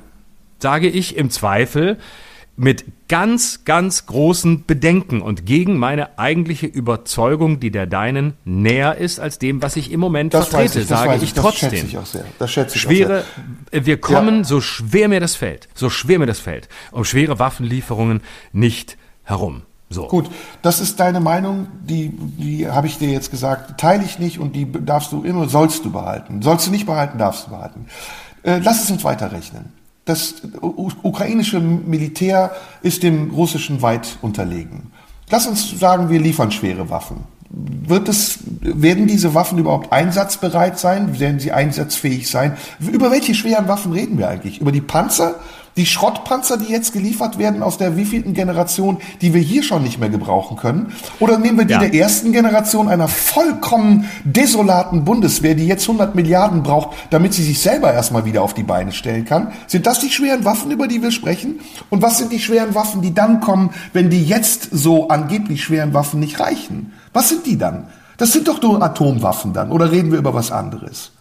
sage 0.60 0.90
ich 0.90 1.16
im 1.18 1.30
Zweifel 1.30 1.98
mit 2.60 3.08
ganz, 3.08 3.64
ganz 3.64 4.06
großen 4.06 4.66
Bedenken 4.66 5.22
und 5.22 5.46
gegen 5.46 5.78
meine 5.78 6.20
eigentliche 6.20 6.66
Überzeugung, 6.68 7.62
die 7.62 7.72
der 7.72 7.88
deinen 7.88 8.34
näher 8.44 8.98
ist 8.98 9.22
als 9.22 9.40
dem, 9.40 9.62
was 9.62 9.78
ich 9.78 9.92
im 9.92 10.02
Moment 10.02 10.34
das 10.34 10.50
vertrete, 10.50 10.82
ich, 10.82 10.88
sage 10.88 11.10
weiß 11.10 11.22
ich 11.22 11.34
das 11.34 11.46
schätze 11.56 11.68
trotzdem. 11.70 11.88
ich 11.88 11.98
auch 11.98 12.06
sehr. 12.06 12.26
Das 12.38 12.52
schätze 12.52 12.76
ich 12.76 12.82
Schwere, 12.82 13.22
auch 13.22 13.72
sehr. 13.72 13.82
äh, 13.82 13.86
wir 13.86 14.02
kommen, 14.02 14.40
Ja. 14.40 14.44
so 14.44 14.60
schwer 14.60 15.08
mir 15.08 15.22
das 15.22 15.36
fällt, 15.36 15.70
so 15.74 15.90
schwer 15.90 16.20
mir 16.20 16.26
das 16.26 16.40
fällt, 16.40 16.68
um 16.92 17.06
schwere 17.06 17.40
Waffenlieferungen 17.40 18.22
nicht 18.52 18.98
herum. 19.24 19.62
So. 19.90 20.08
Gut, 20.08 20.30
das 20.62 20.82
ist 20.82 21.00
deine 21.00 21.22
Meinung, 21.22 21.68
die, 21.82 22.12
die 22.14 22.68
habe 22.68 22.88
ich 22.88 22.98
dir 22.98 23.10
jetzt 23.10 23.32
gesagt, 23.32 23.80
teile 23.80 24.04
ich 24.04 24.20
nicht 24.20 24.38
und 24.38 24.54
die 24.54 24.70
darfst 24.70 25.14
du 25.14 25.24
immer, 25.24 25.48
sollst 25.48 25.86
du 25.86 25.92
behalten. 25.94 26.42
Sollst 26.42 26.68
du 26.68 26.72
nicht 26.72 26.86
behalten, 26.86 27.18
darfst 27.18 27.48
du 27.48 27.52
behalten. 27.52 27.86
Äh, 28.44 28.60
lass 28.62 28.84
es 28.84 28.92
uns 28.92 29.04
weiterrechnen. 29.06 29.79
Das 30.10 30.42
ukrainische 31.04 31.60
Militär 31.60 32.50
ist 32.82 33.04
dem 33.04 33.30
russischen 33.30 33.84
weit 33.84 34.18
unterlegen. 34.24 34.92
Lass 35.30 35.46
uns 35.46 35.80
sagen, 35.80 36.10
wir 36.10 36.20
liefern 36.20 36.50
schwere 36.52 36.90
Waffen. 36.90 37.18
Wird 37.52 38.10
es, 38.10 38.40
werden 38.60 39.06
diese 39.06 39.36
Waffen 39.36 39.60
überhaupt 39.60 39.94
einsatzbereit 39.94 40.80
sein? 40.80 41.20
Werden 41.20 41.40
sie 41.40 41.52
einsatzfähig 41.52 42.28
sein? 42.28 42.58
Über 42.80 43.12
welche 43.12 43.36
schweren 43.36 43.68
Waffen 43.68 43.92
reden 43.92 44.18
wir 44.18 44.30
eigentlich? 44.30 44.60
Über 44.60 44.72
die 44.72 44.82
Panzer? 44.82 45.36
Die 45.80 45.86
Schrottpanzer, 45.86 46.58
die 46.58 46.66
jetzt 46.66 46.92
geliefert 46.92 47.38
werden 47.40 47.64
aus 47.64 47.78
der 47.78 47.96
wievielten 47.96 48.34
Generation, 48.34 48.98
die 49.22 49.34
wir 49.34 49.40
hier 49.40 49.64
schon 49.64 49.82
nicht 49.82 49.98
mehr 49.98 50.10
gebrauchen 50.10 50.58
können? 50.58 50.92
Oder 51.22 51.38
nehmen 51.38 51.58
wir 51.58 51.64
die 51.64 51.72
Ja. 51.72 51.80
der 51.80 51.94
ersten 51.94 52.34
Generation 52.34 52.90
einer 52.90 53.08
vollkommen 53.08 54.10
desolaten 54.26 55.06
Bundeswehr, 55.06 55.56
die 55.56 55.66
jetzt 55.68 55.88
100 55.88 56.16
Milliarden 56.16 56.64
braucht, 56.64 56.98
damit 57.12 57.34
sie 57.34 57.44
sich 57.44 57.62
selber 57.62 57.94
erstmal 57.94 58.26
wieder 58.26 58.42
auf 58.42 58.54
die 58.54 58.64
Beine 58.64 58.92
stellen 58.92 59.24
kann? 59.24 59.54
Sind 59.68 59.88
das 59.88 60.02
die 60.02 60.10
schweren 60.10 60.44
Waffen, 60.44 60.70
über 60.70 60.86
die 60.86 61.02
wir 61.02 61.12
sprechen? 61.12 61.62
Und 61.90 62.02
was 62.02 62.18
sind 62.18 62.34
die 62.34 62.42
schweren 62.42 62.76
Waffen, 62.76 63.02
die 63.02 63.14
dann 63.14 63.40
kommen, 63.40 63.70
wenn 63.94 64.10
die 64.10 64.26
jetzt 64.26 64.68
so 64.74 65.08
angeblich 65.08 65.64
schweren 65.64 65.94
Waffen 65.94 66.20
nicht 66.20 66.42
reichen? 66.42 66.92
Was 67.14 67.30
sind 67.30 67.46
die 67.46 67.58
dann? 67.58 67.88
Das 68.18 68.34
sind 68.34 68.50
doch 68.50 68.62
nur 68.62 68.84
Atomwaffen 68.84 69.54
dann. 69.54 69.72
Oder 69.72 69.94
reden 69.94 70.12
wir 70.12 70.20
über 70.20 70.34
was 70.34 70.52
anderes? 70.52 71.12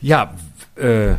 Ja, 0.00 0.30
äh, 0.76 1.14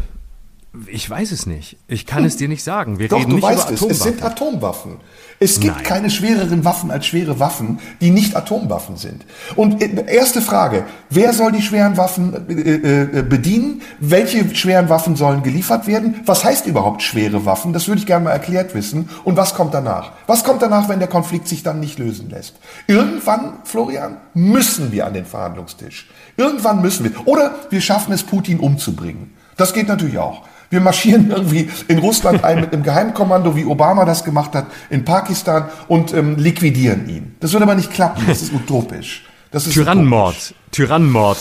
ich 0.88 1.10
weiß 1.10 1.32
es 1.32 1.48
nicht. 1.48 1.78
Ich 1.88 2.06
kann 2.06 2.24
es 2.26 2.38
dir 2.38 2.48
nicht 2.48 2.64
sagen. 2.64 3.00
Wir 3.00 3.08
Doch, 3.08 3.20
reden 3.20 3.32
du 3.32 3.36
nicht 3.38 3.44
weißt 3.44 3.72
über 3.72 3.90
es. 3.90 3.98
Es 3.98 4.04
sind 4.04 4.24
Atomwaffen. 4.24 4.92
Atomwaffen. 4.94 4.98
Es 5.40 5.60
gibt 5.60 5.76
Nein. 5.78 5.84
keine 5.84 6.10
schwereren 6.10 6.66
Waffen 6.66 6.92
als 6.92 7.08
schwere 7.08 7.40
Waffen, 7.40 7.80
die 8.02 8.12
nicht 8.12 8.36
Atomwaffen 8.36 8.98
sind. 8.98 9.26
Und 9.56 9.82
äh, 9.82 10.06
erste 10.14 10.42
Frage, 10.42 10.86
wer 11.10 11.34
soll 11.34 11.54
die 11.54 11.62
schweren 11.62 11.98
Waffen 11.98 12.50
äh, 12.50 13.20
äh, 13.20 13.24
bedienen? 13.24 13.82
Welche 14.00 14.54
schweren 14.54 14.90
Waffen 14.90 15.16
sollen 15.16 15.42
geliefert 15.42 15.88
werden? 15.88 16.22
Was 16.26 16.44
heißt 16.44 16.68
überhaupt 16.68 17.02
schwere 17.02 17.46
Waffen? 17.46 17.74
Das 17.74 17.88
würde 17.88 18.02
ich 18.02 18.06
gerne 18.06 18.26
mal 18.26 18.32
erklärt 18.32 18.76
wissen. 18.76 19.10
Und 19.24 19.38
was 19.38 19.56
kommt 19.56 19.74
danach? 19.74 20.12
Was 20.28 20.44
kommt 20.44 20.62
danach, 20.62 20.88
wenn 20.88 21.00
der 21.00 21.08
Konflikt 21.08 21.48
sich 21.48 21.64
dann 21.64 21.80
nicht 21.80 21.98
lösen 21.98 22.30
lässt? 22.30 22.58
Irgendwann, 22.86 23.54
Florian, 23.64 24.18
müssen 24.34 24.92
wir 24.92 25.08
an 25.08 25.14
den 25.14 25.26
Verhandlungstisch. 25.26 26.10
Irgendwann 26.38 26.82
müssen 26.82 27.06
wir. 27.06 27.28
Oder 27.28 27.56
wir 27.70 27.82
schaffen 27.82 28.14
es, 28.14 28.24
Putin 28.24 28.60
umzubringen. 28.60 29.34
Das 29.58 29.74
geht 29.74 29.88
natürlich 29.88 30.18
auch. 30.18 30.49
Wir 30.70 30.82
marschieren 30.82 31.32
irgendwie 31.36 31.70
in 31.88 32.00
Russland 32.00 32.44
ein 32.44 32.62
mit 32.62 32.74
einem 32.74 32.84
Geheimkommando, 32.84 33.56
wie 33.56 33.66
Obama 33.66 34.06
das 34.06 34.24
gemacht 34.24 34.54
hat, 34.54 34.68
in 34.90 35.06
Pakistan 35.06 35.66
und 35.88 36.14
ähm, 36.14 36.36
liquidieren 36.38 37.10
ihn. 37.10 37.36
Das 37.40 37.54
wird 37.54 37.64
aber 37.64 37.76
nicht 37.76 37.92
klappen. 37.92 38.24
Das 38.28 38.42
ist 38.42 38.54
utopisch. 38.54 39.26
Das 39.52 39.64
ist 39.64 39.70
utopisch. 39.70 39.84
Tyrannenmord. 39.84 40.54
Tyrannenmord. 40.72 41.38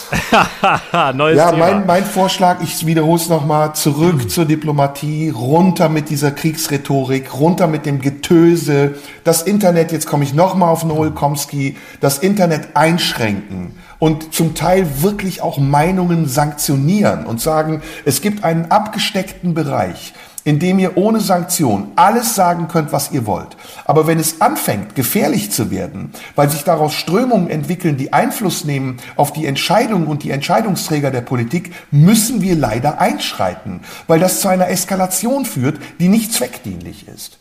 Neues 1.15 1.37
Ja, 1.37 1.51
Thema. 1.51 1.59
mein, 1.67 1.87
mein 1.87 2.05
Vorschlag, 2.07 2.63
ich 2.63 2.87
wiederhole 2.87 3.21
es 3.21 3.29
nochmal, 3.29 3.75
zurück 3.75 4.31
zur 4.31 4.47
Diplomatie, 4.47 5.29
runter 5.29 5.91
mit 5.91 6.09
dieser 6.09 6.31
Kriegsrhetorik, 6.31 7.35
runter 7.35 7.67
mit 7.67 7.85
dem 7.85 8.01
Getöse, 8.01 8.95
das 9.25 9.43
Internet, 9.43 9.93
jetzt 9.93 10.07
komme 10.07 10.25
ich 10.25 10.33
nochmal 10.33 10.71
auf 10.71 10.85
Noel 10.87 11.11
Komsky, 11.11 11.77
das 12.01 12.19
Internet 12.19 12.69
einschränken 12.75 13.73
und 13.99 14.35
zum 14.35 14.55
Teil 14.55 15.03
wirklich 15.03 15.43
auch 15.43 15.59
Meinungen 15.59 16.27
sanktionieren 16.27 17.27
und 17.27 17.41
sagen, 17.41 17.83
es 18.05 18.21
gibt 18.21 18.45
einen 18.45 18.71
abgesteckten 18.71 19.55
Bereich, 19.55 20.15
in 20.45 20.59
dem 20.59 20.79
ihr 20.79 20.97
ohne 20.97 21.21
Sanktion 21.21 21.89
alles 21.97 22.35
sagen 22.35 22.69
könnt, 22.69 22.93
was 22.93 23.13
ihr 23.13 23.27
wollt. 23.27 23.57
Aber 23.85 24.07
wenn 24.07 24.19
es 24.19 24.41
anfängt, 24.41 24.95
gefährlich 24.95 25.51
zu 25.51 25.71
werden, 25.71 26.13
weil 26.37 26.49
sich 26.49 26.65
daraus 26.65 26.95
Strömungen 26.95 27.51
entwickeln, 27.51 27.97
die 27.97 28.13
Einfluss 28.13 28.65
nehmen 28.65 28.99
auf 29.17 29.33
die 29.33 29.47
Entscheidungen 29.47 30.07
und 30.07 30.23
die 30.23 30.31
Entscheidungsträger 30.31 31.11
der 31.11 31.21
Politik, 31.21 31.75
müssen 31.91 32.41
wir 32.41 32.55
leider 32.55 33.01
einschreiten, 33.01 33.81
weil 34.07 34.21
das 34.21 34.41
zu 34.41 34.49
einer 34.49 34.69
Eskalation 34.69 35.45
führt, 35.45 35.81
die 36.01 36.09
nicht 36.09 36.33
zweckdienlich 36.33 37.09
ist. 37.09 37.39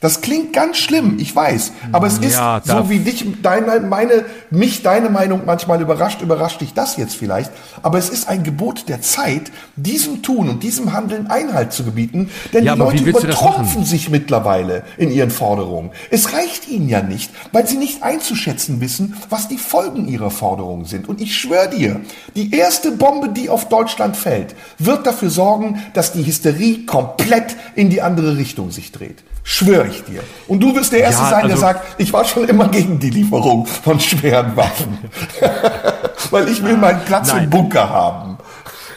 Das 0.00 0.20
klingt 0.20 0.52
ganz 0.52 0.76
schlimm, 0.76 1.16
ich 1.18 1.34
weiß, 1.34 1.72
aber 1.90 2.06
es 2.06 2.18
ist 2.18 2.34
Ja, 2.34 2.60
so 2.62 2.90
wie 2.90 2.98
dich 2.98 3.24
deine 3.42 3.80
meine 3.80 4.26
mich 4.50 4.82
deine 4.82 5.08
Meinung 5.08 5.42
manchmal 5.46 5.80
überrascht, 5.80 6.20
überrascht 6.20 6.60
dich 6.60 6.74
das 6.74 6.98
jetzt 6.98 7.16
vielleicht, 7.16 7.50
aber 7.82 7.96
es 7.96 8.10
ist 8.10 8.28
ein 8.28 8.42
Gebot 8.42 8.90
der 8.90 9.00
Zeit, 9.00 9.50
diesem 9.74 10.22
Tun 10.22 10.50
und 10.50 10.62
diesem 10.62 10.92
Handeln 10.92 11.28
Einhalt 11.28 11.72
zu 11.72 11.84
gebieten, 11.84 12.28
denn 12.52 12.64
Ja, 12.64 12.74
die 12.74 12.80
Leute 12.80 13.04
übertrumpfen 13.04 13.86
sich 13.86 14.10
mittlerweile 14.10 14.84
in 14.98 15.10
ihren 15.10 15.30
Forderungen. 15.30 15.90
Es 16.10 16.34
reicht 16.34 16.68
ihnen 16.68 16.90
ja 16.90 17.00
nicht, 17.00 17.30
weil 17.52 17.66
sie 17.66 17.78
nicht 17.78 18.02
einzuschätzen 18.02 18.82
wissen, 18.82 19.16
was 19.30 19.48
die 19.48 19.58
Folgen 19.58 20.08
ihrer 20.08 20.30
Forderungen 20.30 20.84
sind. 20.84 21.08
Und 21.08 21.22
ich 21.22 21.36
schwöre 21.36 21.70
dir, 21.70 22.00
die 22.34 22.54
erste 22.54 22.92
Bombe, 22.92 23.30
die 23.30 23.48
auf 23.48 23.68
Deutschland 23.70 24.16
fällt, 24.16 24.54
wird 24.78 25.06
dafür 25.06 25.30
sorgen, 25.30 25.82
dass 25.94 26.12
die 26.12 26.26
Hysterie 26.26 26.84
komplett 26.84 27.56
in 27.74 27.88
die 27.88 28.02
andere 28.02 28.36
Richtung 28.36 28.70
sich 28.70 28.92
dreht. 28.92 29.24
Schwöre 29.86 29.96
ich 29.96 30.04
dir. 30.04 30.22
Und 30.48 30.60
du 30.60 30.74
wirst 30.74 30.92
der 30.92 31.00
Erste 31.00 31.22
Ja, 31.22 31.30
sein, 31.30 31.42
der 31.42 31.50
also- 31.52 31.60
sagt, 31.60 32.00
ich 32.00 32.12
war 32.12 32.24
schon 32.24 32.48
immer 32.48 32.68
gegen 32.68 32.98
die 32.98 33.10
Lieferung 33.10 33.66
von 33.66 34.00
schweren 34.00 34.56
Waffen. 34.56 34.98
weil 36.30 36.48
ich 36.48 36.62
will 36.62 36.76
meinen 36.76 37.00
Platz 37.04 37.32
Nein. 37.32 37.44
im 37.44 37.50
Bunker 37.50 37.88
haben. 37.88 38.38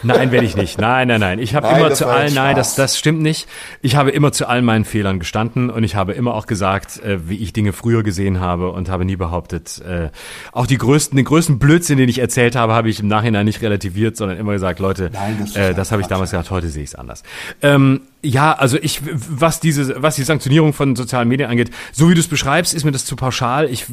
Nein, 0.02 0.32
werde 0.32 0.46
ich 0.46 0.56
nicht. 0.56 0.80
Nein, 0.80 1.10
nein, 1.10 1.20
nein. 1.20 1.40
Ich 1.40 1.56
habe 1.56 1.68
immer 1.68 1.92
zu 1.94 2.08
allen, 2.08 2.34
nein, 2.34 2.56
das, 2.56 2.76
das 2.76 2.98
stimmt 2.98 3.22
nicht. 3.22 3.48
Ich 3.82 3.98
habe 3.98 4.12
immer 4.12 4.32
zu 4.32 4.48
allen 4.48 4.64
meinen 4.64 4.86
Fehlern 4.86 5.20
gestanden 5.20 5.70
und 5.70 5.84
ich 5.84 5.96
habe 5.96 6.14
immer 6.14 6.36
auch 6.36 6.46
gesagt, 6.46 7.04
äh, 7.04 7.28
wie 7.28 7.36
ich 7.38 7.52
Dinge 7.52 7.74
früher 7.74 8.02
gesehen 8.02 8.40
habe 8.40 8.72
und 8.72 8.90
habe 8.90 9.04
nie 9.04 9.18
behauptet, 9.18 9.82
äh, 9.82 10.10
auch 10.54 10.68
die 10.68 10.78
größten, 10.78 11.18
den 11.18 11.26
größten 11.26 11.60
Blödsinn, 11.60 11.98
den 11.98 12.08
ich 12.08 12.20
erzählt 12.20 12.56
habe, 12.56 12.74
habe 12.74 12.90
ich 12.90 13.02
im 13.02 13.08
Nachhinein 13.08 13.46
nicht 13.46 13.62
relativiert, 13.62 14.16
sondern 14.16 14.38
immer 14.38 14.54
gesagt, 14.54 14.80
Leute, 14.80 15.10
Nein, 15.12 15.38
das 15.42 15.56
äh, 15.58 15.74
das 15.74 15.92
habe 15.92 16.02
ich 16.02 16.08
damals 16.08 16.32
gesagt, 16.32 16.50
heute 16.50 16.70
sehe 16.70 16.84
ich 16.84 16.92
es 16.92 16.96
anders. 16.96 17.24
Ähm, 17.62 18.02
Ja, 18.22 18.54
also 18.54 18.78
ich, 18.82 19.02
was 19.30 19.60
diese, 19.60 20.02
was 20.02 20.16
die 20.16 20.24
Sanktionierung 20.24 20.74
von 20.74 20.96
sozialen 20.96 21.30
Medien 21.30 21.50
angeht, 21.50 21.72
so 21.94 22.10
wie 22.10 22.14
du 22.14 22.20
es 22.20 22.28
beschreibst, 22.28 22.74
ist 22.74 22.84
mir 22.84 22.92
das 22.92 23.06
zu 23.06 23.16
pauschal. 23.16 23.70
Ich, 23.70 23.86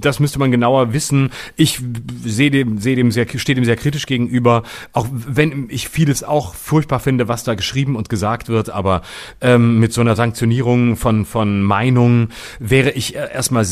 das 0.00 0.20
müsste 0.20 0.38
man 0.38 0.50
genauer 0.50 0.92
wissen. 0.92 1.30
Ich 1.56 1.80
sehe 2.24 2.50
dem, 2.50 2.78
sehe 2.78 2.96
dem 2.96 3.10
sehr, 3.10 3.26
stehe 3.36 3.54
dem 3.54 3.64
sehr 3.64 3.76
kritisch 3.76 4.06
gegenüber. 4.06 4.64
Auch 4.92 5.06
wenn 5.10 5.66
ich 5.70 5.88
vieles 5.88 6.22
auch 6.22 6.54
furchtbar 6.54 7.00
finde, 7.00 7.28
was 7.28 7.44
da 7.44 7.54
geschrieben 7.54 7.96
und 7.96 8.08
gesagt 8.08 8.48
wird, 8.48 8.70
aber 8.70 9.02
ähm, 9.40 9.78
mit 9.80 9.92
so 9.92 10.00
einer 10.00 10.14
Sanktionierung 10.14 10.96
von 10.96 11.24
von 11.24 11.62
Meinungen 11.62 12.28
wäre 12.58 12.90
ich 12.90 13.14
erstmal, 13.14 13.66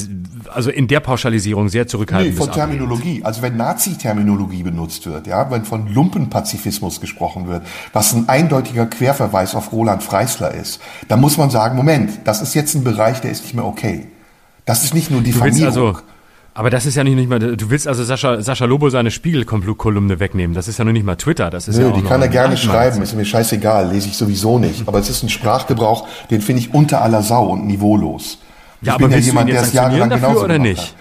also 0.52 0.70
in 0.70 0.88
der 0.88 1.00
Pauschalisierung 1.00 1.68
sehr 1.68 1.86
zurückhaltend. 1.86 2.34
Nee, 2.34 2.38
von 2.38 2.50
Terminologie. 2.50 3.22
Also 3.24 3.42
wenn 3.42 3.56
Nazi-Terminologie 3.56 4.62
benutzt 4.62 5.06
wird, 5.06 5.26
ja, 5.26 5.50
wenn 5.50 5.64
von 5.64 5.92
Lumpenpazifismus 5.92 7.00
gesprochen 7.00 7.46
wird, 7.46 7.62
was 7.92 8.14
ein 8.14 8.28
eindeutiger 8.28 8.86
Querverweis 8.86 9.54
auf 9.54 9.72
Roland 9.82 10.02
Freisler 10.02 10.54
ist, 10.54 10.80
dann 11.08 11.20
muss 11.20 11.36
man 11.36 11.50
sagen, 11.50 11.76
Moment, 11.76 12.20
das 12.24 12.40
ist 12.40 12.54
jetzt 12.54 12.74
ein 12.74 12.84
Bereich, 12.84 13.20
der 13.20 13.32
ist 13.32 13.42
nicht 13.42 13.54
mehr 13.54 13.64
okay. 13.64 14.06
Das 14.64 14.84
ist 14.84 14.94
nicht 14.94 15.10
nur 15.10 15.22
Diffamierung. 15.22 15.66
Also, 15.66 15.96
aber 16.54 16.70
das 16.70 16.86
ist 16.86 16.94
ja 16.94 17.02
nicht, 17.02 17.16
nicht 17.16 17.28
mal, 17.28 17.40
du 17.40 17.70
willst 17.70 17.88
also 17.88 18.04
Sascha, 18.04 18.40
Sascha 18.42 18.64
Lobo 18.64 18.90
seine 18.90 19.10
Spiegel-Kolumne 19.10 20.20
wegnehmen. 20.20 20.54
Das 20.54 20.68
ist 20.68 20.78
ja 20.78 20.84
nur 20.84 20.92
nicht 20.92 21.04
mal 21.04 21.16
Twitter. 21.16 21.50
Das 21.50 21.66
ist 21.66 21.78
Nö, 21.78 21.84
ja 21.84 21.90
auch 21.90 21.94
die 21.94 22.02
kann 22.02 22.22
er 22.22 22.28
gerne 22.28 22.56
schreiben, 22.56 23.02
ist 23.02 23.14
mir 23.14 23.24
scheißegal, 23.24 23.90
lese 23.90 24.08
ich 24.08 24.16
sowieso 24.16 24.58
nicht. 24.58 24.86
Aber 24.86 24.98
es 24.98 25.08
ist 25.10 25.24
ein 25.24 25.30
Sprachgebrauch, 25.30 26.06
den 26.30 26.40
finde 26.42 26.60
ich 26.60 26.72
unter 26.72 27.02
aller 27.02 27.22
Sau 27.22 27.46
und 27.46 27.66
niveaulos. 27.66 28.38
Ich 28.80 28.86
ja, 28.86 28.94
aber 28.94 29.08
bin 29.08 29.18
ja 29.18 29.24
jemand, 29.24 29.50
der 29.50 29.62
es 29.62 29.72
jahrelang 29.72 30.10
genauso 30.10 30.44
oder 30.44 30.58
nicht? 30.58 30.80
Hat. 30.80 30.94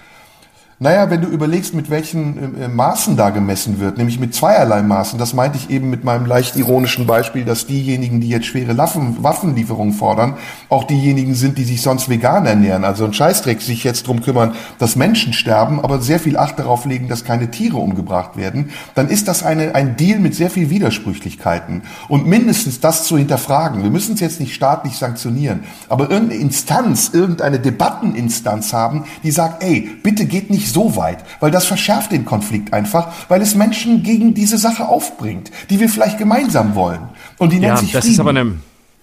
Naja, 0.83 1.11
wenn 1.11 1.21
du 1.21 1.27
überlegst, 1.27 1.75
mit 1.75 1.91
welchen 1.91 2.59
äh, 2.59 2.67
Maßen 2.67 3.15
da 3.15 3.29
gemessen 3.29 3.79
wird, 3.79 3.99
nämlich 3.99 4.19
mit 4.19 4.33
zweierlei 4.33 4.81
Maßen, 4.81 5.19
das 5.19 5.35
meinte 5.35 5.59
ich 5.59 5.69
eben 5.69 5.91
mit 5.91 6.03
meinem 6.03 6.25
leicht 6.25 6.55
ironischen 6.55 7.05
Beispiel, 7.05 7.45
dass 7.45 7.67
diejenigen, 7.67 8.19
die 8.19 8.29
jetzt 8.29 8.47
schwere 8.47 8.75
Waffen, 8.79 9.21
Waffenlieferungen 9.21 9.93
fordern, 9.93 10.37
auch 10.69 10.85
diejenigen 10.85 11.35
sind, 11.35 11.59
die 11.59 11.65
sich 11.65 11.83
sonst 11.83 12.09
vegan 12.09 12.47
ernähren. 12.47 12.83
Also 12.83 13.05
ein 13.05 13.13
Scheißdreck 13.13 13.61
sich 13.61 13.83
jetzt 13.83 14.07
drum 14.07 14.23
kümmern, 14.23 14.55
dass 14.79 14.95
Menschen 14.95 15.33
sterben, 15.33 15.79
aber 15.79 16.01
sehr 16.01 16.19
viel 16.19 16.35
Acht 16.35 16.57
darauf 16.57 16.85
legen, 16.85 17.07
dass 17.07 17.25
keine 17.25 17.51
Tiere 17.51 17.77
umgebracht 17.77 18.35
werden, 18.35 18.71
dann 18.95 19.07
ist 19.07 19.27
das 19.27 19.43
eine, 19.43 19.75
ein 19.75 19.97
Deal 19.97 20.17
mit 20.17 20.33
sehr 20.33 20.49
viel 20.49 20.71
Widersprüchlichkeiten. 20.71 21.83
Und 22.07 22.25
mindestens 22.25 22.79
das 22.79 23.03
zu 23.03 23.19
hinterfragen. 23.19 23.83
Wir 23.83 23.91
müssen 23.91 24.15
es 24.15 24.19
jetzt 24.19 24.39
nicht 24.39 24.55
staatlich 24.55 24.97
sanktionieren, 24.97 25.59
aber 25.89 26.09
irgendeine 26.09 26.41
Instanz, 26.41 27.11
irgendeine 27.13 27.59
Debatteninstanz 27.59 28.73
haben, 28.73 29.03
die 29.21 29.29
sagt, 29.29 29.63
ey, 29.63 29.87
bitte 30.01 30.25
geht 30.25 30.49
nicht 30.49 30.70
so 30.73 30.95
weit, 30.95 31.19
weil 31.39 31.51
das 31.51 31.65
verschärft 31.65 32.11
den 32.11 32.25
Konflikt 32.25 32.73
einfach, 32.73 33.11
weil 33.27 33.41
es 33.41 33.55
Menschen 33.55 34.03
gegen 34.03 34.33
diese 34.33 34.57
Sache 34.57 34.87
aufbringt, 34.87 35.51
die 35.69 35.79
wir 35.79 35.89
vielleicht 35.89 36.17
gemeinsam 36.17 36.75
wollen. 36.75 37.09
Und 37.37 37.51
die 37.51 37.57
ja, 37.57 37.69
nennt 37.69 37.79
sich 37.79 37.91
das 37.91 38.01
Frieden. 38.03 38.13
ist 38.13 38.19
aber 38.19 38.29
eine 38.31 38.53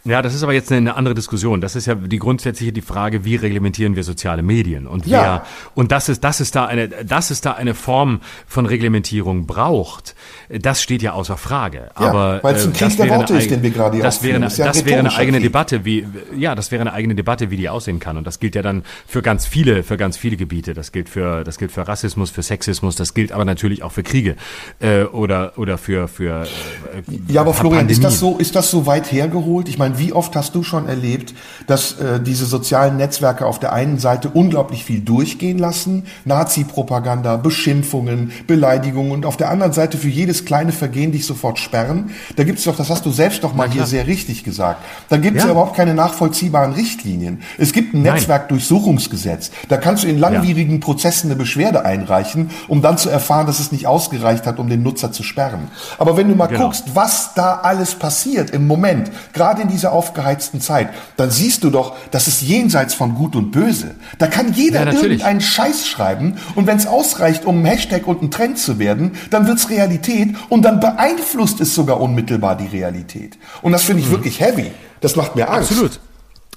ja, 0.08 0.22
das 0.22 0.34
ist 0.34 0.42
aber 0.42 0.52
jetzt 0.52 0.72
eine, 0.72 0.96
andere 0.96 1.14
Diskussion. 1.14 1.60
Das 1.60 1.76
ist 1.76 1.86
ja 1.86 1.94
die 1.94 2.18
grundsätzliche 2.18 2.72
die 2.72 2.80
Frage, 2.80 3.24
wie 3.24 3.36
reglementieren 3.36 3.96
wir 3.96 4.04
soziale 4.04 4.42
Medien 4.42 4.86
und 4.86 5.06
ja. 5.06 5.22
wer 5.22 5.46
und 5.74 5.92
das 5.92 6.08
ist 6.08 6.24
das 6.24 6.40
ist 6.40 6.54
da 6.54 6.66
eine 6.66 6.88
das 6.88 7.30
ist 7.30 7.44
da 7.44 7.52
eine 7.52 7.74
Form 7.74 8.20
von 8.46 8.66
Reglementierung 8.66 9.46
braucht. 9.46 10.14
Das 10.48 10.82
steht 10.82 11.02
ja 11.02 11.12
außer 11.12 11.36
Frage. 11.36 11.90
Ja, 11.98 12.08
aber 12.08 12.40
weil 12.42 12.56
es 12.56 12.64
ein 12.64 12.72
äh, 12.72 12.76
Krieg 12.76 12.96
der 12.96 13.08
Worte 13.10 13.34
ist, 13.34 13.50
den 13.50 13.62
wir 13.62 13.70
gerade 13.70 13.98
das 13.98 14.22
wäre 14.22 14.36
eine, 14.36 14.46
das, 14.46 14.56
ja 14.56 14.66
das 14.66 14.84
wäre 14.84 14.98
eine 15.00 15.14
eigene 15.14 15.38
Krieg. 15.38 15.48
Debatte, 15.48 15.84
wie 15.84 16.06
ja, 16.36 16.54
das 16.54 16.70
wäre 16.70 16.80
eine 16.80 16.92
eigene 16.92 17.14
Debatte, 17.14 17.50
wie 17.50 17.56
die 17.56 17.68
aussehen 17.68 18.00
kann 18.00 18.16
und 18.16 18.26
das 18.26 18.40
gilt 18.40 18.54
ja 18.54 18.62
dann 18.62 18.84
für 19.06 19.22
ganz 19.22 19.46
viele 19.46 19.82
für 19.82 19.96
ganz 19.96 20.16
viele 20.16 20.36
Gebiete. 20.36 20.74
Das 20.74 20.92
gilt 20.92 21.08
für 21.08 21.44
das 21.44 21.58
gilt 21.58 21.72
für 21.72 21.86
Rassismus, 21.86 22.30
für 22.30 22.42
Sexismus, 22.42 22.96
das 22.96 23.14
gilt 23.14 23.32
aber 23.32 23.44
natürlich 23.44 23.82
auch 23.82 23.92
für 23.92 24.02
Kriege 24.02 24.36
äh, 24.80 25.02
oder 25.02 25.52
oder 25.56 25.78
für 25.78 26.08
für 26.08 26.44
äh, 26.44 27.32
Ja, 27.32 27.42
aber 27.42 27.54
Florian, 27.54 27.80
Pandemien. 27.80 27.90
ist 27.90 28.04
das 28.04 28.18
so 28.18 28.36
ist 28.38 28.56
das 28.56 28.70
so 28.70 28.86
weit 28.86 29.12
hergeholt? 29.12 29.68
Ich 29.68 29.78
meine, 29.78 29.97
wie 29.98 30.12
oft 30.12 30.34
hast 30.36 30.54
du 30.54 30.62
schon 30.62 30.88
erlebt, 30.88 31.34
dass 31.66 31.92
äh, 31.92 32.20
diese 32.20 32.46
sozialen 32.46 32.96
Netzwerke 32.96 33.46
auf 33.46 33.58
der 33.58 33.72
einen 33.72 33.98
Seite 33.98 34.30
unglaublich 34.30 34.84
viel 34.84 35.00
durchgehen 35.00 35.58
lassen, 35.58 36.04
Nazi-Propaganda, 36.24 37.36
Beschimpfungen, 37.36 38.32
Beleidigungen 38.46 39.12
und 39.12 39.26
auf 39.26 39.36
der 39.36 39.50
anderen 39.50 39.72
Seite 39.72 39.98
für 39.98 40.08
jedes 40.08 40.44
kleine 40.44 40.72
Vergehen 40.72 41.12
dich 41.12 41.26
sofort 41.26 41.58
sperren? 41.58 42.10
Da 42.36 42.44
gibt 42.44 42.58
es 42.58 42.64
doch, 42.64 42.76
das 42.76 42.90
hast 42.90 43.06
du 43.06 43.10
selbst 43.10 43.44
doch 43.44 43.54
mal 43.54 43.70
hier 43.70 43.86
sehr 43.86 44.06
richtig 44.06 44.44
gesagt, 44.44 44.82
da 45.08 45.16
gibt 45.16 45.36
es 45.36 45.42
ja. 45.42 45.48
ja. 45.48 45.52
überhaupt 45.52 45.76
keine 45.76 45.94
nachvollziehbaren 45.94 46.72
Richtlinien. 46.72 47.42
Es 47.58 47.72
gibt 47.72 47.94
ein 47.94 48.02
Netzwerkdurchsuchungsgesetz, 48.02 49.50
da 49.68 49.76
kannst 49.76 50.04
du 50.04 50.08
in 50.08 50.18
langwierigen 50.18 50.74
ja. 50.74 50.80
Prozessen 50.80 51.28
eine 51.28 51.36
Beschwerde 51.36 51.84
einreichen, 51.84 52.50
um 52.68 52.82
dann 52.82 52.98
zu 52.98 53.10
erfahren, 53.10 53.46
dass 53.46 53.60
es 53.60 53.72
nicht 53.72 53.86
ausgereicht 53.86 54.46
hat, 54.46 54.58
um 54.58 54.68
den 54.68 54.82
Nutzer 54.82 55.12
zu 55.12 55.22
sperren. 55.22 55.68
Aber 55.98 56.16
wenn 56.16 56.28
du 56.28 56.34
mal 56.34 56.46
genau. 56.46 56.64
guckst, 56.64 56.94
was 56.94 57.34
da 57.34 57.60
alles 57.62 57.94
passiert 57.94 58.50
im 58.50 58.66
Moment, 58.66 59.10
gerade 59.32 59.62
in 59.62 59.68
dieser 59.68 59.87
aufgeheizten 59.92 60.60
Zeit, 60.60 60.90
dann 61.16 61.30
siehst 61.30 61.64
du 61.64 61.70
doch, 61.70 61.96
das 62.10 62.28
ist 62.28 62.42
jenseits 62.42 62.94
von 62.94 63.14
Gut 63.14 63.36
und 63.36 63.50
Böse. 63.50 63.94
Da 64.18 64.26
kann 64.26 64.52
jeder 64.52 64.84
ja, 64.84 64.92
irgendeinen 64.92 65.40
Scheiß 65.40 65.86
schreiben 65.86 66.36
und 66.54 66.66
wenn 66.66 66.76
es 66.76 66.86
ausreicht, 66.86 67.44
um 67.44 67.62
ein 67.62 67.64
Hashtag 67.64 68.06
und 68.06 68.22
ein 68.22 68.30
Trend 68.30 68.58
zu 68.58 68.78
werden, 68.78 69.12
dann 69.30 69.46
wird's 69.46 69.70
Realität 69.70 70.34
und 70.48 70.62
dann 70.62 70.80
beeinflusst 70.80 71.60
es 71.60 71.74
sogar 71.74 72.00
unmittelbar 72.00 72.56
die 72.56 72.66
Realität. 72.66 73.38
Und 73.62 73.72
das 73.72 73.84
finde 73.84 74.02
ich 74.02 74.08
mhm. 74.08 74.12
wirklich 74.12 74.40
heavy. 74.40 74.70
Das 75.00 75.16
macht 75.16 75.36
mir 75.36 75.48
Angst. 75.48 75.70
Absolut. 75.70 76.00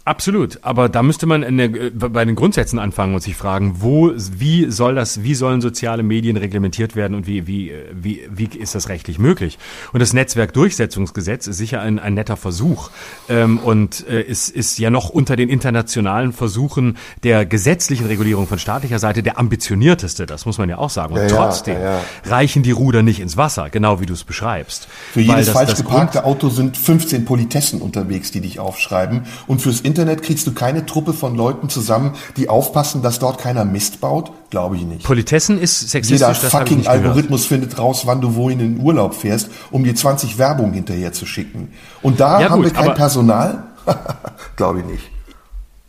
Absolut, 0.04 0.58
aber 0.64 0.90
da 0.90 1.04
müsste 1.04 1.28
man 1.28 1.58
der, 1.58 1.70
bei 1.92 2.26
den 2.26 2.36
Grundsätzen 2.36 2.80
anfangen 2.80 3.14
und 3.14 3.22
sich 3.22 3.36
fragen, 3.36 3.76
wo, 3.82 4.12
wie 4.16 4.72
soll 4.72 4.96
das, 4.96 5.22
wie 5.22 5.36
sollen 5.36 5.62
soziale 5.62 6.02
Medien 6.02 6.38
reglementiert 6.38 6.96
werden 6.96 7.14
und 7.14 7.28
wie, 7.28 7.46
wie, 7.46 7.72
wie, 7.94 8.28
wie 8.32 8.46
ist 8.46 8.74
das 8.74 8.90
rechtlich 8.90 9.20
möglich? 9.20 9.60
Und 9.94 10.00
das 10.00 10.14
Netzwerkdurchsetzungsgesetz 10.14 11.46
ist 11.46 11.58
sicher 11.58 11.82
ein, 11.82 12.00
ein 12.00 12.16
netter 12.16 12.36
Versuch 12.36 12.90
ähm, 13.30 13.60
und 13.60 14.08
äh, 14.08 14.24
ist, 14.24 14.50
ist 14.50 14.80
ja 14.80 14.90
noch 14.90 15.10
unter 15.10 15.36
den 15.36 15.50
internationalen 15.50 16.34
Versuchen 16.34 16.98
der 17.22 17.46
gesetzlichen 17.46 18.08
Regulierung 18.08 18.48
von 18.48 18.58
staatlicher 18.58 18.98
Seite 18.98 19.22
der 19.22 19.38
ambitionierteste, 19.38 20.26
das 20.26 20.48
muss 20.48 20.58
man 20.58 20.68
ja 20.68 20.80
auch 20.80 20.90
sagen. 20.90 21.14
Und 21.14 21.22
ja, 21.22 21.28
trotzdem 21.28 21.76
ja, 21.76 21.98
ja. 21.98 22.02
reichen 22.26 22.64
die 22.64 22.72
Ruder 22.72 23.04
nicht 23.04 23.20
ins 23.20 23.38
Wasser, 23.38 23.70
genau 23.70 24.00
wie 24.00 24.08
du 24.08 24.14
es 24.14 24.24
beschreibst. 24.24 24.88
Für 25.14 25.22
jedes 25.22 25.46
das, 25.46 25.54
falsch 25.54 25.70
das 25.70 25.84
geparkte 25.84 26.24
Auto 26.24 26.50
sind 26.50 26.76
15 26.76 27.24
Politessen 27.24 27.84
unterwegs, 27.84 28.32
die 28.32 28.42
dich 28.42 28.60
aufschreiben 28.60 29.26
und 29.46 29.62
fürs 29.62 29.82
Internet 29.92 30.24
kriegst 30.24 30.48
du 30.48 30.54
keine 30.54 30.86
Truppe 30.86 31.12
von 31.12 31.36
Leuten 31.36 31.68
zusammen, 31.68 32.14
die 32.38 32.48
aufpassen, 32.48 33.02
dass 33.02 33.20
dort 33.20 33.40
keiner 33.40 33.66
Mist 33.66 34.00
baut? 34.00 34.32
Glaube 34.50 34.78
ich 34.78 34.84
nicht. 34.84 35.04
Politessen 35.04 35.60
ist 35.60 35.90
sexistisch. 35.90 36.28
Jeder 36.28 36.34
fucking 36.34 36.88
Algorithmus 36.88 37.46
findet 37.46 37.78
raus, 37.78 38.04
wann 38.06 38.22
du 38.22 38.36
wohin 38.36 38.62
in 38.62 38.78
den 38.78 38.86
Urlaub 38.86 39.14
fährst, 39.14 39.50
um 39.70 39.84
dir 39.84 39.94
20 39.94 40.38
Werbung 40.38 40.72
hinterher 40.72 41.12
zu 41.12 41.26
schicken. 41.26 41.74
Und 42.02 42.22
da 42.22 42.40
ja, 42.40 42.50
haben 42.50 42.64
gut, 42.64 42.74
wir 42.74 42.82
kein 42.82 42.94
Personal? 42.94 43.64
Glaube 44.56 44.80
ich 44.80 44.86
nicht. 44.86 45.12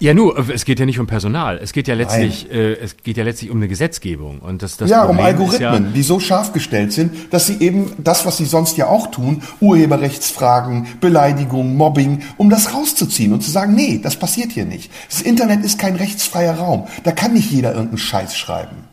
Ja, 0.03 0.15
nur, 0.15 0.37
es 0.49 0.65
geht 0.65 0.81
ja 0.81 0.85
nicht 0.85 0.99
um 0.99 1.07
Personal. 1.07 1.61
Es 1.63 1.73
geht 1.73 1.87
ja 1.87 1.95
letztlich, 1.95 2.51
äh, 2.51 2.73
es 2.73 2.97
geht 2.97 3.17
ja 3.17 3.23
letztlich 3.23 3.53
um 3.53 3.59
eine 3.59 3.69
Gesetzgebung. 3.69 4.41
Und 4.41 4.61
das, 4.61 4.77
das 4.77 4.91
ja, 4.91 5.05
Problem 5.05 5.21
um 5.21 5.25
Algorithmen, 5.25 5.85
ja, 5.85 5.91
die 5.95 6.03
so 6.03 6.19
scharf 6.19 6.53
gestellt 6.53 6.93
sind, 6.93 7.33
dass 7.33 7.47
sie 7.47 7.61
eben 7.61 7.93
das, 7.99 8.27
was 8.27 8.37
sie 8.37 8.45
sonst 8.45 8.77
ja 8.77 8.89
auch 8.89 9.13
tun, 9.13 9.45
Urheberrechtsfragen, 9.61 10.89
Beleidigung, 11.01 11.77
Mobbing, 11.77 12.23
um 12.37 12.51
das 12.51 12.75
rauszuziehen 12.75 13.33
und 13.33 13.43
zu 13.45 13.53
sagen, 13.53 13.77
nee, 13.77 14.01
das 14.03 14.17
passiert 14.17 14.51
hier 14.51 14.65
nicht. 14.65 14.91
Das 15.09 15.23
Internet 15.23 15.65
ist 15.65 15.79
kein 15.79 15.95
rechtsfreier 15.95 16.55
Raum. 16.55 16.89
Da 17.05 17.13
kann 17.13 17.35
nicht 17.35 17.53
jeder 17.53 17.71
irgendeinen 17.71 17.99
Scheiß 17.99 18.37
schreiben. 18.37 18.92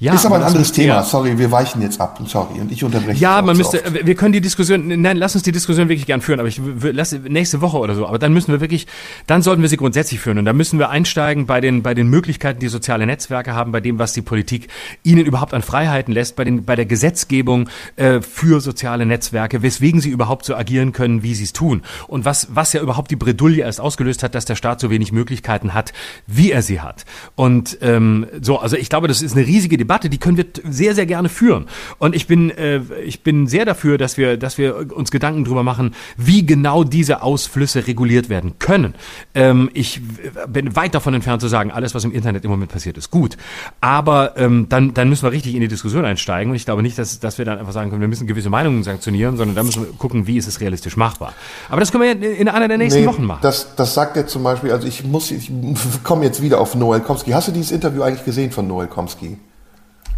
Ja, 0.00 0.14
ist 0.14 0.24
aber 0.24 0.36
ein 0.36 0.42
anderes 0.42 0.72
Thema. 0.72 0.94
Ja. 0.94 1.02
Sorry, 1.02 1.38
wir 1.38 1.50
weichen 1.52 1.82
jetzt 1.82 2.00
ab. 2.00 2.18
Sorry, 2.24 2.58
und 2.58 2.72
ich 2.72 2.82
unterbreche. 2.82 3.20
Ja, 3.20 3.42
man 3.42 3.54
müsste, 3.54 3.84
oft. 3.84 4.06
wir 4.06 4.14
können 4.14 4.32
die 4.32 4.40
Diskussion, 4.40 4.88
nein, 5.02 5.18
lass 5.18 5.34
uns 5.34 5.44
die 5.44 5.52
Diskussion 5.52 5.90
wirklich 5.90 6.06
gern 6.06 6.22
führen, 6.22 6.40
aber 6.40 6.48
ich 6.48 6.58
lass 6.80 7.12
nächste 7.12 7.60
Woche 7.60 7.76
oder 7.76 7.94
so. 7.94 8.06
Aber 8.06 8.18
dann 8.18 8.32
müssen 8.32 8.50
wir 8.50 8.62
wirklich, 8.62 8.86
dann 9.26 9.42
sollten 9.42 9.60
wir 9.60 9.68
sie 9.68 9.76
grundsätzlich 9.76 10.18
führen 10.18 10.38
und 10.38 10.46
dann 10.46 10.56
müssen 10.56 10.78
wir 10.78 10.88
einsteigen 10.88 11.44
bei 11.44 11.60
den 11.60 11.82
bei 11.82 11.92
den 11.92 12.08
Möglichkeiten, 12.08 12.60
die 12.60 12.68
soziale 12.68 13.04
Netzwerke 13.04 13.54
haben, 13.54 13.72
bei 13.72 13.82
dem, 13.82 13.98
was 13.98 14.14
die 14.14 14.22
Politik 14.22 14.68
ihnen 15.02 15.26
überhaupt 15.26 15.52
an 15.52 15.60
Freiheiten 15.60 16.14
lässt, 16.14 16.34
bei 16.34 16.44
den 16.44 16.64
bei 16.64 16.76
der 16.76 16.86
Gesetzgebung 16.86 17.68
äh, 17.96 18.22
für 18.22 18.62
soziale 18.62 19.04
Netzwerke, 19.04 19.60
weswegen 19.60 20.00
sie 20.00 20.08
überhaupt 20.08 20.46
so 20.46 20.56
agieren 20.56 20.92
können, 20.92 21.22
wie 21.22 21.34
sie 21.34 21.44
es 21.44 21.52
tun 21.52 21.82
und 22.08 22.24
was 22.24 22.48
was 22.54 22.72
ja 22.72 22.80
überhaupt 22.80 23.10
die 23.10 23.16
Bredouille 23.16 23.64
erst 23.64 23.82
ausgelöst 23.82 24.22
hat, 24.22 24.34
dass 24.34 24.46
der 24.46 24.56
Staat 24.56 24.80
so 24.80 24.88
wenig 24.88 25.12
Möglichkeiten 25.12 25.74
hat, 25.74 25.92
wie 26.26 26.52
er 26.52 26.62
sie 26.62 26.80
hat. 26.80 27.04
Und 27.34 27.76
ähm, 27.82 28.26
so, 28.40 28.58
also 28.58 28.76
ich 28.76 28.88
glaube, 28.88 29.06
das 29.06 29.20
ist 29.20 29.36
eine 29.36 29.46
riesige 29.46 29.76
Debatte 29.76 29.89
Debatte, 29.90 30.08
die 30.08 30.18
können 30.18 30.36
wir 30.36 30.46
sehr, 30.70 30.94
sehr 30.94 31.04
gerne 31.04 31.28
führen. 31.28 31.66
Und 31.98 32.14
ich 32.14 32.28
bin, 32.28 32.50
äh, 32.50 32.80
ich 33.04 33.24
bin 33.24 33.48
sehr 33.48 33.64
dafür, 33.64 33.98
dass 33.98 34.16
wir, 34.16 34.36
dass 34.36 34.56
wir 34.56 34.96
uns 34.96 35.10
Gedanken 35.10 35.44
drüber 35.44 35.64
machen, 35.64 35.96
wie 36.16 36.46
genau 36.46 36.84
diese 36.84 37.22
Ausflüsse 37.22 37.88
reguliert 37.88 38.28
werden 38.28 38.60
können. 38.60 38.94
Ähm, 39.34 39.68
ich 39.74 40.00
bin 40.46 40.76
weit 40.76 40.94
davon 40.94 41.14
entfernt 41.14 41.40
zu 41.40 41.48
sagen, 41.48 41.72
alles, 41.72 41.92
was 41.92 42.04
im 42.04 42.12
Internet 42.12 42.44
im 42.44 42.52
Moment 42.52 42.70
passiert, 42.70 42.98
ist 42.98 43.10
gut. 43.10 43.36
Aber 43.80 44.36
ähm, 44.36 44.66
dann, 44.68 44.94
dann 44.94 45.08
müssen 45.08 45.24
wir 45.24 45.32
richtig 45.32 45.56
in 45.56 45.60
die 45.60 45.66
Diskussion 45.66 46.04
einsteigen. 46.04 46.52
Und 46.52 46.56
ich 46.56 46.66
glaube 46.66 46.82
nicht, 46.82 46.96
dass, 46.96 47.18
dass 47.18 47.38
wir 47.38 47.44
dann 47.44 47.58
einfach 47.58 47.72
sagen 47.72 47.90
können, 47.90 48.00
wir 48.00 48.06
müssen 48.06 48.28
gewisse 48.28 48.48
Meinungen 48.48 48.84
sanktionieren, 48.84 49.36
sondern 49.36 49.56
da 49.56 49.64
müssen 49.64 49.82
wir 49.82 49.92
gucken, 49.94 50.28
wie 50.28 50.36
ist 50.36 50.46
es 50.46 50.60
realistisch 50.60 50.96
machbar. 50.96 51.34
Aber 51.68 51.80
das 51.80 51.90
können 51.90 52.04
wir 52.04 52.38
in 52.38 52.46
einer 52.46 52.68
der 52.68 52.78
nächsten 52.78 53.00
nee, 53.00 53.08
Wochen 53.08 53.24
machen. 53.24 53.40
Das, 53.42 53.74
das 53.74 53.92
sagt 53.92 54.16
er 54.16 54.28
zum 54.28 54.44
Beispiel, 54.44 54.70
also 54.70 54.86
ich 54.86 55.02
muss, 55.02 55.32
ich 55.32 55.50
komme 56.04 56.24
jetzt 56.24 56.40
wieder 56.40 56.60
auf 56.60 56.76
Noel 56.76 57.00
Komsky. 57.00 57.32
Hast 57.32 57.48
du 57.48 57.52
dieses 57.52 57.72
Interview 57.72 58.02
eigentlich 58.02 58.24
gesehen 58.24 58.52
von 58.52 58.68
Noel 58.68 58.86
Komsky? 58.86 59.36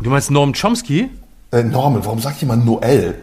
Du 0.01 0.11
meinst 0.11 0.31
Norm 0.31 0.53
Chomsky? 0.53 1.11
Äh, 1.51 1.63
Norman, 1.63 2.05
warum 2.05 2.21
sag 2.21 2.37
ich 2.37 2.43
immer 2.43 2.57
Noel? 2.57 3.15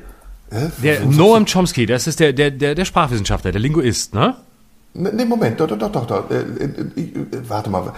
Der 0.83 1.05
Noam 1.05 1.45
Chomsky, 1.45 1.85
das 1.85 2.07
ist 2.07 2.19
der, 2.19 2.33
der, 2.33 2.51
der, 2.51 2.73
der 2.75 2.85
Sprachwissenschaftler, 2.85 3.51
der 3.51 3.61
Linguist, 3.61 4.13
ne? 4.13 4.35
Ne, 4.95 5.23
Moment, 5.23 5.59
doch, 5.59 5.67
doch, 5.67 5.77
doch, 5.77 5.91
doch. 5.91 6.07
doch. 6.07 6.31
Äh, 6.31 6.39
äh, 6.39 6.65
äh, 6.65 7.27
warte 7.47 7.69
mal, 7.69 7.93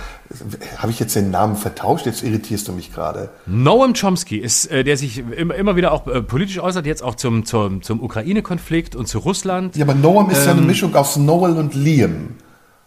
habe 0.77 0.91
ich 0.91 0.99
jetzt 0.99 1.15
den 1.15 1.31
Namen 1.31 1.56
vertauscht? 1.56 2.06
Jetzt 2.06 2.22
irritierst 2.22 2.68
du 2.68 2.73
mich 2.73 2.93
gerade. 2.93 3.30
Noam 3.45 3.93
Chomsky 3.93 4.38
ist, 4.38 4.65
äh, 4.65 4.84
der 4.84 4.98
sich 4.98 5.19
immer, 5.19 5.56
immer 5.56 5.77
wieder 5.77 5.93
auch 5.93 6.06
äh, 6.07 6.22
politisch 6.22 6.60
äußert, 6.60 6.85
jetzt 6.85 7.02
auch 7.02 7.15
zum, 7.15 7.45
zum, 7.45 7.81
zum 7.81 8.03
Ukraine-Konflikt 8.03 8.98
und 8.98 9.07
zu 9.07 9.19
Russland. 9.19 9.77
Ja, 9.77 9.85
aber 9.85 9.95
Noam 9.95 10.30
ist 10.30 10.39
ähm, 10.39 10.45
ja 10.45 10.52
eine 10.52 10.61
ähm, 10.61 10.68
Mischung 10.68 10.93
aus 10.95 11.15
Noel 11.15 11.57
und 11.57 11.76
Liam. 11.76 12.35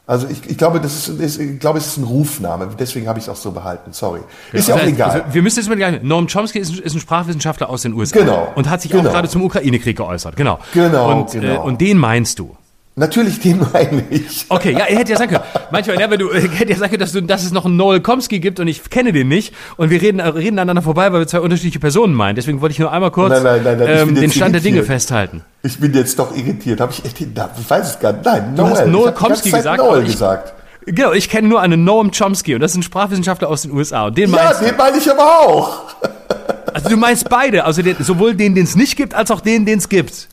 Also 0.06 0.28
ich, 0.28 0.50
ich 0.50 0.58
glaube, 0.58 0.80
das 0.80 1.08
ist, 1.08 1.20
ist, 1.20 1.40
ich 1.40 1.58
glaube, 1.58 1.78
es 1.78 1.86
ist 1.86 1.96
ein 1.96 2.04
Rufname. 2.04 2.68
Deswegen 2.78 3.08
habe 3.08 3.18
ich 3.18 3.24
es 3.24 3.28
auch 3.30 3.36
so 3.36 3.52
behalten. 3.52 3.92
Sorry. 3.94 4.20
Ist 4.52 4.68
ja, 4.68 4.74
auch 4.74 4.82
egal. 4.82 5.10
Also 5.10 5.24
wir 5.32 5.42
müssen 5.42 5.60
jetzt 5.60 5.68
mal 5.68 5.76
gleich. 5.76 6.02
Noam 6.02 6.26
Chomsky 6.26 6.58
ist, 6.58 6.78
ist, 6.78 6.94
ein 6.94 7.00
Sprachwissenschaftler 7.00 7.70
aus 7.70 7.82
den 7.82 7.94
USA. 7.94 8.18
Genau. 8.18 8.52
Und 8.54 8.68
hat 8.68 8.82
sich 8.82 8.90
genau. 8.90 9.08
auch 9.08 9.12
gerade 9.12 9.28
zum 9.30 9.42
Ukraine-Krieg 9.42 9.96
geäußert. 9.96 10.36
Genau. 10.36 10.58
Genau. 10.74 11.20
Und, 11.20 11.30
genau. 11.30 11.54
Äh, 11.54 11.58
und 11.58 11.80
den 11.80 11.96
meinst 11.96 12.38
du? 12.38 12.54
Natürlich, 12.96 13.40
den 13.40 13.58
meine 13.72 14.04
ich. 14.10 14.46
Okay, 14.48 14.72
ja, 14.72 14.84
er 14.84 14.98
hätte 14.98 15.12
ja 15.12 15.18
sagen 15.18 15.32
können. 15.32 15.44
Manchmal, 15.72 16.00
ja, 16.00 16.10
wenn 16.10 16.18
du, 16.18 16.32
hätte 16.32 16.72
ja 16.72 16.78
sagen 16.78 16.90
können, 16.90 17.00
dass, 17.00 17.12
du, 17.12 17.20
dass 17.22 17.44
es 17.44 17.50
noch 17.50 17.64
einen 17.64 17.76
Noel 17.76 18.00
Komsky 18.00 18.38
gibt 18.38 18.60
und 18.60 18.68
ich 18.68 18.88
kenne 18.88 19.12
den 19.12 19.28
nicht 19.28 19.52
und 19.76 19.90
wir 19.90 20.00
reden, 20.00 20.20
reden 20.20 20.58
aneinander 20.58 20.82
vorbei, 20.82 21.12
weil 21.12 21.20
wir 21.20 21.26
zwei 21.26 21.40
unterschiedliche 21.40 21.80
Personen 21.80 22.14
meinen. 22.14 22.36
Deswegen 22.36 22.60
wollte 22.60 22.72
ich 22.72 22.78
nur 22.78 22.92
einmal 22.92 23.10
kurz 23.10 23.42
nein, 23.42 23.62
nein, 23.64 23.78
nein, 23.78 23.88
ähm, 23.88 24.14
den 24.14 24.30
Stand 24.30 24.54
irritiert. 24.54 24.54
der 24.54 24.60
Dinge 24.60 24.82
festhalten. 24.84 25.42
Ich 25.62 25.80
bin 25.80 25.92
jetzt 25.92 26.18
doch 26.18 26.36
irritiert. 26.36 26.80
Habe 26.80 26.92
ich 26.92 27.04
echt 27.04 27.18
den 27.18 27.32
Namen? 27.32 27.52
Ich 27.60 27.68
weiß 27.68 27.90
es 27.90 27.98
gar 27.98 28.12
nicht. 28.12 28.24
Nein, 28.24 28.54
Noel. 28.54 28.70
Du 28.70 28.76
hast 28.76 28.86
Noel 28.86 29.12
Komsky 29.12 29.50
gesagt. 29.50 29.78
Noel 29.78 30.04
gesagt. 30.04 30.54
Genau, 30.86 31.12
ich 31.12 31.30
kenne 31.30 31.48
nur 31.48 31.60
einen 31.62 31.82
Noam 31.82 32.10
Chomsky 32.10 32.54
und 32.54 32.60
das 32.60 32.72
ist 32.72 32.76
ein 32.76 32.82
Sprachwissenschaftler 32.82 33.48
aus 33.48 33.62
den 33.62 33.72
USA. 33.72 34.06
Und 34.06 34.18
den 34.18 34.30
ja, 34.32 34.52
den 34.52 34.76
meine 34.76 34.98
ich 34.98 35.10
aber 35.10 35.24
auch. 35.24 35.94
Also 36.72 36.90
du 36.90 36.96
meinst 36.96 37.28
beide, 37.28 37.64
also 37.64 37.82
den, 37.82 37.96
sowohl 38.00 38.34
den, 38.34 38.54
den 38.54 38.64
es 38.64 38.76
nicht 38.76 38.96
gibt, 38.96 39.14
als 39.14 39.30
auch 39.30 39.40
den, 39.40 39.64
den 39.64 39.78
es 39.78 39.88
gibt. 39.88 40.28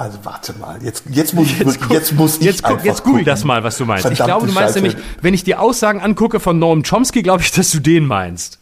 Also 0.00 0.18
warte 0.22 0.54
mal, 0.54 0.82
jetzt, 0.82 1.04
jetzt 1.10 1.34
muss 1.34 1.50
jetzt, 1.58 1.76
ich, 1.76 1.90
jetzt 1.90 2.12
muss 2.14 2.38
ich 2.38 2.44
jetzt, 2.44 2.62
guck, 2.62 2.82
jetzt 2.82 3.04
google 3.04 3.22
das 3.22 3.44
mal, 3.44 3.62
was 3.64 3.76
du 3.76 3.84
meinst. 3.84 4.06
Verdammte 4.06 4.22
ich 4.22 4.26
glaube, 4.26 4.46
du 4.46 4.52
meinst 4.54 4.74
Scheiße. 4.76 4.80
nämlich, 4.80 4.96
wenn 5.20 5.34
ich 5.34 5.44
die 5.44 5.56
Aussagen 5.56 6.00
angucke 6.00 6.40
von 6.40 6.58
Noam 6.58 6.82
Chomsky, 6.82 7.20
glaube 7.20 7.42
ich, 7.42 7.52
dass 7.52 7.70
du 7.70 7.80
den 7.80 8.06
meinst. 8.06 8.59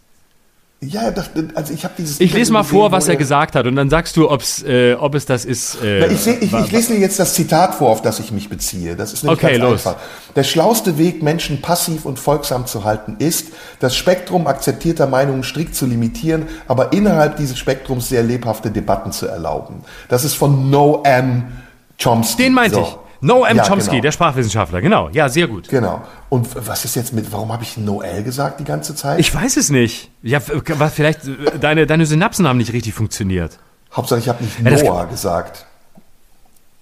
Ja, 0.81 1.11
das, 1.11 1.31
also 1.55 1.75
ich 1.75 1.83
habe 1.83 1.95
dieses. 1.99 2.21
Ich 2.21 2.33
lese 2.33 2.53
mal 2.53 2.63
vor, 2.63 2.93
was 2.93 3.09
er 3.09 3.17
gesagt 3.17 3.57
hat, 3.57 3.67
und 3.67 3.75
dann 3.75 3.91
sagst 3.91 4.17
du, 4.17 4.31
ob's, 4.31 4.63
äh, 4.63 4.95
ob 4.95 5.17
es 5.17 5.27
das 5.27 5.45
ist. 5.45 5.83
Äh, 5.83 6.07
ich, 6.07 6.21
seh, 6.21 6.35
ich, 6.41 6.53
ich, 6.53 6.71
lese 6.71 6.93
dir 6.93 7.01
jetzt 7.01 7.19
das 7.19 7.35
Zitat 7.35 7.75
vor, 7.75 7.91
auf 7.91 8.01
das 8.01 8.21
ich 8.21 8.31
mich 8.31 8.49
beziehe. 8.49 8.95
Das 8.95 9.13
ist 9.13 9.25
nämlich 9.25 9.43
okay, 9.43 9.59
ganz 9.59 9.71
los. 9.71 9.87
einfach. 9.89 10.01
Der 10.37 10.45
schlauste 10.45 10.97
Weg, 10.97 11.21
Menschen 11.21 11.61
passiv 11.63 12.05
und 12.05 12.21
folgsam 12.21 12.67
zu 12.67 12.85
halten, 12.85 13.17
ist, 13.19 13.49
das 13.81 13.97
Spektrum 13.97 14.47
akzeptierter 14.47 15.09
Meinungen 15.09 15.43
strikt 15.43 15.75
zu 15.75 15.85
limitieren, 15.85 16.47
aber 16.69 16.93
innerhalb 16.93 17.39
dieses 17.39 17.59
Spektrums 17.59 18.09
sehr 18.09 18.23
lebhafte 18.23 18.71
Debatten 18.71 19.11
zu 19.11 19.27
erlauben. 19.27 19.83
Das 20.09 20.25
ist 20.25 20.35
von 20.35 20.71
Noam 20.71 21.49
Chomsky. 22.01 22.45
Den 22.45 22.53
meinte 22.53 22.77
so. 22.77 22.83
ich. 22.83 23.08
Noam 23.21 23.57
ja, 23.57 23.65
Chomsky, 23.65 23.91
genau. 23.91 24.03
der 24.03 24.13
Sprachwissenschaftler, 24.13 24.81
genau. 24.81 25.09
Ja, 25.11 25.29
sehr 25.29 25.49
gut. 25.49 25.69
Genau. 25.69 26.03
Und 26.29 26.49
was 26.55 26.85
ist 26.85 26.95
jetzt 26.95 27.13
mit, 27.13 27.33
warum 27.33 27.53
habe 27.53 27.65
ich 27.65 27.77
Noel 27.77 28.23
gesagt 28.23 28.61
die 28.61 28.65
ganze 28.65 28.95
Zeit? 28.95 29.19
Ich 29.19 29.35
weiß 29.35 29.57
es 29.57 29.71
nicht. 29.71 30.11
Ja, 30.23 30.41
was, 30.47 30.95
vielleicht, 30.95 31.27
äh, 31.27 31.59
deine, 31.61 31.87
deine 31.87 32.07
Synapsen 32.07 32.47
haben 32.47 32.59
nicht 32.59 32.73
richtig 32.73 32.95
funktioniert. 32.95 33.59
Hauptsache, 33.93 34.21
ich 34.21 34.29
habe 34.29 34.45
nicht 34.45 34.63
Noah 34.63 35.07
gesagt. 35.07 35.67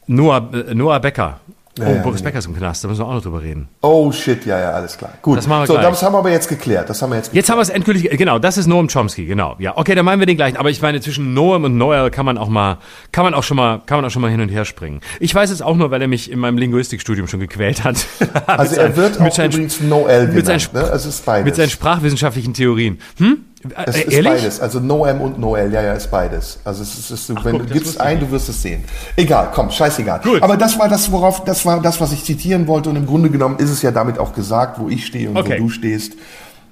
Noah, 0.06 0.50
äh, 0.52 0.74
Noah 0.74 1.00
Becker. 1.00 1.40
Ja, 1.78 1.86
oh, 1.86 1.94
ja, 1.94 2.02
Boris 2.02 2.20
nee, 2.20 2.24
Becker 2.24 2.38
ist 2.38 2.46
im 2.46 2.56
Knast, 2.56 2.82
da 2.82 2.88
müssen 2.88 3.00
wir 3.00 3.06
auch 3.06 3.14
noch 3.14 3.22
drüber 3.22 3.42
reden. 3.42 3.68
Oh 3.82 4.10
shit, 4.10 4.46
ja, 4.46 4.58
ja, 4.58 4.70
alles 4.70 4.96
klar. 4.96 5.12
Gut. 5.20 5.36
Das 5.36 5.46
machen 5.46 5.62
wir 5.62 5.66
so, 5.66 5.74
gleich. 5.74 5.86
das 5.86 6.02
haben 6.02 6.14
wir 6.14 6.18
aber 6.18 6.30
jetzt 6.30 6.48
geklärt. 6.48 6.88
Das 6.88 7.02
haben 7.02 7.10
wir 7.10 7.16
jetzt 7.16 7.26
geklärt. 7.26 7.42
Jetzt 7.42 7.50
haben 7.50 7.58
wir 7.58 7.62
es 7.62 7.68
endgültig, 7.68 8.10
genau, 8.16 8.38
das 8.38 8.56
ist 8.56 8.66
Noam 8.66 8.88
Chomsky, 8.88 9.26
genau. 9.26 9.56
Ja, 9.58 9.76
okay, 9.76 9.94
dann 9.94 10.06
meinen 10.06 10.20
wir 10.20 10.26
den 10.26 10.36
gleichen. 10.36 10.56
Aber 10.56 10.70
ich 10.70 10.80
meine, 10.80 11.00
zwischen 11.00 11.34
Noam 11.34 11.64
und 11.64 11.76
Noel 11.76 12.10
kann 12.10 12.24
man 12.24 12.38
auch 12.38 12.48
mal, 12.48 12.78
kann 13.12 13.24
man 13.24 13.34
auch 13.34 13.42
schon 13.42 13.58
mal, 13.58 13.82
kann 13.84 13.98
man 13.98 14.06
auch 14.06 14.10
schon 14.10 14.22
mal 14.22 14.30
hin 14.30 14.40
und 14.40 14.48
her 14.48 14.64
springen. 14.64 15.00
Ich 15.20 15.34
weiß 15.34 15.50
es 15.50 15.60
auch 15.60 15.76
nur, 15.76 15.90
weil 15.90 16.00
er 16.00 16.08
mich 16.08 16.30
in 16.30 16.38
meinem 16.38 16.56
Linguistikstudium 16.56 17.28
schon 17.28 17.40
gequält 17.40 17.84
hat. 17.84 18.06
also 18.46 18.76
er 18.76 18.96
wird 18.96 19.20
auch 19.20 19.38
übrigens 19.38 19.80
Noel 19.80 20.28
genannt, 20.28 20.34
mit 20.34 20.46
seinen, 20.46 20.62
ne? 20.72 20.90
Also 20.90 21.08
es 21.08 21.16
ist 21.16 21.26
beides. 21.26 21.44
Mit 21.44 21.56
seinen 21.56 21.70
sprachwissenschaftlichen 21.70 22.54
Theorien. 22.54 22.98
Hm? 23.18 23.44
Es 23.86 23.96
ist 23.96 24.12
Ehrlich? 24.12 24.32
beides. 24.32 24.60
Also 24.60 24.80
Noam 24.80 25.20
und 25.20 25.38
Noel, 25.38 25.72
ja, 25.72 25.82
ja, 25.82 25.92
ist 25.94 26.10
beides. 26.10 26.58
Also 26.64 26.82
es 26.82 26.98
ist, 26.98 27.10
es 27.10 27.28
ist 27.28 27.44
wenn 27.44 27.58
guck, 27.58 27.66
du 27.66 27.72
gibst 27.72 28.00
ein, 28.00 28.20
du 28.20 28.30
wirst 28.30 28.48
es 28.48 28.62
sehen. 28.62 28.84
Egal, 29.16 29.50
komm, 29.52 29.70
scheißegal. 29.70 30.20
Gut. 30.20 30.42
Aber 30.42 30.56
das 30.56 30.78
war 30.78 30.88
das, 30.88 31.10
worauf, 31.12 31.44
das 31.44 31.64
war 31.66 31.80
das, 31.80 32.00
was 32.00 32.12
ich 32.12 32.24
zitieren 32.24 32.66
wollte 32.66 32.90
und 32.90 32.96
im 32.96 33.06
Grunde 33.06 33.30
genommen 33.30 33.58
ist 33.58 33.70
es 33.70 33.82
ja 33.82 33.90
damit 33.90 34.18
auch 34.18 34.34
gesagt, 34.34 34.78
wo 34.78 34.88
ich 34.88 35.06
stehe 35.06 35.30
und 35.30 35.36
okay. 35.36 35.56
wo 35.58 35.64
du 35.64 35.70
stehst. 35.70 36.14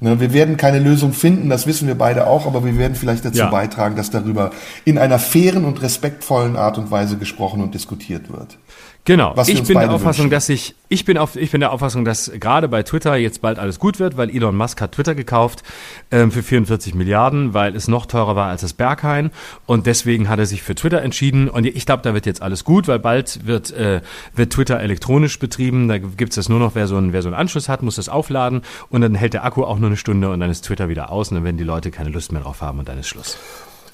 Ne, 0.00 0.20
wir 0.20 0.32
werden 0.32 0.56
keine 0.56 0.80
Lösung 0.80 1.12
finden, 1.12 1.48
das 1.48 1.66
wissen 1.66 1.86
wir 1.86 1.94
beide 1.94 2.26
auch, 2.26 2.46
aber 2.46 2.64
wir 2.64 2.76
werden 2.76 2.94
vielleicht 2.94 3.24
dazu 3.24 3.38
ja. 3.38 3.50
beitragen, 3.50 3.96
dass 3.96 4.10
darüber 4.10 4.50
in 4.84 4.98
einer 4.98 5.18
fairen 5.18 5.64
und 5.64 5.80
respektvollen 5.82 6.56
Art 6.56 6.78
und 6.78 6.90
Weise 6.90 7.16
gesprochen 7.16 7.62
und 7.62 7.74
diskutiert 7.74 8.30
wird. 8.30 8.58
Genau. 9.06 9.34
Ich 9.46 9.62
bin 9.64 9.78
der 9.78 9.90
Auffassung, 9.90 10.24
wünschen. 10.24 10.30
dass 10.30 10.48
ich, 10.48 10.74
ich 10.88 11.04
bin 11.04 11.18
auf, 11.18 11.36
ich 11.36 11.50
bin 11.50 11.60
der 11.60 11.72
Auffassung, 11.72 12.06
dass 12.06 12.32
gerade 12.40 12.68
bei 12.68 12.82
Twitter 12.82 13.16
jetzt 13.16 13.42
bald 13.42 13.58
alles 13.58 13.78
gut 13.78 13.98
wird, 13.98 14.16
weil 14.16 14.30
Elon 14.30 14.56
Musk 14.56 14.80
hat 14.80 14.92
Twitter 14.92 15.14
gekauft 15.14 15.62
ähm, 16.10 16.30
für 16.30 16.42
44 16.42 16.94
Milliarden, 16.94 17.52
weil 17.52 17.76
es 17.76 17.86
noch 17.86 18.06
teurer 18.06 18.34
war 18.34 18.48
als 18.48 18.62
das 18.62 18.72
Berghain 18.72 19.30
und 19.66 19.84
deswegen 19.84 20.30
hat 20.30 20.38
er 20.38 20.46
sich 20.46 20.62
für 20.62 20.74
Twitter 20.74 21.02
entschieden 21.02 21.50
und 21.50 21.66
ich 21.66 21.84
glaube, 21.84 22.02
da 22.02 22.14
wird 22.14 22.24
jetzt 22.24 22.40
alles 22.40 22.64
gut, 22.64 22.88
weil 22.88 22.98
bald 22.98 23.46
wird, 23.46 23.72
äh, 23.72 24.00
wird 24.34 24.54
Twitter 24.54 24.80
elektronisch 24.80 25.38
betrieben. 25.38 25.86
Da 25.88 25.98
gibt's 25.98 26.36
das 26.36 26.48
nur 26.48 26.58
noch, 26.58 26.74
wer 26.74 26.86
so, 26.86 26.96
einen, 26.96 27.12
wer 27.12 27.20
so 27.20 27.28
einen 27.28 27.36
Anschluss 27.36 27.68
hat, 27.68 27.82
muss 27.82 27.96
das 27.96 28.08
aufladen 28.08 28.62
und 28.88 29.02
dann 29.02 29.14
hält 29.14 29.34
der 29.34 29.44
Akku 29.44 29.64
auch 29.64 29.78
nur 29.78 29.88
eine 29.88 29.98
Stunde 29.98 30.30
und 30.30 30.40
dann 30.40 30.48
ist 30.48 30.64
Twitter 30.64 30.88
wieder 30.88 31.12
aus 31.12 31.30
und 31.30 31.34
dann 31.34 31.44
werden 31.44 31.58
die 31.58 31.64
Leute 31.64 31.90
keine 31.90 32.08
Lust 32.08 32.32
mehr 32.32 32.40
drauf 32.40 32.62
haben 32.62 32.78
und 32.78 32.88
dann 32.88 32.98
ist 32.98 33.08
Schluss. 33.08 33.36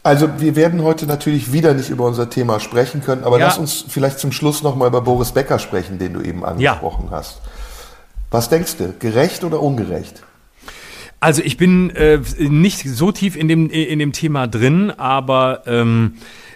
Also 0.02 0.28
wir 0.38 0.56
werden 0.56 0.82
heute 0.82 1.06
natürlich 1.06 1.52
wieder 1.52 1.74
nicht 1.74 1.90
über 1.90 2.06
unser 2.06 2.30
Thema 2.30 2.58
sprechen 2.58 3.02
können, 3.02 3.24
aber 3.24 3.38
ja. 3.38 3.46
lass 3.46 3.58
uns 3.58 3.84
vielleicht 3.86 4.18
zum 4.18 4.32
Schluss 4.32 4.62
nochmal 4.62 4.88
über 4.88 5.02
Boris 5.02 5.32
Becker 5.32 5.58
sprechen, 5.58 5.98
den 5.98 6.14
du 6.14 6.22
eben 6.22 6.44
angesprochen 6.44 7.08
ja. 7.10 7.18
hast. 7.18 7.40
Was 8.30 8.48
denkst 8.48 8.76
du, 8.76 8.94
gerecht 8.98 9.44
oder 9.44 9.60
ungerecht? 9.60 10.22
Also 11.18 11.42
ich 11.42 11.58
bin 11.58 11.90
äh, 11.90 12.20
nicht 12.38 12.88
so 12.88 13.12
tief 13.12 13.36
in 13.36 13.46
dem, 13.48 13.68
in 13.68 13.98
dem 13.98 14.12
Thema 14.12 14.46
drin, 14.46 14.90
aber 14.90 15.64
ähm, 15.66 16.14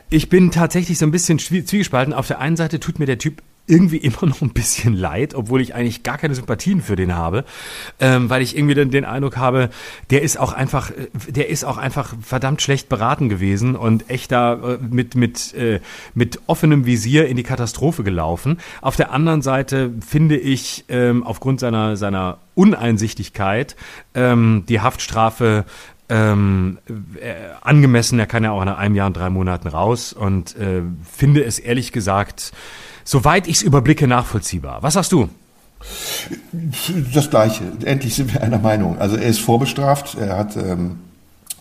ich 0.08 0.30
bin 0.30 0.50
tatsächlich 0.50 0.98
so 0.98 1.04
ein 1.04 1.10
bisschen 1.10 1.38
zwiegespalten. 1.38 2.14
Auf 2.14 2.28
der 2.28 2.38
einen 2.38 2.56
Seite 2.56 2.80
tut 2.80 2.98
mir 2.98 3.06
der 3.06 3.18
Typ 3.18 3.42
irgendwie 3.66 3.96
immer 4.04 4.26
noch 4.26 4.42
ein 4.42 4.50
bisschen 4.50 4.94
leid, 4.94 5.34
obwohl 5.34 5.60
ich 5.60 5.74
eigentlich 5.74 6.02
gar 6.02 6.18
keine 6.18 6.34
Sympathien 6.34 6.82
für 6.82 6.96
den 6.96 7.14
habe, 7.14 7.44
ähm, 8.00 8.30
weil 8.30 8.42
ich 8.42 8.56
irgendwie 8.56 8.74
den, 8.74 8.90
den 8.90 9.04
Eindruck 9.04 9.36
habe, 9.36 9.70
der 10.10 10.22
ist 10.22 10.38
auch 10.38 10.52
einfach, 10.52 10.90
äh, 10.90 11.08
der 11.28 11.48
ist 11.48 11.64
auch 11.64 11.78
einfach 11.78 12.14
verdammt 12.20 12.62
schlecht 12.62 12.88
beraten 12.88 13.28
gewesen 13.28 13.76
und 13.76 14.10
echt 14.10 14.32
da 14.32 14.54
äh, 14.54 14.78
mit 14.78 15.14
mit 15.14 15.54
äh, 15.54 15.80
mit 16.14 16.40
offenem 16.46 16.86
Visier 16.86 17.26
in 17.26 17.36
die 17.36 17.42
Katastrophe 17.42 18.04
gelaufen. 18.04 18.58
Auf 18.80 18.96
der 18.96 19.12
anderen 19.12 19.42
Seite 19.42 19.92
finde 20.06 20.36
ich 20.36 20.84
ähm, 20.88 21.22
aufgrund 21.24 21.60
seiner 21.60 21.96
seiner 21.96 22.38
Uneinsichtigkeit 22.54 23.76
ähm, 24.14 24.64
die 24.68 24.80
Haftstrafe 24.80 25.64
ähm, 26.08 26.78
äh, 27.20 27.34
angemessen. 27.62 28.18
Er 28.18 28.26
kann 28.26 28.44
ja 28.44 28.52
auch 28.52 28.64
nach 28.64 28.78
einem 28.78 28.94
Jahr 28.94 29.06
und 29.06 29.16
drei 29.16 29.30
Monaten 29.30 29.68
raus 29.68 30.12
und 30.12 30.56
äh, 30.56 30.82
finde 31.10 31.44
es 31.44 31.58
ehrlich 31.58 31.92
gesagt 31.92 32.52
soweit 33.04 33.46
ich 33.46 33.56
es 33.56 33.62
überblicke, 33.62 34.06
nachvollziehbar. 34.06 34.82
Was 34.82 34.94
sagst 34.94 35.12
du? 35.12 35.28
Das 37.12 37.30
Gleiche. 37.30 37.64
Endlich 37.84 38.14
sind 38.14 38.32
wir 38.32 38.42
einer 38.42 38.58
Meinung. 38.58 38.98
Also 38.98 39.16
er 39.16 39.28
ist 39.28 39.40
vorbestraft. 39.40 40.16
Er 40.16 40.38
hat 40.38 40.56
ähm, 40.56 41.00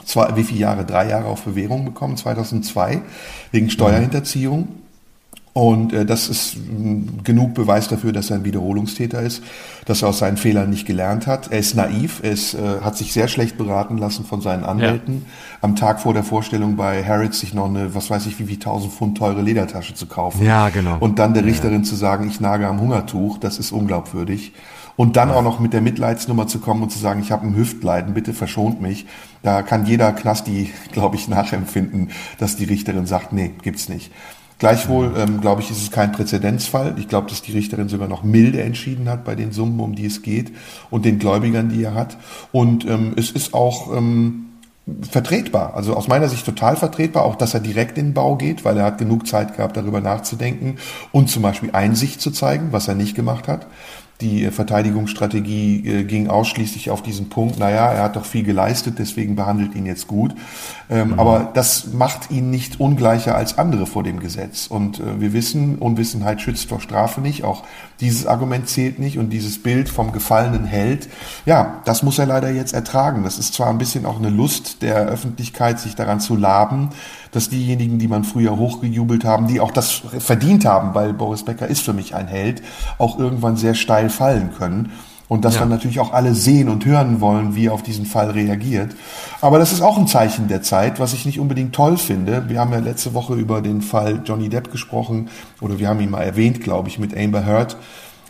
zwei, 0.05 0.35
wie 0.35 0.43
viele 0.43 0.61
Jahre? 0.61 0.85
Drei 0.85 1.09
Jahre 1.09 1.25
auf 1.25 1.43
Bewährung 1.43 1.85
bekommen, 1.85 2.15
2002, 2.17 3.01
wegen 3.51 3.69
Steuerhinterziehung. 3.69 4.67
Und 5.53 5.93
äh, 5.93 6.03
das 6.03 6.29
ist 6.29 6.57
mh, 6.57 7.21
genug 7.23 7.53
Beweis 7.53 7.87
dafür, 7.87 8.11
dass 8.11 8.31
er 8.31 8.37
ein 8.37 8.43
Wiederholungstäter 8.43 9.21
ist, 9.21 9.43
dass 9.85 10.01
er 10.01 10.09
aus 10.09 10.17
seinen 10.17 10.37
Fehlern 10.37 10.71
nicht 10.71 10.87
gelernt 10.87 11.27
hat. 11.27 11.51
Er 11.51 11.59
ist 11.59 11.75
naiv, 11.75 12.21
er 12.23 12.31
ist, 12.31 12.55
äh, 12.55 12.81
hat 12.81 12.97
sich 12.97 13.13
sehr 13.13 13.27
schlecht 13.27 13.57
beraten 13.57 13.99
lassen 13.99 14.25
von 14.25 14.41
seinen 14.41 14.63
Anwälten. 14.63 15.25
Ja. 15.25 15.57
Am 15.61 15.75
Tag 15.75 16.01
vor 16.01 16.15
der 16.15 16.23
Vorstellung 16.23 16.75
bei 16.75 17.03
Harrods 17.03 17.39
sich 17.39 17.53
noch 17.53 17.69
eine, 17.69 17.93
was 17.93 18.09
weiß 18.09 18.25
ich, 18.25 18.39
wie 18.39 18.47
wie 18.47 18.57
tausend 18.57 18.93
Pfund 18.93 19.17
teure 19.17 19.43
Ledertasche 19.43 19.93
zu 19.93 20.07
kaufen. 20.07 20.43
Ja, 20.43 20.69
genau. 20.69 20.97
Und 20.99 21.19
dann 21.19 21.35
der 21.35 21.45
Richterin 21.45 21.83
ja. 21.83 21.83
zu 21.83 21.95
sagen, 21.95 22.27
ich 22.27 22.39
nage 22.39 22.67
am 22.67 22.81
Hungertuch, 22.81 23.37
das 23.37 23.59
ist 23.59 23.71
unglaubwürdig. 23.71 24.53
Und 24.95 25.17
dann 25.17 25.31
auch 25.31 25.41
noch 25.41 25.59
mit 25.59 25.73
der 25.73 25.81
Mitleidsnummer 25.81 26.45
zu 26.45 26.59
kommen 26.59 26.83
und 26.83 26.91
zu 26.91 26.99
sagen, 26.99 27.19
ich 27.21 27.31
habe 27.31 27.47
ein 27.47 27.55
Hüftleiden, 27.55 28.13
bitte 28.13 28.33
verschont 28.33 28.79
mich. 28.79 29.07
Da 29.41 29.63
kann 29.63 29.85
jeder 29.85 30.11
Knasti, 30.13 30.71
glaube 30.91 31.15
ich, 31.15 31.27
nachempfinden, 31.27 32.11
dass 32.37 32.55
die 32.55 32.65
Richterin 32.65 33.05
sagt, 33.05 33.33
nee, 33.33 33.51
gibt's 33.61 33.89
nicht. 33.89 34.11
Gleichwohl, 34.59 35.11
ähm, 35.17 35.41
glaube 35.41 35.61
ich, 35.61 35.71
ist 35.71 35.81
es 35.81 35.91
kein 35.91 36.11
Präzedenzfall. 36.11 36.95
Ich 36.97 37.07
glaube, 37.07 37.29
dass 37.29 37.41
die 37.41 37.51
Richterin 37.51 37.89
sogar 37.89 38.07
noch 38.07 38.23
milde 38.23 38.61
entschieden 38.61 39.09
hat 39.09 39.25
bei 39.25 39.35
den 39.35 39.51
Summen, 39.51 39.79
um 39.79 39.95
die 39.95 40.05
es 40.05 40.21
geht 40.21 40.51
und 40.89 41.05
den 41.05 41.19
Gläubigern, 41.19 41.69
die 41.69 41.83
er 41.83 41.93
hat. 41.93 42.17
Und 42.51 42.85
ähm, 42.85 43.13
es 43.17 43.31
ist 43.31 43.53
auch 43.53 43.95
ähm, 43.95 44.45
vertretbar, 45.09 45.75
also 45.75 45.95
aus 45.95 46.07
meiner 46.07 46.27
Sicht 46.27 46.45
total 46.45 46.75
vertretbar, 46.75 47.23
auch 47.23 47.35
dass 47.35 47.53
er 47.53 47.61
direkt 47.61 47.97
in 47.97 48.07
den 48.07 48.13
Bau 48.13 48.35
geht, 48.35 48.65
weil 48.65 48.77
er 48.77 48.83
hat 48.83 48.97
genug 48.97 49.27
Zeit 49.27 49.55
gehabt, 49.55 49.77
darüber 49.77 50.01
nachzudenken 50.01 50.77
und 51.11 51.29
zum 51.29 51.41
Beispiel 51.41 51.71
Einsicht 51.71 52.19
zu 52.19 52.31
zeigen, 52.31 52.69
was 52.71 52.87
er 52.87 52.95
nicht 52.95 53.15
gemacht 53.15 53.47
hat. 53.47 53.65
Die 54.23 54.49
Verteidigungsstrategie 54.49 55.85
äh, 55.85 56.03
ging 56.05 56.29
ausschließlich 56.29 56.89
auf 56.89 57.03
diesen 57.03 57.27
Punkt, 57.27 57.59
naja, 57.59 57.91
er 57.91 58.03
hat 58.03 58.15
doch 58.15 58.23
viel 58.23 58.43
geleistet, 58.43 58.95
deswegen 58.97 59.35
behandelt 59.35 59.75
ihn 59.75 59.85
jetzt 59.85 60.07
gut. 60.07 60.33
Ähm, 60.89 61.09
mhm. 61.09 61.19
Aber 61.19 61.51
das 61.53 61.87
macht 61.93 62.31
ihn 62.31 62.49
nicht 62.49 62.79
ungleicher 62.79 63.35
als 63.35 63.57
andere 63.57 63.85
vor 63.85 64.01
dem 64.01 64.21
Gesetz. 64.21 64.67
Und 64.67 65.01
äh, 65.01 65.19
wir 65.19 65.33
wissen, 65.33 65.77
Unwissenheit 65.77 66.41
schützt 66.41 66.69
vor 66.69 66.79
Strafe 66.79 67.19
nicht. 67.19 67.43
Auch 67.43 67.63
dieses 67.99 68.25
Argument 68.25 68.69
zählt 68.69 68.97
nicht. 68.97 69.17
Und 69.17 69.31
dieses 69.31 69.61
Bild 69.61 69.89
vom 69.89 70.13
gefallenen 70.13 70.63
Held, 70.63 71.09
ja, 71.45 71.81
das 71.83 72.01
muss 72.01 72.17
er 72.17 72.25
leider 72.25 72.49
jetzt 72.49 72.73
ertragen. 72.73 73.23
Das 73.23 73.37
ist 73.37 73.53
zwar 73.53 73.69
ein 73.69 73.77
bisschen 73.77 74.05
auch 74.05 74.19
eine 74.19 74.29
Lust 74.29 74.81
der 74.81 75.05
Öffentlichkeit, 75.05 75.81
sich 75.81 75.95
daran 75.95 76.21
zu 76.21 76.37
laben, 76.37 76.89
dass 77.33 77.49
diejenigen, 77.49 77.99
die 77.99 78.07
man 78.07 78.23
früher 78.23 78.57
hochgejubelt 78.57 79.25
haben, 79.25 79.47
die 79.47 79.59
auch 79.59 79.71
das 79.71 80.03
verdient 80.19 80.65
haben, 80.65 80.93
weil 80.93 81.13
Boris 81.13 81.43
Becker 81.43 81.67
ist 81.67 81.81
für 81.81 81.93
mich 81.93 82.15
ein 82.15 82.27
Held, 82.27 82.61
auch 82.97 83.19
irgendwann 83.19 83.57
sehr 83.57 83.73
steil 83.73 84.09
fallen 84.09 84.51
können. 84.57 84.91
Und 85.29 85.45
dass 85.45 85.55
ja. 85.55 85.61
dann 85.61 85.69
natürlich 85.69 85.99
auch 85.99 86.13
alle 86.13 86.35
sehen 86.35 86.69
und 86.69 86.85
hören 86.85 87.19
wollen, 87.19 87.55
wie 87.55 87.67
er 87.67 87.73
auf 87.73 87.81
diesen 87.81 88.05
Fall 88.05 88.31
reagiert. 88.31 88.91
Aber 89.41 89.57
das 89.57 89.71
ist 89.71 89.81
auch 89.81 89.97
ein 89.97 90.05
Zeichen 90.05 90.47
der 90.47 90.61
Zeit, 90.61 90.99
was 90.99 91.13
ich 91.13 91.25
nicht 91.25 91.39
unbedingt 91.39 91.73
toll 91.73 91.97
finde. 91.97 92.49
Wir 92.49 92.59
haben 92.59 92.71
ja 92.71 92.79
letzte 92.79 93.15
Woche 93.15 93.33
über 93.33 93.61
den 93.61 93.81
Fall 93.81 94.21
Johnny 94.23 94.49
Depp 94.49 94.71
gesprochen, 94.71 95.29
oder 95.59 95.79
wir 95.79 95.87
haben 95.87 96.01
ihn 96.01 96.11
mal 96.11 96.21
erwähnt, 96.21 96.61
glaube 96.61 96.89
ich, 96.89 96.99
mit 96.99 97.17
Amber 97.17 97.45
Heard, 97.45 97.77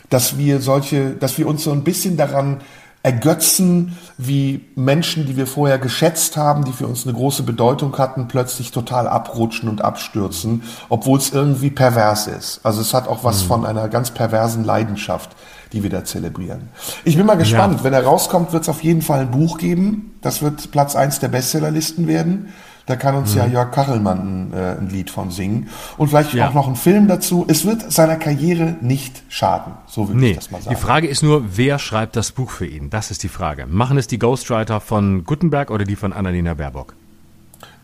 dass 0.08 0.38
wir 0.38 0.60
solche, 0.60 1.10
dass 1.10 1.36
wir 1.36 1.46
uns 1.46 1.64
so 1.64 1.72
ein 1.72 1.84
bisschen 1.84 2.16
daran 2.16 2.58
ergötzen, 3.04 3.98
wie 4.16 4.64
Menschen, 4.76 5.26
die 5.26 5.36
wir 5.36 5.46
vorher 5.46 5.78
geschätzt 5.78 6.38
haben, 6.38 6.64
die 6.64 6.72
für 6.72 6.86
uns 6.86 7.06
eine 7.06 7.14
große 7.14 7.42
Bedeutung 7.42 7.96
hatten, 7.98 8.28
plötzlich 8.28 8.72
total 8.72 9.06
abrutschen 9.06 9.68
und 9.68 9.82
abstürzen, 9.82 10.62
obwohl 10.88 11.18
es 11.18 11.30
irgendwie 11.30 11.68
pervers 11.68 12.26
ist. 12.26 12.60
Also 12.64 12.80
es 12.80 12.94
hat 12.94 13.06
auch 13.06 13.22
was 13.22 13.44
mhm. 13.44 13.48
von 13.48 13.66
einer 13.66 13.90
ganz 13.90 14.10
perversen 14.10 14.64
Leidenschaft, 14.64 15.36
die 15.74 15.82
wir 15.82 15.90
da 15.90 16.04
zelebrieren. 16.04 16.70
Ich 17.04 17.18
bin 17.18 17.26
mal 17.26 17.36
gespannt. 17.36 17.78
Ja. 17.78 17.84
Wenn 17.84 17.92
er 17.92 18.04
rauskommt, 18.04 18.54
wird 18.54 18.62
es 18.62 18.70
auf 18.70 18.82
jeden 18.82 19.02
Fall 19.02 19.20
ein 19.20 19.30
Buch 19.30 19.58
geben. 19.58 20.14
Das 20.22 20.40
wird 20.40 20.70
Platz 20.70 20.96
eins 20.96 21.20
der 21.20 21.28
Bestsellerlisten 21.28 22.08
werden. 22.08 22.54
Da 22.86 22.96
kann 22.96 23.14
uns 23.14 23.32
mhm. 23.32 23.38
ja 23.38 23.46
Jörg 23.46 23.70
Kachelmann 23.70 24.18
ein, 24.18 24.52
äh, 24.52 24.76
ein 24.78 24.90
Lied 24.90 25.10
von 25.10 25.30
singen. 25.30 25.68
Und 25.96 26.08
vielleicht 26.08 26.34
ja. 26.34 26.48
auch 26.48 26.54
noch 26.54 26.68
ein 26.68 26.76
Film 26.76 27.08
dazu. 27.08 27.46
Es 27.48 27.64
wird 27.64 27.90
seiner 27.90 28.16
Karriere 28.16 28.76
nicht 28.82 29.22
schaden. 29.30 29.72
So 29.86 30.08
würde 30.08 30.20
nee. 30.20 30.30
ich 30.32 30.36
das 30.36 30.50
mal 30.50 30.60
sagen. 30.60 30.76
Die 30.76 30.82
Frage 30.82 31.08
ist 31.08 31.22
nur, 31.22 31.56
wer 31.56 31.78
schreibt 31.78 32.14
das 32.16 32.32
Buch 32.32 32.50
für 32.50 32.66
ihn? 32.66 32.90
Das 32.90 33.10
ist 33.10 33.22
die 33.22 33.28
Frage. 33.28 33.66
Machen 33.66 33.96
es 33.96 34.06
die 34.06 34.18
Ghostwriter 34.18 34.80
von 34.80 35.24
Gutenberg 35.24 35.70
oder 35.70 35.84
die 35.84 35.96
von 35.96 36.12
Annalena 36.12 36.54
Baerbock? 36.54 36.94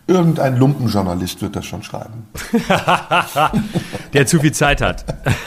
Irgendein 0.06 0.56
Lumpenjournalist 0.56 1.40
wird 1.40 1.56
das 1.56 1.64
schon 1.64 1.82
schreiben. 1.82 2.26
Der 4.12 4.26
zu 4.26 4.40
viel 4.40 4.52
Zeit 4.52 4.82
hat. 4.82 5.04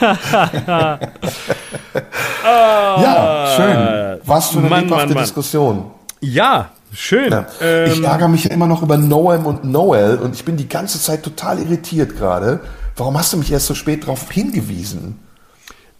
ja, 2.42 3.52
schön. 3.54 4.20
Was 4.24 4.48
für 4.48 4.60
eine 4.60 4.68
Mann, 4.70 4.88
Mann, 4.88 5.08
Mann. 5.10 5.18
Diskussion. 5.18 5.90
Ja, 6.20 6.70
Schön. 6.94 7.30
Ja. 7.30 7.46
Ähm, 7.60 7.92
ich 7.92 8.02
ärgere 8.02 8.28
mich 8.28 8.44
ja 8.44 8.50
immer 8.50 8.66
noch 8.66 8.82
über 8.82 8.96
Noam 8.96 9.46
und 9.46 9.64
Noel 9.64 10.16
und 10.18 10.34
ich 10.34 10.44
bin 10.44 10.56
die 10.56 10.68
ganze 10.68 11.00
Zeit 11.00 11.22
total 11.22 11.58
irritiert 11.58 12.16
gerade. 12.16 12.60
Warum 12.96 13.18
hast 13.18 13.32
du 13.32 13.36
mich 13.36 13.50
erst 13.50 13.66
so 13.66 13.74
spät 13.74 14.04
darauf 14.04 14.30
hingewiesen? 14.30 15.18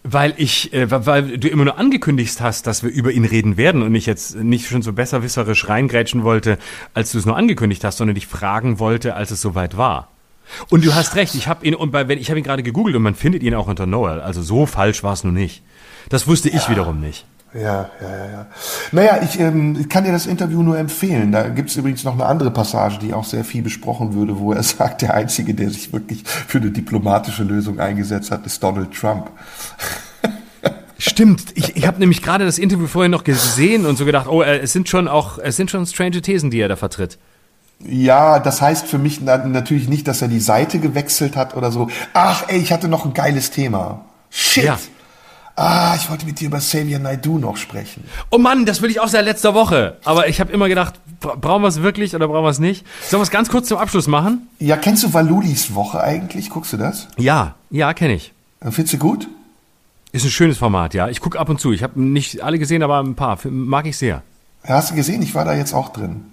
Weil 0.04 0.34
ich, 0.36 0.72
äh, 0.72 0.90
weil 0.90 1.38
du 1.38 1.48
immer 1.48 1.64
nur 1.64 1.78
angekündigt 1.78 2.40
hast, 2.40 2.66
dass 2.66 2.82
wir 2.82 2.90
über 2.90 3.10
ihn 3.10 3.24
reden 3.24 3.56
werden 3.56 3.82
und 3.82 3.94
ich 3.94 4.06
jetzt 4.06 4.36
nicht 4.36 4.68
schon 4.68 4.82
so 4.82 4.92
besserwisserisch 4.92 5.68
reingrätschen 5.68 6.24
wollte, 6.24 6.58
als 6.92 7.10
du 7.12 7.18
es 7.18 7.26
nur 7.26 7.36
angekündigt 7.36 7.82
hast, 7.84 7.96
sondern 7.96 8.14
dich 8.14 8.26
fragen 8.26 8.78
wollte, 8.78 9.14
als 9.14 9.30
es 9.30 9.40
soweit 9.40 9.76
war. 9.76 10.08
Und 10.68 10.84
du 10.84 10.94
hast 10.94 11.16
recht, 11.16 11.34
ich 11.34 11.48
habe 11.48 11.66
ihn 11.66 11.74
und 11.74 11.90
bei, 11.90 12.06
ich 12.10 12.28
habe 12.28 12.38
ihn 12.38 12.44
gerade 12.44 12.62
gegoogelt 12.62 12.94
und 12.96 13.02
man 13.02 13.14
findet 13.14 13.42
ihn 13.42 13.54
auch 13.54 13.66
unter 13.66 13.86
Noel, 13.86 14.20
also 14.20 14.42
so 14.42 14.66
falsch 14.66 15.02
war 15.02 15.14
es 15.14 15.24
nun 15.24 15.34
nicht. 15.34 15.62
Das 16.10 16.26
wusste 16.26 16.50
ich 16.50 16.64
ja. 16.64 16.68
wiederum 16.68 17.00
nicht. 17.00 17.24
Ja, 17.54 17.88
ja, 18.00 18.08
ja, 18.08 18.30
ja. 18.32 18.46
Naja, 18.90 19.20
ich, 19.22 19.38
ähm, 19.38 19.88
kann 19.88 20.02
dir 20.02 20.10
das 20.10 20.26
Interview 20.26 20.62
nur 20.62 20.76
empfehlen. 20.76 21.30
Da 21.30 21.48
gibt's 21.48 21.76
übrigens 21.76 22.02
noch 22.02 22.14
eine 22.14 22.26
andere 22.26 22.50
Passage, 22.50 22.98
die 23.00 23.14
auch 23.14 23.24
sehr 23.24 23.44
viel 23.44 23.62
besprochen 23.62 24.14
würde, 24.14 24.40
wo 24.40 24.52
er 24.52 24.62
sagt, 24.64 25.02
der 25.02 25.14
Einzige, 25.14 25.54
der 25.54 25.70
sich 25.70 25.92
wirklich 25.92 26.24
für 26.24 26.58
eine 26.58 26.72
diplomatische 26.72 27.44
Lösung 27.44 27.78
eingesetzt 27.78 28.32
hat, 28.32 28.44
ist 28.44 28.62
Donald 28.62 28.92
Trump. 28.92 29.30
Stimmt, 30.98 31.52
ich, 31.54 31.76
ich 31.76 31.86
habe 31.86 32.00
nämlich 32.00 32.22
gerade 32.22 32.44
das 32.44 32.58
Interview 32.58 32.86
vorher 32.86 33.08
noch 33.08 33.24
gesehen 33.24 33.86
und 33.86 33.96
so 33.96 34.04
gedacht, 34.04 34.26
oh, 34.26 34.42
äh, 34.42 34.58
es 34.58 34.72
sind 34.72 34.88
schon 34.88 35.06
auch, 35.06 35.38
es 35.38 35.56
sind 35.56 35.70
schon 35.70 35.86
strange 35.86 36.22
Thesen, 36.22 36.50
die 36.50 36.60
er 36.60 36.68
da 36.68 36.76
vertritt. 36.76 37.18
Ja, 37.80 38.38
das 38.38 38.62
heißt 38.62 38.86
für 38.86 38.98
mich 38.98 39.20
natürlich 39.20 39.88
nicht, 39.88 40.08
dass 40.08 40.22
er 40.22 40.28
die 40.28 40.40
Seite 40.40 40.78
gewechselt 40.78 41.36
hat 41.36 41.56
oder 41.56 41.70
so. 41.70 41.88
Ach, 42.14 42.44
ey, 42.48 42.58
ich 42.58 42.72
hatte 42.72 42.88
noch 42.88 43.04
ein 43.04 43.12
geiles 43.12 43.50
Thema. 43.50 44.04
Shit. 44.30 44.64
Ja. 44.64 44.78
Ah, 45.56 45.94
ich 45.96 46.10
wollte 46.10 46.26
mit 46.26 46.40
dir 46.40 46.48
über 46.48 46.58
Xavier 46.58 46.98
Naidu 46.98 47.38
noch 47.38 47.56
sprechen. 47.56 48.04
Oh 48.30 48.38
Mann, 48.38 48.66
das 48.66 48.82
will 48.82 48.90
ich 48.90 48.98
auch 48.98 49.06
seit 49.06 49.24
letzter 49.24 49.54
Woche. 49.54 49.98
Aber 50.04 50.28
ich 50.28 50.40
habe 50.40 50.52
immer 50.52 50.68
gedacht, 50.68 50.94
brauchen 51.20 51.62
wir 51.62 51.68
es 51.68 51.80
wirklich 51.80 52.16
oder 52.16 52.26
brauchen 52.26 52.44
wir 52.44 52.50
es 52.50 52.58
nicht? 52.58 52.84
Sollen 53.08 53.20
wir 53.20 53.24
es 53.24 53.30
ganz 53.30 53.48
kurz 53.48 53.68
zum 53.68 53.78
Abschluss 53.78 54.08
machen? 54.08 54.48
Ja, 54.58 54.76
kennst 54.76 55.04
du 55.04 55.12
Valulis 55.12 55.74
Woche 55.74 56.02
eigentlich? 56.02 56.50
Guckst 56.50 56.72
du 56.72 56.76
das? 56.76 57.06
Ja, 57.18 57.54
ja, 57.70 57.94
kenne 57.94 58.14
ich. 58.14 58.32
Findest 58.62 58.94
du 58.94 58.98
gut? 58.98 59.28
Ist 60.10 60.24
ein 60.24 60.30
schönes 60.30 60.58
Format, 60.58 60.94
ja. 60.94 61.08
Ich 61.08 61.20
gucke 61.20 61.38
ab 61.38 61.48
und 61.48 61.60
zu. 61.60 61.72
Ich 61.72 61.82
habe 61.82 62.00
nicht 62.00 62.40
alle 62.40 62.58
gesehen, 62.58 62.82
aber 62.82 63.00
ein 63.00 63.14
paar. 63.14 63.38
Mag 63.44 63.86
ich 63.86 63.96
sehr. 63.96 64.22
Hast 64.64 64.90
du 64.90 64.94
gesehen? 64.94 65.22
Ich 65.22 65.34
war 65.34 65.44
da 65.44 65.54
jetzt 65.54 65.72
auch 65.72 65.90
drin. 65.90 66.26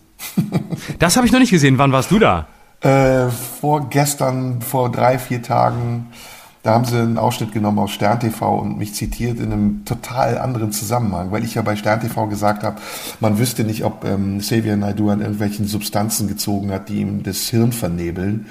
das 1.00 1.16
habe 1.16 1.28
ich 1.28 1.34
noch 1.34 1.40
nicht 1.40 1.52
gesehen. 1.52 1.78
Wann 1.78 1.92
warst 1.92 2.10
du 2.10 2.18
da? 2.18 2.48
Äh, 2.82 3.30
vorgestern, 3.60 4.62
vor 4.62 4.92
drei, 4.92 5.20
vier 5.20 5.44
Tagen. 5.44 6.08
Da 6.64 6.74
haben 6.74 6.86
sie 6.86 6.98
einen 6.98 7.18
Ausschnitt 7.18 7.54
genommen 7.54 7.80
aus 7.80 7.92
Stern 7.92 8.20
TV 8.20 8.60
und 8.60 8.78
mich 8.78 8.94
zitiert 8.94 9.40
in 9.40 9.52
einem 9.52 9.86
total 9.86 10.38
anderen 10.38 10.72
Zusammenhang, 10.72 11.32
weil 11.32 11.44
ich 11.44 11.56
ja 11.56 11.64
bei 11.64 11.76
Stern 11.76 12.02
TV 12.02 12.28
gesagt 12.28 12.64
habe, 12.64 12.80
man 13.20 13.40
wüsste 13.40 13.64
nicht, 13.64 13.84
ob 13.84 14.06
ähm, 14.06 14.38
Xavier 14.40 14.78
Naidu 14.78 15.10
an 15.10 15.22
irgendwelchen 15.22 15.68
Substanzen 15.68 16.28
gezogen 16.28 16.72
hat, 16.72 16.90
die 16.90 17.02
ihm 17.02 17.24
das 17.24 17.48
Hirn 17.48 17.72
vernebeln. 17.72 18.46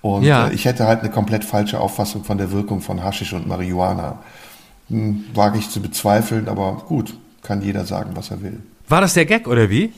Und 0.00 0.24
ja. 0.24 0.48
äh, 0.48 0.54
ich 0.54 0.64
hätte 0.64 0.88
halt 0.88 1.00
eine 1.00 1.10
komplett 1.10 1.44
falsche 1.44 1.78
Auffassung 1.78 2.24
von 2.24 2.36
der 2.36 2.50
Wirkung 2.50 2.80
von 2.80 3.04
Haschisch 3.04 3.32
und 3.32 3.46
Marihuana. 3.46 4.18
Hm, 4.88 5.24
wage 5.32 5.58
ich 5.58 5.70
zu 5.70 5.80
bezweifeln, 5.80 6.48
aber 6.48 6.82
gut, 6.88 7.14
kann 7.42 7.62
jeder 7.62 7.84
sagen, 7.84 8.10
was 8.14 8.32
er 8.32 8.42
will. 8.42 8.60
War 8.88 9.00
das 9.00 9.14
der 9.14 9.24
Gag 9.26 9.46
oder 9.46 9.70
wie? 9.70 9.92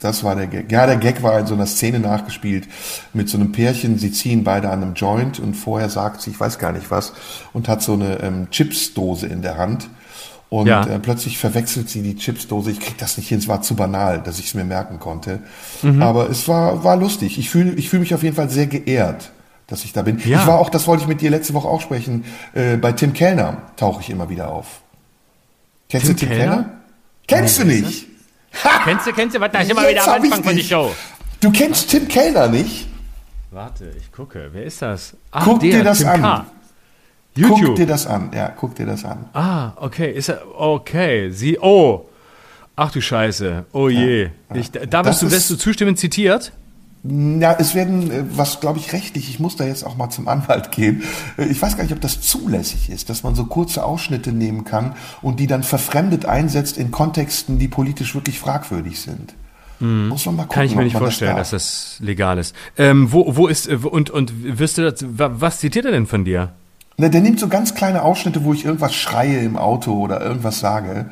Das 0.00 0.24
war 0.24 0.34
der 0.34 0.46
Gag. 0.46 0.72
Ja, 0.72 0.86
der 0.86 0.96
Gag 0.96 1.22
war 1.22 1.38
in 1.38 1.46
so 1.46 1.54
einer 1.54 1.66
Szene 1.66 2.00
nachgespielt 2.00 2.66
mit 3.12 3.28
so 3.28 3.36
einem 3.36 3.52
Pärchen. 3.52 3.98
Sie 3.98 4.10
ziehen 4.10 4.44
beide 4.44 4.70
an 4.70 4.82
einem 4.82 4.94
Joint 4.94 5.38
und 5.38 5.54
vorher 5.54 5.90
sagt 5.90 6.22
sie, 6.22 6.30
ich 6.30 6.40
weiß 6.40 6.58
gar 6.58 6.72
nicht 6.72 6.90
was, 6.90 7.12
und 7.52 7.68
hat 7.68 7.82
so 7.82 7.92
eine 7.92 8.18
ähm, 8.22 8.48
Chipsdose 8.50 9.26
in 9.26 9.42
der 9.42 9.58
Hand. 9.58 9.90
Und 10.48 10.66
ja. 10.66 10.84
äh, 10.84 10.98
plötzlich 10.98 11.36
verwechselt 11.38 11.90
sie 11.90 12.02
die 12.02 12.16
Chipsdose. 12.16 12.70
Ich 12.70 12.80
krieg 12.80 12.96
das 12.96 13.18
nicht 13.18 13.28
hin, 13.28 13.38
es 13.38 13.46
war 13.46 13.60
zu 13.60 13.76
banal, 13.76 14.22
dass 14.22 14.38
ich 14.38 14.46
es 14.46 14.54
mir 14.54 14.64
merken 14.64 14.98
konnte. 14.98 15.40
Mhm. 15.82 16.02
Aber 16.02 16.30
es 16.30 16.48
war, 16.48 16.82
war 16.82 16.96
lustig. 16.96 17.38
Ich 17.38 17.50
fühle 17.50 17.72
ich 17.74 17.90
fühl 17.90 18.00
mich 18.00 18.14
auf 18.14 18.22
jeden 18.22 18.34
Fall 18.34 18.48
sehr 18.48 18.66
geehrt, 18.66 19.30
dass 19.66 19.84
ich 19.84 19.92
da 19.92 20.00
bin. 20.00 20.18
Ja. 20.24 20.40
Ich 20.40 20.46
war 20.46 20.58
auch, 20.58 20.70
das 20.70 20.86
wollte 20.86 21.02
ich 21.02 21.08
mit 21.08 21.20
dir 21.20 21.30
letzte 21.30 21.52
Woche 21.52 21.68
auch 21.68 21.82
sprechen, 21.82 22.24
äh, 22.54 22.78
bei 22.78 22.92
Tim 22.92 23.12
Kellner 23.12 23.58
tauche 23.76 24.00
ich 24.00 24.08
immer 24.08 24.30
wieder 24.30 24.50
auf. 24.50 24.80
Kennst 25.90 26.06
Tim 26.06 26.16
du 26.16 26.20
Tim 26.20 26.28
Kellner? 26.30 26.52
Kellner? 26.54 26.70
Kennst 27.26 27.64
nee, 27.64 27.80
du 27.80 27.86
nicht? 27.86 28.09
kennst 28.84 29.06
du, 29.06 29.12
kennst 29.12 29.36
du, 29.36 29.40
was 29.40 29.52
da 29.52 29.60
ist 29.60 29.70
immer 29.70 29.88
wieder 29.88 30.02
am 30.04 30.22
Anfang 30.22 30.44
von 30.44 30.56
der 30.56 30.62
Show. 30.62 30.94
Du 31.40 31.50
kennst 31.50 31.90
Tim 31.90 32.06
Kellner 32.08 32.48
nicht? 32.48 32.86
Warte, 33.50 33.92
ich 33.98 34.12
gucke. 34.12 34.50
Wer 34.52 34.64
ist 34.64 34.82
das? 34.82 35.16
Ach, 35.30 35.44
guck 35.44 35.60
der, 35.60 35.70
dir 35.70 35.84
das 35.84 35.98
Tim 35.98 36.08
an. 36.08 36.22
K. 36.22 36.46
YouTube. 37.34 37.66
Guck 37.66 37.76
dir 37.76 37.86
das 37.86 38.06
an. 38.06 38.30
Ja, 38.34 38.48
guck 38.48 38.74
dir 38.74 38.86
das 38.86 39.04
an. 39.04 39.28
Ah, 39.32 39.72
okay. 39.76 40.12
Ist 40.12 40.28
er, 40.28 40.42
okay. 40.58 41.30
Sie, 41.30 41.58
oh. 41.58 42.06
Ach 42.76 42.90
du 42.90 43.00
Scheiße. 43.00 43.66
Oh 43.72 43.88
je. 43.88 44.24
Ja, 44.24 44.30
ich, 44.54 44.70
da 44.70 45.04
wirst 45.04 45.22
du, 45.22 45.30
wirst 45.30 45.50
du 45.50 45.56
zustimmend 45.56 45.98
zitiert? 45.98 46.52
Ja, 47.02 47.56
es 47.58 47.74
werden, 47.74 48.10
äh, 48.10 48.24
was 48.36 48.60
glaube 48.60 48.78
ich 48.78 48.92
rechtlich, 48.92 49.30
ich 49.30 49.40
muss 49.40 49.56
da 49.56 49.64
jetzt 49.64 49.84
auch 49.84 49.96
mal 49.96 50.10
zum 50.10 50.28
Anwalt 50.28 50.70
gehen. 50.70 51.02
Äh, 51.38 51.46
ich 51.46 51.60
weiß 51.60 51.76
gar 51.76 51.84
nicht, 51.84 51.94
ob 51.94 52.00
das 52.00 52.20
zulässig 52.20 52.90
ist, 52.90 53.08
dass 53.08 53.22
man 53.22 53.34
so 53.34 53.46
kurze 53.46 53.84
Ausschnitte 53.84 54.32
nehmen 54.32 54.64
kann 54.64 54.94
und 55.22 55.40
die 55.40 55.46
dann 55.46 55.62
verfremdet 55.62 56.26
einsetzt 56.26 56.76
in 56.76 56.90
Kontexten, 56.90 57.58
die 57.58 57.68
politisch 57.68 58.14
wirklich 58.14 58.38
fragwürdig 58.38 59.00
sind. 59.00 59.34
Mhm. 59.78 60.08
Muss 60.08 60.26
man 60.26 60.36
mal 60.36 60.42
gucken, 60.42 60.54
Kann 60.56 60.66
ich 60.66 60.76
mir 60.76 60.84
nicht 60.84 60.96
vorstellen, 60.96 61.36
das 61.36 61.50
dass 61.50 61.96
das 61.96 62.06
legal 62.06 62.36
ist. 62.36 62.54
Ähm, 62.76 63.10
wo, 63.10 63.34
wo 63.34 63.46
ist, 63.48 63.66
äh, 63.66 63.76
und, 63.76 64.10
und 64.10 64.58
wirst 64.58 64.76
du 64.76 64.82
das, 64.82 65.02
was 65.08 65.60
zitiert 65.60 65.86
er 65.86 65.92
denn 65.92 66.06
von 66.06 66.26
dir? 66.26 66.52
Na, 66.98 67.08
der 67.08 67.22
nimmt 67.22 67.40
so 67.40 67.48
ganz 67.48 67.74
kleine 67.74 68.02
Ausschnitte, 68.02 68.44
wo 68.44 68.52
ich 68.52 68.66
irgendwas 68.66 68.94
schreie 68.94 69.38
im 69.38 69.56
Auto 69.56 69.94
oder 69.94 70.20
irgendwas 70.20 70.60
sage. 70.60 71.06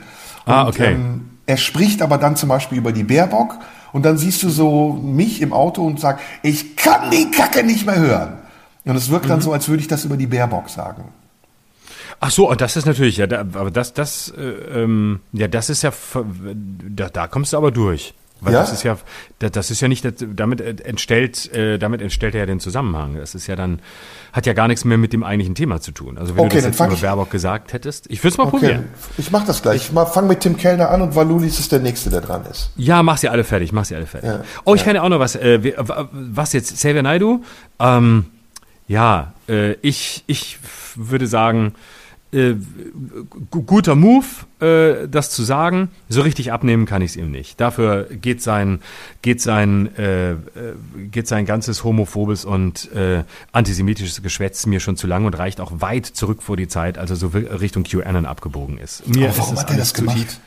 Ah, 0.45 0.61
und, 0.63 0.67
ah, 0.67 0.69
okay. 0.69 0.93
Ähm, 0.93 1.31
er 1.47 1.57
spricht 1.57 2.03
aber 2.03 2.19
dann 2.19 2.37
zum 2.37 2.51
Beispiel 2.51 2.77
über 2.77 2.93
die 2.93 3.05
Baerbock 3.05 3.57
und 3.93 4.05
dann 4.05 4.19
siehst 4.19 4.43
du 4.43 4.51
so 4.51 4.93
mich 4.93 5.41
im 5.41 5.53
Auto 5.53 5.85
und 5.85 6.01
sagst, 6.01 6.25
ich 6.43 6.77
kann 6.77 7.11
die 7.11 7.31
Kacke 7.31 7.65
nicht 7.65 7.87
mehr 7.87 7.99
hören. 7.99 8.39
Und 8.85 8.97
es 8.97 9.11
wirkt 9.11 9.29
dann 9.29 9.39
mhm. 9.39 9.43
so, 9.43 9.53
als 9.53 9.69
würde 9.69 9.83
ich 9.83 9.89
das 9.89 10.05
über 10.05 10.17
die 10.17 10.27
Baerbock 10.27 10.69
sagen. 10.71 11.05
Ach 12.21 12.31
so, 12.31 12.53
das 12.55 12.77
ist 12.77 12.87
natürlich, 12.87 13.19
ja, 13.19 13.27
da, 13.27 13.41
aber 13.41 13.71
das, 13.71 13.95
das, 13.95 14.33
äh, 14.37 14.83
ähm, 14.83 15.21
ja, 15.33 15.47
das 15.47 15.71
ist 15.71 15.83
ja, 15.83 15.93
da, 16.15 17.09
da 17.09 17.29
kommst 17.29 17.53
du 17.53 17.57
aber 17.57 17.71
durch. 17.71 18.15
Weil 18.41 18.53
Ja? 18.53 18.61
das 18.61 18.73
ist 18.73 18.85
ja, 18.85 18.97
da- 19.41 19.49
das 19.51 19.71
ist 19.73 19.81
ja 19.81 19.89
nicht, 19.89 20.07
damit 20.21 20.61
entstellt, 20.85 21.53
äh, 21.53 21.77
damit 21.79 22.01
entstellt 22.01 22.35
er 22.35 22.41
ja 22.41 22.47
den 22.47 22.61
Zusammenhang. 22.61 23.17
Das 23.17 23.35
ist 23.35 23.47
ja 23.49 23.57
dann, 23.57 23.81
hat 24.33 24.47
ja 24.47 24.53
gar 24.53 24.69
nichts 24.69 24.85
mehr 24.85 24.97
mit 24.99 25.13
dem 25.13 25.25
eigentlichen 25.25 25.55
Thema 25.57 25.81
zu 25.81 25.91
tun. 25.91 26.19
Also 26.19 26.37
wenn 26.37 26.45
Okay, 26.45 26.61
du 26.61 26.69
das 26.69 26.79
jetzt 26.79 26.81
über 26.93 26.97
Baerbock 27.01 27.31
gesagt 27.31 27.73
hättest, 27.73 28.09
ich 28.11 28.21
würde 28.23 28.29
es 28.33 28.39
mal 28.39 28.45
Okay, 28.45 28.51
probieren. 28.59 28.85
ich 29.17 29.31
mach 29.33 29.45
das 29.45 29.61
gleich. 29.63 29.77
Ich 29.87 29.93
mal- 29.93 30.07
fang 30.07 30.29
mit 30.29 30.41
Tim 30.41 30.57
Kellner 30.57 30.91
an 30.91 31.03
und 31.03 31.17
Valulis 31.17 31.59
ist 31.59 31.73
der 31.73 31.81
Nächste, 31.81 32.11
der 32.11 32.21
dran 32.21 32.45
ist. 32.51 32.71
Ja, 32.77 33.03
mach 33.03 33.17
sie 33.19 33.29
alle 33.29 33.43
fertig, 33.45 33.73
mach 33.73 33.85
sie 33.85 33.97
alle 33.97 34.07
fertig. 34.07 34.31
Ja, 34.31 34.41
oh, 34.65 34.75
ich 34.77 34.85
kann 34.85 34.95
ja 34.95 35.03
auch 35.03 35.09
noch 35.09 35.19
was, 35.21 35.35
äh, 35.35 35.73
was 36.13 36.53
jetzt, 36.53 36.75
Xavier 36.77 37.03
Naidu? 37.03 37.43
Ähm, 37.81 38.27
ja, 38.87 39.33
äh, 39.49 39.73
ich, 39.83 40.23
ich 40.29 40.59
würde 40.95 41.27
sagen, 41.27 41.75
äh, 42.33 42.55
gu- 43.51 43.63
guter 43.63 43.95
Move, 43.95 44.27
äh, 44.61 45.09
das 45.09 45.31
zu 45.31 45.43
sagen. 45.43 45.89
So 46.09 46.21
richtig 46.23 46.53
abnehmen 46.53 46.85
kann 46.87 47.01
ich 47.03 47.13
es 47.13 47.17
ihm 47.17 47.31
nicht. 47.31 47.61
Dafür 47.61 48.05
geht 48.05 48.43
sein, 48.43 48.81
geht 49.23 49.41
sein, 49.41 49.95
äh, 49.97 50.33
äh, 50.33 50.37
geht 51.11 51.27
sein 51.29 51.47
ganzes 51.47 51.85
homophobes 51.85 52.45
und 52.45 52.93
äh, 52.93 53.25
antisemitisches 53.53 54.23
Geschwätz 54.23 54.67
mir 54.67 54.81
schon 54.81 54.97
zu 54.97 55.07
lang 55.07 55.25
und 55.25 55.39
reicht 55.39 55.61
auch 55.61 55.73
weit 55.81 56.07
zurück 56.07 56.43
vor 56.43 56.57
die 56.57 56.69
Zeit, 56.69 56.99
also 56.99 57.15
so 57.15 57.29
Richtung 57.29 57.85
QAnon 57.85 58.27
abgebogen 58.27 58.79
ist. 58.79 59.07
Mir 59.09 59.29
Aber 59.31 59.39
warum 59.39 59.55
ist 59.55 59.61
hat 59.63 59.71
er 59.71 59.77
das 59.77 59.95
gemacht? 59.95 60.17
tief. 60.17 60.41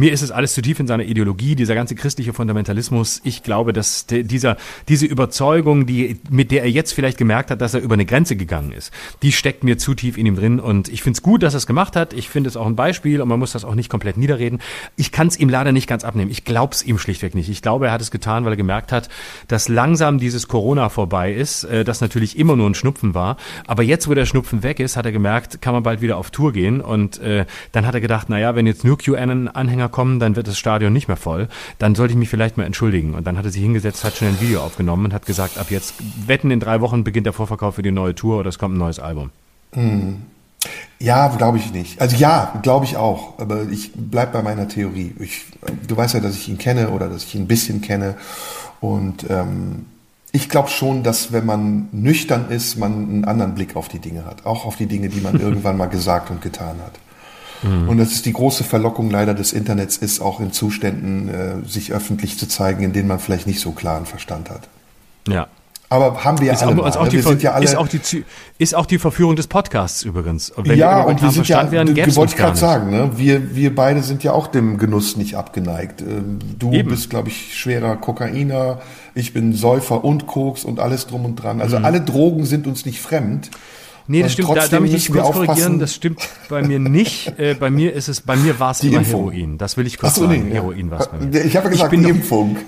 Mir 0.00 0.12
ist 0.12 0.22
es 0.22 0.30
alles 0.30 0.54
zu 0.54 0.62
tief 0.62 0.78
in 0.78 0.86
seiner 0.86 1.02
Ideologie, 1.02 1.56
dieser 1.56 1.74
ganze 1.74 1.96
christliche 1.96 2.32
Fundamentalismus. 2.32 3.20
Ich 3.24 3.42
glaube, 3.42 3.72
dass 3.72 4.06
dieser, 4.06 4.56
diese 4.86 5.06
Überzeugung, 5.06 5.86
die, 5.86 6.20
mit 6.30 6.52
der 6.52 6.62
er 6.62 6.70
jetzt 6.70 6.92
vielleicht 6.92 7.18
gemerkt 7.18 7.50
hat, 7.50 7.60
dass 7.60 7.74
er 7.74 7.80
über 7.80 7.94
eine 7.94 8.06
Grenze 8.06 8.36
gegangen 8.36 8.70
ist, 8.70 8.92
die 9.22 9.32
steckt 9.32 9.64
mir 9.64 9.76
zu 9.76 9.94
tief 9.94 10.16
in 10.16 10.24
ihm 10.24 10.36
drin. 10.36 10.60
Und 10.60 10.88
ich 10.88 11.02
finde 11.02 11.16
es 11.16 11.22
gut, 11.22 11.42
dass 11.42 11.54
er 11.54 11.58
es 11.58 11.66
gemacht 11.66 11.96
hat. 11.96 12.12
Ich 12.12 12.28
finde 12.28 12.46
es 12.46 12.56
auch 12.56 12.66
ein 12.66 12.76
Beispiel 12.76 13.20
und 13.20 13.28
man 13.28 13.40
muss 13.40 13.50
das 13.50 13.64
auch 13.64 13.74
nicht 13.74 13.90
komplett 13.90 14.16
niederreden. 14.18 14.60
Ich 14.94 15.10
kann 15.10 15.26
es 15.26 15.36
ihm 15.36 15.48
leider 15.48 15.72
nicht 15.72 15.88
ganz 15.88 16.04
abnehmen. 16.04 16.30
Ich 16.30 16.44
glaube 16.44 16.74
es 16.74 16.84
ihm 16.84 16.96
schlichtweg 16.96 17.34
nicht. 17.34 17.48
Ich 17.48 17.60
glaube, 17.60 17.86
er 17.86 17.92
hat 17.92 18.00
es 18.00 18.12
getan, 18.12 18.44
weil 18.44 18.52
er 18.52 18.56
gemerkt 18.56 18.92
hat, 18.92 19.08
dass 19.48 19.68
langsam 19.68 20.20
dieses 20.20 20.46
Corona 20.46 20.90
vorbei 20.90 21.32
ist, 21.32 21.64
äh, 21.64 21.82
das 21.82 22.00
natürlich 22.00 22.38
immer 22.38 22.54
nur 22.54 22.70
ein 22.70 22.76
Schnupfen 22.76 23.14
war. 23.14 23.36
Aber 23.66 23.82
jetzt, 23.82 24.06
wo 24.06 24.14
der 24.14 24.26
Schnupfen 24.26 24.62
weg 24.62 24.78
ist, 24.78 24.96
hat 24.96 25.06
er 25.06 25.12
gemerkt, 25.12 25.60
kann 25.60 25.74
man 25.74 25.82
bald 25.82 26.02
wieder 26.02 26.18
auf 26.18 26.30
Tour 26.30 26.52
gehen. 26.52 26.80
Und 26.80 27.18
äh, 27.18 27.46
dann 27.72 27.84
hat 27.84 27.94
er 27.94 28.00
gedacht, 28.00 28.28
naja, 28.28 28.54
wenn 28.54 28.68
jetzt 28.68 28.84
nur 28.84 28.96
QAnon-Anhänger 28.96 29.87
kommen, 29.88 30.20
dann 30.20 30.36
wird 30.36 30.48
das 30.48 30.58
Stadion 30.58 30.92
nicht 30.92 31.08
mehr 31.08 31.16
voll. 31.16 31.48
Dann 31.78 31.94
sollte 31.94 32.12
ich 32.12 32.18
mich 32.18 32.28
vielleicht 32.28 32.56
mal 32.56 32.64
entschuldigen. 32.64 33.14
Und 33.14 33.26
dann 33.26 33.36
hat 33.36 33.44
er 33.44 33.50
sich 33.50 33.62
hingesetzt, 33.62 34.04
hat 34.04 34.16
schnell 34.16 34.30
ein 34.30 34.40
Video 34.40 34.60
aufgenommen 34.60 35.06
und 35.06 35.14
hat 35.14 35.26
gesagt, 35.26 35.58
ab 35.58 35.70
jetzt 35.70 35.94
wetten 36.26 36.50
in 36.50 36.60
drei 36.60 36.80
Wochen 36.80 37.04
beginnt 37.04 37.26
der 37.26 37.32
Vorverkauf 37.32 37.76
für 37.76 37.82
die 37.82 37.90
neue 37.90 38.14
Tour 38.14 38.38
oder 38.38 38.48
es 38.48 38.58
kommt 38.58 38.74
ein 38.74 38.78
neues 38.78 38.98
Album. 38.98 39.30
Ja, 40.98 41.28
glaube 41.28 41.58
ich 41.58 41.72
nicht. 41.72 42.00
Also 42.00 42.16
ja, 42.16 42.58
glaube 42.62 42.84
ich 42.84 42.96
auch. 42.96 43.38
Aber 43.38 43.62
ich 43.70 43.92
bleib 43.94 44.32
bei 44.32 44.42
meiner 44.42 44.68
Theorie. 44.68 45.14
Ich, 45.20 45.46
du 45.86 45.96
weißt 45.96 46.14
ja, 46.14 46.20
dass 46.20 46.34
ich 46.34 46.48
ihn 46.48 46.58
kenne 46.58 46.90
oder 46.90 47.08
dass 47.08 47.24
ich 47.24 47.34
ihn 47.34 47.42
ein 47.42 47.48
bisschen 47.48 47.80
kenne. 47.80 48.16
Und 48.80 49.28
ähm, 49.30 49.86
ich 50.32 50.48
glaube 50.48 50.68
schon, 50.68 51.02
dass 51.02 51.32
wenn 51.32 51.46
man 51.46 51.88
nüchtern 51.92 52.50
ist, 52.50 52.76
man 52.76 52.92
einen 52.92 53.24
anderen 53.24 53.54
Blick 53.54 53.76
auf 53.76 53.88
die 53.88 54.00
Dinge 54.00 54.24
hat. 54.24 54.44
Auch 54.44 54.66
auf 54.66 54.76
die 54.76 54.86
Dinge, 54.86 55.08
die 55.08 55.20
man 55.20 55.40
irgendwann 55.40 55.76
mal 55.76 55.86
gesagt 55.86 56.30
und 56.30 56.42
getan 56.42 56.76
hat. 56.84 56.92
Und 57.62 57.98
das 57.98 58.12
ist 58.12 58.26
die 58.26 58.32
große 58.32 58.64
Verlockung 58.64 59.10
leider 59.10 59.34
des 59.34 59.52
Internets 59.52 59.96
ist, 59.96 60.20
auch 60.20 60.40
in 60.40 60.52
Zuständen 60.52 61.28
äh, 61.28 61.68
sich 61.68 61.92
öffentlich 61.92 62.38
zu 62.38 62.46
zeigen, 62.46 62.82
in 62.84 62.92
denen 62.92 63.08
man 63.08 63.18
vielleicht 63.18 63.46
nicht 63.46 63.60
so 63.60 63.72
klaren 63.72 64.06
Verstand 64.06 64.50
hat. 64.50 64.68
Ja. 65.26 65.48
Aber 65.90 66.22
haben 66.22 66.38
wir 66.38 66.48
ja 66.48 66.52
Ist 66.52 66.62
alle 66.62 66.72
auch, 66.72 66.76
mal, 66.76 66.90
auch 66.90 67.08
die, 67.08 67.16
Wir 67.16 67.22
sind 67.22 67.42
ja 67.42 67.52
alle, 67.52 67.64
ist, 67.64 67.74
auch 67.74 67.88
die, 67.88 68.00
ist 68.58 68.74
auch 68.74 68.84
die 68.84 68.98
Verführung 68.98 69.36
des 69.36 69.46
Podcasts 69.46 70.02
übrigens. 70.02 70.52
Wenn 70.56 70.78
ja, 70.78 70.98
wir 70.98 71.06
und 71.06 71.22
wir 71.22 71.30
sind 71.30 71.48
ja, 71.48 71.70
wären, 71.70 71.88
wollte 71.88 72.32
ich 72.32 72.36
gar 72.36 72.48
gerade 72.48 72.58
sagen, 72.58 72.90
ne? 72.90 73.12
wir, 73.16 73.54
wir 73.54 73.74
beide 73.74 74.02
sind 74.02 74.22
ja 74.22 74.32
auch 74.32 74.48
dem 74.48 74.76
Genuss 74.76 75.16
nicht 75.16 75.36
abgeneigt. 75.36 76.02
Ähm, 76.02 76.40
Du 76.58 76.72
Eben. 76.72 76.90
bist, 76.90 77.08
glaube 77.08 77.28
ich, 77.28 77.56
schwerer 77.56 77.96
Kokainer, 77.96 78.80
ich 79.14 79.32
bin 79.32 79.54
Säufer 79.54 80.04
und 80.04 80.26
Koks 80.26 80.64
und 80.64 80.78
alles 80.78 81.06
drum 81.06 81.24
und 81.24 81.36
dran. 81.36 81.56
Mhm. 81.56 81.62
Also 81.62 81.78
alle 81.78 82.02
Drogen 82.02 82.44
sind 82.44 82.66
uns 82.66 82.84
nicht 82.84 83.00
fremd. 83.00 83.50
Nee, 84.08 84.22
das 84.22 84.32
stimmt. 84.32 84.48
Da, 84.48 84.54
da 84.54 84.60
trotzdem 84.62 84.80
möchte 84.82 84.96
ich 84.96 85.12
wir 85.14 85.20
kurz 85.22 85.34
korrigieren. 85.34 85.50
aufpassen. 85.58 85.78
Das 85.78 85.94
stimmt 85.94 86.20
bei 86.48 86.62
mir 86.62 86.78
nicht. 86.78 87.32
Äh, 87.38 87.54
bei 87.54 87.70
mir 87.70 87.92
ist 87.92 88.08
es, 88.08 88.20
bei 88.22 88.34
mir 88.36 88.58
war 88.58 88.72
es 88.72 88.82
immer 88.82 88.98
Impfung. 88.98 89.30
Heroin. 89.30 89.58
Das 89.58 89.76
will 89.76 89.86
ich 89.86 89.98
kurz 89.98 90.16
so, 90.16 90.22
sagen. 90.26 90.46
nee. 90.48 90.54
Heroin 90.54 90.90
war 90.90 91.00
es 91.00 91.08
bei 91.08 91.18
mir. 91.18 91.44
Ich 91.44 91.56
habe 91.56 91.68
gesagt, 91.70 91.90
bin 91.90 92.00
die 92.00 92.08
noch- 92.08 92.16
Impfung. 92.16 92.56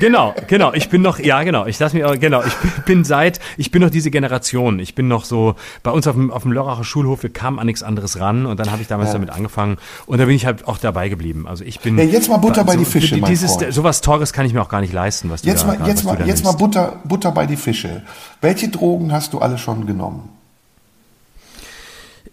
Genau, 0.00 0.34
genau. 0.46 0.72
Ich 0.72 0.88
bin 0.88 1.02
noch, 1.02 1.18
ja, 1.18 1.42
genau. 1.42 1.66
Ich 1.66 1.78
lass 1.78 1.92
mich, 1.92 2.02
aber- 2.02 2.16
genau. 2.16 2.42
Ich 2.42 2.54
bin- 2.56 2.70
bin 2.86 3.04
seit, 3.04 3.40
ich 3.58 3.70
bin 3.70 3.82
noch 3.82 3.90
diese 3.90 4.10
Generation. 4.10 4.78
Ich 4.78 4.94
bin 4.94 5.06
noch 5.06 5.26
so 5.26 5.54
bei 5.82 5.90
uns 5.90 6.06
auf 6.06 6.14
dem, 6.14 6.30
auf 6.30 6.44
dem 6.44 6.52
Lörracher 6.52 6.82
Schulhof. 6.84 7.22
Wir 7.24 7.30
kamen 7.30 7.58
an 7.58 7.66
nichts 7.66 7.82
anderes 7.82 8.18
ran 8.18 8.46
und 8.46 8.58
dann 8.58 8.70
habe 8.72 8.80
ich 8.80 8.88
damals 8.88 9.08
Ja. 9.10 9.14
damit 9.14 9.28
angefangen 9.28 9.76
und 10.06 10.16
da 10.18 10.24
bin 10.24 10.34
ich 10.34 10.46
halt 10.46 10.66
auch 10.66 10.78
dabei 10.78 11.10
geblieben. 11.10 11.46
Also 11.46 11.64
ich 11.64 11.80
bin. 11.80 11.98
Ja, 11.98 12.04
jetzt 12.04 12.30
mal 12.30 12.38
Butter 12.38 12.64
bei 12.64 12.76
die 12.76 12.86
Fische, 12.86 13.18
mein 13.18 13.28
Dieses, 13.30 13.56
Freund. 13.56 13.74
sowas 13.74 14.00
Teures 14.00 14.32
kann 14.32 14.46
ich 14.46 14.54
mir 14.54 14.62
auch 14.62 14.70
gar 14.70 14.80
nicht 14.80 14.94
leisten, 14.94 15.28
was 15.28 15.42
du 15.42 15.48
Jetzt 15.48 15.64
da, 15.64 15.66
mal, 15.76 15.86
jetzt 15.86 16.04
mal, 16.04 16.26
jetzt 16.26 16.42
mal. 16.44 16.52
Butter, 16.52 17.00
Butter 17.04 17.30
bei 17.32 17.44
die 17.44 17.56
Fische. 17.56 18.02
Welche 18.40 18.68
Drogen 18.68 19.12
hast 19.12 19.34
du 19.34 19.40
alle 19.40 19.58
schon 19.58 19.84
genommen? 19.86 20.30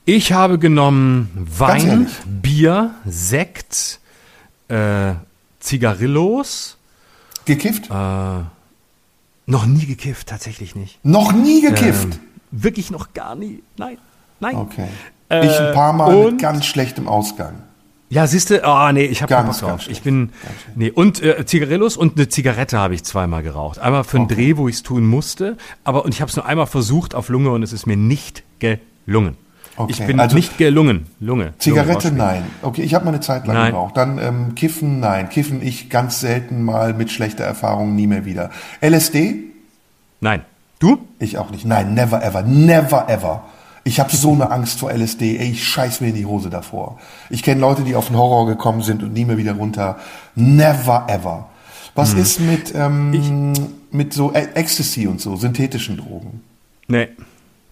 Ich 0.10 0.32
habe 0.32 0.58
genommen 0.58 1.30
Wein? 1.36 2.08
Bier, 2.26 2.92
Sekt, 3.06 4.00
äh, 4.70 5.16
Zigarillos. 5.60 6.78
Gekifft? 7.44 7.90
Äh, 7.92 7.94
noch 9.48 9.66
nie 9.66 9.86
gekifft, 9.86 10.30
tatsächlich 10.30 10.78
nicht. 10.78 10.98
Noch 11.04 11.34
nie 11.34 11.60
gekifft. 11.60 12.08
Ähm, 12.14 12.20
wirklich 12.52 12.90
noch 12.90 13.14
gar 13.14 13.36
nie. 13.36 13.62
Nein, 13.76 13.98
nein. 14.40 14.56
okay. 14.56 14.88
äh, 15.28 15.46
ich 15.46 15.60
ein 15.60 15.74
paar 15.74 15.92
Mal 15.92 16.16
und- 16.16 16.32
mit 16.36 16.42
ganz 16.42 16.66
schlechtem 16.66 17.10
Ausgang. 17.10 17.56
Ja, 18.10 18.28
siehste, 18.28 18.64
ah 18.64 18.94
nee, 18.94 19.04
ich 19.04 19.22
habe 19.22 19.34
keinen 19.34 19.48
Bock 19.48 19.58
drauf. 19.60 19.90
Ich 19.90 20.04
bin 20.04 20.30
nee 20.76 20.90
und 20.90 21.22
äh, 21.22 21.46
Zigarillos 21.46 21.98
und 21.98 22.16
eine 22.16 22.30
Zigarette 22.30 22.78
habe 22.78 22.96
ich 22.96 23.04
zweimal 23.04 23.44
geraucht. 23.44 23.80
Einmal 23.80 24.06
für 24.06 24.16
einen 24.16 24.30
Dreh, 24.30 24.56
wo 24.56 24.70
ich 24.70 24.76
es 24.76 24.84
tun 24.84 25.06
musste, 25.06 25.58
aber 25.84 26.06
und 26.06 26.14
ich 26.14 26.22
habe 26.22 26.30
es 26.30 26.38
nur 26.38 26.46
einmal 26.46 26.68
versucht 26.68 27.14
auf 27.14 27.28
Lunge 27.28 27.50
und 27.50 27.62
es 27.64 27.74
ist 27.74 27.86
mir 27.88 27.98
nicht 27.98 28.44
gelungen. 28.60 29.36
Okay, 29.78 29.94
Ich 29.94 30.06
bin 30.08 30.20
also- 30.20 30.36
nicht 30.36 30.58
gelungen. 30.58 31.06
Lunge. 31.20 31.54
Zigarette, 31.60 32.08
Lunge 32.10 32.18
nein. 32.20 32.44
Okay, 32.64 32.82
ich 32.82 32.94
habe 32.96 33.06
mal 33.06 33.12
eine 33.12 33.20
Zeit 33.22 33.46
lang 33.46 33.56
Nein. 33.56 33.72
geraucht. 33.72 33.96
Dann 33.96 34.18
ähm, 34.18 34.56
Kiffen, 34.56 35.00
nein. 35.00 35.30
Kiffen 35.30 35.62
ich 35.62 35.90
ganz 35.90 36.20
selten 36.20 36.64
mal 36.64 36.94
mit 36.94 37.12
schlechter 37.12 37.44
Erfahrung, 37.44 37.96
nie 37.96 38.08
mehr 38.08 38.26
wieder. 38.26 38.50
LSD? 38.82 39.36
Nein. 40.20 40.42
Du? 40.80 40.98
Ich 41.20 41.38
auch 41.38 41.52
nicht. 41.52 41.66
Nein, 41.66 41.94
never 41.94 42.24
ever. 42.24 42.42
Never 42.42 43.08
ever. 43.08 43.44
Ich 43.84 44.00
habe 44.00 44.14
so 44.16 44.34
eine 44.34 44.52
Angst 44.52 44.80
vor 44.80 44.92
LSD. 44.92 45.38
Ey, 45.38 45.52
ich 45.52 45.64
scheiß 45.68 46.02
mir 46.02 46.08
in 46.10 46.16
die 46.16 46.26
Hose 46.26 46.50
davor. 46.50 46.98
Ich 47.30 47.42
kenne 47.44 47.62
Leute, 47.62 47.84
die 47.84 47.96
auf 47.96 48.08
den 48.08 48.18
Horror 48.18 48.48
gekommen 48.48 48.82
sind 48.82 49.02
und 49.04 49.14
nie 49.14 49.26
mehr 49.26 49.38
wieder 49.38 49.54
runter. 49.54 49.98
Never 50.36 51.06
ever. 51.08 51.48
Was 51.96 52.14
Hm. 52.14 52.20
ist 52.20 52.40
mit, 52.42 52.74
ähm, 52.76 53.54
mit 53.92 54.12
so 54.14 54.34
Ecstasy 54.34 55.08
und 55.08 55.22
so, 55.22 55.36
synthetischen 55.36 55.98
Drogen? 55.98 56.42
Nee. 56.88 57.10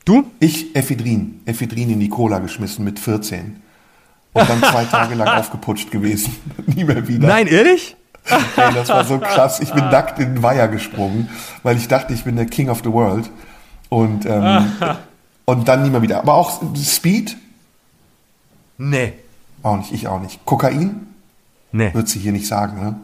Du? 0.05 0.31
Ich 0.39 0.75
Ephedrin. 0.75 1.41
Ephedrin 1.45 1.89
in 1.89 1.99
die 1.99 2.09
Cola 2.09 2.39
geschmissen 2.39 2.85
mit 2.85 2.99
14. 2.99 3.61
Und 4.33 4.49
dann 4.49 4.59
zwei 4.59 4.85
Tage 4.85 5.15
lang 5.15 5.27
aufgeputscht 5.39 5.89
gewesen. 5.91 6.35
Nie 6.67 6.83
mehr 6.83 7.07
wieder. 7.07 7.27
Nein, 7.27 7.47
ehrlich? 7.47 7.95
Ey, 8.27 8.73
das 8.73 8.89
war 8.89 9.03
so 9.03 9.19
krass. 9.19 9.59
Ich 9.59 9.71
bin 9.71 9.85
nackt 9.85 10.19
in 10.19 10.35
den 10.35 10.43
Weiher 10.43 10.67
gesprungen, 10.67 11.29
weil 11.63 11.77
ich 11.77 11.87
dachte, 11.87 12.13
ich 12.13 12.23
bin 12.23 12.35
der 12.35 12.45
King 12.45 12.69
of 12.69 12.81
the 12.83 12.91
World. 12.91 13.29
Und, 13.89 14.25
ähm, 14.25 14.71
und 15.45 15.67
dann 15.67 15.83
nie 15.83 15.89
mehr 15.89 16.01
wieder. 16.01 16.19
Aber 16.19 16.33
auch 16.35 16.61
Speed? 16.75 17.37
Nee. 18.77 19.13
Auch 19.63 19.77
nicht, 19.77 19.91
ich 19.91 20.07
auch 20.07 20.19
nicht. 20.19 20.43
Kokain? 20.45 21.07
Nee. 21.71 21.93
Wird 21.93 22.07
sie 22.09 22.19
hier 22.19 22.31
nicht 22.31 22.47
sagen, 22.47 22.79
ne? 22.81 22.95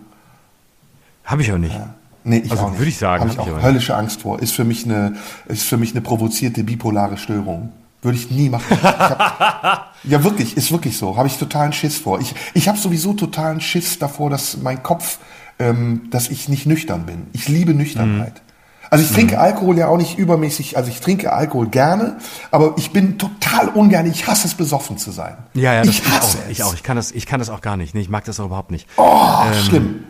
Habe 1.23 1.41
ich 1.41 1.51
auch 1.51 1.57
nicht. 1.57 1.75
Nee, 2.23 2.39
ich 2.45 2.51
Also 2.51 2.63
auch 2.63 2.69
nicht. 2.69 2.79
würde 2.79 2.89
ich 2.89 2.97
sagen, 2.97 3.21
Habe 3.21 3.31
ich 3.31 3.47
ich 3.47 3.53
auch 3.53 3.63
höllische 3.63 3.95
Angst 3.95 4.21
vor. 4.21 4.39
Ist 4.39 4.53
für 4.53 4.63
mich 4.63 4.85
eine, 4.85 5.15
ist 5.47 5.63
für 5.63 5.77
mich 5.77 5.91
eine 5.91 6.01
provozierte 6.01 6.63
bipolare 6.63 7.17
Störung. 7.17 7.71
Würde 8.03 8.17
ich 8.17 8.31
nie 8.31 8.49
machen. 8.49 8.65
Ich 8.71 8.83
hab, 8.83 9.93
ja, 10.03 10.23
wirklich, 10.23 10.57
ist 10.57 10.71
wirklich 10.71 10.97
so. 10.97 11.17
Habe 11.17 11.27
ich 11.27 11.37
totalen 11.37 11.71
Schiss 11.73 11.97
vor. 11.97 12.19
Ich, 12.19 12.33
ich 12.53 12.67
habe 12.67 12.77
sowieso 12.77 13.13
totalen 13.13 13.61
Schiss 13.61 13.99
davor, 13.99 14.29
dass 14.29 14.57
mein 14.57 14.81
Kopf, 14.81 15.19
ähm, 15.59 16.09
dass 16.09 16.29
ich 16.29 16.49
nicht 16.49 16.65
nüchtern 16.65 17.05
bin. 17.05 17.27
Ich 17.33 17.47
liebe 17.47 17.73
Nüchternheit. 17.73 18.33
Mhm. 18.33 18.51
Also 18.89 19.05
ich 19.05 19.11
trinke 19.11 19.39
Alkohol 19.39 19.77
ja 19.77 19.87
auch 19.87 19.95
nicht 19.95 20.17
übermäßig, 20.17 20.75
also 20.75 20.89
ich 20.89 20.99
trinke 20.99 21.31
Alkohol 21.31 21.69
gerne, 21.69 22.17
aber 22.51 22.73
ich 22.75 22.91
bin 22.91 23.17
total 23.17 23.69
ungern, 23.69 24.05
ich 24.05 24.27
hasse 24.27 24.47
es, 24.47 24.53
besoffen 24.53 24.97
zu 24.97 25.11
sein. 25.11 25.37
Ja, 25.53 25.73
ja, 25.75 25.83
das 25.83 25.95
ich 25.95 26.05
hasse 26.09 26.39
auch. 26.39 26.43
es. 26.43 26.51
Ich 26.51 26.63
auch. 26.63 26.73
Ich 26.73 26.83
kann 26.83 26.97
das, 26.97 27.11
ich 27.13 27.25
kann 27.25 27.39
das 27.39 27.49
auch 27.49 27.61
gar 27.61 27.77
nicht. 27.77 27.95
Nee, 27.95 28.01
ich 28.01 28.09
mag 28.09 28.25
das 28.25 28.41
auch 28.41 28.47
überhaupt 28.47 28.69
nicht. 28.69 28.89
Oh, 28.97 29.37
schlimm. 29.65 30.03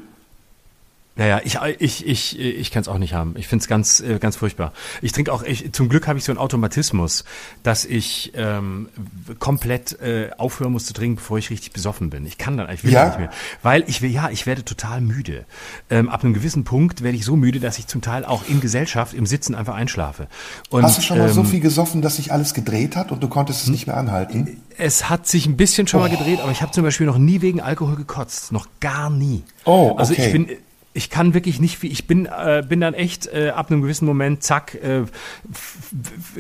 Ja, 1.22 1.40
ja, 1.40 1.42
ich, 1.44 1.58
ich, 1.80 2.08
ich, 2.08 2.40
ich 2.40 2.72
kann 2.72 2.82
es 2.82 2.88
auch 2.88 2.98
nicht 2.98 3.14
haben. 3.14 3.36
Ich 3.38 3.48
finde 3.48 3.62
es 3.62 3.68
ganz, 3.68 4.00
äh, 4.00 4.18
ganz 4.18 4.38
furchtbar. 4.38 4.74
Ich 5.04 5.12
trinke 5.12 5.32
auch, 5.32 5.44
ich, 5.44 5.72
zum 5.72 5.88
Glück 5.88 6.08
habe 6.08 6.18
ich 6.18 6.26
so 6.26 6.32
einen 6.32 6.40
Automatismus, 6.40 7.26
dass 7.62 7.86
ich 7.86 8.32
ähm, 8.34 8.90
komplett 9.38 10.00
äh, 10.02 10.32
aufhören 10.38 10.72
muss 10.72 10.86
zu 10.88 10.94
trinken, 10.94 11.18
bevor 11.18 11.38
ich 11.38 11.52
richtig 11.52 11.74
besoffen 11.74 12.10
bin. 12.10 12.26
Ich 12.26 12.40
kann 12.40 12.58
dann, 12.58 12.68
ich 12.72 12.84
will 12.84 12.92
Ja? 12.92 13.06
nicht 13.06 13.20
mehr. 13.20 13.30
Weil 13.62 13.84
ich 13.88 14.02
will, 14.02 14.10
ja, 14.10 14.30
ich 14.32 14.48
werde 14.48 14.66
total 14.66 15.00
müde. 15.02 15.46
Ähm, 15.92 16.10
ab 16.10 16.24
einem 16.24 16.34
gewissen 16.34 16.64
Punkt 16.64 17.04
werde 17.04 17.18
ich 17.18 17.24
so 17.26 17.36
müde, 17.36 17.60
dass 17.60 17.78
ich 17.78 17.86
zum 17.86 18.02
Teil 18.02 18.26
auch 18.26 18.48
in 18.50 18.60
Gesellschaft 18.60 19.14
im 19.14 19.28
Sitzen 19.28 19.54
einfach 19.54 19.76
einschlafe. 19.76 20.28
Und, 20.72 20.82
Hast 20.82 20.98
du 20.98 21.02
schon 21.04 21.20
mal 21.20 21.30
so 21.30 21.42
ähm, 21.42 21.48
viel 21.48 21.60
gesoffen, 21.60 22.02
dass 22.02 22.16
sich 22.16 22.32
alles 22.32 22.56
gedreht 22.56 22.96
hat 22.96 23.12
und 23.12 23.22
du 23.22 23.28
konntest 23.28 23.62
es 23.62 23.70
nicht 23.70 23.86
mehr 23.86 23.98
anhalten? 23.98 24.62
Es 24.78 25.08
hat 25.08 25.28
sich 25.28 25.46
ein 25.46 25.56
bisschen 25.56 25.86
schon 25.86 26.00
mal 26.00 26.10
gedreht, 26.10 26.40
aber 26.42 26.52
ich 26.52 26.64
habe 26.64 26.72
zum 26.72 26.84
Beispiel 26.84 27.06
noch 27.06 27.20
nie 27.20 27.42
wegen 27.42 27.62
Alkohol 27.62 27.96
gekotzt. 27.96 28.52
Noch 28.52 28.68
gar 28.80 29.12
nie. 29.12 29.44
Oh, 29.66 29.96
Also 29.98 30.14
okay. 30.14 30.26
ich 30.26 30.32
bin, 30.32 30.48
ich 30.94 31.10
kann 31.10 31.34
wirklich 31.34 31.60
nicht, 31.62 31.82
wie 31.84 31.88
ich 31.88 32.06
bin, 32.08 32.26
äh, 32.26 32.64
bin 32.68 32.82
dann 32.82 32.94
echt 32.94 33.28
äh, 33.28 33.50
ab 33.50 33.72
einem 33.72 33.82
gewissen 33.82 34.06
Moment, 34.06 34.44
zack, 34.44 34.76
äh, 34.76 35.04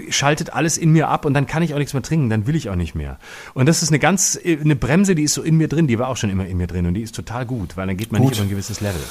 schaltet 0.10 0.54
alles 0.54 0.78
in 0.78 0.92
mir 0.92 1.08
ab 1.08 1.26
und 1.26 1.34
dann 1.34 1.48
kann 1.48 1.64
ich 1.64 1.74
auch 1.74 1.78
nichts 1.78 1.94
mehr 1.94 2.04
trinken, 2.04 2.30
dann 2.30 2.48
will 2.48 2.56
ich 2.56 2.70
auch 2.70 2.76
nicht 2.76 2.96
mehr. 2.96 3.18
Und 3.54 3.68
das 3.68 3.82
ist 3.84 3.90
eine 3.90 4.00
ganz, 4.00 4.38
äh, 4.44 4.58
eine 4.60 4.76
Bremse, 4.76 5.16
die 5.16 5.24
ist 5.24 5.34
so 5.34 5.42
in 5.42 5.58
mir 5.58 5.68
drin, 5.68 5.88
die 5.88 6.00
war 6.00 6.08
auch 6.10 6.18
schon 6.18 6.30
immer 6.30 6.46
in 6.46 6.58
mir 6.58 6.68
drin 6.68 6.86
und 6.86 6.94
die 6.96 7.02
ist 7.02 7.16
total 7.16 7.46
gut, 7.46 7.78
weil 7.78 7.88
dann 7.88 7.98
geht 7.98 8.12
man 8.12 8.22
Gut. 8.22 8.32
nicht 8.32 8.40
über 8.40 8.48
ein 8.48 8.50
gewisses 8.50 8.82
Level. 8.82 9.02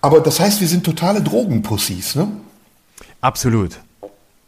Aber 0.00 0.20
das 0.20 0.40
heißt, 0.40 0.60
wir 0.60 0.68
sind 0.68 0.84
totale 0.84 1.22
Drogenpussys, 1.22 2.16
ne? 2.16 2.28
Absolut. 3.20 3.78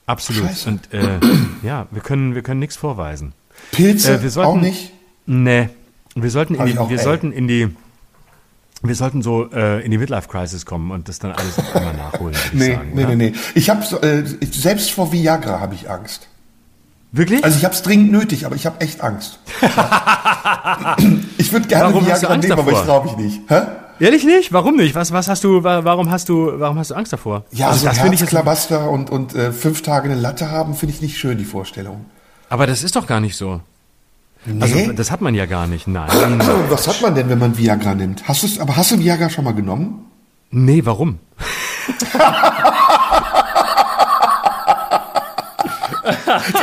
Absolut. 0.07 0.45
Scheiße. 0.49 0.69
Und 0.69 0.93
äh, 0.93 1.21
ja, 1.63 1.87
wir 1.91 2.03
können, 2.03 2.35
wir 2.35 2.43
können 2.43 2.61
nichts 2.61 2.77
vorweisen. 2.77 3.33
Pilze 3.71 4.15
Äh, 4.15 4.29
sollten- 4.29 4.51
auch 4.51 4.61
nicht? 4.61 4.93
Nee. 5.27 5.69
Wir 6.17 6.31
sollten 6.31 6.55
in 6.55 6.67
die, 6.67 6.79
auch, 6.79 6.91
wir 6.91 6.99
ey. 6.99 7.03
sollten 7.05 7.33
in 7.33 7.49
die, 7.49 7.69
wir 8.89 8.95
sollten 8.95 9.23
so 9.23 9.51
äh, 9.53 9.85
in 9.85 9.91
die 9.91 9.99
Midlife 9.99 10.29
Crisis 10.29 10.65
kommen 10.67 10.91
und 10.91 11.09
das 11.09 11.19
dann 11.19 11.33
alles 11.33 11.57
noch 11.57 11.75
einmal 11.75 11.95
nachholen, 11.95 12.35
ich 12.35 12.53
Nee, 12.53 12.73
sagen. 12.75 12.91
nee, 12.95 13.05
oder? 13.05 13.17
nee, 13.17 13.31
nee. 13.31 13.39
Ich 13.55 13.71
habe 13.71 13.83
äh, 14.07 14.25
ich- 14.41 14.53
selbst 14.61 14.91
vor 14.93 15.13
Viagra 15.13 15.61
habe 15.61 15.75
ich 15.75 15.89
Angst. 15.91 16.29
Wirklich? 17.13 17.45
Also 17.45 17.57
ich 17.59 17.65
habe 17.65 17.75
es 17.75 17.83
dringend 17.83 18.11
nötig, 18.13 18.45
aber 18.47 18.57
ich 18.57 18.67
habe 18.67 18.81
echt 18.81 19.01
Angst. 19.01 19.39
ich 21.39 21.53
würde 21.53 21.69
gerne 21.69 21.93
Warum 21.95 22.07
Viagra 22.07 22.37
nehmen, 22.37 22.53
aber 22.53 22.73
ich 22.73 22.79
davor? 22.79 23.03
traue 23.05 23.05
mich 23.05 23.17
nicht. 23.17 23.41
Hä? 23.49 23.63
Ehrlich 24.01 24.25
nicht? 24.25 24.53
Warum 24.53 24.77
nicht? 24.77 24.95
Was, 24.97 25.13
was 25.13 25.29
hast 25.29 25.45
du, 25.45 25.63
wa- 25.63 25.85
warum 25.85 26.11
hast 26.11 26.29
du, 26.29 26.53
warum 26.59 26.79
hast 26.79 26.91
du 26.91 26.95
Angst 26.97 27.13
davor? 27.13 27.45
Ja, 27.53 27.69
also 27.69 27.81
so 27.81 27.87
das 27.87 27.99
finde 27.99 28.15
ich 28.15 28.21
jetzt, 28.21 28.33
Herzklabaster 28.33 28.91
und, 28.91 29.11
und 29.11 29.35
äh, 29.37 29.53
fünf 29.53 29.83
Tage 29.83 30.11
eine 30.11 30.21
Latte 30.21 30.51
haben, 30.51 30.75
finde 30.75 30.95
ich 30.95 31.01
nicht 31.03 31.17
schön, 31.17 31.39
die 31.39 31.45
Vorstellung. 31.45 32.05
aber 32.49 32.67
das 32.67 32.83
ist 32.83 32.97
doch 32.97 33.07
gar 33.07 33.21
nicht 33.21 33.37
so. 33.37 33.61
Nee? 34.47 34.63
Also 34.63 34.93
das 34.93 35.11
hat 35.11 35.21
man 35.21 35.35
ja 35.35 35.47
gar 35.47 35.67
nicht. 35.67 35.89
Nein. 35.89 36.11
Was 36.69 36.87
hat 36.87 37.01
man 37.01 37.15
denn, 37.15 37.29
wenn 37.29 37.39
man 37.39 37.57
Viagra 37.57 37.95
nimmt? 37.95 38.27
Hast 38.29 38.43
du's, 38.43 38.59
aber 38.59 38.77
hast 38.77 38.91
du 38.91 38.99
Viagra 38.99 39.31
schon 39.31 39.45
mal 39.45 39.55
genommen? 39.55 40.07
Nee, 40.51 40.85
warum? 40.85 41.19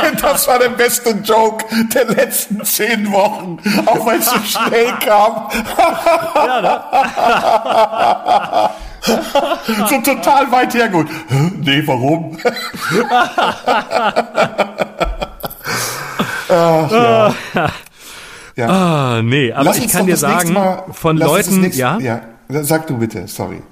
Denn 0.02 0.16
das 0.20 0.46
war 0.48 0.58
der 0.58 0.70
beste 0.70 1.10
Joke 1.10 1.64
der 1.92 2.06
letzten 2.06 2.64
zehn 2.64 3.10
Wochen, 3.12 3.58
auch 3.86 4.06
weil 4.06 4.18
es 4.20 4.26
so 4.26 4.38
schnell 4.38 4.92
kam. 5.04 5.48
so 9.88 10.00
total 10.00 10.50
weit 10.52 10.74
hergeholt. 10.74 11.08
Nee, 11.58 11.82
warum? 11.86 12.38
Ach, 16.52 16.90
ja. 16.92 17.34
ja. 18.56 18.68
Ah, 18.68 19.22
nee, 19.22 19.52
aber 19.52 19.64
Lass 19.64 19.78
ich 19.78 19.88
kann 19.90 20.06
dir 20.06 20.16
sagen, 20.16 20.52
Mal, 20.52 20.84
von 20.92 21.16
Leuten, 21.16 21.60
nächste- 21.60 21.80
ja, 21.80 21.98
ja, 21.98 22.20
sag 22.48 22.86
du 22.86 22.98
bitte, 22.98 23.26
sorry. 23.28 23.62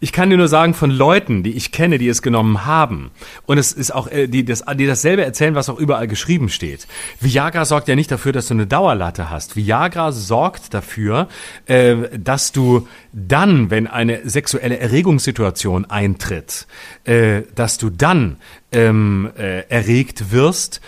Ich 0.00 0.12
kann 0.12 0.30
dir 0.30 0.36
nur 0.36 0.46
sagen, 0.46 0.74
von 0.74 0.90
Leuten, 0.92 1.42
die 1.42 1.54
ich 1.54 1.72
kenne, 1.72 1.98
die 1.98 2.06
es 2.06 2.22
genommen 2.22 2.64
haben, 2.64 3.10
und 3.46 3.58
es 3.58 3.72
ist 3.72 3.92
auch, 3.92 4.06
äh, 4.06 4.28
die, 4.28 4.44
das, 4.44 4.62
die 4.76 4.86
dasselbe 4.86 5.24
erzählen, 5.24 5.56
was 5.56 5.68
auch 5.68 5.76
überall 5.76 6.06
geschrieben 6.06 6.50
steht. 6.50 6.86
Viagra 7.18 7.64
sorgt 7.64 7.88
ja 7.88 7.96
nicht 7.96 8.08
dafür, 8.12 8.30
dass 8.30 8.46
du 8.46 8.54
eine 8.54 8.68
Dauerlatte 8.68 9.28
hast. 9.28 9.56
Viagra 9.56 10.12
sorgt 10.12 10.72
dafür, 10.72 11.26
äh, 11.66 11.96
dass 12.16 12.52
du 12.52 12.86
dann, 13.12 13.72
wenn 13.72 13.88
eine 13.88 14.20
sexuelle 14.28 14.78
Erregungssituation 14.78 15.84
eintritt, 15.86 16.68
äh, 17.02 17.42
dass 17.56 17.78
du 17.78 17.90
dann 17.90 18.36
ähm, 18.70 19.30
äh, 19.38 19.60
erregt 19.68 20.30
wirst, 20.30 20.80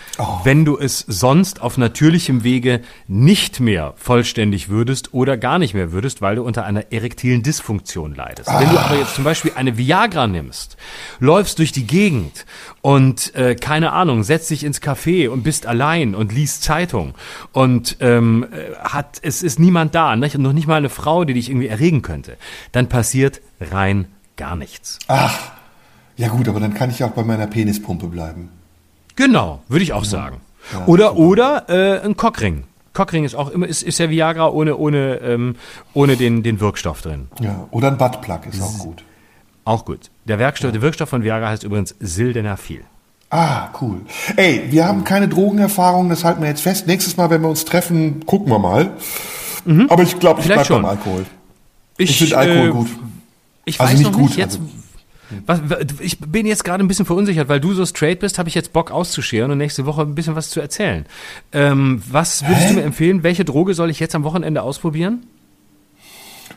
wenn 0.43 0.65
du 0.65 0.77
es 0.77 0.99
sonst 0.99 1.61
auf 1.61 1.77
natürlichem 1.77 2.43
Wege 2.43 2.81
nicht 3.07 3.59
mehr 3.59 3.93
vollständig 3.95 4.69
würdest 4.69 5.13
oder 5.13 5.37
gar 5.37 5.57
nicht 5.57 5.73
mehr 5.73 5.91
würdest, 5.91 6.21
weil 6.21 6.35
du 6.35 6.43
unter 6.43 6.63
einer 6.65 6.91
erektilen 6.91 7.41
Dysfunktion 7.41 8.13
leidest. 8.13 8.49
Wenn 8.49 8.69
du 8.69 8.77
aber 8.77 8.97
jetzt 8.97 9.15
zum 9.15 9.23
Beispiel 9.23 9.53
eine 9.55 9.77
Viagra 9.77 10.27
nimmst, 10.27 10.77
läufst 11.19 11.59
durch 11.59 11.71
die 11.71 11.87
Gegend 11.87 12.45
und 12.81 13.33
äh, 13.35 13.55
keine 13.55 13.93
Ahnung, 13.93 14.23
setzt 14.23 14.51
dich 14.51 14.63
ins 14.63 14.81
Café 14.81 15.29
und 15.29 15.43
bist 15.43 15.65
allein 15.65 16.13
und 16.13 16.31
liest 16.31 16.63
Zeitung 16.63 17.15
und 17.51 17.97
ähm, 17.99 18.45
äh, 18.51 18.75
hat 18.77 19.19
es 19.23 19.41
ist 19.41 19.59
niemand 19.59 19.95
da, 19.95 20.15
nicht? 20.15 20.35
Und 20.35 20.43
noch 20.43 20.53
nicht 20.53 20.67
mal 20.67 20.75
eine 20.75 20.89
Frau, 20.89 21.25
die 21.25 21.33
dich 21.33 21.49
irgendwie 21.49 21.67
erregen 21.67 22.01
könnte, 22.03 22.37
dann 22.71 22.89
passiert 22.89 23.41
rein 23.59 24.07
gar 24.37 24.55
nichts. 24.55 24.99
Ach, 25.07 25.51
ja 26.21 26.27
gut, 26.29 26.47
aber 26.47 26.59
dann 26.59 26.73
kann 26.73 26.89
ich 26.89 27.03
auch 27.03 27.11
bei 27.11 27.23
meiner 27.23 27.47
Penispumpe 27.47 28.07
bleiben. 28.07 28.49
Genau, 29.15 29.61
würde 29.67 29.83
ich 29.83 29.93
auch 29.93 30.05
sagen. 30.05 30.37
oder 30.85 31.17
oder 31.17 31.69
äh, 31.69 32.05
ein 32.05 32.15
Cockring. 32.15 32.63
Cockring 32.93 33.23
ist 33.23 33.35
auch 33.35 33.49
immer 33.49 33.67
ist, 33.67 33.83
ist 33.83 33.99
ja 33.99 34.09
Viagra 34.09 34.49
ohne 34.49 34.75
ohne 34.77 35.15
ähm, 35.17 35.55
ohne 35.93 36.15
den 36.17 36.43
den 36.43 36.59
Wirkstoff 36.59 37.01
drin. 37.01 37.27
Ja, 37.39 37.67
oder 37.71 37.87
ein 37.89 37.97
Buttplug 37.97 38.45
ist 38.51 38.61
auch 38.61 38.79
gut. 38.79 39.03
Auch 39.63 39.85
gut. 39.85 40.09
Der 40.25 40.39
Werkstoff, 40.39 40.71
der 40.71 40.81
Wirkstoff 40.81 41.09
von 41.09 41.23
Viagra 41.23 41.49
heißt 41.49 41.63
übrigens 41.63 41.95
Sildenafil. 41.99 42.83
Ah, 43.29 43.69
cool. 43.79 44.01
Ey, 44.35 44.63
wir 44.71 44.85
haben 44.85 45.03
keine 45.05 45.27
Drogenerfahrung, 45.29 46.09
das 46.09 46.23
halten 46.25 46.41
wir 46.41 46.49
jetzt 46.49 46.61
fest. 46.61 46.85
Nächstes 46.87 47.15
Mal, 47.15 47.29
wenn 47.29 47.41
wir 47.41 47.47
uns 47.49 47.63
treffen, 47.63 48.25
gucken 48.25 48.51
wir 48.51 48.59
mal. 48.59 48.91
Aber 49.87 50.03
ich 50.03 50.19
glaube, 50.19 50.41
ich 50.41 50.45
Vielleicht 50.47 50.67
bleib 50.67 50.81
beim 50.81 50.81
schon. 50.81 50.85
Alkohol. 50.85 51.25
Ich 51.97 52.17
finde 52.17 52.37
Alkohol 52.37 52.71
gut. 52.71 52.87
Ich 53.63 53.79
Also 53.79 53.91
weiß 53.93 53.99
nicht 53.99 54.11
noch 54.11 54.17
nicht 54.19 54.29
gut, 54.31 54.37
jetzt. 54.37 54.59
also- 54.59 54.69
Was, 55.45 55.61
ich 55.99 56.19
bin 56.19 56.45
jetzt 56.45 56.63
gerade 56.63 56.83
ein 56.83 56.87
bisschen 56.87 57.05
verunsichert, 57.05 57.47
weil 57.49 57.59
du 57.59 57.73
so 57.73 57.85
straight 57.85 58.19
bist, 58.19 58.37
habe 58.39 58.49
ich 58.49 58.55
jetzt 58.55 58.73
Bock 58.73 58.91
auszuscheren 58.91 59.51
und 59.51 59.57
nächste 59.57 59.85
Woche 59.85 60.01
ein 60.01 60.15
bisschen 60.15 60.35
was 60.35 60.49
zu 60.49 60.59
erzählen. 60.59 61.05
Ähm, 61.53 62.01
was 62.09 62.43
würdest 62.47 62.67
Hä? 62.67 62.69
du 62.69 62.73
mir 62.79 62.83
empfehlen? 62.83 63.23
Welche 63.23 63.45
Droge 63.45 63.73
soll 63.73 63.89
ich 63.89 63.99
jetzt 63.99 64.15
am 64.15 64.23
Wochenende 64.23 64.61
ausprobieren? 64.63 65.23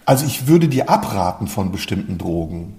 Also 0.06 0.26
ich 0.26 0.46
würde 0.46 0.68
dir 0.68 0.88
abraten 0.90 1.46
von 1.46 1.72
bestimmten 1.72 2.18
Drogen. 2.18 2.74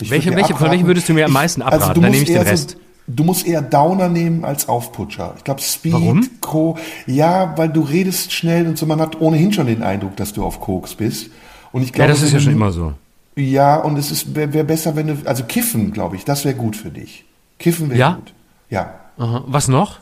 Ich 0.00 0.10
Welche- 0.10 0.34
welche- 0.36 0.54
von 0.54 0.70
welchen 0.70 0.86
würdest 0.86 1.08
du 1.08 1.12
mir 1.14 1.24
am 1.24 1.32
meisten 1.32 1.62
abraten? 1.62 1.94
du 1.94 2.00
Dann 2.00 2.10
musst 2.10 2.12
nehme 2.12 2.22
ich 2.22 2.28
den 2.28 2.36
eher 2.36 2.46
Rest. 2.52 2.70
So, 2.70 2.76
du 3.08 3.24
musst 3.24 3.46
eher 3.46 3.62
Downer 3.62 4.08
nehmen 4.08 4.44
als 4.44 4.68
Aufputscher. 4.68 5.34
Ich 5.38 5.44
glaube 5.44 5.60
Speed, 5.60 5.92
Warum? 5.94 6.28
Co. 6.40 6.78
Ja, 7.06 7.54
weil 7.56 7.68
du 7.68 7.80
redest 7.80 8.32
schnell 8.32 8.66
und 8.68 8.78
so. 8.78 8.86
Man 8.86 9.00
hat 9.00 9.20
ohnehin 9.20 9.52
schon 9.52 9.66
den 9.66 9.82
Eindruck, 9.82 10.14
dass 10.16 10.32
du 10.32 10.44
auf 10.44 10.60
Koks 10.60 10.94
bist. 10.94 11.30
Und 11.72 11.82
ich 11.82 11.88
Ja, 11.88 11.94
glaube, 11.96 12.10
das 12.12 12.22
ist 12.22 12.32
ja 12.32 12.38
schon 12.40 12.52
immer 12.52 12.70
so. 12.70 12.92
Ja, 13.38 13.76
und 13.76 13.96
es 13.96 14.10
ist 14.10 14.34
wäre 14.34 14.52
wär 14.52 14.64
besser, 14.64 14.96
wenn 14.96 15.06
du 15.06 15.16
also 15.24 15.44
kiffen, 15.44 15.92
glaube 15.92 16.16
ich, 16.16 16.24
das 16.24 16.44
wäre 16.44 16.56
gut 16.56 16.74
für 16.76 16.90
dich. 16.90 17.24
Kiffen 17.58 17.88
wäre 17.88 17.98
Ja? 18.00 18.12
gut. 18.14 18.32
Ja. 18.68 18.94
Aha. 19.16 19.44
Was 19.46 19.68
noch? 19.68 20.00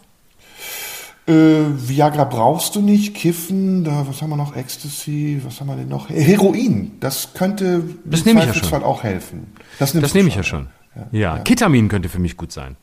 Äh, 1.29 1.33
Viagra 1.77 2.25
brauchst 2.25 2.77
du 2.77 2.81
nicht, 2.81 3.15
Kiffen, 3.15 3.83
da, 3.85 4.07
was 4.09 4.23
haben 4.23 4.31
wir 4.31 4.37
noch? 4.37 4.55
Ecstasy, 4.55 5.41
was 5.45 5.61
haben 5.61 5.67
wir 5.67 5.77
denn 5.77 5.89
noch? 5.89 6.09
Heroin, 6.09 6.93
das 7.01 7.35
könnte 7.35 7.83
Das 8.05 8.21
im 8.21 8.27
nehme 8.37 8.49
ich 8.51 8.71
ja 8.71 8.83
auch 8.83 9.03
helfen. 9.03 9.49
Das, 9.79 9.93
Das 9.93 10.15
nehme 10.15 10.29
ich 10.29 10.37
ja 10.37 10.43
schon. 10.43 10.69
Ja, 11.13 11.39
Ketamin 11.39 11.89
könnte 11.89 12.09
für 12.09 12.21
mich 12.21 12.37
gut 12.37 12.53
sein. 12.53 12.77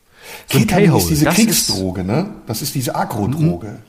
So 0.51 0.59
Ketamin 0.59 0.95
ist 0.95 1.09
diese 1.09 1.25
Das 1.25 1.35
Kriegsdroge, 1.35 2.03
ne? 2.03 2.30
Das 2.45 2.61
ist 2.61 2.75
diese 2.75 2.95
Agrodroge. 2.95 3.80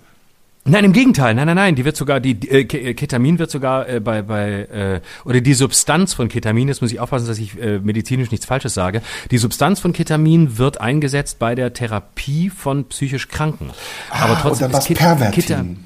Nein, 0.67 0.85
im 0.85 0.93
Gegenteil. 0.95 1.35
Nein, 1.35 1.47
nein, 1.47 1.57
nein. 1.57 1.75
Die 1.75 1.85
wird 1.85 1.95
sogar, 1.97 2.21
die 2.21 2.49
äh, 2.49 2.61
äh, 2.63 2.95
Ketamin 2.95 3.39
wird 3.39 3.51
sogar 3.51 3.87
äh, 3.87 4.01
bei, 4.01 4.23
bei 4.23 4.63
äh, 4.63 5.01
oder 5.27 5.43
die 5.43 5.53
Substanz 5.53 6.15
von 6.15 6.29
Ketamin, 6.29 6.69
jetzt 6.69 6.81
muss 6.81 6.91
ich 6.91 7.01
aufpassen, 7.01 7.27
dass 7.27 7.39
ich 7.39 7.61
äh, 7.61 7.81
medizinisch 7.81 8.31
nichts 8.31 8.47
Falsches 8.47 8.73
sage. 8.73 9.03
Die 9.31 9.37
Substanz 9.39 9.79
von 9.81 9.93
Ketamin 9.93 10.57
wird 10.57 10.81
eingesetzt 10.81 11.39
bei 11.39 11.55
der 11.55 11.75
Therapie 11.75 12.49
von 12.49 12.87
psychisch 12.89 13.29
Kranken. 13.29 13.71
Aber 14.11 14.33
Ah, 14.33 14.39
trotzdem 14.41 14.67
und 14.67 14.73
dann 14.73 14.81
ist 14.81 14.87
Ket- 14.89 14.99
Pervertin. 14.99 15.43
Keta- 15.43 15.61
N- 15.61 15.85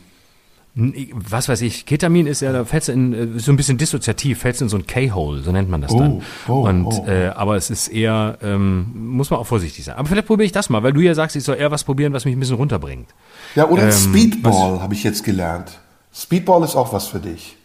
was 0.74 1.49
weiß 1.49 1.62
ich, 1.62 1.86
Ketamin 1.86 2.27
ist 2.28 2.40
ja, 2.40 2.53
da 2.53 2.65
fällst 2.65 2.86
du 2.89 2.93
in, 2.93 3.12
äh, 3.36 3.39
so 3.40 3.51
ein 3.51 3.57
bisschen 3.57 3.78
dissoziativ, 3.78 4.39
fällst 4.39 4.62
in 4.62 4.69
so 4.69 4.77
ein 4.77 4.86
K-Hole, 4.86 5.43
so 5.43 5.51
nennt 5.51 5.69
man 5.69 5.81
das 5.81 5.95
dann. 5.97 6.23
oh, 6.47 6.69
Und, 6.69 6.85
oh. 6.86 7.05
Äh, 7.07 7.28
aber 7.28 7.57
es 7.57 7.69
ist 7.70 7.89
eher, 7.89 8.39
ähm, 8.43 8.86
muss 8.95 9.31
man 9.31 9.40
auch 9.40 9.47
vorsichtig 9.47 9.85
sein. 9.85 9.97
Aber 9.97 10.07
vielleicht 10.09 10.27
probiere 10.28 10.47
ich 10.47 10.53
das 10.53 10.70
mal, 10.70 10.82
weil 10.85 10.93
du 10.93 11.01
ja 11.01 11.15
sagst, 11.15 11.35
ich 11.35 11.43
soll 11.43 11.57
eher 11.57 11.70
was 11.73 11.82
probieren, 11.85 12.12
was 12.12 12.24
mich 12.24 12.36
ein 12.36 12.40
bisschen 12.40 12.57
runterbringt. 12.57 13.09
Ja, 13.57 13.69
oder 13.69 13.85
Ähm, 13.86 13.90
Speedball 13.93 14.81
habe 14.81 14.95
ich 14.95 15.03
jetzt 15.03 15.24
gelernt. 15.24 15.81
Speedball 16.15 16.62
ist 16.62 16.77
auch 16.77 16.93
was 16.93 17.09
für 17.09 17.19
dich. 17.19 17.57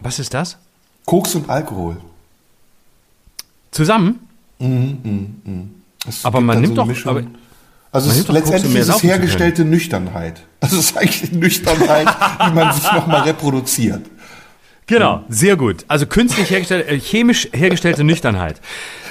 Was 0.00 0.18
ist 0.18 0.34
das? 0.34 0.58
Koks 1.06 1.34
und 1.36 1.48
Alkohol. 1.48 1.96
Zusammen? 3.70 4.18
Es 6.06 6.24
Aber 6.24 6.38
gibt 6.38 6.46
man 6.46 6.56
dann 6.56 6.62
nimmt 6.62 6.78
eine 6.78 6.92
doch- 6.92 7.06
aber- 7.06 7.22
also 7.92 8.10
es 8.10 8.26
letztendlich 8.26 8.74
ist 8.74 8.88
es 8.88 9.02
hergestellte 9.02 9.64
Nüchternheit. 9.64 10.40
Das 10.60 10.72
ist 10.72 10.96
eigentlich 10.96 11.32
Nüchternheit, 11.32 12.08
die 12.46 12.52
man 12.52 12.72
sich 12.72 12.90
nochmal 12.90 13.22
reproduziert. 13.22 14.00
Genau, 14.86 15.24
sehr 15.28 15.56
gut. 15.56 15.84
Also 15.88 16.06
künstlich 16.06 16.50
hergestellte, 16.50 16.88
äh, 16.88 16.98
chemisch 16.98 17.48
hergestellte 17.52 18.02
Nüchternheit. 18.02 18.60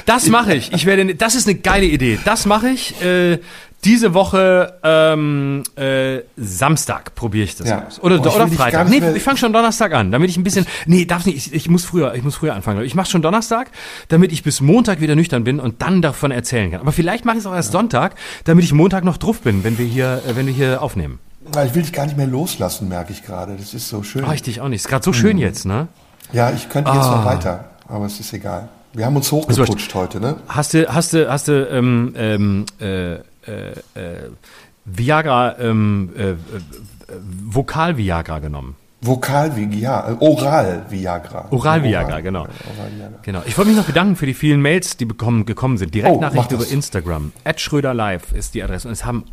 Das 0.05 0.27
mache 0.27 0.55
ich. 0.55 0.73
Ich 0.73 0.85
werde, 0.85 1.15
das 1.15 1.35
ist 1.35 1.47
eine 1.47 1.57
geile 1.57 1.85
Idee. 1.85 2.19
Das 2.25 2.45
mache 2.45 2.69
ich. 2.69 2.99
Äh, 3.01 3.39
diese 3.83 4.13
Woche 4.13 4.77
ähm, 4.83 5.63
äh, 5.75 6.19
Samstag 6.37 7.15
probiere 7.15 7.45
ich 7.45 7.55
das 7.55 7.67
Ja. 7.69 7.85
aus. 7.87 7.99
Oder, 8.01 8.15
ich 8.15 8.21
oder 8.21 8.47
Freitag. 8.47 8.89
Nee, 8.89 9.01
ich 9.15 9.23
fange 9.23 9.37
schon 9.37 9.53
Donnerstag 9.53 9.93
an, 9.93 10.11
damit 10.11 10.29
ich 10.29 10.37
ein 10.37 10.43
bisschen. 10.43 10.65
Nee, 10.85 11.05
darf 11.05 11.25
nicht. 11.25 11.37
Ich, 11.37 11.53
ich 11.53 11.69
muss 11.69 11.83
früher, 11.83 12.13
ich 12.13 12.23
muss 12.23 12.35
früher 12.35 12.53
anfangen. 12.53 12.81
Ich 12.83 12.93
mache 12.95 13.09
schon 13.09 13.21
Donnerstag, 13.21 13.71
damit 14.09 14.31
ich 14.31 14.43
bis 14.43 14.61
Montag 14.61 15.01
wieder 15.01 15.15
nüchtern 15.15 15.43
bin 15.43 15.59
und 15.59 15.81
dann 15.81 16.01
davon 16.01 16.31
erzählen 16.31 16.71
kann. 16.71 16.81
Aber 16.81 16.91
vielleicht 16.91 17.25
mache 17.25 17.37
ich 17.37 17.41
es 17.43 17.47
auch 17.47 17.55
erst 17.55 17.71
Sonntag, 17.71 18.15
damit 18.45 18.63
ich 18.63 18.73
Montag 18.73 19.03
noch 19.03 19.17
drauf 19.17 19.41
bin, 19.41 19.63
wenn 19.63 19.77
wir 19.77 19.85
hier, 19.85 20.21
äh, 20.27 20.35
wenn 20.35 20.45
wir 20.45 20.53
hier 20.53 20.81
aufnehmen. 20.81 21.19
Weil 21.51 21.67
ich 21.67 21.73
will 21.75 21.81
dich 21.81 21.91
gar 21.93 22.05
nicht 22.05 22.17
mehr 22.17 22.27
loslassen, 22.27 22.87
merke 22.87 23.11
ich 23.13 23.23
gerade. 23.25 23.55
Das 23.57 23.73
ist 23.73 23.89
so 23.89 24.03
schön. 24.03 24.23
Oh, 24.27 24.31
ich 24.31 24.43
dich 24.43 24.61
auch 24.61 24.67
nicht. 24.67 24.81
Ist 24.81 24.87
gerade 24.89 25.03
so 25.03 25.11
schön 25.13 25.37
jetzt, 25.39 25.65
ne? 25.65 25.87
Ja, 26.33 26.51
ich 26.51 26.69
könnte 26.69 26.91
jetzt 26.91 27.03
Ah. 27.07 27.15
noch 27.15 27.25
weiter, 27.25 27.65
aber 27.87 28.05
es 28.05 28.19
ist 28.19 28.31
egal. 28.31 28.69
Wir 28.93 29.05
haben 29.05 29.15
uns 29.15 29.31
hochgeputscht 29.31 29.93
heute, 29.95 30.19
ne? 30.19 30.35
Hast 30.47 30.73
du, 30.73 30.85
hast 30.93 31.13
du, 31.13 31.29
hast 31.31 31.47
du 31.47 31.67
ähm, 31.69 32.13
ähm, 32.15 32.65
äh, 32.79 32.85
äh, 32.85 33.15
äh, 33.15 33.19
Viagra, 34.85 35.59
ähm, 35.59 36.11
äh, 36.17 36.31
äh, 36.31 36.35
Vokal-Viagra 37.45 38.39
genommen? 38.39 38.75
Vokal 39.03 39.51
ja, 39.71 40.11
äh, 40.11 40.15
Oral 40.19 40.85
genau. 40.89 41.49
Oral 41.49 41.83
Viagra. 41.83 42.19
Genau. 43.23 43.41
Ich 43.47 43.57
wollte 43.57 43.69
mich 43.71 43.77
noch 43.77 43.87
bedanken 43.87 44.15
für 44.15 44.27
die 44.27 44.35
vielen 44.35 44.61
Mails, 44.61 44.95
die 44.95 45.05
bekommen, 45.05 45.47
gekommen 45.47 45.79
sind. 45.79 45.87
Oh, 45.87 45.97
mach 45.97 46.03
Direktnachrichten 46.03 46.57
das. 46.59 46.67
über 46.67 46.75
Instagram. 46.75 47.31
At 47.43 47.59
Schröder 47.59 47.95
Live 47.95 48.31
ist 48.33 48.53
die 48.53 48.61
Adresse. 48.61 48.87
Und 48.87 48.93
es 48.93 49.03
haben 49.03 49.25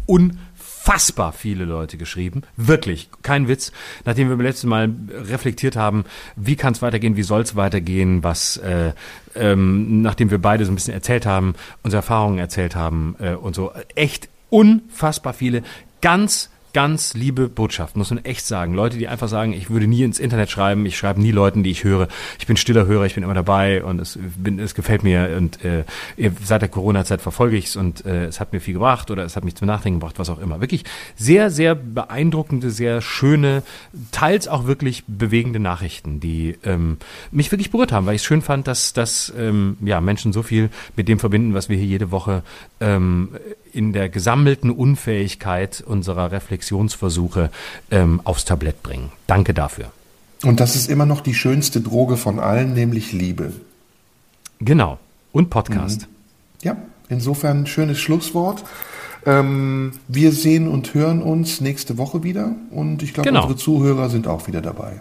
unfassbar 0.89 1.32
viele 1.32 1.66
Leute 1.66 1.98
geschrieben. 1.98 2.43
Wirklich. 2.56 3.10
Kein 3.23 3.47
Witz. 3.47 3.73
Nachdem 4.06 4.28
wir 4.28 4.36
beim 4.36 4.47
letzten 4.47 4.69
Mal 4.69 4.90
reflektiert 5.10 5.77
haben, 5.77 6.05
wie 6.35 6.56
kann 6.56 6.73
es 6.73 6.81
weitergehen, 6.81 7.16
wie 7.16 7.23
soll 7.23 7.43
es 7.43 7.56
weitergehen, 7.56 8.24
was, 8.24 8.56
äh, 8.56 8.93
ähm, 9.35 10.01
nachdem 10.01 10.31
wir 10.31 10.39
beide 10.39 10.65
so 10.65 10.73
ein 10.73 10.77
bisschen 10.77 10.94
erzählt 10.94 11.27
haben, 11.27 11.55
unsere 11.82 11.98
Erfahrungen 11.98 12.39
erzählt 12.39 12.74
haben 12.74 13.16
äh, 13.19 13.35
und 13.35 13.55
so. 13.55 13.73
Echt 13.97 14.31
unfassbar 14.48 15.35
viele. 15.35 15.62
Ganz 16.01 16.48
ganz 16.78 17.14
liebe 17.14 17.48
Botschaft, 17.48 17.96
muss 17.96 18.10
man 18.10 18.24
echt 18.24 18.46
sagen. 18.46 18.72
Leute, 18.72 18.98
die 18.98 19.09
einfach 19.09 19.26
sagen, 19.26 19.52
ich 19.52 19.68
würde 19.68 19.88
nie 19.88 20.05
ins 20.05 20.20
Internet 20.20 20.48
schreiben, 20.48 20.86
ich 20.86 20.96
schreibe 20.96 21.20
nie 21.20 21.32
Leuten, 21.32 21.64
die 21.64 21.72
ich 21.72 21.82
höre. 21.82 22.06
Ich 22.38 22.46
bin 22.46 22.56
stiller 22.56 22.86
Hörer, 22.86 23.05
ich 23.05 23.16
bin 23.16 23.24
immer 23.24 23.34
dabei 23.34 23.82
und 23.82 24.00
es, 24.00 24.16
bin, 24.36 24.60
es 24.60 24.76
gefällt 24.76 25.02
mir 25.02 25.34
und 25.36 25.59
äh, 25.64 25.82
seit 26.40 26.62
der 26.62 26.68
Corona-Zeit 26.68 27.20
verfolge 27.20 27.56
ich 27.56 27.64
es 27.64 27.74
und 27.74 28.06
äh, 28.06 28.26
es 28.26 28.38
hat 28.38 28.52
mir 28.52 28.60
viel 28.60 28.74
gebracht 28.74 29.10
oder 29.10 29.24
es 29.24 29.34
hat 29.34 29.44
mich 29.44 29.56
zum 29.56 29.66
Nachdenken 29.66 29.98
gebracht, 29.98 30.20
was 30.20 30.30
auch 30.30 30.38
immer. 30.38 30.60
Wirklich 30.60 30.84
sehr, 31.16 31.50
sehr 31.50 31.74
beeindruckende, 31.74 32.70
sehr 32.70 33.00
schöne, 33.00 33.64
teils 34.12 34.46
auch 34.46 34.68
wirklich 34.68 35.02
bewegende 35.09 35.59
Nachrichten, 35.59 36.20
die 36.20 36.59
ähm, 36.62 36.98
mich 37.32 37.50
wirklich 37.50 37.72
berührt 37.72 37.90
haben, 37.90 38.06
weil 38.06 38.14
ich 38.14 38.22
es 38.22 38.26
schön 38.26 38.40
fand, 38.40 38.68
dass, 38.68 38.92
dass 38.92 39.32
ähm, 39.36 39.78
ja, 39.80 40.00
Menschen 40.00 40.32
so 40.32 40.44
viel 40.44 40.70
mit 40.94 41.09
dem 41.09 41.18
verbinden, 41.18 41.55
was 41.55 41.68
wir 41.68 41.76
hier 41.76 41.86
jede 41.88 42.12
Woche 42.12 42.44
ähm, 42.78 43.30
in 43.73 43.93
der 43.93 44.09
gesammelten 44.09 44.70
Unfähigkeit 44.70 45.82
unserer 45.86 46.32
Reflexionsversuche 46.32 47.51
ähm, 47.90 48.20
aufs 48.24 48.45
Tablett 48.45 48.82
bringen. 48.82 49.11
Danke 49.27 49.55
dafür. 49.55 49.90
Und 50.45 50.61
das 50.61 50.77
ist 50.77 50.89
immer 50.89 51.07
noch 51.07 51.20
die 51.20 51.35
schönste 51.35 51.81
Droge 51.81 52.16
von 52.16 52.39
allen, 52.39 52.74
nämlich 52.74 53.12
Liebe. 53.12 53.53
Genau. 54.61 54.99
Und 55.32 55.51
Podcast. 55.51 56.07
Ja, 56.62 56.77
insofern 57.09 57.66
schönes 57.66 57.99
Schlusswort. 57.99 58.65
Ähm, 59.27 59.93
wir 60.07 60.32
sehen 60.32 60.69
und 60.69 60.95
hören 60.95 61.23
uns 61.23 61.61
nächste 61.61 61.99
Woche 61.99 62.23
wieder 62.23 62.55
und 62.70 63.03
ich 63.03 63.12
glaube, 63.15 63.28
Genau. 63.28 63.43
unsere 63.43 63.59
Zuhörer 63.59 64.11
sind 64.11 64.27
auch 64.27 64.47
wieder 64.47 64.62
dabei. 64.62 65.01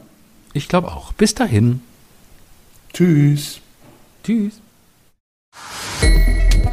Ich 0.54 0.68
glaube 0.68 0.88
auch. 0.88 1.14
Bis 1.14 1.36
dahin. 1.36 1.82
Tschüss. 2.94 3.62
Tschüss. 4.24 4.60